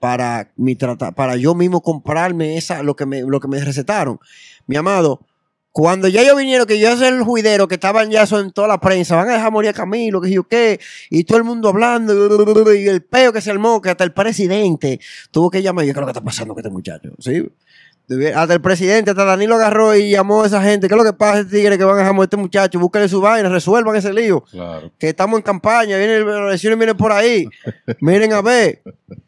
para 0.00 0.50
mi 0.56 0.76
trata, 0.76 1.12
para 1.12 1.36
yo 1.36 1.54
mismo 1.54 1.82
comprarme 1.82 2.56
esa, 2.56 2.82
lo 2.82 2.96
que 2.96 3.04
me, 3.04 3.20
lo 3.20 3.38
que 3.38 3.48
me 3.48 3.62
recetaron. 3.62 4.18
Mi 4.66 4.76
amado, 4.76 5.20
cuando 5.72 6.08
ya 6.08 6.22
ellos 6.22 6.36
vinieron, 6.36 6.66
que 6.66 6.78
yo 6.78 6.90
hacer 6.90 7.14
el 7.14 7.22
juidero, 7.22 7.68
que 7.68 7.74
estaban 7.74 8.10
ya 8.10 8.22
eso 8.22 8.40
en 8.40 8.50
toda 8.50 8.66
la 8.66 8.80
prensa, 8.80 9.16
van 9.16 9.28
a 9.30 9.34
dejar 9.34 9.52
morir 9.52 9.70
a 9.70 9.72
Camilo, 9.72 10.20
que 10.20 10.30
yo 10.30 10.44
qué, 10.44 10.80
y 11.10 11.24
todo 11.24 11.38
el 11.38 11.44
mundo 11.44 11.68
hablando, 11.68 12.74
y 12.74 12.88
el 12.88 13.02
peo 13.02 13.32
que 13.32 13.40
se 13.40 13.50
armó, 13.50 13.80
que 13.80 13.90
hasta 13.90 14.04
el 14.04 14.12
presidente 14.12 15.00
tuvo 15.30 15.50
que 15.50 15.62
llamar, 15.62 15.84
yo 15.84 15.92
creo 15.92 16.06
que 16.06 16.10
está 16.10 16.22
pasando 16.22 16.54
con 16.54 16.60
este 16.60 16.70
muchacho, 16.70 17.10
¿sí? 17.18 17.48
Hasta 18.34 18.54
el 18.54 18.60
presidente, 18.60 19.10
hasta 19.12 19.24
Danilo 19.24 19.54
agarró 19.54 19.94
y 19.94 20.10
llamó 20.10 20.42
a 20.42 20.46
esa 20.46 20.60
gente, 20.62 20.88
¿qué 20.88 20.94
es 20.94 20.98
lo 20.98 21.04
que 21.04 21.12
pasa, 21.16 21.46
tigre 21.46 21.78
que 21.78 21.84
van 21.84 21.94
a 21.94 21.98
dejar 21.98 22.12
morir 22.12 22.24
a 22.24 22.28
este 22.30 22.36
muchacho? 22.36 22.78
Búsquenle 22.80 23.08
su 23.08 23.20
vaina, 23.20 23.48
resuelvan 23.48 23.94
ese 23.94 24.12
lío 24.12 24.40
Claro. 24.50 24.90
que 24.98 25.10
estamos 25.10 25.36
en 25.38 25.42
campaña, 25.42 25.96
viene 25.96 26.16
el- 26.16 26.26
las 26.26 26.48
elecciones 26.48 26.78
vienen 26.78 26.96
por 26.96 27.12
ahí. 27.12 27.46
Miren 28.00 28.32
a 28.32 28.42
ver, 28.42 28.82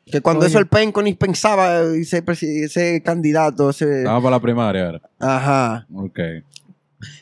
que 0.05 0.21
cuando 0.21 0.41
Oye. 0.41 0.49
eso 0.51 0.59
el 0.59 0.67
penco 0.67 1.01
ni 1.03 1.15
pensaba 1.15 1.81
eh, 1.83 2.01
ese, 2.01 2.25
ese 2.65 3.03
candidato, 3.05 3.71
ese... 3.71 4.03
Vamos 4.05 4.23
para 4.25 4.37
la 4.37 4.41
primaria 4.43 4.87
ahora. 4.87 5.01
Ajá. 5.21 5.87
Ok. 5.95 6.19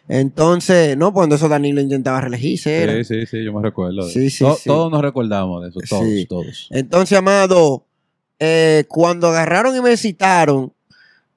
Entonces, 0.09 0.97
no, 0.97 1.13
cuando 1.13 1.37
eso 1.37 1.49
Danilo 1.49 1.81
intentaba 1.81 2.21
reelegirse. 2.21 2.83
era. 2.83 2.93
Sí, 2.95 3.05
sí, 3.05 3.27
sí, 3.27 3.45
yo 3.45 3.53
me 3.53 3.63
recuerdo. 3.63 4.07
de 4.07 4.13
Sí, 4.13 4.31
sí, 4.31 4.45
To- 4.45 4.55
sí. 4.57 4.63
Todos 4.69 4.91
nos 4.91 5.01
recordamos 5.03 5.63
de 5.63 5.69
eso, 5.71 5.81
todos, 5.89 6.05
Sí. 6.05 6.27
todos. 6.27 6.69
Entonces, 6.71 7.17
amado, 7.19 7.85
eh, 8.39 8.85
cuando 8.89 9.29
agarraron 9.29 9.77
y 9.77 9.81
me 9.81 9.97
citaron, 9.97 10.73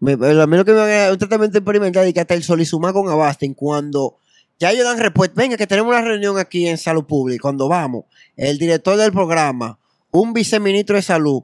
me, 0.03 0.13
a 0.13 0.33
lo 0.33 0.65
que 0.65 0.73
me 0.73 0.81
a- 0.81 1.11
un 1.11 1.17
tratamiento 1.17 1.57
experimental 1.57 2.07
y 2.07 2.13
que 2.13 2.19
hasta 2.19 2.33
el 2.33 2.43
Solizumab 2.43 2.93
con 2.93 3.09
Avastin, 3.09 3.53
cuando 3.53 4.17
ya 4.59 4.71
ellos 4.71 4.85
dan 4.85 4.99
respuesta, 4.99 5.33
venga, 5.35 5.57
que 5.57 5.67
tenemos 5.67 5.89
una 5.91 6.01
reunión 6.01 6.37
aquí 6.37 6.67
en 6.67 6.77
salud 6.77 7.05
pública, 7.05 7.41
cuando 7.43 7.67
vamos, 7.67 8.05
el 8.35 8.57
director 8.57 8.97
del 8.97 9.11
programa, 9.11 9.79
un 10.11 10.33
viceministro 10.33 10.95
de 10.95 11.01
salud, 11.01 11.43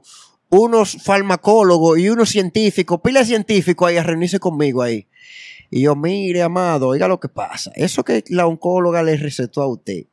unos 0.50 0.96
farmacólogos 1.02 1.98
y 1.98 2.08
unos 2.08 2.28
científicos, 2.30 3.00
pila 3.02 3.20
de 3.20 3.26
científicos 3.26 3.88
ahí 3.88 3.96
a 3.96 4.02
reunirse 4.02 4.38
conmigo 4.38 4.82
ahí. 4.82 5.06
Y 5.70 5.82
yo, 5.82 5.94
mire, 5.94 6.42
amado, 6.42 6.88
oiga 6.88 7.06
lo 7.06 7.20
que 7.20 7.28
pasa. 7.28 7.70
Eso 7.76 8.04
que 8.04 8.24
la 8.28 8.46
oncóloga 8.46 9.02
le 9.04 9.16
recetó 9.16 9.62
a 9.62 9.68
usted. 9.68 10.06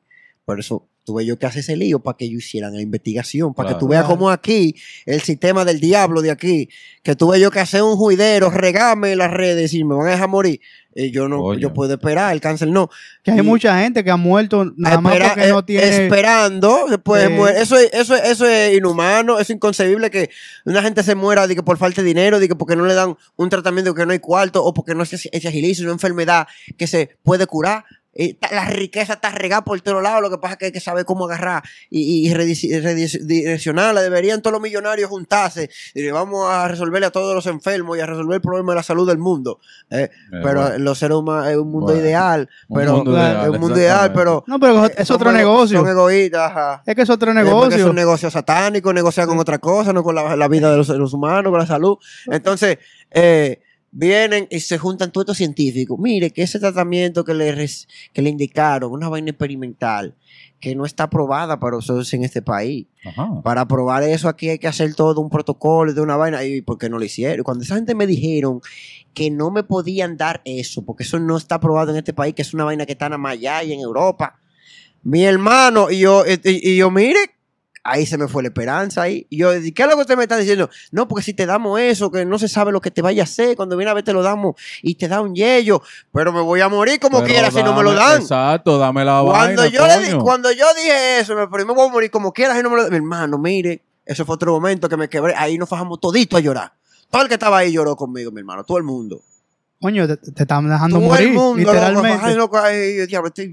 Por 0.46 0.60
eso 0.60 0.88
tuve 1.08 1.26
yo 1.26 1.40
que 1.40 1.46
hacer 1.46 1.62
ese 1.62 1.78
lío 1.78 2.00
para 2.00 2.18
que 2.18 2.26
ellos 2.26 2.44
hicieran 2.44 2.74
la 2.76 2.82
investigación, 2.82 3.54
para 3.54 3.70
que 3.70 3.76
tú 3.80 3.88
veas 3.88 4.04
Claro. 4.04 4.18
cómo 4.18 4.30
aquí, 4.30 4.76
el 5.06 5.22
sistema 5.22 5.64
del 5.64 5.80
diablo 5.80 6.22
de 6.22 6.32
aquí, 6.32 6.68
que 7.02 7.16
tuve 7.16 7.40
yo 7.40 7.50
que 7.50 7.62
hacer 7.62 7.82
un 7.82 7.96
juidero, 7.96 8.50
regame 8.50 9.14
en 9.14 9.20
las 9.20 9.32
redes 9.32 9.74
y 9.74 9.86
me 9.86 9.96
van 9.96 10.08
a 10.08 10.12
dejar 10.12 10.28
morir. 10.28 10.60
Y 11.00 11.12
yo 11.12 11.30
no, 11.30 11.54
yo 11.54 11.74
puedo 11.74 11.94
esperar, 11.94 12.34
el 12.34 12.42
cáncer 12.42 12.68
no. 12.70 12.90
Que 13.24 13.30
hay 13.32 13.40
Y- 13.40 13.42
mucha 13.44 13.80
gente 13.82 14.04
que 14.04 14.10
ha 14.12 14.18
muerto 14.18 14.74
nada 14.76 15.00
más 15.00 15.14
Espera- 15.14 15.30
porque 15.36 15.48
no 15.50 15.60
eh, 15.60 15.64
tiene. 15.64 16.04
Esperando, 16.06 16.86
después 16.90 17.24
Sí. 17.28 17.30
muere. 17.34 17.62
Eso, 17.62 17.78
es- 17.78 17.94
eso, 17.94 18.16
es- 18.16 18.24
eso 18.32 18.46
es 18.48 18.76
inhumano, 18.76 19.40
es 19.40 19.50
inconcebible 19.52 20.10
que 20.10 20.30
una 20.66 20.82
gente 20.82 21.04
se 21.04 21.14
muera 21.16 21.46
de 21.48 21.56
que 21.56 21.62
por 21.64 21.78
falta 21.78 22.02
de 22.02 22.08
dinero, 22.08 22.40
de 22.40 22.48
que 22.50 22.56
porque 22.56 22.76
no 22.76 22.86
le 22.86 22.96
dan 22.96 23.16
un 23.36 23.50
tratamiento 23.50 23.94
que 23.94 24.06
no 24.08 24.12
hay 24.12 24.20
cuarto 24.20 24.64
o 24.66 24.74
porque 24.74 24.96
no 24.96 25.06
se, 25.06 25.18
se 25.20 25.30
agiliza 25.48 25.84
una 25.84 25.92
enfermedad 25.94 26.48
que 26.78 26.88
se 26.88 27.12
puede 27.24 27.46
curar. 27.46 27.86
Eh, 28.20 28.36
la 28.52 28.66
riqueza 28.66 29.14
está 29.14 29.30
regada 29.30 29.64
por 29.64 29.80
todos 29.82 30.02
lados, 30.02 30.22
lo 30.24 30.30
que 30.32 30.40
pasa 30.40 30.54
es 30.54 30.58
que 30.58 30.66
hay 30.66 30.72
que 30.72 30.80
saber 30.80 31.06
cómo 31.06 31.26
agarrar 31.26 31.62
y, 31.92 32.34
redireccionarla. 32.34 34.02
Deberían 34.02 34.42
todos 34.42 34.54
los 34.54 34.62
millonarios 34.62 35.10
juntarse 35.10 35.70
y 35.94 36.00
decir, 36.02 36.14
vamos 36.14 36.50
a 36.50 36.68
resolverle 36.68 37.08
a 37.08 37.12
todos 37.12 37.36
los 37.36 37.46
enfermos 37.46 37.98
y 37.98 38.02
a 38.02 38.06
resolver 38.06 38.36
el 38.36 38.42
problema 38.42 38.72
de 38.74 38.78
la 38.78 38.84
salud 38.84 39.08
del 39.08 39.18
mundo. 39.18 39.60
Eh, 39.90 40.10
Eh, 40.10 40.10
pero 40.44 40.62
bueno, 40.62 40.78
los 40.80 40.98
seres 40.98 41.16
humanos 41.18 41.48
es 41.48 41.58
un 41.58 41.70
mundo 41.72 41.88
Bueno, 41.88 42.02
ideal, 42.02 42.50
un 42.68 42.78
pero 42.80 42.96
mundo 42.96 43.12
ideal, 43.12 43.42
es 43.44 43.50
un 43.50 43.60
mundo 43.60 43.78
ideal, 43.78 44.14
pero 44.14 44.44
No, 44.48 44.60
pero 44.60 44.86
es 44.86 45.12
otro 45.12 45.30
son 45.30 45.38
ego- 45.40 45.52
negocio. 45.52 45.80
Son 45.80 45.88
egoístas, 45.90 46.52
ajá. 46.52 46.84
Es 46.86 46.96
que 46.96 47.02
es 47.04 47.10
otro 47.10 47.32
Eh, 47.32 47.34
negocio. 47.34 47.78
Es 47.78 47.84
un 47.84 47.96
negocio 47.96 48.32
satánico, 48.32 48.92
negociar 48.94 49.28
con 49.28 49.38
otra 49.40 49.60
cosa, 49.60 49.94
no 49.94 50.04
con 50.04 50.16
la, 50.16 50.36
la 50.36 50.48
vida 50.48 50.72
de 50.72 50.78
los, 50.78 50.88
de 50.88 50.98
los 50.98 51.14
humanos, 51.14 51.52
con 51.52 51.60
la 51.60 51.66
salud. 51.68 51.98
Entonces, 52.28 52.78
eh, 53.12 53.62
vienen 54.00 54.48
y 54.52 54.60
se 54.60 54.78
juntan 54.78 55.12
todos 55.12 55.24
estos 55.24 55.38
científicos. 55.38 55.98
Mire, 56.00 56.30
que 56.30 56.44
ese 56.44 56.60
tratamiento 56.60 57.24
que 57.24 57.34
le, 57.34 57.52
res- 57.52 57.88
que 58.14 58.22
le 58.22 58.30
indicaron, 58.30 58.92
una 58.92 59.10
vaina 59.10 59.32
experimental, 59.32 60.14
que 60.60 60.76
no 60.76 60.86
está 60.86 61.06
aprobada 61.06 61.60
para 61.60 61.78
ustedes 61.78 62.14
en 62.14 62.24
este 62.24 62.44
país. 62.44 62.86
Ajá. 63.04 63.42
Para 63.44 63.68
probar 63.68 64.04
eso 64.04 64.30
aquí 64.30 64.50
hay 64.50 64.60
que 64.60 64.68
hacer 64.68 64.94
todo 64.94 65.20
un 65.20 65.30
protocolo 65.30 65.94
de 65.94 66.02
una 66.02 66.16
vaina. 66.16 66.44
¿Y 66.44 66.62
por 66.62 66.78
qué 66.78 66.90
no 66.90 67.00
lo 67.00 67.06
hicieron? 67.06 67.44
Cuando 67.44 67.64
esa 67.64 67.76
gente 67.76 67.96
me 67.96 68.06
dijeron 68.06 68.62
que 69.16 69.32
no 69.32 69.50
me 69.50 69.64
podían 69.64 70.16
dar 70.16 70.42
eso, 70.46 70.86
porque 70.86 71.04
eso 71.04 71.20
no 71.20 71.36
está 71.36 71.56
aprobado 71.56 71.92
en 71.92 71.98
este 71.98 72.14
país, 72.14 72.36
que 72.36 72.44
es 72.44 72.54
una 72.54 72.66
vaina 72.66 72.86
que 72.86 72.92
está 72.92 73.10
nada 73.10 73.18
más 73.18 73.34
allá 73.34 73.64
y 73.64 73.74
en 73.74 73.80
Europa. 73.80 74.40
Mi 75.02 75.24
hermano, 75.26 75.90
y 75.90 76.00
yo, 76.00 76.24
y, 76.26 76.40
y 76.44 76.78
yo, 76.78 76.92
mire, 76.92 77.20
ahí 77.90 78.06
se 78.06 78.18
me 78.18 78.28
fue 78.28 78.44
la 78.44 78.50
esperanza 78.50 79.02
ahí. 79.04 79.26
Y 79.30 79.38
yo, 79.38 79.52
¿qué 79.52 79.82
es 79.84 79.88
lo 79.88 79.96
que 79.96 80.02
usted 80.02 80.18
me 80.18 80.24
está 80.24 80.38
diciendo? 80.38 80.70
No, 80.92 81.08
porque 81.08 81.24
si 81.24 81.34
te 81.34 81.46
damos 81.46 81.80
eso, 81.80 82.12
que 82.12 82.26
no 82.26 82.38
se 82.38 82.48
sabe 82.48 82.72
lo 82.72 82.82
que 82.82 82.92
te 82.92 83.02
vaya 83.02 83.24
a 83.24 83.26
hacer, 83.26 83.56
cuando 83.56 83.78
viene 83.78 83.90
a 83.90 83.94
ver 83.94 84.04
te 84.04 84.14
lo 84.14 84.22
damos 84.22 84.56
y 84.82 84.96
te 84.96 85.08
da 85.08 85.22
un 85.22 85.34
yello, 85.34 85.82
pero 86.14 86.32
me 86.34 86.42
voy 86.42 86.62
a 86.62 86.70
morir 86.70 87.00
como 87.00 87.20
Pero 87.20 87.30
quiera 87.32 87.50
si 87.52 87.64
no 87.64 87.74
me 87.76 87.84
lo 87.84 87.94
dan. 87.94 88.22
Exacto, 88.22 88.78
dame 88.78 89.06
la 89.06 89.22
Cuando, 89.24 89.62
vaina, 89.62 89.68
yo 89.68 89.88
le 89.88 90.08
di- 90.08 90.18
cuando 90.20 90.52
yo 90.52 90.66
dije 90.76 91.20
eso, 91.20 91.36
me, 91.36 91.48
pero 91.48 91.66
me 91.66 91.74
voy 91.74 91.88
a 91.88 91.92
morir 91.92 92.12
como 92.12 92.32
quieras 92.34 92.60
y 92.60 92.64
no 92.64 92.70
me 92.70 92.78
lo 92.78 92.90
Mi 92.90 92.98
hermano, 92.98 93.38
mire, 93.38 93.82
eso 94.06 94.26
fue 94.26 94.36
otro 94.36 94.52
momento 94.54 94.88
que 94.90 94.98
me 94.98 95.10
quebré. 95.10 95.34
Ahí 95.36 95.58
nos 95.58 95.68
fajamos 95.70 96.00
todito 96.00 96.38
a 96.38 96.40
llorar. 96.40 96.74
Todo 97.10 97.22
el 97.22 97.28
que 97.28 97.36
estaba 97.36 97.58
ahí 97.60 97.72
lloró 97.72 97.96
conmigo, 97.96 98.32
mi 98.32 98.40
hermano. 98.40 98.64
Todo 98.64 98.78
el 98.78 98.84
mundo. 98.84 99.22
Coño, 99.80 100.08
te, 100.08 100.18
te 100.18 100.44
están 100.44 100.68
dejando 100.68 100.98
Todo 100.98 101.08
morir, 101.10 101.28
el 101.28 101.34
mundo. 101.34 101.60
loco, 101.62 101.74
literalmente. 101.74 102.20
ay, 102.26 102.36
loco, 102.36 102.58
ay, 102.58 103.06
diablo, 103.06 103.28
este- 103.36 103.52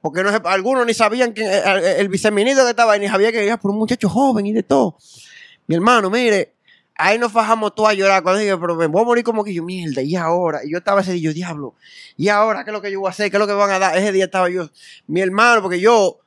porque 0.00 0.22
no, 0.22 0.30
algunos 0.44 0.86
ni 0.86 0.94
sabían 0.94 1.32
que 1.34 1.42
eh, 1.42 1.62
el, 1.66 1.84
el 2.02 2.08
viceministro 2.08 2.62
que 2.64 2.70
estaba 2.70 2.92
ahí, 2.92 3.00
ni 3.00 3.08
sabía 3.08 3.32
que 3.32 3.44
era 3.44 3.56
por 3.56 3.72
un 3.72 3.78
muchacho 3.78 4.08
joven 4.08 4.46
y 4.46 4.52
de 4.52 4.62
todo. 4.62 4.96
Mi 5.66 5.74
hermano, 5.74 6.08
mire, 6.08 6.52
ahí 6.94 7.18
nos 7.18 7.32
fajamos 7.32 7.74
todos 7.74 7.88
a 7.90 7.94
llorar. 7.94 8.22
Cuando 8.22 8.40
dije, 8.40 8.56
pero 8.56 8.76
me 8.76 8.86
voy 8.86 9.02
a 9.02 9.04
morir 9.04 9.24
como 9.24 9.42
que 9.42 9.52
yo, 9.52 9.64
mierda, 9.64 10.02
y 10.02 10.14
ahora. 10.14 10.60
Y 10.64 10.70
yo 10.70 10.78
estaba 10.78 11.00
ese 11.00 11.12
día, 11.14 11.30
yo, 11.30 11.34
diablo, 11.34 11.74
y 12.16 12.28
ahora, 12.28 12.62
¿qué 12.62 12.70
es 12.70 12.72
lo 12.72 12.80
que 12.80 12.92
yo 12.92 13.00
voy 13.00 13.08
a 13.08 13.10
hacer? 13.10 13.28
¿Qué 13.30 13.36
es 13.36 13.40
lo 13.40 13.46
que 13.48 13.52
me 13.54 13.58
van 13.58 13.70
a 13.72 13.78
dar? 13.80 13.98
Ese 13.98 14.12
día 14.12 14.26
estaba 14.26 14.48
yo, 14.48 14.70
mi 15.08 15.20
hermano, 15.20 15.62
porque 15.62 15.80
yo, 15.80 16.20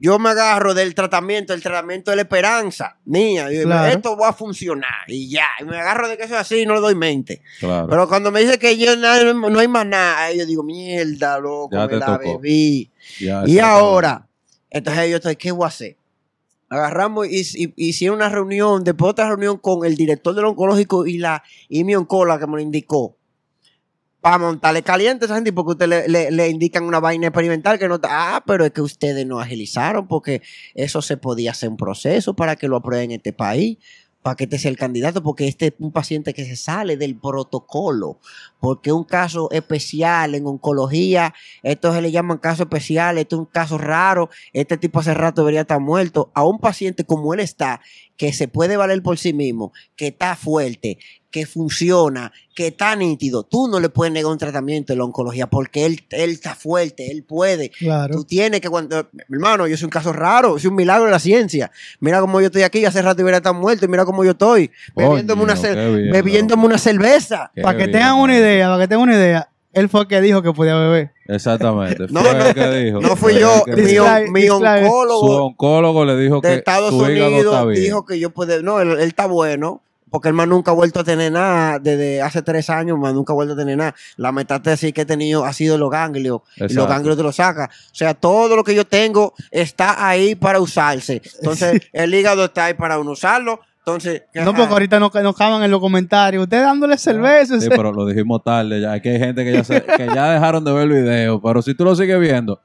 yo 0.00 0.18
me 0.18 0.28
agarro 0.30 0.74
del 0.74 0.94
tratamiento, 0.94 1.52
el 1.54 1.62
tratamiento 1.62 2.10
de 2.10 2.16
la 2.16 2.22
esperanza 2.22 2.96
mía. 3.04 3.50
Yo, 3.50 3.62
Claro. 3.64 3.92
Esto 3.92 4.16
va 4.16 4.28
a 4.28 4.32
funcionar, 4.32 5.04
y 5.08 5.28
ya. 5.28 5.46
Y 5.60 5.64
me 5.64 5.76
agarro 5.78 6.08
de 6.08 6.16
que 6.16 6.24
eso 6.24 6.34
es 6.34 6.40
así 6.40 6.60
y 6.60 6.66
no 6.66 6.74
le 6.74 6.80
doy 6.80 6.94
mente. 6.94 7.42
Claro. 7.58 7.88
Pero 7.88 8.08
cuando 8.08 8.30
me 8.30 8.40
dice 8.40 8.58
que 8.58 8.76
yo 8.78 8.94
no, 8.96 9.34
no 9.50 9.58
hay 9.58 9.68
más 9.68 9.86
nada, 9.86 10.32
yo 10.32 10.46
digo, 10.46 10.62
mierda, 10.62 11.38
loco, 11.40 11.70
Ya 11.72 11.86
me 11.86 11.96
la 11.96 12.06
tocó. 12.06 12.38
bebí. 12.38 12.90
Ya, 13.20 13.42
Y 13.46 13.58
ahora, 13.58 14.26
entonces 14.70 15.10
yo 15.10 15.16
estoy, 15.16 15.36
¿qué 15.36 15.50
voy 15.50 15.64
a 15.64 15.68
hacer? 15.68 15.96
Agarramos 16.70 17.26
y, 17.28 17.40
y- 17.54 17.72
hicieron 17.76 18.16
una 18.18 18.28
reunión, 18.28 18.84
después 18.84 19.10
otra 19.10 19.26
reunión 19.28 19.56
con 19.58 19.86
el 19.86 19.96
director 19.96 20.34
del 20.34 20.44
oncológico 20.44 21.06
y 21.06 21.16
la 21.18 21.42
y 21.68 21.82
mi 21.84 21.94
oncóloga 21.96 22.38
que 22.38 22.46
me 22.46 22.52
lo 22.56 22.60
indicó. 22.60 23.16
Para 24.20 24.38
montarle 24.38 24.82
caliente 24.82 25.24
a 25.24 25.26
esa 25.26 25.34
gente, 25.36 25.52
porque 25.52 25.72
ustedes 25.72 26.08
le, 26.08 26.48
indican 26.48 26.84
una 26.84 26.98
vaina 26.98 27.28
experimental 27.28 27.78
que 27.78 27.88
no 27.88 27.96
está. 27.96 28.36
Ah, 28.36 28.44
pero 28.44 28.64
es 28.64 28.72
que 28.72 28.82
ustedes 28.82 29.24
no 29.26 29.40
agilizaron, 29.40 30.08
porque 30.08 30.42
eso 30.74 31.02
se 31.02 31.16
podía 31.16 31.52
hacer 31.52 31.68
un 31.68 31.76
proceso 31.76 32.34
para 32.34 32.56
que 32.56 32.66
lo 32.66 32.76
aprueben 32.76 33.12
en 33.12 33.16
este 33.18 33.32
país, 33.32 33.78
para 34.22 34.34
que 34.34 34.44
este 34.44 34.58
sea 34.58 34.70
el 34.70 34.76
candidato, 34.76 35.22
porque 35.22 35.46
este 35.46 35.68
es 35.68 35.74
un 35.78 35.92
paciente 35.92 36.34
que 36.34 36.44
se 36.44 36.56
sale 36.56 36.96
del 36.96 37.16
protocolo, 37.16 38.18
porque 38.60 38.92
un 38.92 39.04
caso 39.04 39.48
especial 39.52 40.34
en 40.34 40.46
oncología, 40.46 41.32
esto 41.62 41.94
se 41.94 42.02
le 42.02 42.10
llaman 42.10 42.38
caso 42.38 42.64
especial, 42.64 43.18
esto 43.18 43.36
es 43.36 43.40
un 43.40 43.46
caso 43.46 43.78
raro, 43.78 44.30
este 44.52 44.76
tipo 44.76 45.00
hace 45.00 45.14
rato 45.14 45.42
debería 45.42 45.62
estar 45.62 45.80
muerto. 45.80 46.30
A 46.34 46.44
un 46.44 46.58
paciente 46.58 47.04
como 47.04 47.32
él 47.34 47.40
está, 47.40 47.80
que 48.16 48.32
se 48.32 48.48
puede 48.48 48.76
valer 48.76 49.02
por 49.02 49.16
sí 49.16 49.32
mismo, 49.32 49.72
que 49.94 50.08
está 50.08 50.34
fuerte, 50.34 50.98
que 51.30 51.44
funciona, 51.46 52.32
que 52.54 52.68
está 52.68 52.96
nítido, 52.96 53.42
tú 53.42 53.68
no 53.68 53.80
le 53.80 53.88
puedes 53.90 54.12
negar 54.12 54.32
un 54.32 54.38
tratamiento 54.38 54.92
en 54.92 54.98
la 54.98 55.04
oncología 55.04 55.46
porque 55.46 55.84
él, 55.84 56.00
él 56.10 56.30
está 56.30 56.54
fuerte, 56.54 57.10
él 57.10 57.22
puede. 57.22 57.70
Claro. 57.70 58.14
Tú 58.14 58.24
tienes 58.24 58.60
que, 58.60 58.68
cuando, 58.68 59.08
mi 59.12 59.36
hermano, 59.36 59.66
yo 59.66 59.76
soy 59.76 59.84
un 59.86 59.90
caso 59.90 60.12
raro, 60.12 60.58
soy 60.58 60.68
un 60.68 60.76
milagro 60.76 61.04
de 61.04 61.10
la 61.10 61.18
ciencia. 61.18 61.70
Mira 62.00 62.20
cómo 62.20 62.40
yo 62.40 62.46
estoy 62.46 62.62
aquí, 62.62 62.84
hace 62.84 63.02
rato 63.02 63.16
debería 63.18 63.38
estar 63.38 63.54
muerto 63.54 63.84
y 63.84 63.88
mira 63.88 64.04
cómo 64.04 64.24
yo 64.24 64.30
estoy, 64.30 64.70
bebiéndome, 64.96 65.42
una, 65.42 65.54
bien, 65.54 66.10
bebiéndome 66.10 66.64
una 66.64 66.78
cerveza. 66.78 67.50
Qué 67.54 67.62
Para 67.62 67.76
que 67.76 67.84
bien, 67.84 67.92
tengan 67.92 68.14
una 68.14 68.36
idea, 68.36 68.68
para 68.68 68.82
que 68.82 68.88
tengan 68.88 69.02
una 69.02 69.14
idea, 69.14 69.48
él 69.74 69.88
fue 69.90 70.00
el 70.00 70.06
que 70.08 70.20
dijo 70.22 70.42
que 70.42 70.52
podía 70.52 70.76
beber. 70.76 71.12
Exactamente. 71.26 72.06
No, 72.10 72.22
Fue 72.22 72.34
no, 72.34 72.46
el 72.46 72.54
que 72.54 72.70
dijo. 72.70 73.00
No 73.00 73.16
fui 73.16 73.38
yo, 73.38 73.64
mi, 73.66 73.82
Dislike, 73.82 74.30
mi 74.30 74.40
dislike. 74.42 74.86
Su 74.86 74.86
oncólogo 74.86 75.44
oncólogo 75.44 76.04
le 76.06 76.16
dijo 76.16 76.40
de 76.40 76.48
que 76.48 76.54
Estados 76.54 76.90
tu 76.90 77.06
hígado 77.06 77.28
está 77.36 77.62
Unidos 77.62 77.66
bien. 77.68 77.84
dijo 77.84 78.04
que 78.06 78.18
yo 78.18 78.30
puedo, 78.30 78.62
no, 78.62 78.80
él, 78.80 78.92
él 78.92 79.00
está 79.08 79.26
bueno, 79.26 79.82
porque 80.10 80.28
él 80.28 80.34
más 80.34 80.48
nunca 80.48 80.70
ha 80.70 80.74
vuelto 80.74 81.00
a 81.00 81.04
tener 81.04 81.32
nada 81.32 81.78
desde 81.78 82.22
hace 82.22 82.42
tres 82.42 82.70
años, 82.70 82.98
más 82.98 83.14
nunca 83.14 83.32
ha 83.32 83.34
vuelto 83.34 83.54
a 83.54 83.56
tener 83.56 83.76
nada. 83.76 83.94
La 84.16 84.32
metástasis 84.32 84.92
que 84.92 85.02
he 85.02 85.06
tenido 85.06 85.44
ha 85.44 85.52
sido 85.52 85.78
los 85.78 85.90
ganglios, 85.90 86.40
y 86.56 86.72
los 86.74 86.88
ganglios 86.88 87.16
te 87.16 87.22
lo 87.22 87.32
saca. 87.32 87.70
O 87.72 87.94
sea, 87.94 88.14
todo 88.14 88.56
lo 88.56 88.64
que 88.64 88.74
yo 88.74 88.86
tengo 88.86 89.34
está 89.50 90.08
ahí 90.08 90.34
para 90.34 90.60
usarse. 90.60 91.22
Entonces, 91.38 91.82
el 91.92 92.14
hígado 92.14 92.44
está 92.46 92.66
ahí 92.66 92.74
para 92.74 92.98
uno 92.98 93.12
usarlo. 93.12 93.60
Entonces, 93.78 94.22
No, 94.34 94.54
porque 94.54 94.72
ahorita 94.72 95.00
nos, 95.00 95.14
nos 95.14 95.34
caban 95.34 95.62
en 95.62 95.70
los 95.70 95.80
comentarios. 95.80 96.42
Usted 96.42 96.60
dándole 96.60 96.98
cerveza. 96.98 97.58
Sí, 97.58 97.68
pero 97.70 97.90
lo 97.90 98.04
dijimos 98.04 98.44
tarde 98.44 98.82
ya. 98.82 98.92
Aquí 98.92 99.08
hay 99.08 99.18
gente 99.18 99.44
que 99.44 99.52
ya, 99.52 99.64
se- 99.64 99.82
que 99.82 100.06
ya 100.14 100.30
dejaron 100.32 100.62
de 100.62 100.72
ver 100.72 100.82
el 100.82 100.92
video. 100.92 101.40
Pero 101.40 101.62
si 101.62 101.74
tú 101.74 101.84
lo 101.84 101.96
sigues 101.96 102.20
viendo, 102.20 102.60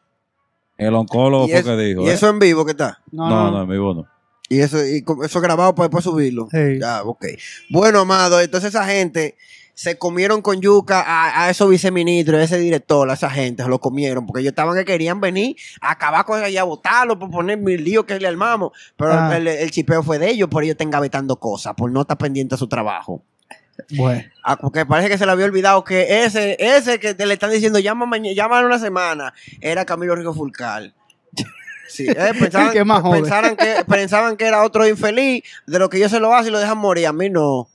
el 0.77 0.93
oncólogo 0.93 1.47
fue 1.47 1.63
que 1.63 1.77
dijo. 1.77 2.01
y 2.03 2.09
¿eh? 2.09 2.13
eso 2.13 2.27
en 2.27 2.39
vivo 2.39 2.65
que 2.65 2.71
está. 2.71 2.99
no, 3.11 3.29
no, 3.29 3.43
no, 3.45 3.51
no, 3.51 3.61
en 3.63 3.69
vivo 3.69 3.93
no. 3.93 4.07
Y 4.53 4.61
eso, 4.61 4.85
y 4.85 5.03
eso 5.23 5.41
grabado 5.41 5.73
para 5.75 5.87
después 5.87 6.03
subirlo. 6.03 6.47
Ya, 6.79 7.03
ok. 7.03 7.25
Bueno, 7.69 7.99
amado, 8.01 8.39
entonces 8.41 8.69
esa 8.69 8.85
gente 8.85 9.35
se 9.75 9.97
comieron 9.97 10.43
con 10.43 10.61
yuca 10.61 11.01
a, 11.01 11.45
a 11.45 11.49
esos 11.49 11.67
viceministros, 11.67 12.39
a 12.39 12.43
ese 12.43 12.59
director, 12.59 13.09
a 13.09 13.13
esa 13.13 13.29
gente, 13.29 13.63
se 13.63 13.69
lo 13.69 13.79
comieron, 13.79 14.25
porque 14.27 14.41
ellos 14.41 14.51
estaban 14.51 14.75
que 14.75 14.85
querían 14.85 15.19
venir 15.19 15.55
a 15.81 15.91
acabar 15.93 16.25
con 16.25 16.43
ella, 16.43 16.61
a 16.61 16.65
votarlo, 16.65 17.17
por 17.17 17.31
poner 17.31 17.57
mil 17.57 17.83
líos 17.83 18.05
que 18.05 18.19
le 18.19 18.27
armamos. 18.27 18.71
Pero 18.95 19.13
Ah. 19.13 19.35
el, 19.35 19.47
el 19.47 19.71
chipeo 19.71 20.03
fue 20.03 20.19
de 20.19 20.29
ellos, 20.29 20.47
por 20.49 20.63
ellos 20.63 20.73
están 20.73 20.91
gavetando 20.91 21.37
cosas, 21.37 21.73
por 21.73 21.91
no 21.91 22.01
estar 22.01 22.17
pendiente 22.19 22.53
a 22.53 22.57
su 22.59 22.67
trabajo. 22.67 23.23
Bueno. 23.89 24.21
Ah, 24.43 24.55
porque 24.57 24.85
parece 24.85 25.09
que 25.09 25.17
se 25.17 25.25
le 25.25 25.31
había 25.31 25.45
olvidado 25.45 25.83
que 25.83 26.23
ese, 26.23 26.55
ese 26.59 26.99
que 26.99 27.15
te 27.15 27.25
le 27.25 27.33
están 27.33 27.49
diciendo 27.49 27.79
llama 27.79 28.05
mañana, 28.05 28.35
llama 28.35 28.59
en 28.59 28.65
una 28.67 28.77
semana, 28.77 29.33
era 29.59 29.83
Camilo 29.85 30.15
Rico 30.15 30.35
Fulcal. 30.35 30.93
Sí, 31.87 32.07
eh, 32.07 32.31
pensaban, 32.39 32.71
¿Qué 32.73 32.83
más 32.83 33.01
jode? 33.01 33.21
pensaran 33.21 33.55
que, 33.55 33.75
pensaban 33.87 34.37
que 34.37 34.45
era 34.45 34.63
otro 34.63 34.87
infeliz, 34.87 35.43
de 35.67 35.79
lo 35.79 35.89
que 35.89 35.97
ellos 35.97 36.11
se 36.11 36.19
lo 36.19 36.33
hacen 36.33 36.49
y 36.49 36.51
lo 36.51 36.59
dejan 36.59 36.77
morir. 36.77 37.07
A 37.07 37.13
mí 37.13 37.29
no. 37.29 37.69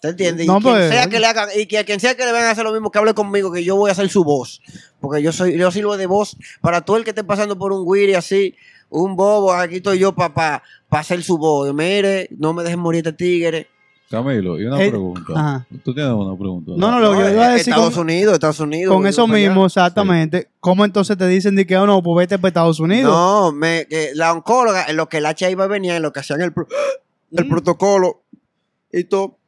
¿Te 0.00 0.08
entiendes? 0.08 0.46
No, 0.46 0.58
y 0.58 0.62
quien 0.62 0.74
pues, 0.74 0.90
sea 0.90 1.06
que 1.08 1.20
le 1.20 1.26
hagan, 1.26 1.48
y 1.54 1.66
que 1.66 1.78
a 1.78 1.84
quien 1.84 2.00
sea 2.00 2.14
que 2.14 2.24
le 2.24 2.32
vengan 2.32 2.48
a 2.48 2.50
hacer 2.52 2.64
lo 2.64 2.72
mismo, 2.72 2.90
que 2.90 2.98
hable 2.98 3.14
conmigo, 3.14 3.52
que 3.52 3.64
yo 3.64 3.76
voy 3.76 3.88
a 3.88 3.92
hacer 3.92 4.08
su 4.08 4.24
voz. 4.24 4.60
Porque 5.00 5.22
yo 5.22 5.32
soy, 5.32 5.56
yo 5.56 5.70
sirvo 5.70 5.96
de 5.96 6.06
voz 6.06 6.36
para 6.60 6.82
todo 6.82 6.96
el 6.96 7.04
que 7.04 7.10
esté 7.10 7.24
pasando 7.24 7.58
por 7.58 7.72
un 7.72 7.82
Wiri 7.86 8.14
así, 8.14 8.54
un 8.90 9.16
bobo, 9.16 9.52
aquí 9.52 9.76
estoy 9.76 9.98
yo 9.98 10.14
para 10.14 10.34
pa, 10.34 10.62
pa 10.88 11.00
hacer 11.00 11.22
su 11.22 11.38
voz. 11.38 11.72
Mire, 11.72 12.28
no 12.38 12.52
me 12.52 12.62
dejen 12.62 12.78
morir 12.78 13.06
este 13.06 13.12
tigre. 13.12 13.68
Camilo, 14.10 14.60
y 14.60 14.64
una 14.66 14.80
Eh, 14.82 14.88
pregunta. 14.90 15.32
ajá. 15.34 15.66
Tú 15.84 15.92
tienes 15.92 16.12
una 16.12 16.36
pregunta. 16.38 16.72
No, 16.76 16.90
no, 16.92 17.00
lo 17.00 17.10
que 17.12 17.18
yo 17.24 17.30
iba 17.32 17.46
a 17.46 17.50
decir 17.52 17.72
Estados 17.72 17.94
con, 17.94 18.02
Unidos, 18.04 18.34
Estados 18.34 18.60
Unidos. 18.60 18.94
con 18.94 19.06
eso 19.06 19.26
para 19.26 19.38
allá. 19.38 19.48
mismo, 19.48 19.66
exactamente. 19.66 20.48
¿Cómo 20.60 20.84
entonces 20.84 21.16
te 21.18 21.26
dicen 21.26 21.56
de 21.56 21.66
que 21.66 21.76
oh, 21.76 21.86
no, 21.86 22.02
pues 22.02 22.16
vete 22.28 22.38
para 22.38 22.48
Estados 22.48 22.78
Unidos? 22.78 23.12
No, 23.12 23.50
me, 23.52 23.86
que 23.88 24.10
la 24.14 24.32
oncóloga, 24.32 24.84
en 24.88 24.96
lo 24.96 25.08
que 25.08 25.16
el 25.18 25.24
HIV 25.26 25.66
venía, 25.68 25.96
en 25.96 26.02
lo 26.02 26.12
que 26.12 26.20
hacían 26.20 26.40
el, 26.40 26.52
el 27.32 27.44
Mm. 27.44 27.48
protocolo 27.48 28.22
y 28.92 29.02
todo, 29.04 29.38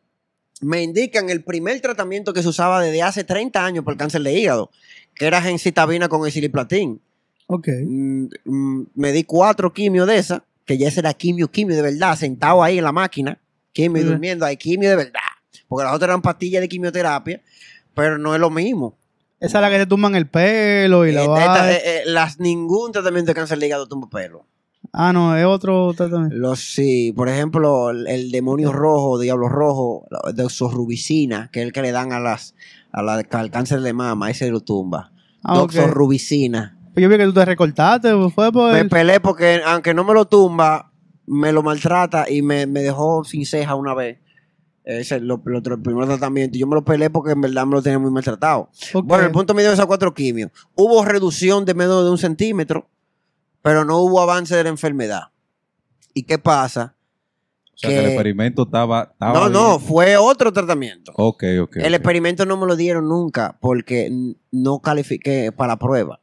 me 0.61 0.83
indican 0.83 1.31
el 1.31 1.45
primer 1.45 1.81
tratamiento 1.81 2.33
que 2.33 2.43
se 2.43 2.49
usaba 2.49 2.81
desde 2.81 3.01
hace 3.03 3.23
30 3.23 3.65
años 3.65 3.85
por 3.85 3.93
el 3.95 3.99
cáncer 3.99 4.23
de 4.23 4.33
hígado, 4.37 4.71
que 5.15 5.27
era 5.27 5.41
gencitabina 5.41 6.09
con 6.09 6.27
esiliplatín. 6.27 7.01
Ok. 7.47 7.69
Mm, 7.87 8.25
mm, 8.45 8.87
me 8.97 9.13
di 9.13 9.23
cuatro 9.23 9.73
quimios 9.73 10.09
de 10.09 10.19
esa, 10.19 10.43
que 10.67 10.77
ya 10.77 10.89
ese 10.89 10.99
era 11.01 11.15
quimio, 11.15 11.49
quimio 11.51 11.77
de 11.77 11.83
verdad, 11.83 12.17
sentado 12.17 12.63
ahí 12.65 12.79
en 12.79 12.85
la 12.85 12.93
máquina, 12.93 13.39
quimio 13.73 14.03
y 14.03 14.05
durmiendo, 14.05 14.45
hay 14.47 14.57
quimio 14.57 14.91
de 14.91 14.97
verdad. 14.97 15.21
Porque 15.69 15.85
las 15.85 15.95
otras 15.95 16.09
eran 16.09 16.23
pastillas 16.23 16.61
de 16.61 16.69
quimioterapia, 16.69 17.41
pero 17.95 18.19
no 18.19 18.35
es 18.35 18.41
lo 18.41 18.51
mismo. 18.51 18.97
Esa 19.41 19.59
es 19.59 19.63
la 19.63 19.71
que 19.71 19.79
te 19.79 19.87
tumban 19.87 20.15
el 20.17 20.27
pelo 20.29 21.07
y 21.07 21.13
la 21.13 21.23
Esta- 21.23 21.73
eh, 21.73 21.81
eh, 21.85 22.03
las, 22.07 22.41
ningún 22.41 22.91
tratamiento 22.93 23.31
de 23.31 23.35
cáncer 23.35 23.59
de 23.59 23.67
hígado 23.67 23.87
tumba 23.87 24.09
pelo. 24.09 24.47
Ah, 24.93 25.13
no, 25.13 25.37
es 25.37 25.45
otro 25.45 25.93
tratamiento. 25.95 26.35
Los, 26.37 26.61
sí, 26.61 27.13
por 27.15 27.29
ejemplo, 27.29 27.91
el, 27.91 28.07
el 28.07 28.31
demonio 28.31 28.73
rojo, 28.73 29.19
diablo 29.19 29.49
rojo, 29.49 30.07
de 30.35 30.43
que 31.53 31.61
es 31.61 31.67
el 31.67 31.73
que 31.73 31.83
le 31.83 31.93
dan 31.93 32.13
a 32.13 32.21
las 32.21 32.55
a 32.91 33.03
la, 33.03 33.23
al 33.31 33.51
cáncer 33.51 33.81
de 33.83 33.93
mama, 33.93 34.31
ese 34.31 34.51
lo 34.51 34.61
tumba. 34.61 35.13
Ah, 35.43 35.61
ok. 35.61 35.73
Doxorubicina. 35.73 36.77
Yo 36.97 37.09
vi 37.09 37.17
que 37.17 37.25
tú 37.27 37.33
te 37.35 37.45
recortaste, 37.45 38.11
fue 38.35 38.51
por... 38.51 38.73
Me 38.73 38.85
pelé 38.87 39.21
porque, 39.21 39.61
aunque 39.65 39.95
no 39.95 40.03
me 40.05 40.15
lo 40.15 40.25
tumba, 40.25 40.88
me 41.29 41.53
lo 41.53 41.63
maltrata 41.63 42.31
y 42.31 42.43
me, 42.43 42.67
me 42.67 42.81
dejó 42.81 43.25
sin 43.25 43.45
ceja 43.47 43.75
una 43.75 43.95
vez. 43.95 44.19
Ese 44.85 45.17
es 45.17 45.23
lo, 45.23 45.41
lo- 45.45 45.59
el 45.59 45.83
primer 45.83 46.07
tratamiento. 46.07 46.57
Yo 46.57 46.67
me 46.67 46.75
lo 46.75 46.85
pelé 46.85 47.11
porque 47.11 47.33
en 47.33 47.41
verdad 47.43 47.67
me 47.67 47.75
lo 47.75 47.83
tenía 47.83 47.99
muy 47.99 48.11
maltratado. 48.11 48.71
Bueno, 49.05 49.25
el 49.27 49.33
punto 49.33 49.53
medio 49.55 49.69
de 49.69 49.75
esas 49.75 49.87
cuatro 49.87 50.15
quimios. 50.15 50.51
Hubo 50.75 51.05
reducción 51.05 51.65
de 51.67 51.75
menos 51.75 52.05
de 52.05 52.11
un 52.11 52.17
centímetro, 52.19 52.89
pero 53.61 53.85
no 53.85 53.99
hubo 53.99 54.21
avance 54.21 54.57
de 54.57 54.63
la 54.65 54.71
enfermedad. 54.71 55.25
¿Y 56.15 56.23
qué 56.23 56.39
pasa? 56.39 56.95
O 57.75 57.77
sea, 57.81 57.91
que 57.91 57.99
el 57.99 58.07
experimento 58.07 58.63
estaba. 58.63 59.11
estaba 59.13 59.35
No, 59.35 59.41
bien. 59.41 59.53
no, 59.53 59.79
fue 59.79 60.17
otro 60.17 60.53
tratamiento. 60.53 61.13
Ok, 61.17 61.45
ok. 61.63 61.77
El 61.77 61.95
experimento 61.95 62.45
no 62.47 62.57
me 62.57 62.67
lo 62.67 62.75
dieron 62.75 63.09
nunca 63.09 63.57
porque 63.61 64.11
no 64.51 64.81
califiqué 64.81 65.53
para 65.53 65.75
la 65.75 65.79
prueba. 65.79 66.21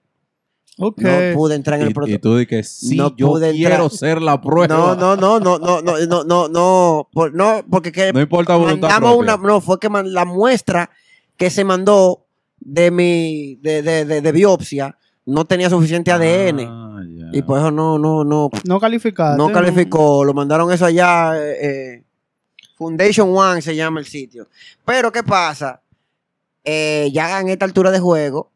No 0.78 0.92
pude 0.94 1.56
entrar 1.56 1.80
en 1.80 1.84
el 1.84 1.88
Y, 1.90 1.92
y 1.92 1.94
protocolo. 1.94 2.20
tú 2.20 2.38
dices 2.38 2.70
sí, 2.70 2.98
No 2.98 3.16
yo 3.16 3.28
pude 3.28 3.52
quiero 3.54 3.76
entrar. 3.84 3.92
ser 3.92 4.22
la 4.22 4.42
prueba. 4.42 4.68
No, 4.76 4.96
no, 4.96 5.16
no, 5.16 5.40
no, 5.40 5.58
no, 5.58 5.82
no, 5.82 5.98
no, 6.06 6.24
no, 6.26 6.48
no, 6.50 7.10
por- 7.14 7.34
no, 7.34 7.64
porque 7.70 7.92
que 7.94 8.12
No 8.12 8.20
importa 8.20 8.56
voluntad 8.58 8.90
mandamos 8.90 9.16
propia. 9.16 9.36
una, 9.36 9.48
no, 9.48 9.62
fue 9.62 9.80
que 9.80 9.88
man- 9.90 10.14
la 10.14 10.26
muestra 10.26 10.90
que 11.38 11.50
se 11.50 11.64
mandó 11.64 12.26
de 12.60 12.92
mi, 12.92 13.56
de, 13.62 13.82
de, 13.82 14.06
de, 14.06 14.22
de 14.22 14.32
biopsia 14.34 14.98
no 15.26 15.46
tenía 15.46 15.70
suficiente 15.70 16.12
ADN 16.12 16.68
Ah, 16.68 17.02
ya. 17.08 17.26
y 17.32 17.42
por 17.42 17.58
eso 17.58 17.72
no, 17.72 17.98
no, 17.98 18.24
no, 18.26 18.50
No 18.66 18.80
calificaste. 18.80 19.38
no 19.38 19.52
calificó, 19.52 20.24
lo 20.26 20.34
mandaron 20.34 20.72
eso 20.72 20.86
allá, 20.86 21.34
eh, 21.38 21.58
eh, 21.62 22.04
Foundation 22.78 23.30
One 23.36 23.62
se 23.62 23.76
llama 23.76 24.02
el 24.02 24.06
sitio. 24.06 24.48
Pero 24.84 25.10
¿qué 25.12 25.24
pasa? 25.24 25.82
Eh, 26.66 27.10
ya 27.14 27.40
en 27.40 27.48
esta 27.50 27.64
altura 27.66 27.92
de 27.92 28.00
juego 28.00 28.52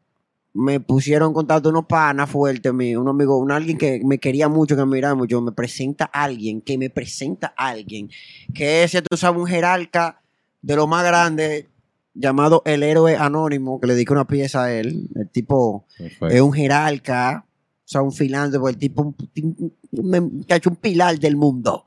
me 0.52 0.80
pusieron 0.80 1.28
en 1.28 1.34
contacto 1.34 1.68
unos 1.68 1.86
panas 1.86 2.28
fuertes 2.28 2.72
un 2.72 3.08
amigo, 3.08 3.38
un 3.38 3.52
alguien 3.52 3.78
que 3.78 4.00
me 4.04 4.18
quería 4.18 4.48
mucho, 4.48 4.74
que 4.76 4.84
me 4.84 4.96
miraba 4.96 5.14
mucho, 5.14 5.40
me 5.40 5.52
presenta 5.52 6.10
a 6.12 6.24
alguien, 6.24 6.60
que 6.60 6.76
me 6.76 6.90
presenta 6.90 7.54
a 7.56 7.68
alguien, 7.68 8.10
que 8.52 8.82
es, 8.82 8.92
tú 9.08 9.16
sabes, 9.16 9.40
un 9.40 9.46
jerarca 9.46 10.20
de 10.62 10.76
lo 10.76 10.86
más 10.86 11.04
grande 11.04 11.68
llamado 12.14 12.62
el 12.64 12.82
héroe 12.82 13.16
anónimo, 13.16 13.80
que 13.80 13.86
le 13.86 13.94
dedica 13.94 14.12
una 14.12 14.26
pieza 14.26 14.64
a 14.64 14.72
él, 14.72 15.08
el 15.14 15.28
tipo 15.28 15.86
Perfecto. 15.96 16.28
es 16.28 16.40
un 16.40 16.52
jerarca, 16.52 17.46
o 17.46 17.88
sea, 17.88 18.02
un 18.02 18.12
filántropo, 18.12 18.68
el 18.68 18.76
tipo, 18.76 19.14
que 19.16 20.52
ha 20.52 20.56
hecho 20.56 20.70
un 20.70 20.76
pilar 20.76 21.18
del 21.18 21.36
mundo. 21.36 21.86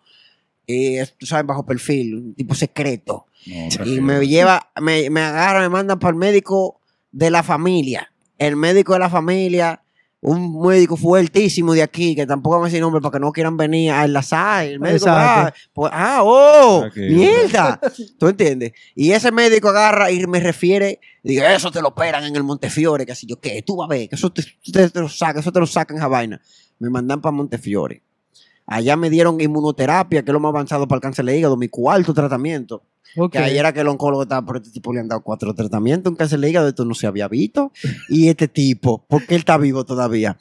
Y 0.66 0.96
es, 0.96 1.14
tú 1.18 1.26
sabes, 1.26 1.46
bajo 1.46 1.66
perfil, 1.66 2.16
un 2.16 2.34
tipo 2.34 2.56
secreto. 2.56 3.26
No, 3.46 3.86
Y 3.86 4.00
me 4.00 4.26
lleva, 4.26 4.72
me, 4.82 5.10
me 5.10 5.20
agarra, 5.22 5.60
me 5.60 5.70
mandan 5.70 6.00
para 6.00 6.12
el 6.12 6.18
médico 6.18 6.80
de 7.12 7.30
la 7.30 7.44
familia. 7.44 8.13
El 8.38 8.56
médico 8.56 8.94
de 8.94 9.00
la 9.00 9.10
familia, 9.10 9.82
un 10.22 10.62
médico 10.62 10.96
fuertísimo 10.98 11.74
de 11.74 11.84
aquí, 11.84 12.16
que 12.16 12.26
tampoco 12.26 12.56
vamos 12.56 12.68
a 12.68 12.70
decir 12.70 12.82
nombre 12.82 13.02
para 13.02 13.12
que 13.14 13.20
no 13.20 13.32
quieran 13.32 13.58
venir 13.58 13.92
a 13.92 14.06
enlazar. 14.06 14.66
El 14.66 14.80
médico, 14.80 15.06
ah, 15.10 15.54
pues, 15.74 15.92
ah, 15.94 16.20
oh, 16.24 16.82
mierda. 17.16 17.80
¿Tú 18.20 18.28
entiendes? 18.28 18.72
Y 18.96 19.12
ese 19.12 19.32
médico 19.32 19.70
agarra 19.70 20.12
y 20.12 20.26
me 20.28 20.40
refiere, 20.40 21.00
digo, 21.24 21.44
eso 21.44 21.72
te 21.72 21.82
lo 21.82 21.90
operan 21.90 22.24
en 22.24 22.36
el 22.36 22.44
Montefiore, 22.44 23.06
que 23.06 23.12
así 23.12 23.28
yo, 23.28 23.40
¿qué? 23.40 23.62
Tú 23.62 23.76
vas 23.76 23.86
a 23.88 23.90
ver, 23.90 24.10
que 24.10 24.16
eso 24.16 24.32
te, 24.32 24.44
te- 24.72 24.90
te 24.90 25.00
lo 25.00 25.10
saca, 25.10 25.40
eso 25.42 25.52
te 25.52 25.60
lo 25.60 25.68
sacan 25.68 25.98
esa 25.98 26.08
vaina. 26.08 26.42
Me 26.80 26.90
mandan 26.90 27.22
para 27.22 27.32
Montefiore. 27.34 28.02
Allá 28.66 28.96
me 28.96 29.10
dieron 29.10 29.42
inmunoterapia, 29.42 30.24
que 30.24 30.32
es 30.32 30.34
lo 30.34 30.40
más 30.40 30.50
avanzado 30.50 30.88
para 30.88 30.98
el 30.98 31.02
cáncer 31.02 31.26
de 31.26 31.38
hígado, 31.38 31.58
mi 31.58 31.68
cuarto 31.68 32.14
tratamiento. 32.14 32.82
Que 33.32 33.38
ayer 33.40 33.58
era 33.58 33.74
que 33.74 33.82
el 33.82 33.88
oncólogo 33.88 34.24
estaba, 34.24 34.46
pero 34.46 34.60
este 34.60 34.72
tipo 34.72 34.92
le 34.94 35.00
han 35.00 35.08
dado 35.08 35.22
cuatro 35.22 35.54
tratamientos, 35.54 36.10
un 36.12 36.16
cáncer 36.18 36.40
de 36.40 36.50
hígado, 36.50 36.68
esto 36.68 36.86
no 36.86 36.94
se 36.94 37.08
había 37.08 37.28
visto. 37.28 37.72
Y 38.10 38.28
este 38.30 38.48
tipo, 38.48 39.06
porque 39.08 39.36
él 39.36 39.40
está 39.40 39.58
vivo 39.58 39.86
todavía. 39.86 40.38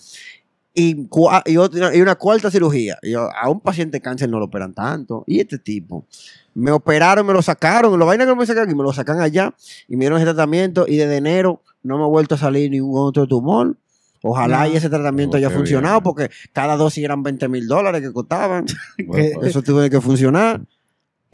Y, 0.75 1.07
y, 1.47 1.57
otra- 1.59 1.95
y 1.95 2.01
una 2.01 2.15
cuarta 2.15 2.51
cirugía. 2.51 2.97
Y 3.03 3.11
yo, 3.11 3.29
a 3.31 3.51
un 3.51 3.61
paciente 3.61 3.99
de 3.99 4.01
cáncer 4.01 4.31
no 4.31 4.39
lo 4.39 4.47
operan 4.47 4.73
tanto. 4.73 5.23
Y 5.27 5.41
este 5.41 5.59
tipo. 5.59 6.07
Me 6.55 6.71
operaron, 6.71 7.27
me 7.27 7.35
lo 7.35 7.43
sacaron. 7.43 7.99
Lo 7.99 8.07
vaina 8.07 8.25
que 8.25 8.35
me 8.35 8.47
sacan 8.47 8.65
aquí, 8.65 8.75
me 8.75 8.83
lo 8.83 8.93
sacan 8.93 9.21
allá. 9.21 9.55
Y 9.87 9.97
me 9.97 10.05
dieron 10.05 10.17
ese 10.19 10.25
tratamiento. 10.25 10.87
Y 10.89 10.97
desde 10.97 11.17
enero 11.19 11.61
no 11.83 11.99
me 11.99 12.05
ha 12.05 12.07
vuelto 12.07 12.37
a 12.37 12.39
salir 12.39 12.71
ningún 12.71 13.07
otro 13.07 13.27
tumor. 13.27 13.77
Ojalá 14.23 14.61
No. 14.67 14.73
y 14.73 14.77
ese 14.77 14.89
tratamiento 14.89 15.37
Oh, 15.37 15.39
haya 15.39 15.51
funcionado, 15.51 15.95
bien. 15.97 16.05
porque 16.05 16.31
cada 16.55 16.77
dosis 16.77 17.05
eran 17.05 17.23
20 17.23 17.49
mil 17.49 17.67
dólares 17.69 18.01
que 18.01 18.13
costaban. 18.13 18.65
Bueno, 19.07 19.13
que- 19.29 19.35
pues, 19.35 19.49
Eso 19.51 19.61
tuvo 19.63 19.87
que 19.91 20.01
funcionar. 20.01 20.63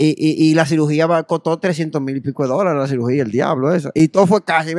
Y, 0.00 0.10
y, 0.16 0.50
y 0.50 0.54
la 0.54 0.64
cirugía 0.64 1.08
costó 1.24 1.58
300 1.58 2.00
mil 2.00 2.16
y 2.16 2.20
pico 2.20 2.44
de 2.44 2.50
dólares, 2.50 2.80
la 2.80 2.86
cirugía, 2.86 3.24
el 3.24 3.32
diablo, 3.32 3.74
eso. 3.74 3.90
Y 3.94 4.06
todo 4.08 4.28
fue 4.28 4.44
casi. 4.44 4.72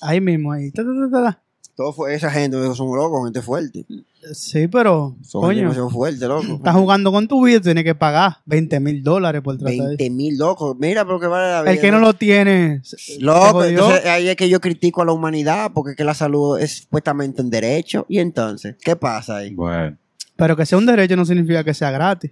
Ahí 0.00 0.20
mismo, 0.22 0.52
ahí. 0.52 0.70
Ta, 0.70 0.82
ta, 0.82 0.88
ta, 0.88 1.10
ta, 1.10 1.22
ta. 1.30 1.42
todo 1.76 1.92
fue 1.92 2.14
esa 2.14 2.30
gente, 2.30 2.58
esos 2.58 2.78
son 2.78 2.96
locos, 2.96 3.24
gente 3.24 3.42
fuerte. 3.42 3.84
Sí, 4.32 4.68
pero, 4.68 5.16
Son 5.20 5.42
gente 5.42 5.48
coño, 5.48 5.60
demasiado 5.60 5.90
fuerte, 5.90 6.26
loco. 6.26 6.54
estás 6.54 6.74
jugando 6.74 7.12
con 7.12 7.28
tu 7.28 7.44
vida, 7.44 7.60
tienes 7.60 7.84
que 7.84 7.94
pagar 7.94 8.38
20 8.46 8.80
mil 8.80 9.02
dólares 9.02 9.42
por 9.42 9.58
tratar 9.58 9.74
de... 9.74 9.86
20 9.98 10.10
mil 10.10 10.38
locos. 10.38 10.74
Mira, 10.78 11.04
porque 11.04 11.26
vale 11.26 11.52
la 11.52 11.60
vida. 11.60 11.72
El 11.72 11.80
que 11.80 11.90
no 11.90 11.98
lo 11.98 12.14
tiene, 12.14 12.80
Loco, 13.20 13.64
entonces 13.64 14.06
ahí 14.06 14.28
es 14.28 14.36
que 14.36 14.48
yo 14.48 14.62
critico 14.62 15.02
a 15.02 15.04
la 15.04 15.12
humanidad, 15.12 15.72
porque 15.74 15.90
es 15.90 15.96
que 15.98 16.04
la 16.04 16.14
salud 16.14 16.58
es 16.58 16.78
supuestamente 16.78 17.42
un 17.42 17.50
derecho. 17.50 18.06
Y 18.08 18.18
entonces, 18.18 18.76
¿qué 18.82 18.96
pasa 18.96 19.36
ahí? 19.36 19.54
bueno. 19.54 19.98
pero 20.36 20.56
que 20.56 20.64
sea 20.64 20.78
un 20.78 20.86
derecho 20.86 21.16
no 21.16 21.26
significa 21.26 21.62
que 21.62 21.74
sea 21.74 21.90
gratis. 21.90 22.30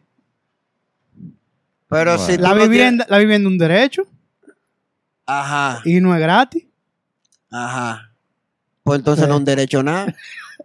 Pero 1.92 2.16
Bueno. 2.16 2.26
si 2.26 2.38
La 2.38 2.54
vivienda, 2.54 3.06
la 3.08 3.18
vivienda 3.18 3.48
es 3.48 3.52
un 3.52 3.58
derecho 3.58 4.06
Ajá, 5.26 5.80
y 5.84 6.00
no 6.00 6.14
es 6.14 6.20
gratis. 6.20 6.64
ajá. 7.50 8.10
Pues 8.82 8.98
entonces 8.98 9.24
Sí. 9.24 9.28
no 9.28 9.34
es 9.36 9.38
un 9.40 9.44
derecho 9.44 9.82
nada. 9.82 10.14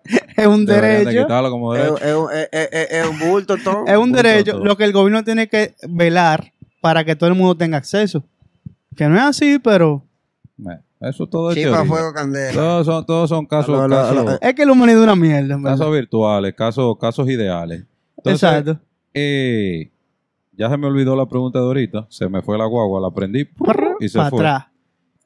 Es 0.38 0.48
un 0.48 0.66
de 0.66 0.80
derecho. 0.82 1.24
quitarlo 1.24 1.50
como 1.52 1.76
es, 1.76 1.82
derecho. 1.84 1.98
es 2.06 2.16
un- 2.16 2.32
es- 2.32 2.50
es- 2.52 2.70
es- 2.72 2.92
es 2.92 3.08
un 3.10 3.20
bulto, 3.20 3.58
todo. 3.58 3.86
Es 3.88 3.98
un 3.98 4.12
derecho. 4.14 4.54
todo. 4.54 4.64
Lo 4.64 4.78
que 4.78 4.86
el 4.86 4.94
gobierno 4.94 5.22
tiene 5.24 5.50
que 5.50 5.76
velar 5.90 6.54
para 6.80 7.04
que 7.04 7.16
todo 7.16 7.28
el 7.30 7.36
mundo 7.36 7.58
tenga 7.58 7.78
acceso. 7.78 8.24
Que 8.96 9.08
no 9.10 9.18
es 9.18 9.24
así, 9.24 9.60
pero 9.60 10.04
Eso 11.02 11.28
todo 11.28 11.50
es 11.52 11.56
teoría. 11.56 11.84
fuego, 11.84 12.14
candela. 12.14 12.54
Todos 12.54 12.86
son, 12.86 13.06
todos 13.06 13.30
son 13.30 13.46
casos, 13.48 13.70
Lo- 13.76 13.88
lo- 13.88 13.96
casos, 13.96 14.16
lo- 14.26 14.42
es 14.42 14.54
que 14.56 14.66
la 14.66 14.72
humanidad 14.72 15.00
es 15.00 15.04
una 15.04 15.16
mierda. 15.16 15.56
verdad. 15.58 15.72
casos 15.72 15.92
virtuales, 15.94 16.54
casos, 16.56 16.98
casos 17.00 17.30
ideales. 17.30 17.84
Entonces, 18.18 18.44
Exacto. 18.44 18.80
eh, 19.14 19.92
ya 20.58 20.70
se 20.70 20.78
me 20.78 20.88
olvidó 20.88 21.16
la 21.16 21.26
pregunta 21.28 21.60
de 21.60 21.66
ahorita. 21.66 22.08
Se 22.10 22.28
me 22.30 22.42
fue 22.42 22.58
la 22.58 22.66
guagua, 22.66 23.00
la 23.02 23.12
prendí 23.12 23.48
y 24.00 24.10
se 24.10 24.18
Para 24.18 24.30
fue. 24.30 24.40
atrás. 24.40 24.66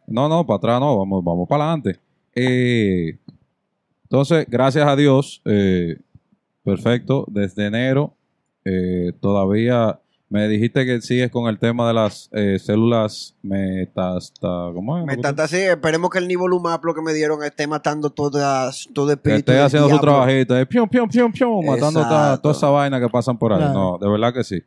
No, 0.07 0.27
no, 0.27 0.45
para 0.45 0.57
atrás 0.57 0.79
no, 0.79 0.97
vamos, 0.97 1.23
vamos 1.23 1.47
para 1.47 1.63
adelante. 1.65 1.99
Eh, 2.35 3.17
entonces, 4.03 4.45
gracias 4.49 4.87
a 4.87 4.95
Dios, 4.95 5.41
eh, 5.45 5.97
perfecto, 6.63 7.25
desde 7.29 7.67
enero 7.67 8.13
eh, 8.65 9.13
todavía 9.21 9.99
me 10.29 10.47
dijiste 10.47 10.85
que 10.85 11.01
sigues 11.01 11.29
con 11.31 11.49
el 11.49 11.59
tema 11.59 11.87
de 11.87 11.93
las 11.93 12.29
eh, 12.31 12.57
células 12.59 13.35
metasta, 13.41 14.47
¿cómo 14.73 14.97
es? 14.97 15.05
Metástasis, 15.05 15.59
esperemos 15.59 16.09
que 16.09 16.19
el 16.19 16.27
nivolumab 16.27 16.83
lo 16.85 16.93
que 16.93 17.01
me 17.01 17.13
dieron 17.13 17.43
esté 17.43 17.67
matando 17.67 18.09
todas, 18.11 18.87
todo 18.93 19.07
Que 19.07 19.13
espíritu. 19.13 19.39
esté 19.39 19.51
del 19.53 19.63
haciendo 19.63 19.89
su 19.89 19.99
trabajito, 19.99 20.57
eh, 20.57 20.65
pium, 20.65 20.87
pium, 20.87 21.09
pium, 21.09 21.31
pium, 21.31 21.65
matando 21.65 22.01
toda, 22.39 22.51
esa 22.51 22.69
vaina 22.69 22.99
que 22.99 23.09
pasan 23.09 23.37
por 23.37 23.51
ahí. 23.51 23.59
Claro. 23.59 23.73
No, 23.73 23.97
de 23.97 24.09
verdad 24.09 24.33
que 24.33 24.43
sí. 24.43 24.61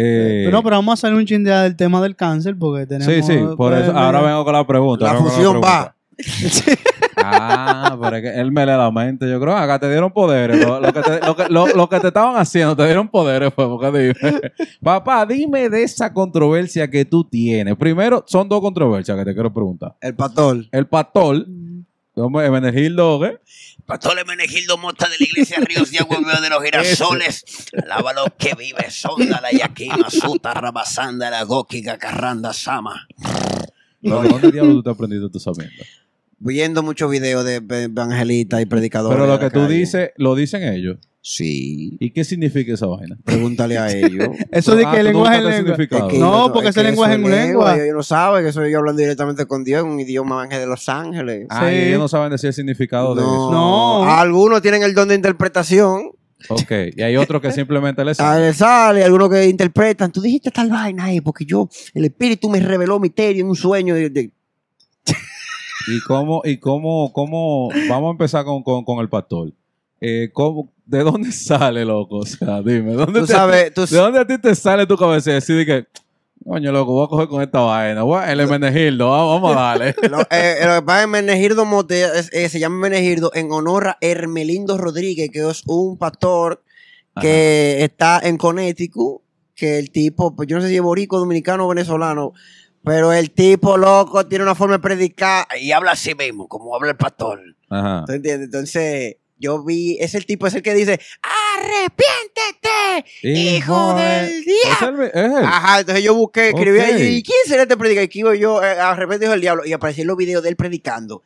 Eh, 0.00 0.42
Pero 0.44 0.56
no, 0.56 0.62
pero 0.62 0.76
vamos 0.76 0.92
a 0.92 0.94
hacer 1.06 1.14
un 1.16 1.24
chin 1.26 1.42
de- 1.44 1.50
del 1.52 1.76
tema 1.76 2.00
del 2.00 2.14
cáncer 2.16 2.56
porque 2.58 2.86
tenemos... 2.86 3.12
sí, 3.12 3.22
sí, 3.22 3.38
por 3.56 3.72
pues, 3.72 3.82
eso. 3.82 3.96
Ahora 3.96 4.20
vengo 4.22 4.44
con 4.44 4.52
la 4.52 4.66
pregunta. 4.66 5.04
La 5.12 5.14
fusión 5.18 5.60
pregunta. 5.60 5.68
va. 5.68 5.94
Ah, 7.20 7.98
pero 8.00 8.16
es 8.16 8.22
que 8.22 8.40
él 8.40 8.52
me 8.52 8.64
lee 8.64 8.72
la 8.72 8.90
mente. 8.92 9.28
Yo 9.28 9.40
creo 9.40 9.54
que 9.54 9.60
acá 9.60 9.78
te 9.80 9.90
dieron 9.90 10.10
poderes. 10.12 10.64
Lo, 10.64 10.80
lo 10.80 10.92
que 10.92 11.00
te, 11.02 11.20
lo, 11.26 11.36
que, 11.36 11.48
lo- 11.48 11.66
lo 11.66 11.88
que 11.88 11.98
te 12.00 12.06
estaban 12.08 12.36
haciendo, 12.36 12.76
te 12.76 12.84
dieron 12.84 13.08
poderes. 13.08 13.52
Pues, 13.52 13.66
porque 13.68 13.86
dime. 13.98 14.40
Papá, 14.82 15.26
dime 15.26 15.68
de 15.68 15.82
esa 15.82 16.12
controversia 16.12 16.88
que 16.88 17.04
tú 17.04 17.24
tienes. 17.24 17.76
Primero, 17.76 18.22
son 18.26 18.48
dos 18.48 18.60
controversias 18.60 19.18
que 19.18 19.24
te 19.24 19.34
quiero 19.34 19.52
preguntar. 19.52 19.96
El 20.00 20.14
pastor. 20.14 20.64
El 20.70 20.86
pastor, 20.86 21.44
como 22.22 22.40
Emenegildo, 22.40 23.24
¿eh? 23.24 23.40
Pastor 23.86 24.26
Menegildo 24.26 24.76
Mota 24.76 25.08
de 25.08 25.16
la 25.18 25.24
iglesia 25.24 25.58
Ríos 25.60 25.90
de 25.90 25.98
Agua 25.98 26.18
Viva 26.18 26.40
de 26.40 26.50
los 26.50 26.62
Girasoles. 26.62 27.44
Alábalo 27.82 28.24
que 28.38 28.54
vive, 28.54 28.90
sonda 28.90 29.40
la 29.40 29.50
yaquima, 29.50 30.10
suta, 30.10 30.52
rabasanda, 30.52 31.30
la 31.30 31.44
goki, 31.44 31.80
gacarranda, 31.80 32.52
sama. 32.52 33.06
¿Pero 34.02 34.22
¿De 34.22 34.28
dónde 34.28 34.52
diablos 34.52 34.74
tú 34.74 34.82
te 34.82 34.90
aprendiste 34.90 35.30
tu 35.30 35.40
sabiendo? 35.40 35.84
Viendo 36.38 36.82
muchos 36.82 37.10
videos 37.10 37.44
de 37.44 37.60
de 37.60 37.84
evangelistas 37.84 38.60
y 38.60 38.66
predicadores. 38.66 39.16
Pero 39.16 39.26
lo 39.26 39.38
de 39.38 39.46
que 39.46 39.50
tú 39.50 39.62
calle. 39.62 39.74
dices, 39.74 40.10
lo 40.16 40.34
dicen 40.34 40.62
ellos. 40.62 40.98
Sí. 41.30 41.98
¿Y 42.00 42.10
qué 42.12 42.24
significa 42.24 42.72
esa 42.72 42.86
vaina? 42.86 43.18
Pregúntale 43.22 43.76
a 43.76 43.92
ellos. 43.94 44.28
Eso 44.50 44.74
de 44.74 44.86
Ah, 44.86 44.92
que 44.92 45.00
el 45.00 45.06
no 45.12 45.12
lenguaje 45.12 45.36
es 45.36 45.42
buscaste 45.42 45.58
lengua. 45.58 45.74
significado. 45.76 46.06
Es 46.08 46.12
que 46.14 46.18
No, 46.20 46.52
porque 46.54 46.68
es 46.70 46.76
ese 46.78 46.84
lenguaje 46.88 47.14
eso 47.16 47.22
es 47.24 47.30
lengua. 47.30 47.76
Ellos 47.76 47.94
no 47.96 48.02
saben 48.02 48.44
que 48.46 48.52
soy 48.52 48.72
yo 48.72 48.78
hablando 48.78 49.00
directamente 49.02 49.44
con 49.44 49.62
Dios 49.62 49.84
en 49.84 49.90
un 49.90 50.00
idioma 50.00 50.42
ángel 50.42 50.60
de 50.60 50.66
Los 50.66 50.88
Ángeles. 50.88 51.46
Ah, 51.50 51.68
Sí. 51.68 51.74
ellos 51.76 51.98
no 51.98 52.08
saben 52.08 52.30
decir 52.30 52.48
el 52.48 52.54
significado 52.54 53.14
de 53.14 53.20
eso. 53.20 53.50
No. 53.52 54.04
Algunos 54.10 54.62
tienen 54.62 54.82
el 54.82 54.94
don 54.94 55.08
de 55.08 55.16
interpretación. 55.16 56.12
Ok. 56.48 56.72
Y 56.96 57.02
hay 57.02 57.16
otros 57.18 57.42
que 57.42 57.52
simplemente 57.52 58.02
les 58.06 58.18
A 58.20 58.24
saben. 58.24 58.40
ver, 58.44 58.54
sale, 58.54 59.04
algunos 59.04 59.28
que 59.28 59.44
interpretan. 59.48 60.10
Tú 60.10 60.22
dijiste 60.22 60.50
tal 60.50 60.70
vaina 60.70 61.04
ahí, 61.04 61.20
porque 61.20 61.44
yo, 61.44 61.68
el 61.92 62.06
espíritu 62.06 62.48
me 62.48 62.60
reveló 62.60 62.98
misterio 62.98 63.42
en 63.42 63.50
un 63.50 63.56
sueño. 63.56 63.94
de- 63.94 64.08
de- 64.08 64.32
¿Y 65.88 66.00
cómo, 66.06 66.40
y 66.44 66.56
cómo, 66.58 67.12
cómo, 67.12 67.68
vamos 67.88 68.08
a 68.08 68.12
empezar 68.12 68.44
con, 68.44 68.62
con, 68.62 68.84
con 68.84 69.00
el 69.00 69.08
pastor? 69.10 69.52
Eh, 70.00 70.30
¿cómo, 70.32 70.70
¿De 70.88 71.04
dónde 71.04 71.30
sale, 71.32 71.84
loco? 71.84 72.16
O 72.20 72.26
sea, 72.26 72.62
dime, 72.62 72.94
¿dónde 72.94 73.20
Tú 73.20 73.26
te- 73.26 73.32
sabes, 73.34 73.74
tú, 73.74 73.84
¿de 73.86 73.96
dónde 73.96 74.20
a 74.20 74.26
ti 74.26 74.38
te 74.38 74.54
sale 74.54 74.86
tu 74.86 74.96
cabeza 74.96 75.30
y 75.30 75.34
decir 75.34 75.66
que, 75.66 75.86
coño, 76.46 76.72
loco, 76.72 76.92
voy 76.92 77.04
a 77.04 77.08
coger 77.08 77.28
con 77.28 77.42
esta 77.42 77.60
vaina? 77.60 78.02
Voy 78.04 78.18
a- 78.18 78.32
el 78.32 78.46
Menegildo, 78.48 79.10
vamos, 79.10 79.54
a 79.54 79.60
darle. 79.60 79.94
Lo, 80.10 80.20
eh, 80.30 80.56
lo 80.64 80.74
que 80.76 80.82
pasa 80.86 81.02
es 81.02 81.08
Menegirdo 81.08 81.66
Mote, 81.66 82.04
es- 82.18 82.32
eh, 82.32 82.48
se 82.48 82.58
llama 82.58 82.76
Menegirdo 82.78 83.30
en 83.34 83.52
honor 83.52 83.88
a 83.88 83.98
Hermelindo 84.00 84.78
Rodríguez, 84.78 85.28
que 85.30 85.46
es 85.46 85.62
un 85.66 85.98
pastor 85.98 86.62
que 87.20 87.82
está 87.84 88.20
en 88.22 88.38
Connecticut, 88.38 89.20
que 89.54 89.78
el 89.78 89.90
tipo, 89.90 90.34
pues 90.36 90.48
yo 90.48 90.56
no 90.56 90.62
sé 90.62 90.68
si 90.68 90.76
es 90.76 90.82
borico, 90.82 91.18
dominicano 91.18 91.66
o 91.66 91.68
venezolano, 91.68 92.32
pero 92.84 93.12
el 93.12 93.32
tipo 93.32 93.76
loco 93.76 94.24
tiene 94.26 94.44
una 94.44 94.54
forma 94.54 94.74
de 94.76 94.78
predicar, 94.78 95.44
Y 95.60 95.72
habla 95.72 95.90
así 95.92 96.14
mismo, 96.14 96.46
como 96.48 96.74
habla 96.74 96.92
el 96.92 96.96
pastor. 96.96 97.40
Ajá. 97.68 98.04
¿tú 98.06 98.12
entiendes? 98.12 98.46
Entonces, 98.46 99.16
yo 99.38 99.62
vi, 99.64 99.96
es 100.00 100.14
el 100.14 100.26
tipo, 100.26 100.46
es 100.46 100.54
el 100.54 100.62
que 100.62 100.74
dice, 100.74 101.00
arrepiéntete, 101.22 103.04
hijo 103.22 103.94
del 103.94 104.28
Es 104.28 104.82
él, 104.82 105.10
es. 105.14 105.32
Ajá, 105.44 105.80
entonces 105.80 106.04
yo 106.04 106.14
busqué, 106.14 106.48
escribí 106.48 106.78
Ok. 106.78 106.84
ahí, 106.84 107.16
¿y 107.16 107.22
quién 107.22 107.38
será 107.46 107.62
este 107.62 107.76
predicador? 107.76 108.36
Y 108.36 108.38
yo, 108.40 108.62
eh, 108.62 108.74
de 108.74 108.94
repente 108.94 109.24
dijo 109.24 109.34
el 109.34 109.40
diablo, 109.40 109.64
y 109.64 109.72
aparecían 109.72 110.06
los 110.06 110.16
videos 110.16 110.42
de 110.42 110.50
él 110.50 110.56
predicando. 110.56 111.22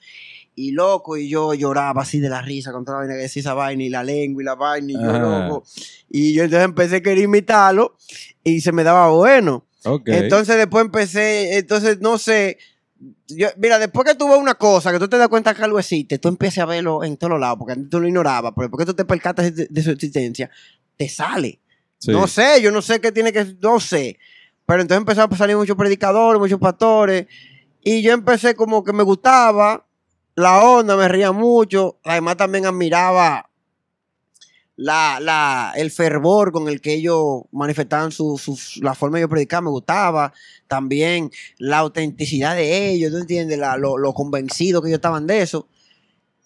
Y 0.55 0.72
loco, 0.72 1.16
y 1.16 1.28
yo 1.30 1.55
lloraba 1.55 2.02
así 2.02 2.20
de 2.20 2.28
la 2.28 2.43
risa 2.43 2.72
con 2.72 2.84
toda 2.84 2.98
la 2.98 3.05
vaina 3.05 3.14
que 3.14 3.22
decía 3.22 3.40
esa 3.40 3.55
vaina, 3.55 3.82
y 3.84 3.89
la 3.89 4.05
lengua 4.05 4.43
y 4.43 4.44
la 4.44 4.55
vaina, 4.55 4.93
y 4.93 4.94
yo 4.94 5.10
Ajá. 5.10 5.18
loco. 5.18 5.64
Y 6.10 6.34
yo 6.34 6.44
entonces 6.44 6.64
empecé 6.66 6.97
a 6.97 7.02
querer 7.02 7.24
imitarlo, 7.24 7.97
y 8.44 8.60
se 8.60 8.72
me 8.72 8.84
daba 8.84 9.09
bueno. 9.09 9.66
Ok. 9.84 10.09
Entonces 10.09 10.56
después 10.56 10.84
empecé, 10.84 11.56
entonces 11.59 12.01
no 12.01 12.18
sé. 12.18 12.59
Yo- 13.28 13.48
mira, 13.56 13.78
después 13.78 14.06
que 14.06 14.14
tú 14.14 14.28
ves 14.28 14.38
una 14.38 14.54
cosa, 14.54 14.92
que 14.92 14.98
tú 14.98 15.08
te 15.08 15.18
das 15.18 15.28
cuenta 15.28 15.54
que 15.54 15.62
algo 15.62 15.78
existe, 15.78 16.18
tú 16.18 16.28
empiezas 16.28 16.58
a 16.58 16.66
verlo 16.66 17.02
en 17.04 17.16
todos 17.16 17.38
lados, 17.38 17.58
porque 17.58 17.72
antes 17.74 17.90
tú 17.90 18.00
lo 18.00 18.06
ignorabas, 18.06 18.52
pero 18.54 18.68
después 18.68 18.84
que 18.86 18.92
tú 18.92 18.94
te 18.96 19.04
percatas 19.04 19.54
de, 19.54 19.66
de 19.68 19.82
su 19.82 19.90
existencia, 19.90 20.50
te 20.96 21.08
sale. 21.08 21.58
Sí. 21.98 22.10
No 22.12 22.26
sé, 22.26 22.60
yo 22.62 22.70
no 22.70 22.82
sé 22.82 23.00
qué 23.00 23.12
tiene 23.12 23.32
que, 23.32 23.56
no 23.60 23.78
sé. 23.80 24.18
Pero 24.66 24.80
entonces 24.82 25.00
empezaron 25.00 25.32
a 25.32 25.36
salir 25.36 25.56
muchos 25.56 25.76
predicadores, 25.76 26.40
muchos 26.40 26.58
pastores, 26.60 27.26
y 27.82 28.02
yo 28.02 28.12
empecé 28.12 28.54
como 28.54 28.84
que 28.84 28.92
me 28.92 29.02
gustaba 29.02 29.84
la 30.34 30.60
onda, 30.62 30.96
me 30.96 31.08
reía 31.08 31.32
mucho, 31.32 31.98
además 32.04 32.36
también 32.36 32.64
admiraba 32.66 33.48
la, 34.76 35.18
la, 35.20 35.72
el 35.76 35.90
fervor 35.90 36.52
con 36.52 36.68
el 36.68 36.80
que 36.80 36.94
ellos 36.94 37.42
manifestaban 37.52 38.10
su, 38.12 38.38
su- 38.38 38.80
la 38.82 38.94
forma 38.94 39.16
de 39.18 39.22
ellos 39.22 39.30
predicar 39.30 39.62
me 39.62 39.70
gustaba. 39.70 40.32
También 40.66 41.30
la 41.58 41.78
autenticidad 41.78 42.54
de 42.56 42.90
ellos, 42.90 43.12
¿tú 43.12 43.18
entiendes? 43.18 43.58
La- 43.58 43.76
lo, 43.76 43.98
lo 43.98 44.12
convencido 44.14 44.82
que 44.82 44.88
ellos 44.88 44.98
estaban 44.98 45.26
de 45.26 45.42
eso. 45.42 45.68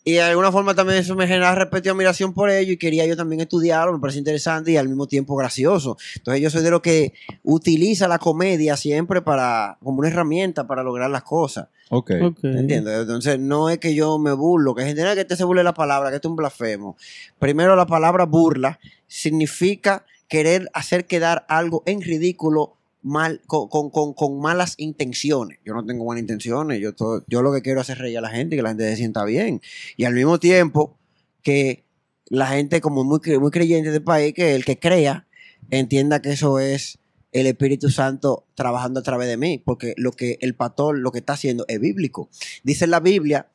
Y 0.08 0.12
de 0.12 0.22
alguna 0.22 0.52
forma 0.52 0.72
también 0.72 1.00
eso 1.00 1.16
me 1.16 1.26
genera 1.26 1.52
respeto 1.56 1.88
y 1.88 1.90
admiración 1.90 2.32
por 2.32 2.48
ellos 2.48 2.74
y 2.74 2.76
quería 2.76 3.04
yo 3.06 3.16
también 3.16 3.40
estudiarlo, 3.40 3.92
me 3.92 3.98
parece 3.98 4.20
interesante 4.20 4.70
y 4.70 4.76
al 4.76 4.86
mismo 4.86 5.08
tiempo 5.08 5.34
gracioso. 5.34 5.96
Entonces 6.14 6.40
yo 6.40 6.48
soy 6.48 6.62
de 6.62 6.70
los 6.70 6.80
que 6.80 7.12
utiliza 7.42 8.06
la 8.06 8.20
comedia 8.20 8.76
siempre 8.76 9.20
para 9.20 9.78
como 9.82 9.98
una 9.98 10.06
herramienta 10.06 10.64
para 10.68 10.84
lograr 10.84 11.10
las 11.10 11.24
cosas. 11.24 11.66
Ok. 11.90 12.12
Ok. 12.22 12.38
¿Entiendes? 12.44 13.00
Entonces, 13.00 13.40
no 13.40 13.68
es 13.68 13.78
que 13.78 13.96
yo 13.96 14.16
me 14.20 14.32
burlo, 14.32 14.76
que 14.76 14.84
gente 14.84 15.02
"Ah, 15.02 15.16
que 15.16 15.24
te 15.24 15.34
se 15.34 15.42
burle 15.42 15.64
la 15.64 15.74
palabra, 15.74 16.10
que 16.10 16.16
esto 16.16 16.28
es 16.28 16.30
un 16.30 16.36
blasfemo. 16.36 16.96
Primero, 17.40 17.74
la 17.74 17.86
palabra 17.86 18.26
burla 18.26 18.78
significa 19.08 20.04
querer 20.28 20.68
hacer 20.72 21.06
quedar 21.06 21.44
algo 21.48 21.82
en 21.84 22.00
ridículo 22.00 22.76
mal, 23.06 23.40
con, 23.46 23.68
con- 23.68 24.12
con- 24.14 24.40
malas 24.40 24.74
intenciones. 24.78 25.58
Yo 25.64 25.74
no 25.74 25.84
tengo 25.86 26.04
buenas 26.04 26.22
intenciones, 26.22 26.80
yo, 26.80 26.94
todo- 26.94 27.24
yo 27.28 27.40
lo 27.42 27.52
que 27.52 27.62
quiero 27.62 27.80
es 27.80 27.86
hacer 27.88 27.98
reír 28.02 28.18
a 28.18 28.20
la 28.20 28.30
gente 28.30 28.54
y 28.54 28.58
que 28.58 28.62
la 28.62 28.70
gente 28.70 28.88
se 28.90 28.96
sienta 28.96 29.24
bien. 29.24 29.62
Y 29.96 30.04
al 30.04 30.14
mismo 30.14 30.38
tiempo 30.38 30.98
que 31.42 31.84
la 32.28 32.48
gente 32.48 32.80
como 32.80 33.04
muy, 33.04 33.20
muy 33.38 33.50
creyente 33.52 33.90
del 33.92 34.02
país, 34.02 34.34
que 34.34 34.54
el 34.56 34.64
que 34.64 34.78
crea, 34.78 35.26
entienda 35.70 36.20
que 36.20 36.30
eso 36.32 36.58
es 36.58 36.98
el 37.32 37.46
Espíritu 37.46 37.90
Santo 37.90 38.44
trabajando 38.54 38.98
a 39.00 39.02
través 39.02 39.28
de 39.28 39.36
mí, 39.36 39.62
porque 39.64 39.94
lo 39.96 40.10
que 40.12 40.38
el 40.40 40.54
pastor 40.54 40.98
lo 40.98 41.12
que 41.12 41.18
está 41.20 41.34
haciendo 41.34 41.64
es 41.68 41.78
bíblico. 41.80 42.28
Dice 42.64 42.86
la 42.86 42.98
Biblia 43.00 43.48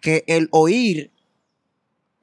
que 0.00 0.24
el 0.26 0.48
oír, 0.50 1.10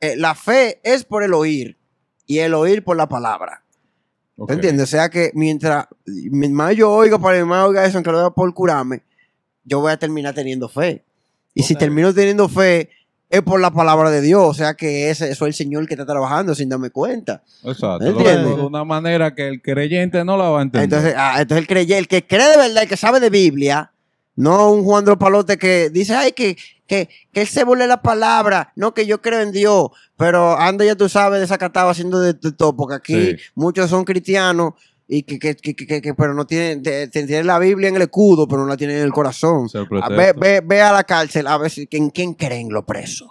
eh, 0.01 0.15
la 0.18 0.35
fe 0.35 0.80
es 0.84 1.05
por 1.05 1.23
el 1.23 1.34
oír 1.34 1.77
y 2.26 2.39
el 2.39 2.53
oír 2.53 2.84
por 2.84 2.97
la 2.97 3.07
palabra. 3.07 3.62
Ok. 4.38 4.47
¿Te 4.47 4.53
entiendes? 4.55 4.84
O 4.84 4.88
sea 4.88 5.10
que 5.10 5.31
mientras 5.34 5.85
mi- 6.05 6.49
más 6.49 6.76
yo 6.76 6.91
oiga, 6.91 7.18
para 7.19 7.38
mi 7.39 7.45
más 7.45 7.68
oiga 7.68 7.85
eso, 7.85 7.97
aunque 7.97 8.11
lo 8.11 8.19
vea 8.19 8.30
por 8.30 8.53
curarme, 8.53 9.01
yo 9.65 9.80
voy 9.80 9.91
a 9.91 9.97
terminar 9.97 10.34
teniendo 10.34 10.68
fe. 10.69 11.03
Y 11.53 11.64
si 11.64 11.76
termino 11.76 12.14
teniendo 12.14 12.49
fe, 12.49 12.89
es 13.30 13.41
por 13.41 13.60
la 13.61 13.72
palabra 13.72 14.10
de 14.11 14.22
Dios. 14.22 14.43
O 14.43 14.53
sea 14.53 14.73
que 14.73 15.10
ese, 15.10 15.30
eso 15.31 15.45
es 15.45 15.49
el 15.49 15.53
Señor 15.53 15.88
que 15.88 15.93
está 15.93 16.05
trabajando 16.05 16.53
sin 16.55 16.69
darme 16.69 16.89
cuenta. 16.89 17.43
Exacto. 17.64 18.05
¿Entiendes? 18.05 18.57
De 18.57 18.61
una 18.64 18.84
manera 18.84 19.34
que 19.35 19.47
el 19.47 19.61
creyente 19.61 20.23
no 20.26 20.35
la 20.38 20.49
va 20.49 20.60
a 20.60 20.64
entender. 20.64 20.84
Entonces, 20.85 21.14
ah, 21.18 21.35
entonces 21.39 21.61
el 21.61 21.68
creyente, 21.68 21.97
el 21.99 22.07
que 22.07 22.26
cree 22.27 22.49
de 22.49 22.57
verdad, 22.57 22.84
el 22.84 22.89
que 22.89 22.97
sabe 22.97 23.19
de 23.19 23.30
Biblia, 23.30 23.91
no 24.35 24.72
un 24.72 24.84
Juan 24.84 25.05
de 25.05 25.11
los 25.11 25.18
Palotes 25.18 25.57
que 25.57 25.89
dice, 25.89 26.15
ay, 26.15 26.31
que, 26.31 26.57
que, 26.88 27.07
que 27.31 27.41
él 27.41 27.47
se 27.47 27.64
burle 27.64 27.88
la 27.88 28.01
palabra, 28.01 28.72
no 28.76 28.93
que 28.93 29.05
yo 29.05 29.22
creo 29.22 29.41
en 29.41 29.51
Dios, 29.51 29.89
pero 30.18 30.57
anda 30.60 30.84
ya 30.85 30.95
tú 30.95 31.07
sabes 31.10 31.39
desacatado 31.39 31.89
haciendo 31.89 32.19
de, 32.19 32.34
de 32.34 32.51
todo, 32.51 32.76
porque 32.76 32.95
aquí 32.95 33.14
Sí. 33.14 33.35
muchos 33.55 33.89
son 33.89 34.03
cristianos 34.05 34.73
y 35.07 35.23
que, 35.23 35.38
que, 35.38 35.55
que, 35.55 35.76
que- 35.76 36.01
que- 36.01 36.14
pero 36.14 36.34
no 36.34 36.45
tienen, 36.47 36.81
tienen 37.11 37.45
la 37.47 37.60
Biblia 37.60 37.89
en 37.89 37.95
el 37.95 38.03
escudo, 38.03 38.47
pero 38.47 38.61
no 38.64 38.68
la 38.69 38.77
tienen 38.77 38.97
en 38.97 39.03
el 39.03 39.11
corazón. 39.14 39.68
Ve, 40.10 40.34
ve, 40.35 40.61
ve 40.65 40.81
a 40.81 40.91
la 40.91 41.03
cárcel 41.03 41.45
a 41.47 41.57
ver 41.57 41.69
si, 41.69 41.88
en 41.91 42.10
quién 42.10 42.34
creen 42.34 42.69
los 42.69 42.84
presos. 42.85 43.30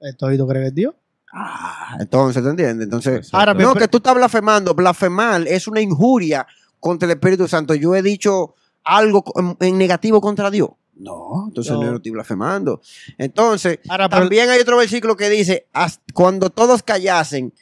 ¿Esto 0.00 0.28
tú 0.36 0.46
crees 0.46 0.68
es 0.68 0.74
Dios? 0.74 0.94
Ah, 1.32 1.96
entonces, 2.00 2.42
¿te 2.42 2.48
entiendes? 2.48 2.84
Entonces. 2.84 3.28
Ahora, 3.32 3.52
no, 3.54 3.58
pero- 3.58 3.74
que 3.74 3.88
tú 3.88 3.96
estás 3.98 4.14
blasfemando. 4.14 4.74
Blasfemar 4.74 5.46
es 5.48 5.66
una 5.66 5.80
injuria 5.80 6.46
contra 6.80 7.06
el 7.06 7.12
Espíritu 7.12 7.48
Santo. 7.48 7.74
Yo 7.74 7.94
he 7.94 8.02
dicho 8.02 8.54
algo 8.86 9.22
en, 9.36 9.56
en 9.60 9.76
negativo 9.78 10.20
contra 10.20 10.50
Dios. 10.50 10.70
No, 10.94 11.44
entonces 11.48 11.72
no, 11.74 11.82
No. 11.82 11.96
estoy 11.96 12.12
blasfemando. 12.12 12.80
Entonces, 13.18 13.80
Ahora, 13.88 14.08
también 14.08 14.48
hay 14.48 14.60
otro 14.60 14.78
versículo 14.78 15.14
que 15.16 15.28
dice, 15.28 15.66
"Haz- 15.74 16.00
cuando 16.14 16.48
todos 16.48 16.82
callasen, 16.82 17.52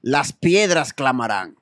las 0.00 0.32
piedras 0.32 0.94
clamarán. 0.94 1.56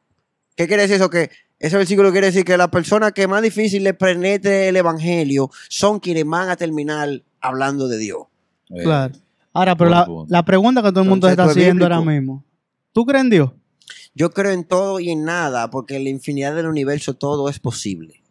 ¿Qué 0.54 0.68
quiere 0.68 0.82
decir 0.82 0.96
eso? 0.96 1.10
Que 1.10 1.30
ese 1.58 1.76
versículo 1.76 2.12
quiere 2.12 2.28
decir 2.28 2.44
que 2.44 2.56
las 2.56 2.68
personas 2.68 3.12
que 3.12 3.26
más 3.26 3.42
difícil 3.42 3.82
les 3.82 3.94
penetre 3.96 4.68
el 4.68 4.76
evangelio 4.76 5.50
son 5.68 5.98
quienes 5.98 6.24
van 6.24 6.50
a 6.50 6.56
terminar 6.56 7.08
hablando 7.40 7.88
de 7.88 7.98
Dios. 7.98 8.22
Eh, 8.70 8.82
Claro. 8.84 9.14
Ahora, 9.52 9.74
pero 9.76 10.26
la, 10.28 10.44
pregunta 10.44 10.82
que 10.84 10.90
todo 10.90 11.02
el 11.02 11.08
mundo 11.08 11.26
se 11.26 11.32
está 11.32 11.44
haciendo 11.46 11.84
ahora 11.84 12.00
mismo. 12.00 12.44
¿Tú 12.92 13.04
crees 13.04 13.24
en 13.24 13.30
Dios? 13.30 13.50
Yo 14.14 14.30
creo 14.30 14.52
en 14.52 14.62
todo 14.62 15.00
y 15.00 15.10
en 15.10 15.24
nada, 15.24 15.68
porque 15.70 15.96
en 15.96 16.04
la 16.04 16.10
infinidad 16.10 16.54
del 16.54 16.66
universo 16.66 17.14
todo 17.14 17.48
es 17.48 17.58
posible. 17.58 18.22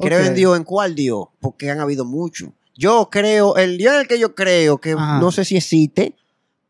Creo 0.00 0.20
en 0.24 0.34
Dios, 0.34 0.56
¿en 0.56 0.64
cuál 0.64 0.94
Dios? 0.94 1.26
Porque 1.40 1.70
han 1.70 1.80
habido 1.80 2.04
muchos. 2.04 2.50
Yo 2.76 3.08
creo, 3.10 3.56
el 3.56 3.76
Dios 3.78 3.94
en 3.94 4.00
el 4.00 4.08
que 4.08 4.18
yo 4.18 4.34
creo, 4.34 4.78
que 4.78 4.92
Ajá. 4.92 5.18
no 5.20 5.30
sé 5.32 5.44
si 5.44 5.56
existe, 5.56 6.14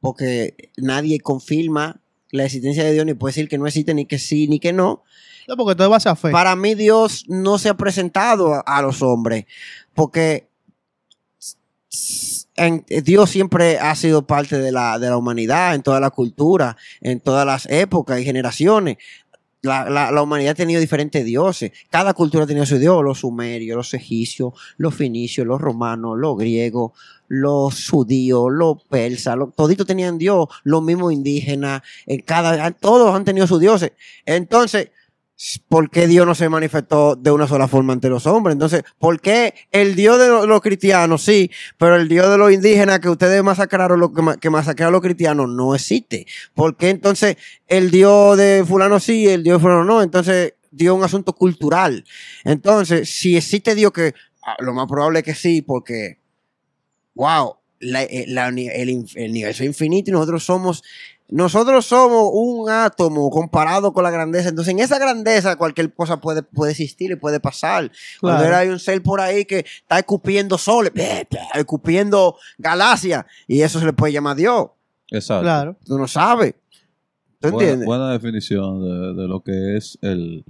porque 0.00 0.70
nadie 0.76 1.20
confirma 1.20 2.00
la 2.30 2.44
existencia 2.44 2.84
de 2.84 2.92
Dios, 2.92 3.06
ni 3.06 3.14
puede 3.14 3.30
decir 3.32 3.48
que 3.48 3.58
no 3.58 3.66
existe, 3.66 3.94
ni 3.94 4.06
que 4.06 4.18
sí, 4.18 4.48
ni 4.48 4.58
que 4.60 4.72
no. 4.72 5.02
No, 5.48 5.56
porque 5.56 5.74
todo 5.76 5.90
vas 5.90 6.06
a 6.06 6.14
fe. 6.16 6.30
Para 6.30 6.54
mí 6.56 6.74
Dios 6.74 7.24
no 7.28 7.58
se 7.58 7.68
ha 7.68 7.74
presentado 7.74 8.54
a, 8.54 8.60
a 8.60 8.82
los 8.82 9.02
hombres, 9.02 9.46
porque 9.94 10.48
en- 12.56 12.84
Dios 13.04 13.30
siempre 13.30 13.78
ha 13.78 13.94
sido 13.96 14.26
parte 14.26 14.58
de 14.58 14.72
la, 14.72 14.98
de 14.98 15.08
la 15.08 15.16
humanidad, 15.16 15.74
en 15.74 15.82
toda 15.82 16.00
la 16.00 16.10
cultura, 16.10 16.76
en 17.00 17.20
todas 17.20 17.46
las 17.46 17.66
épocas 17.70 18.20
y 18.20 18.24
generaciones. 18.24 18.96
La, 19.62 19.90
la- 19.90 20.10
la 20.10 20.22
humanidad 20.22 20.52
ha 20.52 20.54
tenido 20.54 20.80
diferentes 20.80 21.24
dioses. 21.24 21.72
Cada 21.90 22.14
cultura 22.14 22.44
ha 22.44 22.46
tenido 22.46 22.64
su 22.66 22.78
dios. 22.78 23.04
Los 23.04 23.18
sumerios, 23.20 23.76
los 23.76 23.92
egipcios, 23.94 24.54
los 24.78 24.94
finicios, 24.94 25.46
los 25.46 25.60
romanos, 25.60 26.16
los 26.18 26.38
griegos, 26.38 26.92
los 27.28 27.88
judíos, 27.88 28.46
los 28.50 28.82
persas, 28.84 29.36
los, 29.36 29.54
toditos 29.54 29.86
tenían 29.86 30.16
dios. 30.18 30.48
Los 30.64 30.82
mismos 30.82 31.12
indígenas. 31.12 31.82
En 32.06 32.20
cada, 32.22 32.70
todos 32.70 33.14
han 33.14 33.24
tenido 33.24 33.46
sus 33.46 33.60
dioses. 33.60 33.92
Entonces, 34.24 34.90
¿por 35.68 35.90
qué 35.90 36.06
Dios 36.06 36.26
no 36.26 36.34
se 36.34 36.48
manifestó 36.48 37.16
de 37.16 37.30
una 37.30 37.48
sola 37.48 37.66
forma 37.66 37.92
ante 37.92 38.08
los 38.08 38.26
hombres? 38.26 38.52
Entonces, 38.52 38.82
¿por 38.98 39.20
qué 39.20 39.54
el 39.70 39.94
Dios 39.94 40.18
de 40.18 40.28
los, 40.28 40.60
cristianos 40.60 41.22
sí, 41.22 41.50
pero 41.78 41.96
el 41.96 42.08
Dios 42.08 42.30
de 42.30 42.36
los 42.36 42.52
indígenas 42.52 43.00
que 43.00 43.08
ustedes 43.08 43.42
masacraron, 43.42 44.14
que, 44.14 44.40
que 44.40 44.50
masacraron 44.50 44.92
a 44.92 44.96
los 44.96 45.00
cristianos 45.00 45.48
no 45.48 45.74
existe? 45.74 46.26
¿Por 46.54 46.76
qué 46.76 46.90
entonces 46.90 47.36
el 47.68 47.90
Dios 47.90 48.36
de 48.36 48.64
fulano 48.66 49.00
sí, 49.00 49.28
el 49.28 49.42
Dios 49.42 49.58
de 49.58 49.62
fulano 49.62 49.84
no? 49.84 50.02
Entonces, 50.02 50.54
Dios 50.70 50.94
es 50.94 50.98
un 50.98 51.04
asunto 51.04 51.32
cultural. 51.32 52.04
Entonces, 52.44 53.08
si 53.08 53.36
existe 53.36 53.74
Dios 53.74 53.92
que, 53.92 54.14
ah, 54.42 54.56
lo 54.60 54.74
más 54.74 54.86
probable 54.86 55.20
es 55.20 55.24
que 55.24 55.34
sí, 55.34 55.62
porque, 55.62 56.18
wow, 57.14 57.56
eh, 57.80 58.26
el, 58.28 58.36
el 58.36 59.30
universo 59.30 59.62
es 59.62 59.68
infinito 59.68 60.10
y 60.10 60.12
nosotros 60.12 60.44
somos 60.44 60.82
nosotros 61.30 61.86
somos 61.86 62.30
un 62.32 62.68
átomo 62.68 63.30
comparado 63.30 63.92
con 63.92 64.02
la 64.04 64.10
grandeza. 64.10 64.48
Entonces, 64.48 64.72
en 64.72 64.80
esa 64.80 64.98
grandeza 64.98 65.56
cualquier 65.56 65.92
cosa 65.94 66.20
puede, 66.20 66.42
puede 66.42 66.72
existir 66.72 67.10
y 67.12 67.16
puede 67.16 67.40
pasar. 67.40 67.90
Cuando 68.20 68.38
Claro. 68.40 68.48
era- 68.54 68.58
hay 68.60 68.68
un 68.68 68.78
ser 68.78 69.02
por 69.02 69.20
ahí 69.20 69.44
que 69.44 69.60
está 69.60 69.98
escupiendo 69.98 70.58
soles, 70.58 70.92
escupiendo 71.54 72.36
galaxias, 72.58 73.24
y 73.46 73.62
eso 73.62 73.78
se 73.80 73.86
le 73.86 73.92
puede 73.92 74.12
llamar 74.12 74.36
Dios. 74.36 74.68
Exacto. 75.10 75.42
Claro. 75.42 75.76
Tú 75.84 75.98
no 75.98 76.06
sabes. 76.08 76.54
¿Tú 77.40 77.48
Buena, 77.50 77.58
entiendes? 77.58 77.86
buena 77.86 78.12
definición 78.12 78.82
de, 79.16 79.22
de 79.22 79.28
lo 79.28 79.40
que 79.42 79.76
es 79.76 79.98
el 80.02 80.44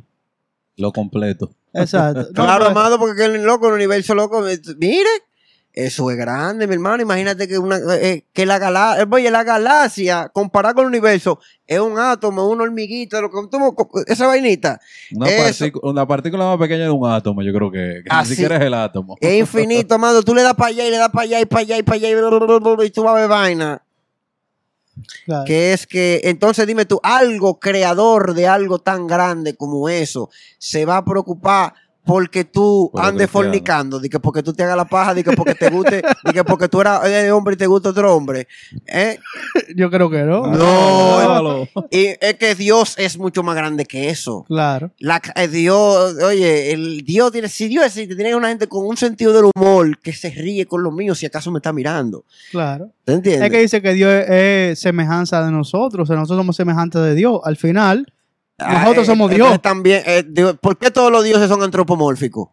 lo 0.76 0.92
completo. 0.92 1.50
Exacto. 1.72 2.20
No, 2.28 2.44
Claro, 2.44 2.58
pero- 2.66 2.70
amado, 2.70 2.98
porque 2.98 3.24
el 3.26 3.42
loco, 3.44 3.68
el 3.68 3.74
universo 3.74 4.14
loco, 4.14 4.42
mire, 4.78 5.08
eso 5.72 6.10
es 6.10 6.16
grande, 6.16 6.66
mi 6.66 6.74
hermano. 6.74 7.02
Imagínate 7.02 7.46
que 7.46 7.58
una 7.58 7.78
eh, 7.94 8.24
que 8.32 8.44
la 8.44 8.58
galaxia, 8.58 9.06
oye, 9.10 9.30
la 9.30 9.44
galaxia, 9.44 10.28
comparada 10.32 10.74
con 10.74 10.82
el 10.84 10.88
universo, 10.88 11.38
es 11.66 11.78
un 11.78 11.98
átomo, 11.98 12.48
una 12.48 12.64
hormiguita, 12.64 13.20
lo 13.20 13.30
que 13.30 13.36
tú- 13.50 13.86
esa 14.06 14.26
vainita. 14.26 14.80
Una, 15.14 15.26
partícula- 15.26 15.90
una 15.90 16.06
partícula 16.06 16.44
más 16.46 16.58
pequeña 16.58 16.84
de 16.84 16.90
un 16.90 17.08
átomo, 17.08 17.42
yo 17.42 17.52
creo 17.52 17.70
que, 17.70 17.78
que 18.02 18.10
ni 18.10 18.16
Así. 18.16 18.30
siquiera 18.30 18.56
es 18.56 18.62
el 18.62 18.74
átomo. 18.74 19.16
Es 19.20 19.38
infinito, 19.38 19.94
amado. 19.94 20.22
Tú 20.22 20.34
le 20.34 20.42
das 20.42 20.54
para 20.54 20.70
allá 20.70 20.86
y 20.86 20.90
le 20.90 20.96
das 20.98 21.10
para 21.10 21.22
allá 21.24 21.40
y 21.40 21.44
para 21.46 21.60
allá 21.62 21.78
y 21.78 21.82
para 21.84 21.96
allá 21.96 22.08
y, 22.10 22.14
bla, 22.16 22.28
bla, 22.30 22.58
bla, 22.58 22.74
bla, 22.74 22.84
y 22.84 22.90
tú 22.90 23.02
vas 23.04 23.12
a 23.12 23.20
ver 23.20 23.28
vaina. 23.28 23.82
claro. 25.24 25.44
Que 25.46 25.72
es 25.72 25.86
que, 25.86 26.20
entonces 26.24 26.66
dime 26.66 26.84
tú, 26.84 27.00
algo 27.02 27.58
creador 27.60 28.34
de 28.34 28.46
algo 28.48 28.80
tan 28.80 29.06
grande 29.06 29.54
como 29.56 29.88
eso 29.88 30.30
se 30.58 30.84
va 30.84 30.96
a 30.98 31.04
preocupar 31.04 31.74
porque 32.10 32.44
tú 32.44 32.90
lo 32.92 33.00
andes 33.00 33.26
cristiano. 33.26 33.32
fornicando, 33.32 34.00
de 34.00 34.08
que 34.08 34.18
porque 34.18 34.42
tú 34.42 34.52
te 34.52 34.64
hagas 34.64 34.76
la 34.76 34.84
paja, 34.84 35.14
de 35.14 35.22
que 35.22 35.32
porque 35.32 35.54
te 35.54 35.70
guste, 35.70 36.02
de 36.24 36.32
que 36.32 36.44
porque 36.44 36.68
tú 36.68 36.80
eras 36.80 37.06
eh, 37.06 37.30
hombre 37.30 37.54
y 37.54 37.56
te 37.56 37.66
gusta 37.66 37.90
otro 37.90 38.14
hombre. 38.14 38.48
¿eh? 38.86 39.18
Yo 39.76 39.90
creo 39.90 40.10
que 40.10 40.22
no. 40.22 40.46
No. 40.46 41.68
Y 41.90 42.06
es 42.20 42.34
que 42.34 42.54
Dios 42.54 42.94
es 42.98 43.18
mucho 43.18 43.42
más 43.42 43.54
grande 43.54 43.84
que 43.84 44.10
eso. 44.10 44.44
Claro. 44.48 44.92
La, 44.98 45.20
eh, 45.36 45.48
Dios, 45.48 46.16
oye, 46.22 46.72
el 46.72 47.02
Dios 47.04 47.32
tiene, 47.32 47.48
si 47.48 47.68
Dios 47.68 47.86
existe, 47.86 48.14
tiene 48.14 48.34
una 48.34 48.48
gente 48.48 48.66
con 48.66 48.86
un 48.86 48.96
sentido 48.96 49.32
del 49.32 49.50
humor 49.54 49.98
que 50.00 50.12
se 50.12 50.30
ríe 50.30 50.66
con 50.66 50.82
los 50.82 50.92
míos 50.92 51.18
si 51.18 51.26
acaso 51.26 51.50
me 51.50 51.58
está 51.58 51.72
mirando. 51.72 52.24
Claro. 52.50 52.90
¿Te 53.04 53.12
entiendes? 53.12 53.44
Es 53.44 53.50
que 53.50 53.60
dice 53.60 53.82
que 53.82 53.94
Dios 53.94 54.10
es, 54.10 54.30
es 54.30 54.78
semejanza 54.80 55.44
de 55.44 55.50
nosotros. 55.50 56.04
O 56.04 56.06
sea, 56.06 56.16
nosotros 56.16 56.38
somos 56.38 56.56
semejantes 56.56 57.00
de 57.02 57.14
Dios. 57.14 57.40
Al 57.44 57.56
final, 57.56 58.06
nosotros 58.60 59.08
Ah, 59.08 59.12
somos 59.12 59.30
eh, 59.30 59.34
Dios. 59.34 59.46
entonces 59.46 59.62
También, 59.62 60.02
eh, 60.06 60.24
Dios- 60.28 60.56
¿Por 60.60 60.76
qué 60.78 60.90
todos 60.90 61.10
los 61.12 61.24
dioses 61.24 61.48
son 61.48 61.62
antropomórficos? 61.62 62.48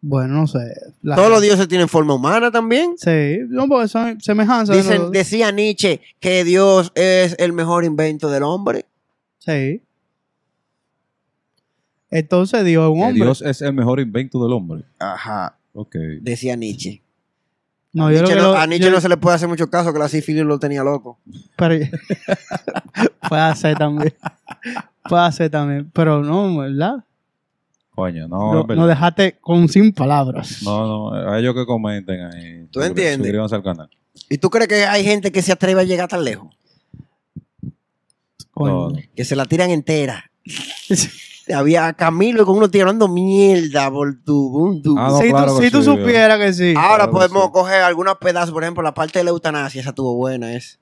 Bueno, 0.00 0.34
no 0.34 0.46
sé. 0.46 0.58
La- 1.02 1.16
Todos 1.16 1.28
los 1.30 1.42
dioses 1.42 1.66
tienen 1.66 1.88
forma 1.88 2.14
humana 2.14 2.50
también. 2.52 2.94
Sí, 2.96 3.38
no, 3.48 3.66
porque 3.66 3.88
son 3.88 4.20
semejanzas. 4.20 4.76
Dicen, 4.76 5.02
los- 5.02 5.10
decía 5.10 5.50
Nietzsche 5.50 6.00
que 6.20 6.44
Dios 6.44 6.92
es 6.94 7.34
el 7.38 7.52
mejor 7.52 7.84
invento 7.84 8.30
del 8.30 8.44
hombre. 8.44 8.86
Sí. 9.38 9.82
Entonces 12.10 12.64
Dios 12.64 12.84
es 12.84 12.90
un 12.90 12.98
Que 13.00 13.04
hombre. 13.06 13.24
Dios 13.24 13.42
es 13.42 13.60
el 13.60 13.72
mejor 13.72 14.00
invento 14.00 14.42
del 14.42 14.52
hombre. 14.52 14.84
Ajá. 14.98 15.58
Ok. 15.74 15.96
Decía 16.22 16.56
Nietzsche. 16.56 17.02
No, 17.92 18.08
Nietzsche 18.10 18.34
lo- 18.36 18.56
a 18.56 18.66
Nietzsche 18.66 18.86
yo- 18.86 18.92
no 18.94 19.00
se 19.00 19.08
le 19.08 19.16
puede 19.16 19.34
hacer 19.36 19.48
mucho 19.48 19.68
caso 19.68 19.92
que 19.92 19.98
la 19.98 20.08
sífilis 20.08 20.44
lo 20.44 20.58
tenía 20.58 20.84
loco. 20.84 21.18
pero- 21.56 21.74
puede 23.28 23.56
ser 23.56 23.76
también. 23.76 24.14
Puede 25.08 25.32
ser 25.32 25.50
también. 25.50 25.90
Pero 25.92 26.22
no, 26.22 26.58
¿verdad? 26.58 27.04
Coño, 27.94 28.28
no, 28.28 28.64
verdad. 28.64 28.82
no 28.82 28.86
dejaste 28.86 29.38
con 29.40 29.68
sin 29.68 29.92
palabras. 29.92 30.62
No, 30.62 30.86
no, 30.86 31.32
a 31.32 31.38
ellos 31.38 31.54
que 31.54 31.66
comenten 31.66 32.20
ahí. 32.26 32.66
¿Tú 32.70 32.80
entiendes? 32.80 33.18
Suscríbanse 33.18 33.54
al 33.56 33.62
canal. 33.62 33.90
¿Y 34.28 34.38
tú 34.38 34.50
crees 34.50 34.68
que 34.68 34.84
hay 34.84 35.04
gente 35.04 35.32
que 35.32 35.42
se 35.42 35.52
atreve 35.52 35.80
a 35.80 35.84
llegar 35.84 36.08
tan 36.08 36.24
lejos? 36.24 36.54
Coño. 38.52 38.90
No. 38.90 38.96
Que 39.16 39.24
se 39.24 39.34
la 39.34 39.46
tiran 39.46 39.70
entera. 39.70 40.30
Había 41.54 41.92
Camilo 41.94 42.44
con 42.44 42.58
uno 42.58 42.70
tirando 42.70 43.08
mierda 43.08 43.90
por 43.90 44.22
tu. 44.22 44.94
Ah, 44.98 45.08
no, 45.10 45.18
si 45.18 45.30
claro 45.30 45.56
tú, 45.56 45.62
si 45.62 45.70
tú 45.70 45.78
sí, 45.78 45.84
supieras 45.84 46.38
que 46.38 46.52
sí. 46.52 46.74
Ahora 46.76 47.04
claro, 47.04 47.12
podemos 47.12 47.44
sí. 47.46 47.50
coger 47.52 47.82
algunos 47.82 48.18
pedazos, 48.18 48.52
por 48.52 48.62
ejemplo, 48.62 48.82
la 48.82 48.94
parte 48.94 49.18
de 49.18 49.24
la 49.24 49.30
eutanasia, 49.30 49.80
esa 49.80 49.90
estuvo 49.90 50.14
buena. 50.14 50.52
Es. 50.52 50.78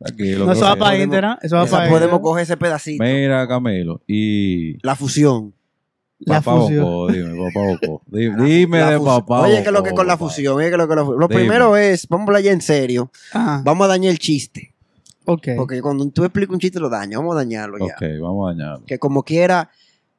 Tranquilo. 0.00 0.46
no, 0.46 0.52
que 0.52 0.58
eso 0.58 0.66
va 0.66 0.76
para 0.76 0.96
Instagram. 0.96 1.38
Eso 1.42 1.56
va 1.56 1.66
para 1.66 1.88
podemos 1.90 2.20
coger 2.20 2.42
ese 2.44 2.56
pedacito. 2.56 3.04
Mira, 3.04 3.46
Camilo. 3.46 4.00
Y. 4.06 4.78
La 4.84 4.96
fusión. 4.96 5.54
La 6.20 6.40
papá 6.42 6.60
fusión. 6.60 6.84
Bocó, 6.84 7.12
dime, 7.12 7.30
papá 7.54 7.66
Bocó. 7.66 8.02
Di- 8.06 8.30
Dime 8.44 8.80
La 8.80 8.90
de 8.90 8.98
fusión. 8.98 9.20
papá 9.20 9.40
Oye, 9.42 9.62
¿qué 9.62 9.68
es 9.68 9.72
lo 9.72 9.82
que 9.82 9.90
con 9.92 10.06
la 10.06 10.16
fusión? 10.18 10.54
Oye, 10.56 10.66
¿qué 10.66 10.72
es 10.72 10.78
lo 10.78 10.88
que 10.88 10.94
Lo 10.96 11.04
Dime. 11.28 11.28
primero 11.28 11.76
es, 11.76 12.06
vamos 12.08 12.26
a 12.26 12.30
hablar 12.30 12.42
ya 12.42 12.52
en 12.52 12.60
serio. 12.60 13.10
Vamos 13.32 13.84
a 13.84 13.88
dañar 13.88 14.10
el 14.12 14.18
chiste. 14.18 14.74
ok. 15.26 15.48
Porque 15.56 15.80
cuando 15.82 16.08
tú 16.10 16.24
explicas 16.24 16.52
un 16.54 16.60
chiste 16.60 16.78
lo 16.80 16.88
dañas. 16.90 17.18
Vamos 17.20 17.34
a 17.36 17.38
dañarlo 17.38 17.78
ya. 17.78 17.94
Ok, 17.94 18.02
vamos 18.20 18.48
a 18.50 18.54
dañarlo. 18.54 18.84
Que 18.86 18.98
como 18.98 19.22
quiera, 19.22 19.70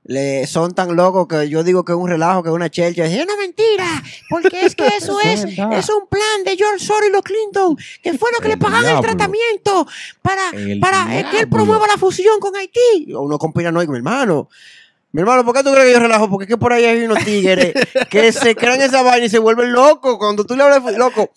le, 0.04 0.48
son 0.48 0.74
tan 0.74 0.96
locos 0.96 1.28
que 1.28 1.48
yo 1.48 1.64
digo 1.64 1.86
que 1.86 1.92
es 1.92 1.98
un 1.98 2.10
relajo, 2.10 2.42
que 2.42 2.50
es 2.50 2.56
una 2.56 2.70
chelcha. 2.70 3.06
Es 3.06 3.24
una 3.24 3.36
mentira. 3.38 4.04
Porque 4.30 4.66
es 4.66 4.76
que 4.76 4.88
eso 4.98 5.20
es, 5.22 5.44
es 5.44 5.90
un 5.90 6.08
plan 6.10 6.44
de 6.46 6.58
George 6.58 6.84
Soros 6.84 7.08
y 7.08 7.12
los 7.12 7.22
Clinton. 7.22 7.78
Que 8.02 8.18
fue 8.18 8.30
lo 8.32 8.40
que 8.40 8.48
El 8.48 8.54
le 8.54 8.58
pagaban 8.58 8.96
el 8.96 9.02
tratamiento 9.02 9.88
para, 10.22 10.50
El 10.54 10.80
para 10.80 11.20
eh, 11.20 11.26
que 11.30 11.40
él 11.42 11.50
promueva 11.50 11.86
la 11.88 11.98
fusión 11.98 12.40
con 12.40 12.56
Haití. 12.56 13.14
Uno 13.14 13.38
conspiranoico, 13.38 13.92
mi 13.92 13.98
hermano. 14.00 14.50
Mi 15.14 15.22
hermano, 15.22 15.44
¿por 15.44 15.54
qué 15.54 15.64
tú 15.64 15.72
crees 15.72 15.88
que 15.88 15.94
yo 15.94 16.00
relajo? 16.00 16.30
Porque 16.30 16.46
es 16.46 16.50
que 16.50 16.58
por 16.58 16.72
ahí 16.72 16.86
hay 16.86 17.04
unos 17.04 17.24
tigres 17.26 17.74
que 18.10 18.32
se 18.32 18.56
crean 18.56 18.82
esa 18.82 19.04
vaina 19.04 19.26
y 19.26 19.30
se 19.30 19.40
vuelven 19.40 19.74
locos. 19.74 20.18
Cuando 20.18 20.46
tú 20.46 20.56
le 20.56 20.64
hablas 20.64 20.82
loco, 20.98 21.32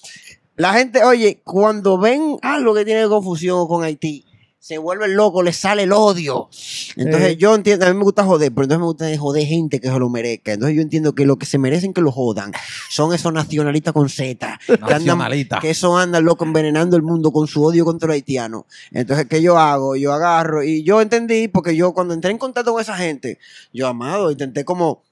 la 0.56 0.74
gente, 0.74 1.02
oye, 1.02 1.40
cuando 1.42 1.98
ven 1.98 2.36
algo 2.42 2.72
que 2.72 2.84
tiene 2.84 3.08
confusión 3.08 3.66
con 3.66 3.82
Haití, 3.82 4.24
se 4.66 4.78
vuelven 4.78 5.14
locos, 5.14 5.44
les 5.44 5.56
sale 5.58 5.82
el 5.82 5.92
odio. 5.92 6.48
Entonces 6.96 7.32
Eh. 7.32 7.36
yo 7.36 7.54
entiendo, 7.54 7.84
a 7.84 7.90
mí 7.90 7.98
me 7.98 8.02
gusta 8.04 8.24
joder, 8.24 8.50
pero 8.50 8.62
entonces 8.64 8.78
me 8.80 8.86
gusta 8.86 9.18
joder 9.18 9.46
gente 9.46 9.78
que 9.78 9.88
se 9.90 9.98
lo 9.98 10.08
merezca. 10.08 10.54
Entonces 10.54 10.74
yo 10.74 10.80
entiendo 10.80 11.14
que 11.14 11.26
lo 11.26 11.36
que 11.36 11.44
se 11.44 11.58
merecen 11.58 11.92
que 11.92 12.00
lo 12.00 12.10
jodan 12.10 12.50
son 12.88 13.12
esos 13.12 13.30
nacionalistas 13.30 13.92
con 13.92 14.08
Z. 14.08 14.58
que 14.66 14.72
andan- 14.72 14.90
Nacionalista. 15.18 15.58
que 15.60 15.68
eso 15.68 15.98
anda 15.98 16.18
loco 16.22 16.46
envenenando 16.46 16.96
el 16.96 17.02
mundo 17.02 17.30
con 17.30 17.46
su 17.46 17.62
odio 17.62 17.84
contra 17.84 18.06
los 18.06 18.14
haitianos. 18.14 18.62
Entonces, 18.90 19.26
¿qué 19.28 19.42
yo 19.42 19.58
hago? 19.58 19.96
Yo 19.96 20.14
agarro 20.14 20.62
y 20.62 20.82
yo 20.82 21.02
entendí, 21.02 21.46
porque 21.48 21.76
yo 21.76 21.92
cuando 21.92 22.14
entré 22.14 22.30
en 22.30 22.38
contacto 22.38 22.72
con 22.72 22.80
esa 22.80 22.96
gente, 22.96 23.38
yo 23.70 23.86
amado, 23.86 24.30
intenté 24.30 24.64
como, 24.64 25.02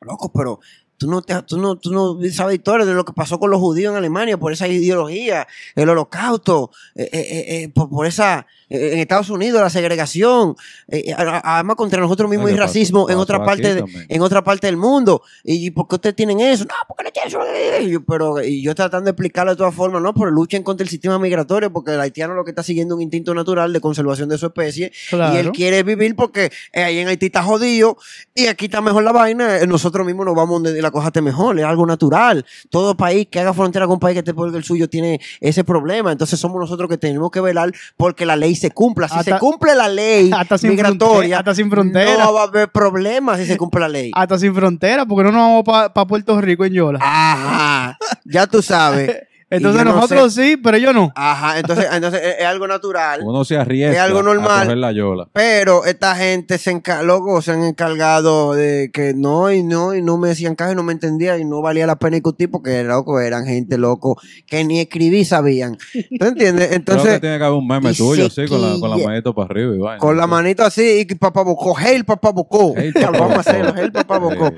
loco, 0.00 0.32
pero 0.32 0.58
tú 0.96 1.08
no, 1.10 1.22
te, 1.22 1.40
tú 1.42 1.58
no, 1.58 1.76
tú 1.76 1.92
no 1.92 2.18
sabes 2.32 2.56
historia 2.56 2.86
de 2.86 2.94
lo 2.94 3.04
que 3.04 3.12
pasó 3.12 3.38
con 3.38 3.50
los 3.50 3.60
judíos 3.60 3.92
en 3.92 3.98
Alemania 3.98 4.36
por 4.38 4.52
esa 4.52 4.66
ideología, 4.68 5.46
el 5.74 5.88
holocausto, 5.88 6.70
eh, 6.94 7.08
eh, 7.12 7.44
eh, 7.64 7.68
por, 7.74 7.88
por 7.90 8.06
esa, 8.06 8.46
eh, 8.68 8.90
en 8.94 8.98
Estados 9.00 9.30
Unidos 9.30 9.60
la 9.60 9.70
segregación, 9.70 10.56
eh, 10.88 11.12
además 11.16 11.76
contra 11.76 12.00
nosotros 12.00 12.28
mismos 12.30 12.50
y 12.50 12.54
racismo 12.56 13.08
en 13.10 13.18
otra 13.18 13.44
parte 13.44 13.74
de- 13.74 13.84
en 14.08 14.22
otra 14.22 14.42
parte 14.42 14.66
del 14.66 14.76
mundo. 14.76 15.22
¿Y 15.44 15.70
por 15.70 15.86
qué 15.88 15.96
ustedes 15.96 16.16
tienen 16.16 16.40
eso? 16.40 16.64
No, 16.64 16.74
porque 16.88 17.04
no 17.04 17.10
tienen 17.10 17.28
eso. 17.28 17.40
Y 17.82 17.90
yo, 17.90 18.04
pero 18.04 18.42
y 18.42 18.62
yo 18.62 18.74
tratando 18.74 19.04
de 19.06 19.10
explicarlo 19.10 19.52
de 19.52 19.56
todas 19.56 19.74
formas, 19.74 20.02
no, 20.02 20.14
pero 20.14 20.30
luchen 20.30 20.62
contra 20.62 20.82
el 20.84 20.88
sistema 20.90 21.18
migratorio, 21.18 21.72
porque 21.72 21.92
el 21.92 22.00
haitiano 22.00 22.34
lo 22.34 22.44
que 22.44 22.50
está 22.50 22.62
siguiendo 22.62 22.94
es 22.94 22.96
un 22.96 23.02
instinto 23.02 23.34
natural 23.34 23.72
de 23.72 23.80
conservación 23.80 24.28
de 24.28 24.38
su 24.38 24.46
especie. 24.46 24.92
Claro. 25.10 25.34
Y 25.34 25.38
él 25.38 25.52
quiere 25.52 25.82
vivir 25.82 26.16
porque 26.16 26.50
eh, 26.72 26.82
ahí 26.82 26.98
en 26.98 27.08
Haití 27.08 27.26
está 27.26 27.42
jodido 27.42 27.96
y 28.34 28.46
aquí 28.46 28.64
está 28.66 28.80
mejor 28.80 29.02
la 29.04 29.12
vaina. 29.12 29.64
Nosotros 29.66 30.06
mismos 30.06 30.26
nos 30.26 30.34
vamos 30.34 30.62
donde 30.62 30.80
la 30.86 30.90
cosa 30.90 31.08
esté 31.08 31.20
mejor, 31.20 31.58
es 31.58 31.64
algo 31.64 31.86
natural. 31.86 32.44
Todo 32.70 32.96
país 32.96 33.26
que 33.30 33.40
haga 33.40 33.52
frontera 33.52 33.86
con 33.86 33.94
un 33.94 34.00
país 34.00 34.14
que 34.14 34.20
esté 34.20 34.34
que 34.34 34.56
el 34.56 34.64
suyo 34.64 34.88
tiene 34.88 35.20
ese 35.40 35.64
problema. 35.64 36.12
Entonces 36.12 36.38
somos 36.38 36.60
nosotros 36.60 36.88
que 36.88 36.96
tenemos 36.96 37.30
que 37.30 37.40
velar 37.40 37.72
porque 37.96 38.24
la 38.24 38.36
ley 38.36 38.54
se 38.54 38.70
cumpla. 38.70 39.08
Si 39.08 39.22
se 39.22 39.38
cumple 39.38 39.74
la 39.74 39.88
ley 39.88 40.30
hasta 40.36 40.56
migratoria, 40.66 41.38
hasta 41.38 41.54
sin 41.54 41.70
frontera. 41.70 42.24
no 42.24 42.32
va 42.32 42.42
a 42.42 42.44
haber 42.44 42.70
problemas 42.70 43.38
si 43.38 43.46
se 43.46 43.56
cumple 43.56 43.80
la 43.80 43.88
ley. 43.88 44.10
Hasta 44.14 44.38
sin 44.38 44.54
frontera, 44.54 45.06
porque 45.06 45.24
no 45.24 45.32
nos 45.32 45.64
vamos 45.64 45.90
para 45.92 46.06
Puerto 46.06 46.40
Rico 46.40 46.64
en 46.64 46.72
Yola. 46.72 46.98
Ajá, 47.02 47.98
ya 48.24 48.46
tú 48.46 48.62
sabes. 48.62 49.10
Entonces 49.48 49.84
no 49.84 49.92
nosotros 49.92 50.34
sí, 50.34 50.56
pero 50.56 50.76
yo 50.76 50.92
no. 50.92 51.12
Ajá, 51.14 51.58
entonces, 51.60 51.86
entonces 51.92 52.20
es, 52.20 52.34
es 52.40 52.44
algo 52.46 52.66
natural. 52.66 53.20
Uno 53.22 53.44
se 53.44 53.56
arriesga 53.56 53.92
Es 53.92 53.98
algo 54.00 54.20
normal. 54.22 54.50
a 54.50 54.62
coger 54.62 54.78
la 54.78 54.90
yola. 54.90 55.28
Pero 55.32 55.84
esta 55.84 56.16
gente 56.16 56.58
se, 56.58 56.72
enca- 56.74 57.02
loco, 57.04 57.40
se 57.42 57.52
han 57.52 57.62
encargado 57.62 58.54
de 58.54 58.90
que 58.92 59.14
no, 59.14 59.52
y 59.52 59.62
no, 59.62 59.94
y 59.94 60.02
no 60.02 60.18
me 60.18 60.28
decían 60.28 60.56
caso, 60.56 60.72
y 60.72 60.74
no 60.74 60.82
me 60.82 60.92
entendía, 60.92 61.38
y 61.38 61.44
no 61.44 61.62
valía 61.62 61.86
la 61.86 61.94
pena 61.96 62.16
discutir 62.16 62.50
porque, 62.50 62.82
loco, 62.82 63.20
eran 63.20 63.44
gente, 63.46 63.78
loco, 63.78 64.20
que 64.48 64.64
ni 64.64 64.80
escribir 64.80 65.24
sabían. 65.24 65.78
¿Tú 66.18 66.26
entiendes? 66.26 66.66
Creo 66.66 66.70
que 66.70 66.74
Entonces, 66.74 67.20
tiene 67.20 67.38
que 67.38 67.44
haber 67.44 67.56
un 67.58 67.68
meme 67.68 67.94
tuyo, 67.94 68.28
sí, 68.28 68.46
con 68.48 68.60
la, 68.60 68.80
con 68.80 68.90
la 68.90 68.96
manito 68.96 69.32
para 69.32 69.46
arriba 69.46 69.74
y 69.74 69.78
vaina. 69.78 69.98
con 69.98 70.16
la 70.16 70.26
manito 70.26 70.64
así, 70.64 71.00
y 71.00 71.06
que 71.06 71.14
papá 71.14 71.42
bocó, 71.42 71.72
hey, 71.78 72.02
papá 72.02 72.30
bocó. 72.32 72.74
Hey, 72.76 72.90
Ya, 72.92 73.12
papá 73.12 73.18
Vamos 73.20 73.36
a 73.36 73.40
hacerlo, 73.40 73.72
hey, 73.76 73.90
papá 73.92 74.18
bocó. 74.18 74.52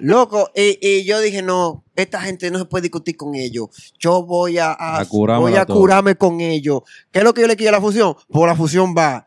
Loco, 0.00 0.50
y, 0.56 0.78
y 0.82 1.04
yo 1.04 1.20
dije, 1.20 1.40
no, 1.42 1.84
esta 2.02 2.20
gente 2.20 2.50
no 2.50 2.58
se 2.58 2.64
puede 2.64 2.82
discutir 2.82 3.16
con 3.16 3.34
ellos. 3.34 3.68
Yo 3.98 4.22
voy 4.22 4.58
a, 4.58 4.72
a- 4.72 5.00
A 5.00 5.04
curármela 5.04 5.50
voy 5.50 5.58
a 5.58 5.66
curarme 5.66 6.14
con 6.16 6.40
ellos. 6.40 6.82
¿Qué 7.10 7.18
es 7.18 7.24
lo 7.24 7.34
que 7.34 7.40
yo 7.42 7.46
le 7.48 7.56
quiero 7.56 7.76
a 7.76 7.80
la 7.80 7.84
fusión? 7.84 8.14
Pues 8.30 8.46
la 8.46 8.54
fusión 8.56 8.94
va. 8.96 9.26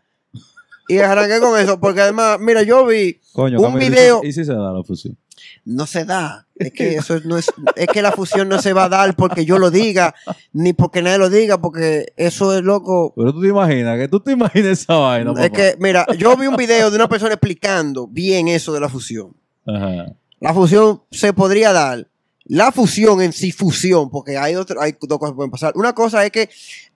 Y 0.88 0.98
arranqué 0.98 1.40
con 1.40 1.58
eso, 1.60 1.80
porque 1.80 2.02
además, 2.02 2.38
mira, 2.40 2.64
yo 2.64 2.86
vi 2.86 3.20
Coño, 3.34 3.60
un 3.60 3.64
Camilo, 3.64 3.82
¿y 3.82 3.84
si- 3.86 3.92
video, 3.92 4.22
¿y 4.24 4.34
si 4.34 4.44
se 4.46 4.54
da 4.54 4.72
la 4.72 4.84
fusión? 4.84 5.18
no 5.66 5.86
se 5.88 6.06
da. 6.06 6.48
Es 6.56 6.72
que 6.72 6.96
eso 6.96 7.20
no 7.26 7.38
es, 7.38 7.52
es 7.76 7.88
que 7.88 8.02
la 8.02 8.12
fusión 8.12 8.48
no 8.50 8.62
se 8.62 8.74
va 8.74 8.84
a 8.86 8.90
dar 8.90 9.16
porque 9.16 9.44
yo 9.46 9.58
lo 9.58 9.72
diga, 9.72 10.14
ni 10.54 10.74
porque 10.74 11.02
nadie 11.02 11.18
lo 11.18 11.30
diga, 11.30 11.60
porque 11.60 12.14
eso 12.18 12.56
es 12.56 12.62
loco. 12.64 13.14
Pero 13.16 13.34
tú 13.34 13.42
te 13.42 13.48
imaginas, 13.48 13.98
que 13.98 14.08
tú 14.08 14.20
te 14.20 14.32
imaginas 14.34 14.80
esa 14.82 14.96
vaina, 14.96 15.32
es 15.32 15.36
papá? 15.38 15.50
que, 15.50 15.76
mira, 15.80 16.06
yo 16.18 16.36
vi 16.38 16.46
un 16.48 16.56
video 16.56 16.90
de 16.92 16.96
una 16.96 17.10
persona 17.10 17.34
explicando 17.34 18.06
bien 18.08 18.48
eso 18.50 18.72
de 18.74 18.80
la 18.80 18.90
fusión. 18.90 19.34
Ajá. 19.66 20.14
La 20.40 20.54
fusión 20.54 21.02
se 21.10 21.34
podría 21.34 21.72
dar. 21.74 22.08
La 22.54 22.72
fusión 22.74 23.22
en 23.22 23.32
sí, 23.32 23.52
fusión, 23.54 24.10
porque 24.10 24.38
hay, 24.38 24.56
otro, 24.56 24.82
hay 24.82 24.94
dos 25.00 25.18
cosas 25.20 25.32
que 25.32 25.36
pueden 25.38 25.52
pasar. 25.52 25.72
Una 25.76 25.94
cosa 25.94 26.26
es 26.26 26.32
que 26.32 26.50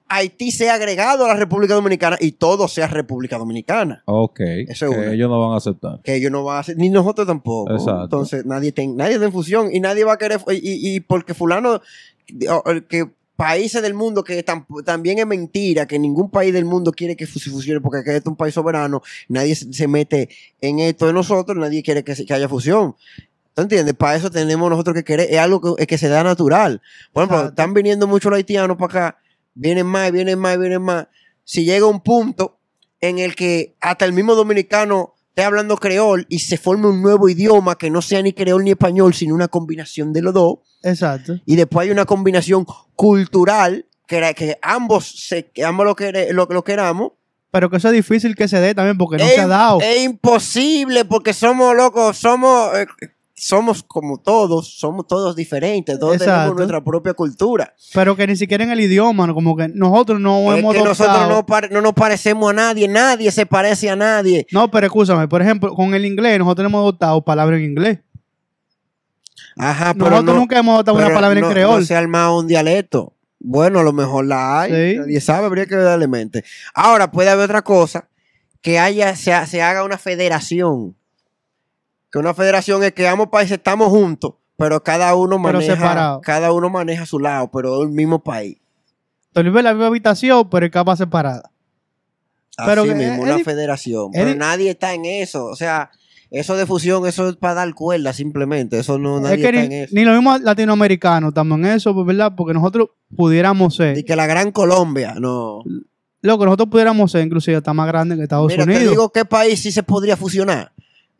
Haití 0.07 0.52
sea 0.52 0.73
agregado 0.76 1.23
a 1.26 1.30
la 1.30 1.34
República 1.36 1.73
Dominicana 1.73 2.18
y 2.19 2.34
todo 2.34 2.68
sea 2.68 2.88
República 2.88 3.38
Dominicana. 3.38 4.03
Ok. 4.06 4.40
Eso 4.68 4.88
es 4.88 4.91
que 4.91 4.98
una. 5.02 5.14
ellos 5.14 5.30
no 5.30 5.40
van 5.40 5.53
a 5.53 5.57
aceptar. 5.57 6.02
Que 6.03 6.15
ellos 6.15 6.30
no 6.32 6.44
van 6.44 6.57
a 6.57 6.60
hacer, 6.60 6.77
ni 6.77 6.90
nosotros 6.90 7.26
tampoco. 7.26 7.72
Exacto. 7.72 8.03
Entonces 8.03 8.45
nadie, 8.45 8.73
nadie 8.95 9.14
está 9.14 9.26
en 9.26 9.32
fusión 9.32 9.73
y 9.73 9.80
nadie 9.80 10.03
va 10.03 10.14
a 10.14 10.18
querer, 10.18 10.41
y, 10.52 10.56
y- 10.56 10.95
y 10.95 10.99
porque 10.99 11.34
fulano, 11.34 11.82
que 12.88 13.10
países 13.36 13.82
del 13.82 13.94
mundo 13.94 14.23
que 14.23 14.45
tam- 14.45 14.65
también 14.86 15.19
es 15.19 15.26
mentira, 15.27 15.86
que 15.88 15.99
ningún 15.99 16.30
país 16.30 16.53
del 16.53 16.65
mundo 16.65 16.91
quiere 16.91 17.15
que 17.15 17.26
se 17.26 17.49
fusione 17.49 17.82
porque 17.82 17.99
aquí 17.99 18.10
es 18.11 18.26
un 18.26 18.36
país 18.36 18.53
soberano, 18.53 19.02
nadie 19.27 19.56
se, 19.56 19.72
se 19.73 19.88
mete 19.88 20.30
en 20.61 20.80
esto 20.80 21.07
de 21.07 21.14
nosotros, 21.14 21.57
nadie 21.57 21.84
quiere 21.84 22.03
que, 22.03 22.15
se- 22.15 22.26
que 22.26 22.34
haya 22.34 22.48
fusión. 22.48 22.95
¿Tú 23.56 23.61
entiendes? 23.61 23.95
Para 23.95 24.15
eso 24.18 24.30
tenemos 24.30 24.69
nosotros 24.69 24.94
que 24.95 25.03
querer, 25.03 25.27
es 25.32 25.40
algo 25.40 25.76
que, 25.77 25.88
que 25.88 25.98
se 25.98 26.10
da 26.10 26.23
natural. 26.23 26.82
Por 27.14 27.22
ejemplo, 27.23 27.38
Exacto. 27.38 27.49
están 27.61 27.73
viniendo 27.73 28.06
muchos 28.06 28.30
los 28.30 28.38
haitianos 28.38 28.76
para 28.77 28.86
acá, 29.07 29.18
vienen 29.53 29.88
más, 29.88 30.11
vienen 30.11 30.38
más, 30.38 30.57
vienen 30.60 30.82
más. 30.82 31.07
Si 31.45 31.64
llega 31.64 31.86
un 31.88 32.02
punto 32.02 32.60
en 32.99 33.19
el 33.19 33.34
que 33.36 33.76
hasta 33.82 34.03
el 34.06 34.11
mismo 34.14 34.36
dominicano 34.36 35.14
esté 35.30 35.44
hablando 35.44 35.77
creol 35.77 36.26
y 36.30 36.40
se 36.40 36.57
forme 36.57 36.88
un 36.88 37.02
nuevo 37.02 37.27
idioma 37.30 37.77
que 37.77 37.90
no 37.90 38.02
sea 38.02 38.22
ni 38.22 38.34
creol 38.34 38.64
ni 38.64 38.72
español, 38.72 39.14
sino 39.14 39.36
una 39.36 39.48
combinación 39.48 40.11
de 40.14 40.22
los 40.22 40.34
dos, 40.34 40.60
Exacto. 40.84 41.40
y 41.45 41.56
después 41.56 41.86
hay 41.86 41.91
una 41.91 42.06
combinación 42.06 42.65
cultural 42.95 43.86
que, 44.07 44.18
era- 44.18 44.34
que 44.34 44.57
ambos, 44.61 45.06
se, 45.27 45.49
que 45.52 45.64
ambos 45.64 45.86
lo, 45.86 45.95
quere- 45.95 46.32
lo, 46.32 46.45
lo 46.49 46.64
queramos, 46.64 47.11
Pero 47.52 47.69
que 47.69 47.77
eso 47.77 47.88
es 47.90 47.94
difícil 47.94 48.36
que 48.36 48.48
se 48.48 48.60
dé 48.60 48.73
también 48.76 48.98
porque 48.98 49.18
no 49.18 49.26
es, 49.26 49.34
se 49.36 49.41
ha 49.41 49.48
dado. 49.48 49.80
es 49.82 50.03
imposible 50.03 51.06
porque 51.06 51.34
somos 51.34 51.76
locos, 51.76 52.18
somos, 52.18 52.76
eh, 52.77 52.88
somos 53.46 53.84
como 53.84 54.18
todos, 54.18 54.80
somos 54.80 55.06
todos 55.06 55.36
diferentes, 55.36 56.00
todos 56.00 56.16
Exacto. 56.16 56.34
tenemos 56.34 56.56
nuestra 56.56 56.84
propia 56.84 57.14
cultura. 57.14 57.76
Pero 57.94 58.16
que 58.16 58.26
ni 58.26 58.36
siquiera 58.36 58.64
en 58.64 58.72
el 58.72 58.80
idioma, 58.80 59.32
como 59.36 59.56
que 59.56 59.68
nosotros 59.68 60.20
no 60.20 60.52
es 60.52 60.58
hemos 60.60 60.74
que 60.74 60.82
nosotros 60.82 61.16
adoptado- 61.16 61.70
no, 61.70 61.82
nos 61.82 61.94
parecemos 61.94 62.50
a 62.50 62.54
nadie, 62.54 62.88
nadie 62.88 63.30
se 63.30 63.46
parece 63.46 63.88
a 63.92 63.96
nadie. 63.96 64.48
No, 64.52 64.72
pero 64.72 64.88
escúchame, 64.88 65.28
por 65.28 65.44
ejemplo, 65.44 65.76
con 65.76 65.94
el 65.94 66.06
inglés, 66.06 66.40
nosotros 66.40 66.66
hemos 66.66 66.80
adoptado 66.80 67.22
palabras 67.24 67.60
en 67.60 67.66
inglés. 67.66 68.00
Ajá, 69.58 69.94
pero 69.94 70.10
Nosotros 70.10 70.34
no, 70.34 70.40
nunca 70.42 70.58
hemos 70.58 70.84
dado 70.84 70.98
una 70.98 71.14
palabra 71.14 71.40
en 71.40 71.46
creol. 71.48 71.82
No 71.82 71.86
se 71.86 71.96
ha 71.96 72.00
armado 72.00 72.40
un 72.40 72.48
dialecto. 72.48 73.14
Bueno, 73.40 73.80
a 73.80 73.84
lo 73.84 73.94
mejor 73.94 74.26
la 74.26 74.62
hay. 74.62 74.72
Sí. 74.94 74.98
Nadie 74.98 75.22
sabe, 75.22 75.46
habría 75.46 75.68
que 75.68 75.76
darle 75.76 76.08
mente. 76.08 76.44
Ahora, 76.74 77.12
puede 77.12 77.30
haber 77.30 77.46
otra 77.46 77.62
cosa, 77.62 78.10
que 78.62 78.80
haya, 78.80 79.16
se, 79.16 79.34
se 79.46 79.62
haga 79.62 79.84
una 79.84 80.00
federación. 80.00 80.96
Que 82.16 82.20
una 82.20 82.34
federación 82.34 82.82
es 82.82 82.94
que 82.94 83.06
ambos 83.10 83.28
países 83.28 83.58
estamos 83.58 83.90
juntos, 83.90 84.36
pero 84.56 84.82
cada 84.82 85.14
uno 85.16 85.32
Pero 85.44 85.58
maneja, 85.58 85.76
separado. 85.76 86.22
cada 86.22 86.54
uno 86.54 86.70
maneja 86.70 87.06
su 87.06 87.20
lado, 87.20 87.52
pero 87.52 87.82
es 87.84 87.90
el 87.90 87.94
mismo 87.94 88.24
país. 88.24 88.56
En 89.34 89.54
la 89.54 89.74
misma 89.74 89.88
habitación, 89.88 90.50
pero 90.50 90.66
en 90.66 90.72
camas 90.72 90.98
separadas. 90.98 91.44
Pero 92.66 92.84
Así 92.84 92.90
que 92.92 92.96
mismo, 92.96 93.26
es 93.26 93.34
una 93.36 93.40
federación. 93.44 94.12
es 94.14 94.20
Pero 94.22 94.32
di- 94.32 94.38
nadie 94.38 94.70
está 94.70 94.94
en 94.94 95.04
eso. 95.04 95.44
O 95.48 95.58
sea, 95.58 95.92
eso 96.32 96.56
de 96.56 96.66
fusión, 96.66 97.06
eso 97.06 97.28
es 97.28 97.36
para 97.36 97.56
dar 97.56 97.74
cuerda 97.74 98.14
simplemente. 98.14 98.80
Eso 98.80 98.98
no, 98.98 99.20
nadie 99.20 99.36
que 99.36 99.46
está 99.48 99.64
en 99.64 99.70
ni, 99.70 99.76
eso. 99.76 99.94
ni 99.94 100.06
los 100.06 100.16
mismos 100.16 100.40
latinoamericanos 100.40 101.28
estamos 101.32 101.60
en 101.60 101.66
eso, 101.66 101.94
pues, 101.94 102.08
¿verdad? 102.08 102.32
Porque 102.38 102.54
nosotros 102.54 102.92
pudiéramos 103.14 103.76
ser, 103.76 103.98
Y 103.98 104.04
que 104.04 104.16
la 104.16 104.26
Gran 104.26 104.54
Colombia, 104.54 105.16
no. 105.20 105.64
lo 106.22 106.40
que 106.40 106.46
nosotros 106.46 106.70
pudiéramos 106.70 107.12
ser, 107.12 107.26
inclusive, 107.26 107.58
está 107.58 107.74
más 107.74 107.88
grande 107.88 108.16
que 108.16 108.24
Estados 108.24 108.48
Mira, 108.48 108.64
te 108.64 108.72
Unidos. 108.72 108.90
digo 108.92 109.10
qué 109.10 109.26
país 109.26 109.62
sí 109.62 109.74
se 109.74 109.84
podría 109.84 110.16
fusionar. 110.16 110.72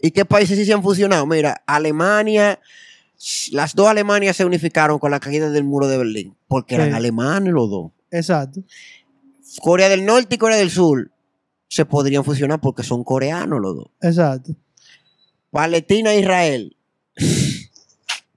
¿Y 0.02 0.12
qué 0.12 0.26
países 0.26 0.58
sí 0.58 0.66
se 0.66 0.74
han 0.74 0.84
fusionado? 0.84 1.26
Mira, 1.26 1.64
Alemania, 1.66 2.60
las 3.52 3.74
dos 3.76 3.88
Alemanias 3.88 4.36
se 4.38 4.46
unificaron 4.46 5.00
con 5.00 5.12
la 5.12 5.20
caída 5.20 5.50
del 5.50 5.64
muro 5.64 5.88
de 5.88 5.98
Berlín, 5.98 6.36
porque 6.48 6.76
eran 6.76 6.90
Sí. 6.90 6.96
alemanes 6.96 7.54
los 7.54 7.70
dos. 7.70 7.92
Exacto. 8.12 8.62
Corea 9.62 9.90
del 9.90 10.06
Norte 10.06 10.36
y 10.36 10.38
Corea 10.38 10.58
del 10.58 10.70
Sur 10.70 11.12
se 11.68 11.86
podrían 11.86 12.24
fusionar 12.24 12.60
porque 12.62 12.84
son 12.84 13.04
coreanos 13.04 13.60
los 13.62 13.76
dos. 13.76 13.88
Exacto. 14.02 14.52
Palestina 15.50 16.14
e 16.14 16.20
Israel. 16.20 16.76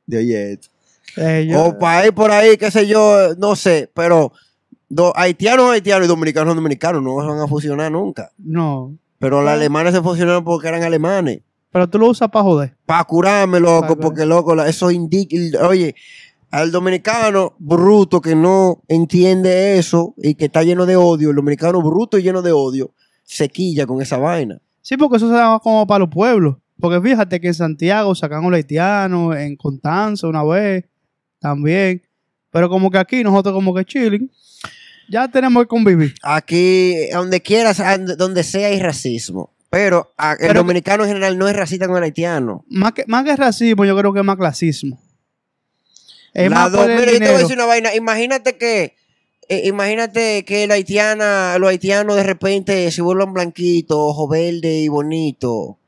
De 0.06 0.18
oye 0.18 0.52
esto. 0.52 0.68
Eh, 1.16 1.46
yo- 1.50 1.64
O 1.66 1.78
país 1.78 2.12
por 2.12 2.30
ahí, 2.30 2.56
qué 2.56 2.70
sé 2.70 2.86
yo, 2.86 3.34
no 3.36 3.56
sé, 3.56 3.90
pero 3.92 4.32
do- 4.88 5.12
haitianos, 5.16 5.70
haitianos 5.70 6.04
y 6.06 6.08
dominicanos, 6.08 6.54
dominicanos 6.54 7.02
no 7.02 7.20
se 7.20 7.26
van 7.26 7.40
a 7.40 7.48
fusionar 7.48 7.90
nunca. 7.92 8.30
no. 8.38 8.96
Pero 9.20 9.42
los 9.42 9.50
alemanes 9.50 9.92
se 9.94 10.00
fusionaron 10.00 10.44
porque 10.44 10.68
eran 10.68 10.84
alemanes. 10.84 11.40
Pero 11.70 11.88
tú 11.88 11.98
lo 11.98 12.08
usas 12.08 12.28
para 12.30 12.42
joder. 12.44 12.76
Para 12.86 13.04
curarme, 13.04 13.60
loco, 13.60 13.88
Pa' 13.88 13.96
porque 13.96 14.24
loco, 14.24 14.60
eso 14.64 14.90
indica. 14.90 15.36
Oye, 15.66 15.94
al 16.50 16.70
dominicano 16.72 17.54
bruto 17.58 18.20
que 18.20 18.34
no 18.34 18.82
entiende 18.88 19.78
eso 19.78 20.14
y 20.16 20.34
que 20.34 20.46
está 20.46 20.62
lleno 20.62 20.86
de 20.86 20.96
odio, 20.96 21.30
el 21.30 21.36
dominicano 21.36 21.82
bruto 21.82 22.18
y 22.18 22.22
lleno 22.22 22.40
de 22.40 22.52
odio, 22.52 22.92
se 23.22 23.48
quilla 23.50 23.86
con 23.86 24.00
esa 24.00 24.16
vaina. 24.16 24.58
Sí, 24.80 24.96
porque 24.96 25.16
eso 25.18 25.28
se 25.28 25.34
da 25.34 25.58
como 25.62 25.86
para 25.86 26.00
los 26.00 26.08
pueblos. 26.08 26.56
Porque 26.80 27.00
fíjate 27.06 27.40
que 27.40 27.48
en 27.48 27.54
Santiago 27.54 28.14
sacan 28.14 28.44
un 28.44 28.54
haitiano, 28.54 29.34
en 29.34 29.56
Constanza 29.56 30.26
una 30.28 30.42
vez 30.44 30.84
también. 31.38 32.02
Pero 32.50 32.70
como 32.70 32.90
que 32.90 32.96
aquí 32.98 33.22
nosotros 33.22 33.52
como 33.54 33.74
que 33.74 33.84
chilling, 33.84 34.30
ya 35.10 35.28
tenemos 35.28 35.64
que 35.64 35.68
convivir. 35.68 36.14
Aquí, 36.22 36.94
donde 37.12 37.42
quieras, 37.42 37.80
a- 37.80 37.98
donde 37.98 38.42
sea, 38.42 38.68
hay 38.68 38.80
racismo. 38.80 39.52
Pero 39.70 40.14
a- 40.16 40.32
el 40.32 40.38
Pero- 40.38 40.60
dominicano 40.60 41.04
en 41.04 41.08
general 41.08 41.36
no 41.38 41.48
es 41.48 41.54
racista 41.54 41.86
con 41.86 41.98
el 41.98 42.04
haitiano. 42.04 42.64
Más 42.68 42.92
que, 42.92 43.04
más 43.06 43.24
que 43.24 43.36
racismo, 43.36 43.84
yo 43.84 43.96
creo 43.96 44.12
que 44.12 44.20
es 44.20 44.24
más 44.24 44.36
clasismo. 44.36 44.98
Es 46.34 46.50
más 46.50 46.70
mira, 46.70 46.86
yo 46.86 47.18
te 47.18 47.18
voy 47.18 47.26
a 47.34 47.38
decir 47.38 47.56
una 47.56 47.66
vaina. 47.66 47.94
Imagínate 47.94 48.56
que, 48.56 48.94
eh, 49.48 49.62
imagínate 49.66 50.44
que 50.44 50.66
la 50.66 50.74
haitiana, 50.74 51.58
los 51.58 51.68
haitianos 51.70 52.16
de 52.16 52.22
repente 52.22 52.90
se 52.90 53.02
vuelvan 53.02 53.32
blanquitos, 53.32 53.96
ojo 53.98 54.28
verde 54.28 54.80
y 54.80 54.88
bonito. 54.88 55.78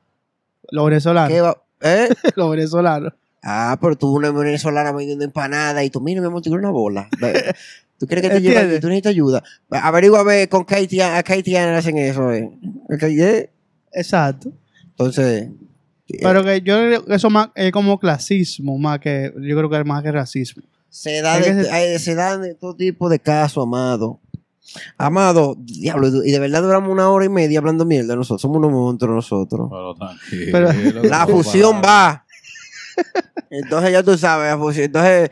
Los 0.70 0.84
venezolanos. 0.86 1.30
¿Qué 1.32 1.40
va- 1.40 1.62
¿Eh? 1.82 2.08
Los 2.36 2.50
venezolanos. 2.50 3.12
Ah, 3.42 3.78
pero 3.80 3.96
tú 3.96 4.14
una 4.14 4.30
venezolana 4.30 4.92
vendiendo 4.92 5.24
empanada 5.24 5.82
y 5.82 5.88
tú, 5.90 6.00
mira, 6.00 6.20
mi 6.20 6.26
amor, 6.26 6.42
una 6.48 6.70
bola. 6.70 7.08
¿Tú 7.98 8.06
quieres 8.06 8.22
que 8.22 8.30
te 8.30 8.36
aquí? 8.36 8.80
¿Tú 8.80 8.88
necesitas 8.88 9.10
ayuda? 9.10 9.42
Averigua 9.70 10.20
a 10.20 10.24
ver 10.24 10.48
con 10.48 10.64
qué 10.64 10.74
haitiana, 10.76 11.18
a 11.18 11.22
qué 11.22 11.34
haitiana 11.34 11.78
hacen 11.78 11.96
eso. 11.98 12.32
Eh. 12.32 12.50
Eh. 12.90 13.50
Exacto. 13.92 14.52
Entonces, 14.90 15.48
eh, 16.08 16.18
Pero 16.22 16.44
que 16.44 16.60
yo 16.60 16.76
creo 16.76 17.04
que 17.04 17.14
eso 17.14 17.30
más 17.30 17.48
es 17.54 17.72
como 17.72 17.98
clasismo, 17.98 18.76
más 18.78 18.98
que 19.00 19.32
yo 19.40 19.56
creo 19.56 19.70
que 19.70 19.78
es 19.78 19.86
más 19.86 20.02
que 20.02 20.12
racismo. 20.12 20.62
se, 20.88 21.22
da 21.22 21.38
de, 21.38 21.64
se- 21.64 21.94
eh, 21.94 21.98
se 21.98 22.14
dan 22.14 22.42
de 22.42 22.54
todo 22.54 22.74
tipo 22.74 23.08
de 23.08 23.18
casos, 23.18 23.62
Amado. 23.62 24.20
Amado, 24.98 25.56
diablo, 25.58 26.24
y 26.24 26.30
de 26.30 26.38
verdad 26.38 26.62
duramos 26.62 26.90
una 26.92 27.08
hora 27.10 27.24
y 27.24 27.28
media 27.28 27.58
hablando 27.58 27.84
mierda 27.84 28.14
nosotros. 28.14 28.40
Somos 28.42 28.58
unos 28.58 28.70
monstruos 28.70 29.16
nosotros. 29.16 29.68
Pero 29.68 29.94
tranquilo. 29.96 30.52
Pero- 30.52 31.02
La 31.08 31.26
fusión 31.26 31.80
va. 31.84 32.24
Entonces 33.50 33.90
ya 33.92 34.02
tú 34.02 34.16
sabes, 34.16 34.50
la 34.52 34.58
fusión. 34.58 34.84
Entonces, 34.86 35.30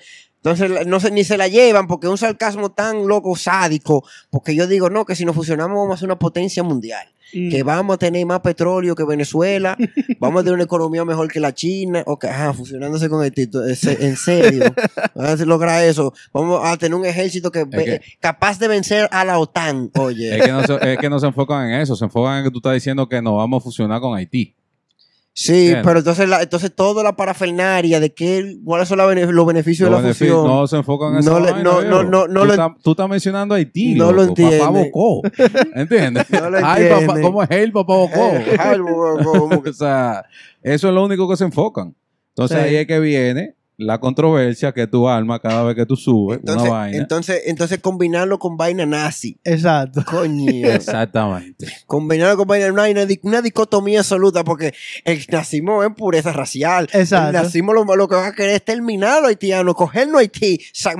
entonces 0.50 0.86
no 0.86 1.00
se, 1.00 1.10
ni 1.10 1.24
se 1.24 1.36
la 1.36 1.48
llevan 1.48 1.86
porque 1.86 2.06
es 2.06 2.10
un 2.10 2.18
sarcasmo 2.18 2.70
tan 2.70 3.06
loco, 3.06 3.36
sádico. 3.36 4.04
Porque 4.30 4.54
yo 4.54 4.66
digo, 4.66 4.90
no, 4.90 5.04
que 5.04 5.14
si 5.16 5.24
nos 5.24 5.34
fusionamos 5.36 5.76
vamos 5.76 5.94
a 5.94 5.98
ser 5.98 6.06
una 6.08 6.18
potencia 6.18 6.62
mundial. 6.62 7.06
Mm. 7.34 7.50
Que 7.50 7.62
vamos 7.62 7.94
a 7.94 7.98
tener 7.98 8.24
más 8.24 8.40
petróleo 8.40 8.94
que 8.94 9.04
Venezuela. 9.04 9.76
vamos 10.18 10.40
a 10.40 10.44
tener 10.44 10.54
una 10.54 10.62
economía 10.64 11.04
mejor 11.04 11.30
que 11.30 11.40
la 11.40 11.54
China. 11.54 12.02
Ok, 12.06 12.24
ajá, 12.24 12.54
fusionándose 12.54 13.08
con 13.10 13.22
el 13.22 13.32
Tito. 13.32 13.66
En 13.66 13.76
se- 13.76 14.06
en 14.06 14.16
serio. 14.16 14.64
Vamos 15.14 15.40
a 15.40 15.44
lograr 15.44 15.84
eso. 15.84 16.14
Vamos 16.32 16.60
a 16.64 16.76
tener 16.78 16.94
un 16.94 17.04
ejército 17.04 17.50
que, 17.50 17.64
ve- 17.64 17.84
que- 17.84 18.00
capaz 18.20 18.58
de 18.58 18.68
vencer 18.68 19.08
a 19.12 19.24
la 19.26 19.38
OTAN. 19.38 19.90
Oye. 19.98 20.38
Es 20.38 20.42
que, 20.46 20.52
no 20.52 20.64
se, 20.64 20.92
es 20.92 20.98
que 20.98 21.10
no 21.10 21.18
se 21.20 21.26
enfocan 21.26 21.68
en 21.68 21.80
eso, 21.80 21.96
se 21.96 22.04
enfocan 22.06 22.38
en 22.38 22.44
que 22.44 22.50
tú 22.50 22.58
estás 22.60 22.72
diciendo 22.74 23.06
que 23.08 23.20
nos 23.20 23.34
vamos 23.36 23.60
a 23.62 23.64
fusionar 23.64 24.00
con 24.00 24.16
Haití. 24.16 24.54
Sí, 25.40 25.72
pero 25.84 26.00
entonces, 26.00 26.28
la, 26.28 26.42
entonces 26.42 26.74
toda 26.74 27.04
la 27.04 27.14
parafernaria 27.14 28.00
de 28.00 28.12
qué, 28.12 28.56
cuáles 28.64 28.88
son 28.88 28.98
la 28.98 29.06
bene- 29.06 29.24
los 29.30 29.46
beneficios 29.46 29.88
Los 29.88 29.98
de 29.98 30.02
la 30.02 30.08
beneficios 30.08 30.36
fusión. 30.36 30.52
no 30.56 30.66
se 30.66 30.76
enfocan 30.78 31.12
en 31.12 31.18
eso. 31.20 31.30
No 31.30 31.38
le- 31.38 31.62
no- 31.62 31.80
no- 31.82 32.02
no- 32.02 32.26
no 32.26 32.40
tú, 32.40 32.46
lo- 32.46 32.52
estás, 32.52 32.70
tú 32.82 32.90
estás 32.90 33.08
mencionando 33.08 33.54
a 33.54 33.58
Haití. 33.58 33.94
No 33.94 34.10
lo 34.10 34.24
loco, 34.24 34.34
Papá. 34.34 34.70
Bocó. 34.70 35.22
¿Entiendes? 35.76 36.28
No 36.30 36.50
lo 36.50 36.58
Ay, 36.60 36.88
papá. 36.88 37.20
¿cómo 37.20 37.42
es 37.44 37.50
él, 37.52 37.70
papá 37.70 37.94
Bocó? 37.94 38.32
Eh, 38.34 38.56
o 39.70 39.72
sea, 39.72 40.24
eso 40.60 40.88
es 40.88 40.94
lo 40.94 41.04
único 41.04 41.28
que 41.30 41.36
se 41.36 41.44
enfocan. 41.44 41.94
Entonces 42.30 42.58
Sí. 42.58 42.64
ahí 42.64 42.74
es 42.76 42.86
que 42.88 42.98
viene 42.98 43.54
la 43.78 44.00
controversia 44.00 44.72
que 44.72 44.88
tú 44.88 45.08
armas 45.08 45.38
cada 45.40 45.62
vez 45.62 45.76
que 45.76 45.86
tú 45.86 45.94
subes 45.94 46.40
entonces, 46.40 46.62
una 46.68 46.78
vaina. 46.78 46.96
entonces, 46.98 47.42
entonces 47.46 47.78
combinarlo 47.78 48.38
con 48.40 48.56
vaina 48.56 48.84
nazi. 48.84 49.38
Exacto. 49.44 50.04
Coño. 50.04 50.68
Exactamente. 50.68 51.68
combinarlo 51.86 52.36
con 52.36 52.48
vaina, 52.48 52.72
una, 52.72 52.88
una, 52.90 53.06
di- 53.06 53.20
una 53.22 53.40
dicotomía 53.40 54.00
absoluta, 54.00 54.42
porque 54.42 54.74
el 55.04 55.24
nazismo 55.30 55.84
es 55.84 55.90
pureza 55.94 56.32
racial. 56.32 56.88
Exacto. 56.92 57.28
El 57.38 57.44
nazismo 57.44 57.72
lo, 57.72 57.84
lo 57.84 58.08
que 58.08 58.16
va 58.16 58.26
a 58.26 58.32
querer 58.32 58.56
es 58.56 58.64
terminar 58.64 59.18
a 59.18 59.20
los 59.20 59.28
haitianos, 59.28 59.74
cogernos 59.76 60.16
a 60.16 60.18
Haití 60.20 60.58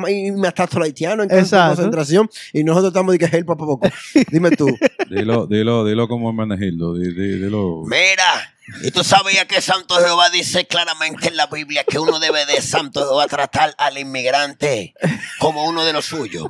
y 0.09 0.31
matar 0.33 0.69
a 0.73 0.77
los 0.79 0.85
haitianos 0.87 1.25
en 1.25 1.31
campos 1.31 1.51
de 1.51 1.57
Exacto. 1.57 1.75
concentración. 1.77 2.31
Y 2.53 2.63
nosotros 2.65 2.91
estamos 2.93 3.13
de 3.13 3.19
que 3.19 3.25
es 3.25 3.35
el 3.35 3.45
papá 3.45 3.67
poco. 3.67 3.89
Dime 4.31 4.51
tú. 4.53 4.69
Dilo, 5.11 5.47
dilo, 5.47 5.85
dilo 5.85 6.07
como 6.07 6.29
Hermenegildo. 6.31 6.95
di- 6.95 7.13
di- 7.15 7.39
Dilo. 7.41 7.83
Mira, 7.87 8.48
y 8.83 8.91
tú 8.91 9.03
sabías 9.05 9.45
que 9.47 9.61
Santo 9.61 9.97
Jehová 9.97 10.31
dice 10.31 10.67
claramente 10.67 11.29
en 11.29 11.37
la 11.37 11.47
Biblia 11.47 11.85
que 11.85 11.99
uno 11.99 12.19
debe 12.19 12.47
de 12.47 12.61
Santo 12.63 13.01
Jehová 13.01 13.27
tratar 13.27 13.75
al 13.79 13.99
inmigrante 13.99 14.95
como 15.39 15.65
uno 15.65 15.85
de 15.85 15.93
los 15.93 16.05
suyos. 16.07 16.47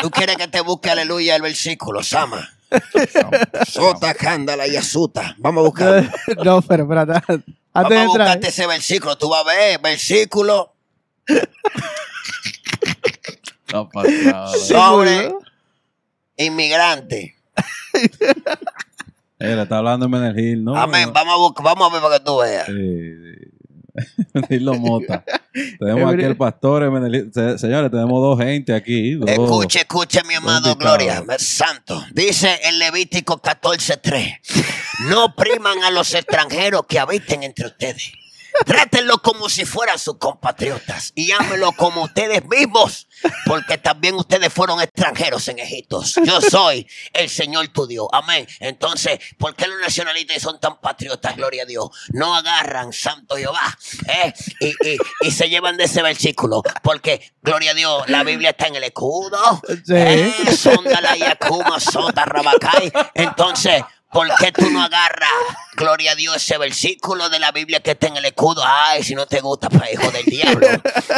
¿Tú 0.00 0.10
quieres 0.10 0.36
que 0.36 0.48
te 0.48 0.60
busque 0.60 0.90
aleluya 0.90 1.36
el 1.36 1.42
versículo, 1.42 2.02
Sama? 2.02 2.50
Sota, 3.68 4.14
cándala 4.14 4.66
y 4.66 4.76
asuta. 4.76 5.34
Vamos 5.38 5.62
a 5.62 5.64
buscar. 5.66 6.12
no, 6.44 6.60
pero 6.62 6.82
espérate. 6.84 7.12
Antes 7.12 7.44
Vamos 7.72 7.88
de 7.90 7.96
a 7.96 8.02
entrar. 8.02 8.06
buscarte 8.26 8.48
ese 8.48 8.66
versículo. 8.66 9.16
Tú 9.18 9.28
vas 9.28 9.42
a 9.42 9.48
ver, 9.48 9.80
versículo 9.80 10.74
No 13.72 13.88
pasa 13.88 14.10
nada. 14.24 14.56
sobre 14.58 15.32
inmigrante. 16.36 17.36
Eh, 19.44 19.56
le 19.56 19.62
está 19.62 19.78
hablando 19.78 20.06
Hermenegildo, 20.06 20.72
¿no? 20.72 20.80
Amén. 20.80 21.10
Vamos 21.12 21.34
a, 21.34 21.36
buscar, 21.36 21.64
vamos 21.64 21.88
a 21.88 21.92
ver 21.92 22.02
para 22.02 22.18
que 22.18 22.24
tú 22.24 22.38
veas. 22.38 22.68
Eh, 22.68 23.50
Dilo 24.48 24.74
Mota. 24.74 25.24
Tenemos 25.78 26.12
aquí 26.12 26.24
el 26.24 26.36
pastor 26.36 26.82
Hermenegildo. 26.82 27.30
Se- 27.32 27.58
Señores, 27.58 27.90
tenemos 27.90 28.20
dos 28.22 28.38
gente 28.40 28.74
aquí. 28.74 29.14
dos- 29.14 29.30
Escuche, 29.30 29.80
escuche, 29.80 30.20
mi 30.26 30.34
amado. 30.34 30.74
Gloria, 30.76 31.22
santo. 31.38 32.02
Dice 32.12 32.58
en 32.64 32.78
Levítico 32.78 33.40
14:3: 33.40 34.40
No 35.10 35.34
priman 35.36 35.82
a 35.84 35.90
los 35.90 36.12
extranjeros 36.14 36.86
que 36.88 36.98
habiten 36.98 37.42
entre 37.44 37.66
ustedes. 37.66 38.12
Trátenlo 38.64 39.18
como 39.20 39.48
si 39.48 39.64
fueran 39.64 39.98
sus 39.98 40.16
compatriotas 40.18 41.12
y 41.16 41.32
ámenlo 41.32 41.72
como 41.72 42.04
ustedes 42.04 42.44
mismos, 42.46 43.08
porque 43.46 43.78
también 43.78 44.14
ustedes 44.14 44.52
fueron 44.52 44.80
extranjeros 44.80 45.48
en 45.48 45.58
Egipto. 45.58 46.02
Yo 46.24 46.40
soy 46.40 46.86
el 47.12 47.28
Señor 47.28 47.68
tu 47.68 47.86
Dios. 47.86 48.06
Amén. 48.12 48.46
Entonces, 48.60 49.18
¿por 49.38 49.54
qué 49.56 49.66
los 49.66 49.80
nacionalistas 49.80 50.40
son 50.40 50.60
tan 50.60 50.80
patriotas? 50.80 51.34
Gloria 51.36 51.64
a 51.64 51.66
Dios. 51.66 51.88
No 52.10 52.34
agarran 52.36 52.92
Santo 52.92 53.36
Jehová 53.36 53.76
eh, 54.08 54.32
y, 54.60 54.66
y- 54.88 54.98
y 55.22 55.30
se 55.32 55.48
llevan 55.48 55.76
de 55.76 55.84
ese 55.84 56.02
versículo, 56.02 56.62
porque, 56.82 57.32
gloria 57.42 57.72
a 57.72 57.74
Dios, 57.74 58.08
la 58.08 58.22
Biblia 58.22 58.50
está 58.50 58.68
en 58.68 58.76
el 58.76 58.84
escudo. 58.84 59.36
Sí. 59.84 59.94
Eh, 59.94 60.32
sonda 60.56 61.00
la 61.00 61.16
Yakuma, 61.16 61.80
sota 61.80 62.24
rabacay. 62.24 62.92
Entonces, 63.14 63.82
¿Por 64.14 64.28
qué 64.36 64.52
tú 64.52 64.70
no 64.70 64.80
agarras, 64.80 65.28
gloria 65.74 66.12
a 66.12 66.14
Dios, 66.14 66.36
ese 66.36 66.56
versículo 66.56 67.28
de 67.30 67.40
la 67.40 67.50
Biblia 67.50 67.80
que 67.80 67.90
está 67.90 68.06
en 68.06 68.16
el 68.16 68.24
escudo? 68.24 68.62
Ay, 68.64 69.02
si 69.02 69.16
no 69.16 69.26
te 69.26 69.40
gusta, 69.40 69.68
pues, 69.68 69.92
hijo 69.92 70.08
del 70.12 70.24
diablo. 70.24 70.68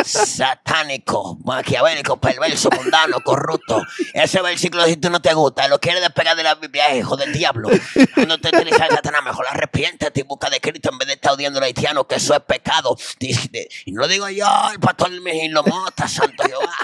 Satánico, 0.02 1.36
maquiavélico, 1.44 2.16
perverso, 2.16 2.70
mundano, 2.70 3.20
corrupto. 3.20 3.82
Ese 4.14 4.40
versículo, 4.40 4.86
si 4.86 4.96
tú 4.96 5.10
no 5.10 5.20
te 5.20 5.34
gusta, 5.34 5.68
lo 5.68 5.78
quieres 5.78 6.00
despegar 6.00 6.38
de 6.38 6.42
la 6.42 6.54
Biblia, 6.54 6.96
hijo 6.96 7.18
del 7.18 7.34
diablo. 7.34 7.68
Cuando 8.14 8.38
te 8.38 8.48
utiliza 8.48 8.88
Satanás, 8.88 9.22
mejor 9.22 9.46
arrepiéntete 9.46 10.20
y 10.20 10.22
busca 10.22 10.48
de 10.48 10.58
Cristo 10.58 10.88
en 10.90 10.96
vez 10.96 11.08
de 11.08 11.14
estar 11.14 11.32
odiando 11.32 11.58
al 11.58 11.64
haitiano, 11.64 12.06
que 12.06 12.14
eso 12.14 12.32
es 12.32 12.40
pecado. 12.40 12.96
Y 13.20 13.92
no 13.92 14.08
digo 14.08 14.26
yo, 14.30 14.48
el 14.72 14.80
pastor 14.80 15.10
Mejín 15.20 15.52
lo 15.52 15.62
mota, 15.64 16.08
santo 16.08 16.44
Jehová. 16.44 16.74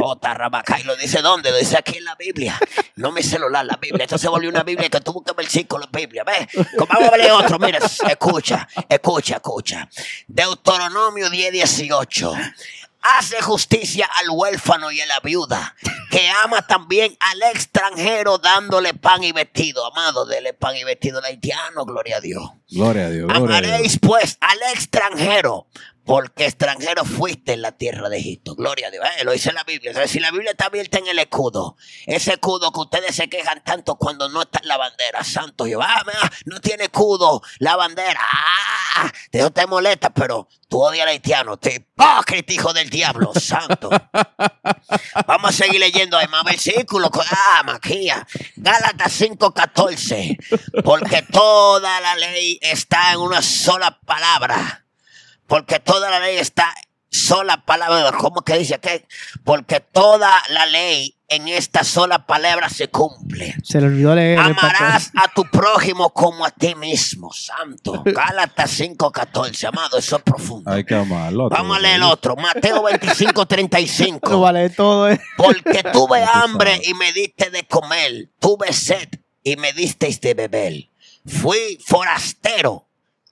Ota 0.00 0.32
rabaca. 0.32 0.78
Y 0.78 0.84
lo 0.84 0.94
dice 0.94 1.22
dónde? 1.22 1.50
Lo 1.50 1.56
dice 1.56 1.76
aquí 1.76 1.98
en 1.98 2.04
la 2.04 2.14
Biblia. 2.14 2.56
No 2.94 3.10
mi 3.10 3.24
celular, 3.24 3.66
la 3.66 3.78
Biblia. 3.78 4.04
Esto 4.04 4.16
se 4.16 4.28
volvió 4.28 4.48
una 4.48 4.62
Biblia 4.62 4.88
que 4.88 5.00
tú 5.00 5.12
buscas 5.12 5.34
versículos 5.34 5.55
en 5.60 5.80
la 5.80 5.88
Biblia. 5.90 6.24
¿Ves? 6.24 6.66
Vamos 6.76 7.08
a 7.08 7.16
ver 7.16 7.30
otro. 7.32 7.58
Mira, 7.58 7.78
escucha, 7.78 8.68
escucha, 8.88 9.36
escucha. 9.36 9.88
Deuteronomio 10.26 11.30
10, 11.30 11.52
18. 11.52 12.32
Hace 13.02 13.40
justicia 13.40 14.08
al 14.16 14.30
huérfano 14.30 14.90
y 14.90 15.00
a 15.00 15.06
la 15.06 15.20
viuda, 15.20 15.76
que 16.10 16.28
ama 16.42 16.66
también 16.66 17.16
al 17.20 17.40
extranjero 17.54 18.38
dándole 18.38 18.94
pan 18.94 19.22
y 19.22 19.30
vestido. 19.30 19.86
Amado, 19.86 20.26
dele 20.26 20.54
pan 20.54 20.76
y 20.76 20.82
vestido 20.82 21.20
al 21.20 21.26
haitiano, 21.26 21.84
gloria 21.84 22.16
a 22.16 22.20
Dios. 22.20 22.50
Gloria 22.68 23.06
a 23.06 23.10
Dios. 23.10 23.28
Gloria 23.28 23.58
a 23.58 23.78
Dios. 23.78 23.98
Pues 24.00 24.38
al 24.40 24.58
extranjero, 24.74 25.68
porque 26.06 26.46
extranjero 26.46 27.04
fuiste 27.04 27.52
en 27.52 27.62
la 27.62 27.72
tierra 27.72 28.08
de 28.08 28.18
Egipto. 28.18 28.54
Gloria 28.54 28.86
a 28.86 28.90
Dios. 28.92 29.04
Eh, 29.18 29.24
lo 29.24 29.32
dice 29.32 29.52
la 29.52 29.64
Biblia. 29.64 29.90
O 29.90 29.94
sea, 29.94 30.06
si 30.06 30.20
la 30.20 30.30
Biblia 30.30 30.52
está 30.52 30.66
abierta 30.66 30.98
en 30.98 31.08
el 31.08 31.18
escudo, 31.18 31.76
ese 32.06 32.34
escudo 32.34 32.72
que 32.72 32.80
ustedes 32.80 33.16
se 33.16 33.28
quejan 33.28 33.62
tanto 33.64 33.96
cuando 33.96 34.28
no 34.28 34.42
está 34.42 34.60
en 34.60 34.68
la 34.68 34.76
bandera, 34.76 35.24
santo 35.24 35.66
Jehová, 35.66 36.04
ah, 36.06 36.30
no 36.44 36.60
tiene 36.60 36.84
escudo, 36.84 37.42
la 37.58 37.74
bandera. 37.74 38.20
Ah, 38.22 39.12
no 39.32 39.50
te 39.50 39.66
molesta, 39.66 40.14
pero 40.14 40.48
tú 40.68 40.80
odias 40.80 41.02
al 41.02 41.08
haitiano. 41.08 41.56
Te 41.56 41.74
hipócrita, 41.74 42.52
hijo 42.52 42.72
del 42.72 42.88
diablo, 42.88 43.32
santo. 43.34 43.90
Vamos 45.26 45.50
a 45.50 45.52
seguir 45.52 45.80
leyendo. 45.80 46.16
Hay 46.16 46.28
más 46.28 46.44
versículos. 46.44 47.10
Ah, 47.32 47.64
Maquía. 47.64 48.24
Gálatas 48.54 49.20
5:14. 49.20 50.82
Porque 50.84 51.22
toda 51.22 52.00
la 52.00 52.14
ley 52.14 52.60
está 52.62 53.12
en 53.12 53.18
una 53.18 53.42
sola 53.42 53.98
palabra. 54.06 54.85
Porque 55.46 55.80
toda 55.80 56.10
la 56.10 56.20
ley 56.20 56.38
está 56.38 56.74
sola 57.08 57.64
palabra. 57.64 58.12
¿Cómo 58.18 58.42
que 58.42 58.58
dice 58.58 58.78
que? 58.78 59.06
Porque 59.44 59.80
toda 59.80 60.30
la 60.50 60.66
ley 60.66 61.16
en 61.28 61.48
esta 61.48 61.82
sola 61.82 62.26
palabra 62.26 62.68
se 62.68 62.88
cumple. 62.88 63.54
Se 63.62 63.80
le 63.80 63.88
olvidó 63.88 64.14
leer 64.14 64.38
papel. 64.38 64.56
Amarás 64.58 65.10
a 65.14 65.28
tu 65.34 65.44
prójimo 65.44 66.10
como 66.10 66.44
a 66.44 66.50
ti 66.50 66.74
mismo, 66.74 67.32
santo. 67.32 68.02
Gálatas 68.04 68.78
5:14, 68.80 69.68
amado, 69.68 69.98
eso 69.98 70.16
es 70.16 70.22
profundo. 70.22 70.70
Hay 70.70 70.84
que 70.84 70.94
amarlo. 70.94 71.48
Vamos 71.48 71.76
a 71.76 71.80
leer 71.80 71.96
el 71.96 72.02
otro. 72.04 72.36
Mateo 72.36 72.82
25:35. 72.82 74.20
No 74.36 74.40
vale 74.40 74.70
todo, 74.70 75.08
eh. 75.10 75.20
Porque 75.36 75.82
tuve 75.92 76.22
hambre 76.22 76.80
y 76.84 76.94
me 76.94 77.12
diste 77.12 77.50
de 77.50 77.64
comer, 77.66 78.30
tuve 78.38 78.72
sed 78.72 79.08
y 79.42 79.56
me 79.56 79.72
disteis 79.72 80.20
de 80.20 80.34
beber. 80.34 80.88
Fui 81.24 81.78
forastero 81.84 82.86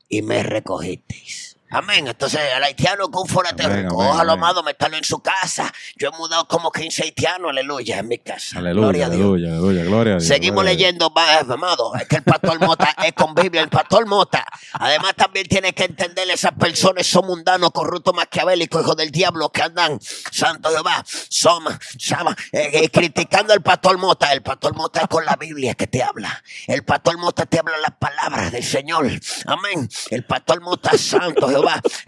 y 0.09 0.23
me 0.23 0.43
recogisteis. 0.43 1.44
Amén. 1.75 2.07
Entonces, 2.07 2.41
el 2.57 2.63
haitiano 2.63 3.11
con 3.11 3.29
Amén, 3.29 3.55
amén, 3.65 3.83
recójalo, 3.85 4.33
amén. 4.33 4.45
amado, 4.45 4.63
métalo 4.63 4.97
en 4.97 5.03
su 5.05 5.21
casa. 5.21 5.73
Yo 5.97 6.09
he 6.09 6.17
mudado 6.17 6.47
como 6.47 6.71
15 6.71 7.03
haitianos, 7.03 7.51
aleluya, 7.51 7.99
en 7.99 8.09
mi 8.09 8.19
casa. 8.19 8.59
Aleluya, 8.59 8.85
Gloria 8.87 9.07
a 9.07 9.09
Dios. 9.11 9.21
aleluya, 9.21 9.49
aleluya, 9.51 9.85
gloria 9.85 10.13
a 10.15 10.17
Dios. 10.19 10.29
Seguimos 10.29 10.63
gloria 10.63 10.71
a 10.71 10.77
Dios. 10.77 10.87
leyendo, 10.87 11.13
amado. 11.55 11.95
Es 11.97 12.07
que 12.07 12.17
el 12.17 12.23
pastor 12.23 12.61
Mota 12.61 12.95
es 13.05 13.13
con 13.15 13.35
Biblia. 13.35 13.63
El 13.63 13.71
pastor 13.71 14.07
Mota, 14.07 14.45
además, 14.75 15.15
también 15.17 15.47
tiene 15.49 15.73
que 15.73 15.85
entender 15.85 16.31
esas 16.31 16.53
personas 16.53 17.07
son 17.07 17.27
mundanos, 17.27 17.71
corruptos, 17.73 18.15
maquiavélicos, 18.15 18.83
hijos 18.83 18.97
del 18.97 19.11
diablo 19.11 19.51
que 19.51 19.63
andan, 19.63 19.99
santo 20.01 20.71
Jehová, 20.71 21.03
son, 21.29 21.65
sama, 21.99 22.37
eh, 22.53 22.71
eh, 22.73 22.89
criticando 22.91 23.53
al 23.53 23.63
pastor 23.63 23.99
Mota. 23.99 24.33
El 24.33 24.43
pastor 24.43 24.75
Mota 24.77 25.01
es 25.03 25.09
con 25.09 25.25
la 25.25 25.35
Biblia 25.37 25.75
que 25.75 25.87
te 25.89 26.03
habla. 26.03 26.43
El 26.69 26.85
pastor 26.85 27.19
Mota 27.19 27.47
te 27.47 27.59
habla 27.59 27.79
las 27.79 27.93
palabras 27.99 28.53
del 28.53 28.63
Señor. 28.63 29.11
Amén. 29.47 29.89
El 30.11 30.25
pastor 30.25 30.61
Mota, 30.61 30.97
santo 30.97 31.49
Jehová, 31.49 31.64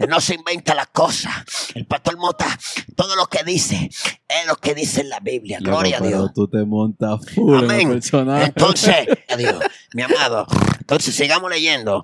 no 0.07 0.21
se 0.21 0.35
inventa 0.35 0.73
las 0.73 0.87
cosas. 0.87 1.33
El 1.75 1.85
pastor 1.85 2.17
Mota, 2.17 2.47
todo 2.95 3.15
lo 3.15 3.27
que 3.27 3.43
dice 3.43 3.89
es 4.27 4.47
lo 4.47 4.55
que 4.57 4.75
dice 4.75 5.01
en 5.01 5.09
la 5.09 5.19
Biblia. 5.19 5.59
Loco, 5.59 5.71
Gloria 5.71 5.97
a 5.97 6.01
Dios. 6.01 6.33
Tú 6.33 6.47
te 6.47 6.63
montas 6.65 7.19
full 7.33 7.59
en 7.59 7.71
Amén. 7.71 7.89
personaje. 7.89 8.45
Entonces, 8.45 9.07
adiós, 9.29 9.59
mi 9.93 10.01
amado. 10.03 10.45
Entonces, 10.79 11.15
sigamos 11.15 11.49
leyendo. 11.49 12.01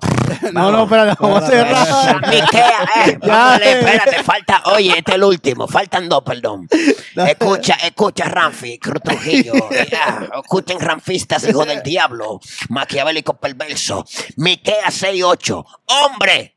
No, 0.52 0.70
no, 0.70 0.84
espérate, 0.84 1.16
vamos 1.18 1.42
a 1.42 1.46
cerrar. 1.46 2.28
Miquea, 2.28 2.88
eh, 2.96 3.10
eh. 3.10 3.80
espérate, 3.80 4.22
falta, 4.22 4.62
oye, 4.66 4.98
este 4.98 5.12
es 5.12 5.16
el 5.16 5.24
último, 5.24 5.66
faltan 5.66 6.08
dos, 6.08 6.22
perdón. 6.22 6.68
Escucha, 7.16 7.74
escucha, 7.74 8.24
Ramfi, 8.24 8.78
Trujillo, 8.78 9.52
ya, 9.90 10.28
escuchen 10.42 10.80
ranfistas, 10.80 11.48
hijo 11.48 11.64
del 11.64 11.82
diablo, 11.82 12.40
maquiavélico 12.68 13.34
perverso. 13.34 14.04
Miquea 14.36 14.88
6:8, 14.88 15.64
hombre, 15.86 16.53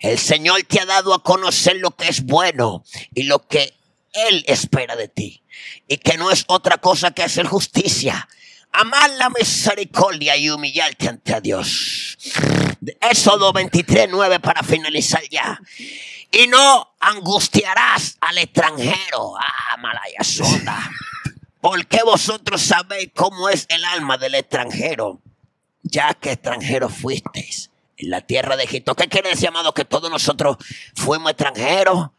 el 0.00 0.18
Señor 0.18 0.62
te 0.64 0.80
ha 0.80 0.86
dado 0.86 1.14
a 1.14 1.22
conocer 1.22 1.76
lo 1.76 1.90
que 1.92 2.08
es 2.08 2.24
bueno 2.24 2.84
y 3.14 3.24
lo 3.24 3.46
que 3.46 3.74
Él 4.12 4.44
espera 4.46 4.96
de 4.96 5.08
ti, 5.08 5.42
y 5.86 5.98
que 5.98 6.16
no 6.16 6.30
es 6.30 6.44
otra 6.48 6.78
cosa 6.78 7.10
que 7.10 7.22
hacer 7.22 7.46
justicia. 7.46 8.28
Amar 8.72 9.10
la 9.10 9.30
misericordia 9.30 10.36
y 10.36 10.50
humillarte 10.50 11.08
ante 11.08 11.40
Dios. 11.40 12.18
Éxodo 13.00 13.52
23, 13.52 14.08
9 14.10 14.40
para 14.40 14.62
finalizar 14.62 15.22
ya. 15.30 15.58
Y 16.30 16.46
no 16.48 16.94
angustiarás 17.00 18.18
al 18.20 18.38
extranjero. 18.38 19.36
Ah, 19.38 19.76
malaya 19.78 20.22
sonda. 20.22 20.90
Porque 21.60 22.02
vosotros 22.04 22.60
sabéis 22.60 23.10
cómo 23.14 23.48
es 23.48 23.66
el 23.70 23.84
alma 23.86 24.18
del 24.18 24.34
extranjero, 24.34 25.22
ya 25.82 26.12
que 26.14 26.32
extranjeros 26.32 26.92
fuisteis 26.92 27.70
en 27.98 28.10
la 28.10 28.22
tierra 28.22 28.56
de 28.56 28.64
Egipto. 28.64 28.94
¿Qué 28.94 29.08
quiere 29.08 29.30
decir, 29.30 29.48
amado? 29.48 29.74
Que 29.74 29.84
todos 29.84 30.10
nosotros 30.10 30.56
fuimos 30.94 31.30
extranjeros. 31.30 32.10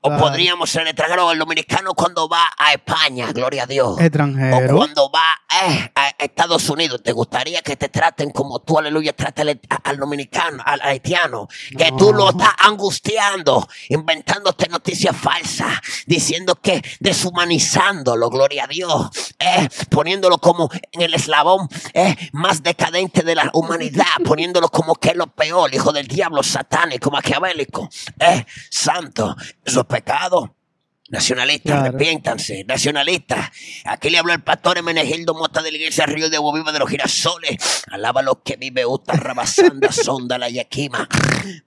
O 0.00 0.16
podríamos 0.16 0.70
ser 0.70 0.86
extranjeros. 0.86 1.32
El 1.32 1.38
dominicano 1.40 1.92
cuando 1.94 2.28
va 2.28 2.44
a 2.56 2.72
España, 2.72 3.32
gloria 3.32 3.64
a 3.64 3.66
Dios. 3.66 3.96
O 3.98 4.00
Extranjero. 4.00 4.76
cuando 4.76 5.10
va 5.10 5.34
eh, 5.62 5.90
a 5.94 6.08
Estados 6.18 6.68
Unidos, 6.70 7.02
¿te 7.02 7.10
gustaría 7.12 7.62
que 7.62 7.76
te 7.76 7.88
traten 7.88 8.30
como 8.30 8.60
tú, 8.60 8.78
aleluya, 8.78 9.12
trátale 9.12 9.60
a- 9.68 9.76
al 9.76 9.96
dominicano, 9.96 10.62
al 10.64 10.80
haitiano? 10.82 11.48
Que 11.76 11.90
tú 11.98 12.12
lo 12.12 12.30
estás 12.30 12.52
angustiando, 12.58 13.66
inventándote 13.88 14.68
noticias 14.68 15.16
falsas, 15.16 15.80
diciendo 16.06 16.54
que 16.56 16.80
deshumanizándolo, 17.00 18.30
gloria 18.30 18.64
a 18.64 18.66
Dios, 18.66 19.08
eh, 19.38 19.68
poniéndolo 19.90 20.38
como 20.38 20.70
en 20.92 21.02
el 21.02 21.14
eslabón 21.14 21.68
eh, 21.94 22.14
más 22.32 22.62
decadente 22.62 23.22
de 23.22 23.34
la 23.34 23.50
humanidad, 23.52 24.04
poniéndolo 24.24 24.68
como 24.68 24.94
que 24.94 25.10
es 25.10 25.16
lo 25.16 25.26
peor, 25.28 25.74
hijo 25.74 25.92
del 25.92 26.06
diablo, 26.06 26.42
satánico, 26.42 27.10
maquiavélico, 27.10 27.88
eh, 28.20 28.44
santo, 28.70 29.34
eso 29.64 29.87
es 29.88 29.94
pecado. 30.02 30.54
Nacionalistas, 31.10 31.72
Claro. 31.72 31.86
arrepiéntanse, 31.88 32.64
nacionalistas. 32.64 33.50
Aquí 33.84 34.10
le 34.10 34.18
habló 34.18 34.32
el 34.34 34.42
pastor 34.42 34.76
Emenegildo 34.78 35.34
Mota 35.34 35.62
de 35.62 35.70
la 35.70 35.78
iglesia 35.78 36.04
Río 36.06 36.28
de 36.28 36.36
Boviva 36.38 36.70
de 36.70 36.78
los 36.80 36.88
Girasoles. 36.90 37.56
Alaba 37.90 38.20
lo 38.22 38.42
que 38.42 38.56
vive 38.56 38.84
Uta 38.84 39.14
Rabasanda, 39.14 39.90
Sonda 39.92 40.36
la 40.38 40.50
Yaquima. 40.50 41.08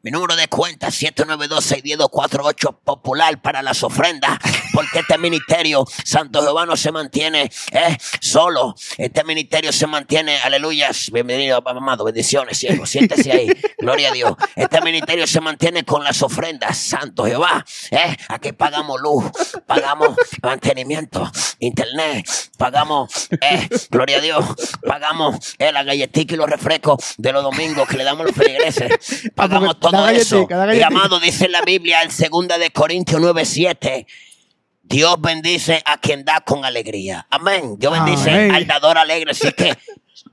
Mi 0.03 0.11
número 0.11 0.35
de 0.35 0.47
cuenta 0.47 0.88
792-610-248 0.89 2.80
popular 2.84 3.41
para 3.41 3.61
las 3.61 3.84
ofrendas. 3.84 4.38
Porque 4.73 4.99
este 4.99 5.18
ministerio, 5.18 5.85
Santo 6.05 6.41
Jehová, 6.41 6.65
no 6.65 6.77
se 6.77 6.91
mantiene 6.91 7.51
eh, 7.72 7.97
solo. 8.19 8.76
Este 8.97 9.23
ministerio 9.23 9.72
se 9.72 9.88
mantiene, 9.88 10.38
aleluya. 10.39 10.91
Bienvenido, 11.11 11.61
amado, 11.68 12.03
bendiciones, 12.05 12.57
siervo. 12.57 12.85
Siéntese 12.85 13.31
ahí. 13.31 13.47
Gloria 13.80 14.09
a 14.09 14.13
Dios. 14.13 14.34
Este 14.55 14.81
ministerio 14.81 15.26
se 15.27 15.41
mantiene 15.41 15.84
con 15.84 16.03
las 16.03 16.22
ofrendas, 16.22 16.77
Santo 16.77 17.26
Jehová. 17.26 17.65
Eh, 17.89 18.15
aquí 18.30 18.51
pagamos 18.53 19.01
luz, 19.01 19.31
pagamos 19.66 20.18
mantenimiento, 20.41 21.30
internet, 21.60 22.26
pagamos, 22.58 23.30
eh, 23.41 23.70
gloria 23.90 24.18
a 24.18 24.22
Dios, 24.22 24.45
pagamos 24.86 25.56
eh, 25.58 25.72
la 25.72 25.84
galletita 25.84 26.34
y 26.34 26.38
los 26.38 26.49
refrescos 26.49 27.16
de 27.18 27.32
los 27.32 27.44
domingos 27.44 27.88
que 27.88 27.98
le 27.98 28.03
damos 28.03 28.22
a 28.22 28.28
los 28.28 28.36
feligreses. 28.36 29.32
Pagamos 29.36 29.76
porque 29.76 29.98
todo 29.98 30.10
eso. 30.10 30.48
Y 30.74 30.82
amado, 30.82 31.20
dice 31.20 31.48
la 31.48 31.62
Biblia 31.62 32.02
en 32.02 32.10
2 32.10 32.60
de 32.60 32.72
Corintios 32.72 33.22
9:7. 33.22 34.06
Dios 34.84 35.16
bendice 35.22 35.82
a 35.86 35.98
quien 35.98 36.26
da 36.26 36.41
con 36.41 36.66
alegría. 36.66 37.26
Amén. 37.30 37.76
Dios 37.78 37.94
bendice 37.94 38.30
Amén. 38.30 38.52
al 38.52 38.68
dador 38.68 38.98
alegre. 38.98 39.32
Así 39.32 39.52
que 39.53 39.78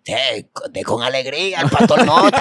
de, 0.05 0.49
de 0.71 0.85
con 0.85 1.03
alegría 1.03 1.61
al 1.61 1.71
pastor 1.71 2.05
Mota, 2.05 2.41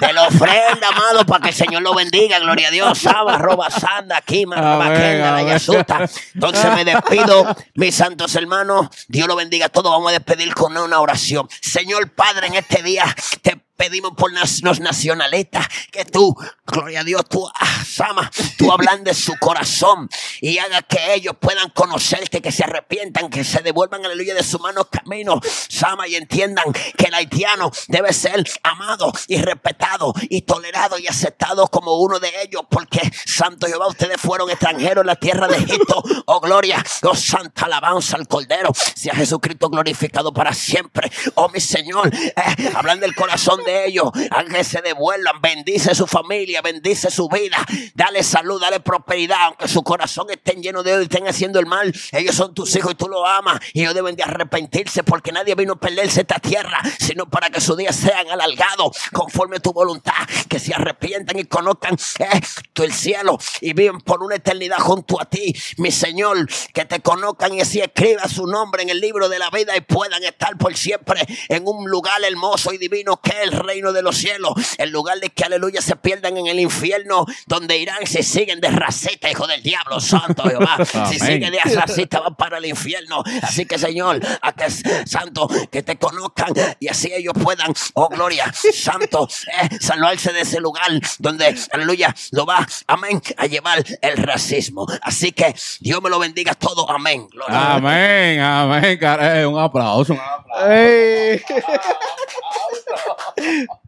de 0.00 0.12
la 0.12 0.28
ofrenda, 0.28 0.88
amado, 0.88 1.24
para 1.26 1.42
que 1.42 1.48
el 1.50 1.54
Señor 1.54 1.82
lo 1.82 1.94
bendiga, 1.94 2.38
gloria 2.38 2.68
a 2.68 2.70
Dios, 2.70 2.98
Saba, 2.98 3.38
roba, 3.38 3.70
sanda, 3.70 4.20
Kima, 4.20 4.56
Amén, 4.56 4.70
Rabaquenda, 4.70 5.32
la. 5.32 5.42
Yasuta. 5.42 6.08
Entonces 6.34 6.74
me 6.74 6.84
despido, 6.84 7.56
mis 7.74 7.94
santos 7.94 8.34
hermanos, 8.34 8.88
Dios 9.08 9.28
lo 9.28 9.36
bendiga 9.36 9.66
a 9.66 9.68
todos, 9.68 9.90
vamos 9.92 10.08
a 10.08 10.12
despedir 10.12 10.54
con 10.54 10.76
una 10.76 11.00
oración. 11.00 11.48
Señor 11.60 12.12
Padre, 12.12 12.48
en 12.48 12.54
este 12.54 12.82
día 12.82 13.04
te 13.42 13.67
pedimos 13.78 14.12
por 14.16 14.32
nas- 14.32 14.60
los 14.62 14.80
nacionalistas 14.80 15.66
que 15.92 16.04
tú, 16.04 16.36
gloria 16.66 17.00
a 17.00 17.04
Dios, 17.04 17.22
tú, 17.30 17.48
Sama, 17.86 18.30
tú 18.58 18.70
ablandes 18.72 19.16
su 19.16 19.34
corazón 19.38 20.10
y 20.40 20.58
haga 20.58 20.82
que 20.82 21.14
ellos 21.14 21.34
puedan 21.40 21.70
conocerte, 21.70 22.42
que 22.42 22.52
se 22.52 22.64
arrepientan, 22.64 23.30
que 23.30 23.44
se 23.44 23.60
devuelvan, 23.62 24.04
aleluya, 24.04 24.34
de 24.34 24.42
su 24.42 24.58
mano 24.58 24.84
camino, 24.84 25.40
Sama, 25.68 26.08
y 26.08 26.16
entiendan 26.16 26.64
que 26.96 27.06
el 27.06 27.14
haitiano 27.14 27.70
debe 27.86 28.12
ser 28.12 28.44
amado 28.64 29.12
y 29.28 29.40
respetado 29.40 30.12
y 30.28 30.42
tolerado 30.42 30.98
y 30.98 31.06
aceptado 31.06 31.68
como 31.68 31.94
uno 31.94 32.18
de 32.18 32.32
ellos, 32.42 32.62
porque 32.68 33.00
Santo 33.24 33.66
Jehová, 33.68 33.86
ustedes 33.86 34.20
fueron 34.20 34.50
extranjeros 34.50 35.02
en 35.02 35.06
la 35.06 35.16
tierra 35.16 35.46
de 35.46 35.56
Egipto, 35.56 36.02
oh 36.26 36.40
gloria, 36.40 36.84
oh 37.04 37.14
santa 37.14 37.66
alabanza 37.66 38.16
al 38.16 38.26
Cordero, 38.26 38.72
sea 38.96 39.14
Jesucristo 39.14 39.70
glorificado 39.70 40.32
para 40.34 40.52
siempre, 40.52 41.10
oh 41.36 41.48
mi 41.48 41.60
Señor, 41.60 42.12
eh, 42.14 42.72
hablan 42.74 42.98
del 42.98 43.14
corazón 43.14 43.62
ellos, 43.68 44.10
a 44.30 44.44
que 44.44 44.64
se 44.64 44.80
devuelvan, 44.82 45.40
bendice 45.40 45.94
su 45.94 46.06
familia, 46.06 46.62
bendice 46.62 47.10
su 47.10 47.28
vida, 47.28 47.64
dale 47.94 48.22
salud, 48.22 48.60
dale 48.60 48.80
prosperidad, 48.80 49.38
aunque 49.46 49.68
su 49.68 49.82
corazón 49.82 50.28
estén 50.30 50.62
lleno 50.62 50.82
de 50.82 50.92
odio 50.92 51.02
y 51.02 51.04
estén 51.04 51.28
haciendo 51.28 51.58
el 51.58 51.66
mal, 51.66 51.92
ellos 52.12 52.34
son 52.34 52.54
tus 52.54 52.74
hijos 52.76 52.92
y 52.92 52.94
tú 52.94 53.08
los 53.08 53.22
amas, 53.26 53.60
y 53.72 53.82
ellos 53.82 53.94
deben 53.94 54.16
de 54.16 54.22
arrepentirse 54.22 55.02
porque 55.02 55.32
nadie 55.32 55.54
vino 55.54 55.74
a 55.74 55.80
perderse 55.80 56.20
esta 56.22 56.38
tierra, 56.38 56.80
sino 56.98 57.28
para 57.28 57.50
que 57.50 57.60
sus 57.60 57.76
días 57.76 57.96
sean 57.96 58.30
alargados 58.30 58.96
conforme 59.12 59.56
a 59.56 59.60
tu 59.60 59.72
voluntad, 59.72 60.14
que 60.48 60.58
se 60.58 60.74
arrepientan 60.74 61.38
y 61.38 61.44
conozcan 61.44 61.96
eh, 62.18 62.40
tú 62.72 62.82
el 62.82 62.92
cielo 62.92 63.38
y 63.60 63.72
viven 63.72 64.00
por 64.00 64.22
una 64.22 64.36
eternidad 64.36 64.78
junto 64.78 65.20
a 65.20 65.24
ti, 65.24 65.54
mi 65.76 65.90
Señor, 65.90 66.48
que 66.72 66.84
te 66.84 67.00
conozcan 67.00 67.54
y 67.54 67.60
así 67.60 67.80
escriba 67.80 68.28
su 68.28 68.46
nombre 68.46 68.82
en 68.82 68.90
el 68.90 69.00
libro 69.00 69.28
de 69.28 69.38
la 69.38 69.50
vida 69.50 69.76
y 69.76 69.80
puedan 69.80 70.22
estar 70.24 70.56
por 70.56 70.76
siempre 70.76 71.26
en 71.48 71.66
un 71.66 71.88
lugar 71.88 72.22
hermoso 72.24 72.72
y 72.72 72.78
divino 72.78 73.20
que 73.20 73.42
el 73.42 73.52
reino 73.58 73.92
de 73.92 74.02
los 74.02 74.16
cielos, 74.16 74.52
el 74.78 74.90
lugar 74.90 75.18
de 75.20 75.30
que 75.30 75.44
aleluya 75.44 75.80
se 75.80 75.96
pierdan 75.96 76.36
en 76.36 76.46
el 76.46 76.60
infierno, 76.60 77.26
donde 77.46 77.78
irán 77.78 78.06
si 78.06 78.22
siguen 78.22 78.60
de 78.60 78.70
racita, 78.70 79.30
hijo 79.30 79.46
del 79.46 79.62
diablo, 79.62 80.00
santo 80.00 80.44
Jehová, 80.44 80.78
si 81.10 81.18
siguen 81.18 81.52
de 81.52 81.60
racita 81.74 82.20
van 82.20 82.34
para 82.34 82.58
el 82.58 82.66
infierno, 82.66 83.22
así 83.42 83.66
que 83.66 83.78
Señor, 83.78 84.20
a 84.42 84.52
que 84.52 84.70
santo, 84.70 85.48
que 85.70 85.82
te 85.82 85.96
conozcan 85.96 86.52
y 86.80 86.88
así 86.88 87.12
ellos 87.12 87.34
puedan, 87.42 87.72
oh 87.94 88.08
gloria, 88.08 88.52
santo, 88.52 89.28
eh, 89.62 89.68
salvarse 89.80 90.32
de 90.32 90.42
ese 90.42 90.60
lugar 90.60 90.90
donde, 91.18 91.56
aleluya, 91.72 92.14
lo 92.32 92.46
va, 92.46 92.66
amén, 92.86 93.20
a 93.36 93.46
llevar 93.46 93.84
el 94.00 94.16
racismo. 94.16 94.86
Así 95.02 95.32
que 95.32 95.54
Dios 95.80 96.02
me 96.02 96.10
lo 96.10 96.18
bendiga 96.18 96.54
todo, 96.54 96.90
amén. 96.90 97.28
Gloria. 97.28 97.74
Amén, 97.74 98.40
amén, 98.40 98.98
caray. 98.98 99.44
Un 99.44 99.58
aplauso, 99.58 100.12
un 100.14 100.20
aplauso. 100.20 100.70
Ey. 100.70 101.42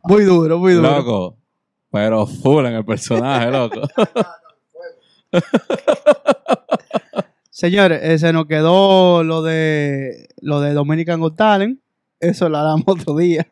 muy 0.05 0.25
duro, 0.25 0.59
muy 0.59 0.73
duro. 0.75 0.91
Loco. 0.91 1.37
Pero 1.93 2.27
full 2.27 2.67
en 2.67 2.75
el 2.75 2.85
personaje, 2.85 3.51
loco. 3.51 3.81
Señores, 7.51 8.01
eh, 8.03 8.19
se 8.19 8.33
nos 8.33 8.47
quedó 8.47 9.23
lo 9.23 9.43
de 9.43 10.29
lo 10.41 10.61
de 10.61 10.73
Dominican 10.73 11.21
Got 11.21 11.37
Talent. 11.37 11.81
Eso 12.21 12.49
lo 12.49 12.59
haremos 12.59 12.85
otro 12.87 13.17
día. 13.17 13.47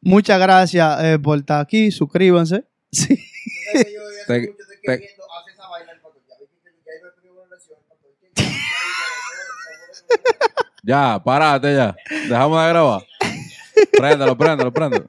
Muchas 0.00 0.38
gracias 0.40 1.02
eh, 1.04 1.18
por 1.18 1.38
estar 1.38 1.60
aquí. 1.60 1.90
Suscríbanse. 1.90 2.64
Sí. 2.92 3.18
Te- 4.26 4.54
te- 4.84 5.08
Ya, 10.82 11.20
párate 11.24 11.74
ya. 11.74 11.96
Dejamos 12.28 12.62
de 12.62 12.68
grabar. 12.68 13.02
Préndelo, 13.96 14.36
préndelo, 14.36 14.72
préndelo. 14.72 15.06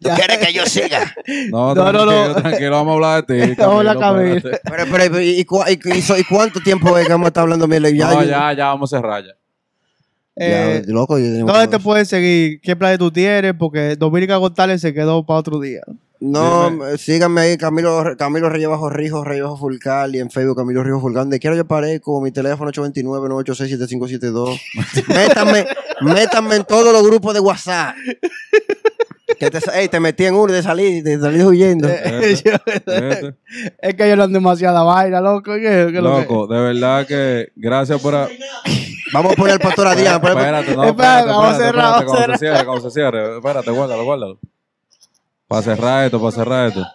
¿Tú 0.00 0.08
quieres 0.16 0.38
que 0.38 0.52
yo 0.54 0.64
siga? 0.64 1.12
No, 1.50 1.74
No, 1.74 1.92
no, 1.92 2.06
tranquilo, 2.06 2.28
no. 2.28 2.34
tranquilo, 2.42 2.70
vamos 2.70 2.90
a 2.90 2.94
hablar 2.94 3.26
de 3.26 3.46
ti. 3.46 3.54
Vamos 3.58 3.86
a 3.86 4.08
hablar. 4.08 4.42
Pero, 4.42 4.84
pero, 4.90 5.20
¿y, 5.20 5.44
cu- 5.44 5.62
y- 5.68 5.72
y 5.98 6.20
y 6.20 6.24
cuánto 6.24 6.60
tiempo 6.60 6.96
es 6.96 7.06
que 7.06 7.12
vamos 7.12 7.26
a 7.26 7.28
estar 7.28 7.42
hablando 7.42 7.66
mierda? 7.68 7.90
Ya, 7.90 8.10
No, 8.14 8.22
ya, 8.24 8.52
ya, 8.54 8.66
vamos 8.68 8.92
a 8.92 8.96
cerrar 8.96 9.24
ya. 9.24 9.32
Eh, 10.36 10.82
ya, 10.86 10.92
loco, 10.92 11.18
¿Dónde 11.18 11.68
te 11.68 11.78
puedes 11.78 12.08
seguir? 12.08 12.60
¿Qué 12.62 12.74
plan 12.74 12.96
tú 12.96 13.10
tienes? 13.10 13.52
Porque 13.58 13.96
Dominican 13.96 14.40
Got 14.40 14.54
Talent 14.54 14.80
se 14.80 14.94
quedó 14.94 15.26
para 15.26 15.40
otro 15.40 15.60
día. 15.60 15.80
No, 16.22 16.68
Dime. 16.70 16.98
síganme 16.98 17.40
ahí, 17.40 17.56
Camilo, 17.56 18.04
Camilo 18.18 18.50
Reyes 18.50 18.68
Bajo 18.68 18.90
Rijo, 18.90 19.24
Reyes 19.24 19.42
Bajo 19.44 19.56
Fulcal, 19.56 20.14
y 20.14 20.18
en 20.18 20.30
Facebook 20.30 20.56
Camilo 20.58 20.82
Rijo 20.82 21.00
Fulcal. 21.00 21.22
Donde 21.22 21.40
quiera 21.40 21.56
yo 21.56 21.64
parezco, 21.66 22.20
mi 22.20 22.30
teléfono 22.30 22.70
829-986-7572. 22.72 24.60
métanme, 25.08 25.66
métanme 26.02 26.56
en 26.56 26.64
todos 26.64 26.92
los 26.92 27.02
grupos 27.06 27.32
de 27.32 27.40
WhatsApp. 27.40 27.94
Que 29.38 29.50
te, 29.50 29.58
ey, 29.72 29.88
te 29.88 29.98
metí 30.00 30.26
en 30.26 30.34
uno 30.34 30.52
de 30.52 30.62
salir, 30.62 31.02
de 31.02 31.18
salir 31.18 31.44
huyendo. 31.46 31.88
Este, 32.20 32.52
este. 32.66 33.34
es 33.80 33.94
que 33.94 34.04
ellos 34.04 34.18
no 34.18 34.28
demasiada 34.28 34.82
vaina, 34.82 35.20
loco. 35.22 35.54
¿Qué- 35.54 35.60
qué 35.62 35.86
es 35.96 36.02
lo 36.02 36.16
que- 36.16 36.20
Loco, 36.22 36.46
de 36.46 36.60
verdad 36.60 37.06
que 37.06 37.48
gracias 37.56 37.98
por... 38.02 38.14
a- 38.14 38.28
Vamos 39.14 39.32
a 39.32 39.36
poner 39.36 39.54
al 39.54 39.60
pastor 39.60 39.86
Adrián. 39.86 40.20
pero- 40.20 40.38
Espérate, 40.38 40.76
no, 40.76 40.84
Espérate, 40.84 40.90
espérate, 40.90 41.26
vamos 41.30 41.44
a 41.44 41.50
espérate, 41.52 41.64
cerrar, 41.72 41.94
espérate, 42.04 42.06
vamos 42.06 42.34
a 42.34 42.38
cierre, 42.38 42.64
cuando 42.66 42.90
se 42.90 42.94
cierre. 42.94 43.36
Espérate, 43.38 43.70
guárdalo, 43.70 44.04
guárdalo. 44.04 44.38
Para 45.50 45.62
cerrar 45.62 46.04
esto, 46.04 46.20
para 46.20 46.30
cerrar 46.30 46.68
esto. 46.68 46.86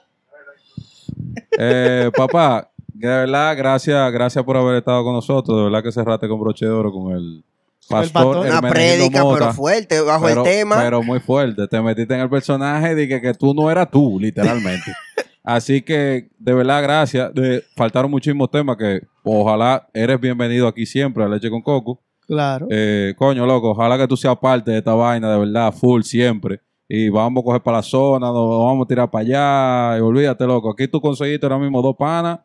Eh, 1.60 2.10
papá, 2.15 2.72
de 2.88 3.06
verdad, 3.10 3.57
gracias, 3.57 4.14
gracias 4.14 4.45
por 4.45 4.56
haber 4.56 4.77
estado 4.77 5.03
con 5.03 5.11
nosotros. 5.11 5.57
De 5.57 5.64
verdad 5.65 5.84
que 5.84 5.91
cerraste 5.91 6.26
con 6.30 6.40
broche 6.40 6.65
de 6.65 6.72
oro 6.72 6.90
con 6.90 7.11
el 7.11 7.44
pastor. 7.90 8.38
pastor. 8.38 8.48
Una 8.48 8.61
prédica, 8.61 9.23
Mota. 9.23 9.40
pero 9.40 9.53
fuerte, 9.53 9.99
bajo 9.99 10.26
pero, 10.26 10.45
el 10.45 10.49
tema. 10.49 10.77
pero 10.77 11.03
muy 11.03 11.19
fuerte. 11.19 11.68
Te 11.68 11.82
metiste 11.82 12.14
en 12.14 12.22
el 12.22 12.30
personaje 12.30 12.95
de 12.95 13.10
que, 13.10 13.19
que 13.19 13.34
tú 13.34 13.53
no 13.53 13.69
eras 13.69 13.91
tú, 13.91 14.18
literalmente. 14.22 14.90
Así 15.44 15.82
que, 15.82 16.30
de 16.40 16.53
verdad, 16.53 16.82
gracias. 16.82 17.34
De- 17.34 17.61
faltaron 17.76 18.10
muchísimos 18.10 18.49
temas 18.49 18.77
que 18.77 19.02
ojalá 19.22 19.86
eres 19.94 20.18
bienvenido 20.18 20.65
aquí 20.65 20.86
siempre 20.86 21.26
a 21.26 21.27
Leche 21.27 21.49
con 21.49 21.61
Coco. 21.61 21.99
Claro. 22.26 22.68
Eh, 22.72 23.15
coño, 23.18 23.45
loco, 23.45 23.72
ojalá 23.72 23.98
que 23.98 24.07
tú 24.07 24.15
seas 24.15 24.38
parte 24.38 24.72
de 24.72 24.77
esta 24.77 24.94
vaina, 24.94 25.30
de 25.30 25.40
verdad, 25.40 25.73
full 25.73 26.03
siempre. 26.03 26.61
Y 26.87 27.09
vamos 27.09 27.41
a 27.41 27.45
coger 27.45 27.61
para 27.61 27.77
la 27.77 27.83
zona, 27.83 28.27
nos 28.27 28.63
vamos 28.63 28.85
a 28.85 28.87
tirar 28.87 29.09
para 29.09 29.21
allá. 29.23 29.97
Y 29.97 30.01
olvídate, 30.01 30.45
loco. 30.45 30.71
Aquí 30.71 30.87
tú 30.87 31.01
conseguiste 31.01 31.45
ahora 31.45 31.57
mismo 31.57 31.81
dos 31.81 31.95
panas 31.95 32.39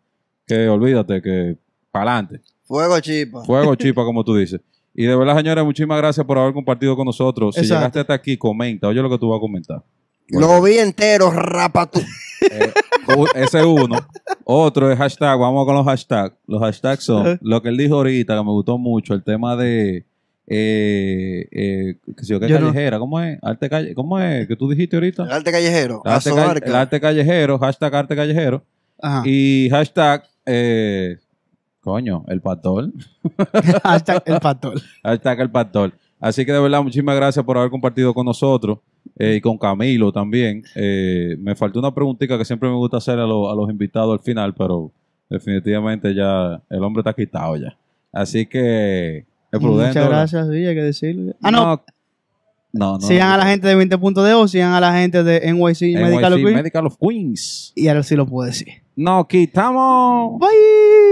que 0.47 0.69
olvídate 0.69 1.21
que 1.21 1.57
para 1.91 2.13
adelante. 2.13 2.41
Fuego, 2.65 2.99
chipa. 3.01 3.45
Fuego 3.45 3.75
chipa, 3.77 4.05
como 4.05 4.25
tú 4.25 4.35
dices. 4.37 4.61
Y 4.95 5.05
de 5.05 5.15
verdad, 5.15 5.37
señores, 5.37 5.65
muchísimas 5.65 5.99
gracias 5.99 6.27
por 6.27 6.39
haber 6.39 6.53
compartido 6.53 6.97
con 6.97 7.07
nosotros. 7.07 7.55
Si 7.55 7.61
Exacto. 7.61 7.81
llegaste 7.81 8.01
hasta 8.01 8.15
aquí, 8.15 8.37
comenta. 8.37 8.89
Oye 8.89 9.01
lo 9.03 9.11
que 9.11 9.19
tú 9.19 9.29
vas 9.29 9.39
a 9.39 9.41
comentar. 9.41 9.83
Lo 10.29 10.63
vi 10.63 10.79
entero, 10.79 11.31
rapatú. 11.31 12.01
Eh, 12.43 12.73
ese 13.35 13.59
es 13.61 13.67
uno. 13.67 13.99
Otro 14.45 14.91
es 14.91 14.97
hashtag. 14.97 15.39
Vamos 15.39 15.67
con 15.67 15.75
los 15.75 15.85
hashtags. 15.85 16.35
Los 16.47 16.61
hashtags 16.63 17.05
son 17.05 17.39
lo 17.43 17.61
que 17.61 17.69
él 17.69 17.77
dijo 17.77 17.97
ahorita, 17.97 18.35
que 18.35 18.43
me 18.43 18.51
gustó 18.51 18.79
mucho, 18.79 19.13
el 19.13 19.23
tema 19.23 19.57
de. 19.57 20.07
Eh, 20.53 21.47
eh, 21.53 21.95
qué 22.17 22.25
sé 22.25 22.33
yo, 22.33 22.41
¿qué 22.41 22.49
Yo 22.49 22.59
no- 22.59 22.67
callejera? 22.67 22.99
¿Cómo 22.99 23.21
es? 23.21 23.39
Arte 23.41 23.71
calle, 23.71 23.95
¿Cómo 23.95 24.19
es 24.19 24.49
que 24.49 24.57
tú 24.57 24.69
dijiste 24.69 24.97
ahorita? 24.97 25.23
El 25.23 25.31
arte 25.31 25.53
callejero. 25.53 26.03
El 26.05 26.75
arte, 26.75 26.97
el 26.97 27.01
callejero, 27.03 27.57
hashtag 27.61 27.95
arte 27.95 28.17
callejero. 28.17 28.65
Ajá. 29.01 29.23
Y 29.25 29.69
hashtag. 29.71 30.25
Eh, 30.45 31.19
coño, 31.81 32.25
el 32.27 32.41
pastor. 32.41 32.91
Hashtag 33.85 34.23
el 34.27 34.41
pastor. 34.41 34.81
Hashtag 35.05 35.41
el 35.41 35.51
pastor. 35.53 35.93
Así 36.19 36.45
que 36.45 36.53
de 36.53 36.59
verdad, 36.61 36.83
muchísimas 36.83 37.15
gracias 37.15 37.45
por 37.45 37.57
haber 37.57 37.71
compartido 37.71 38.13
con 38.13 38.27
nosotros 38.27 38.79
eh, 39.21 39.37
y 39.37 39.41
con 39.41 39.57
Camilo 39.57 40.11
también. 40.11 40.65
Eh, 40.75 41.37
me 41.39 41.55
faltó 41.55 41.79
una 41.79 41.95
preguntita 41.95 42.37
que 42.37 42.45
siempre 42.45 42.69
me 42.69 42.75
gusta 42.75 42.97
hacer 42.97 43.21
a 43.21 43.27
los 43.27 43.71
invitados 43.71 44.19
al 44.19 44.25
final, 44.25 44.53
pero 44.55 44.91
definitivamente 45.31 46.13
ya 46.13 46.61
el 46.69 46.83
hombre 46.83 47.03
está 47.03 47.13
quitado 47.15 47.57
ya. 47.57 47.77
Así 48.13 48.45
que 48.47 49.25
es 49.53 49.59
prudente. 49.59 49.99
Muchas 49.99 50.09
gracias, 50.09 50.49
sí, 50.49 50.67
hay 50.67 50.75
que 50.75 50.83
decirle. 50.83 51.37
Ah, 51.43 51.51
no. 51.51 51.83
No, 52.73 52.99
no. 52.99 53.01
sigan 53.01 53.33
a 53.33 53.37
la 53.37 53.47
gente 53.47 53.67
de 53.67 53.77
20.de, 53.77 54.49
sigan 54.49 54.73
a 54.75 54.81
la 54.81 54.93
gente 54.93 55.25
de 55.25 55.53
NYC, 55.53 55.83
NYC 55.83 55.95
Medical 55.97 56.33
of 56.35 56.39
Queens. 56.39 56.55
Medical 56.55 56.87
of 56.87 56.97
Queens. 57.01 57.73
Y 57.75 57.89
ahora 57.89 58.03
sí 58.05 58.15
lo 58.15 58.27
puedo 58.27 58.47
decir. 58.47 58.69
Nos 58.95 59.27
quitamos. 59.27 60.39
Bye. 60.39 61.11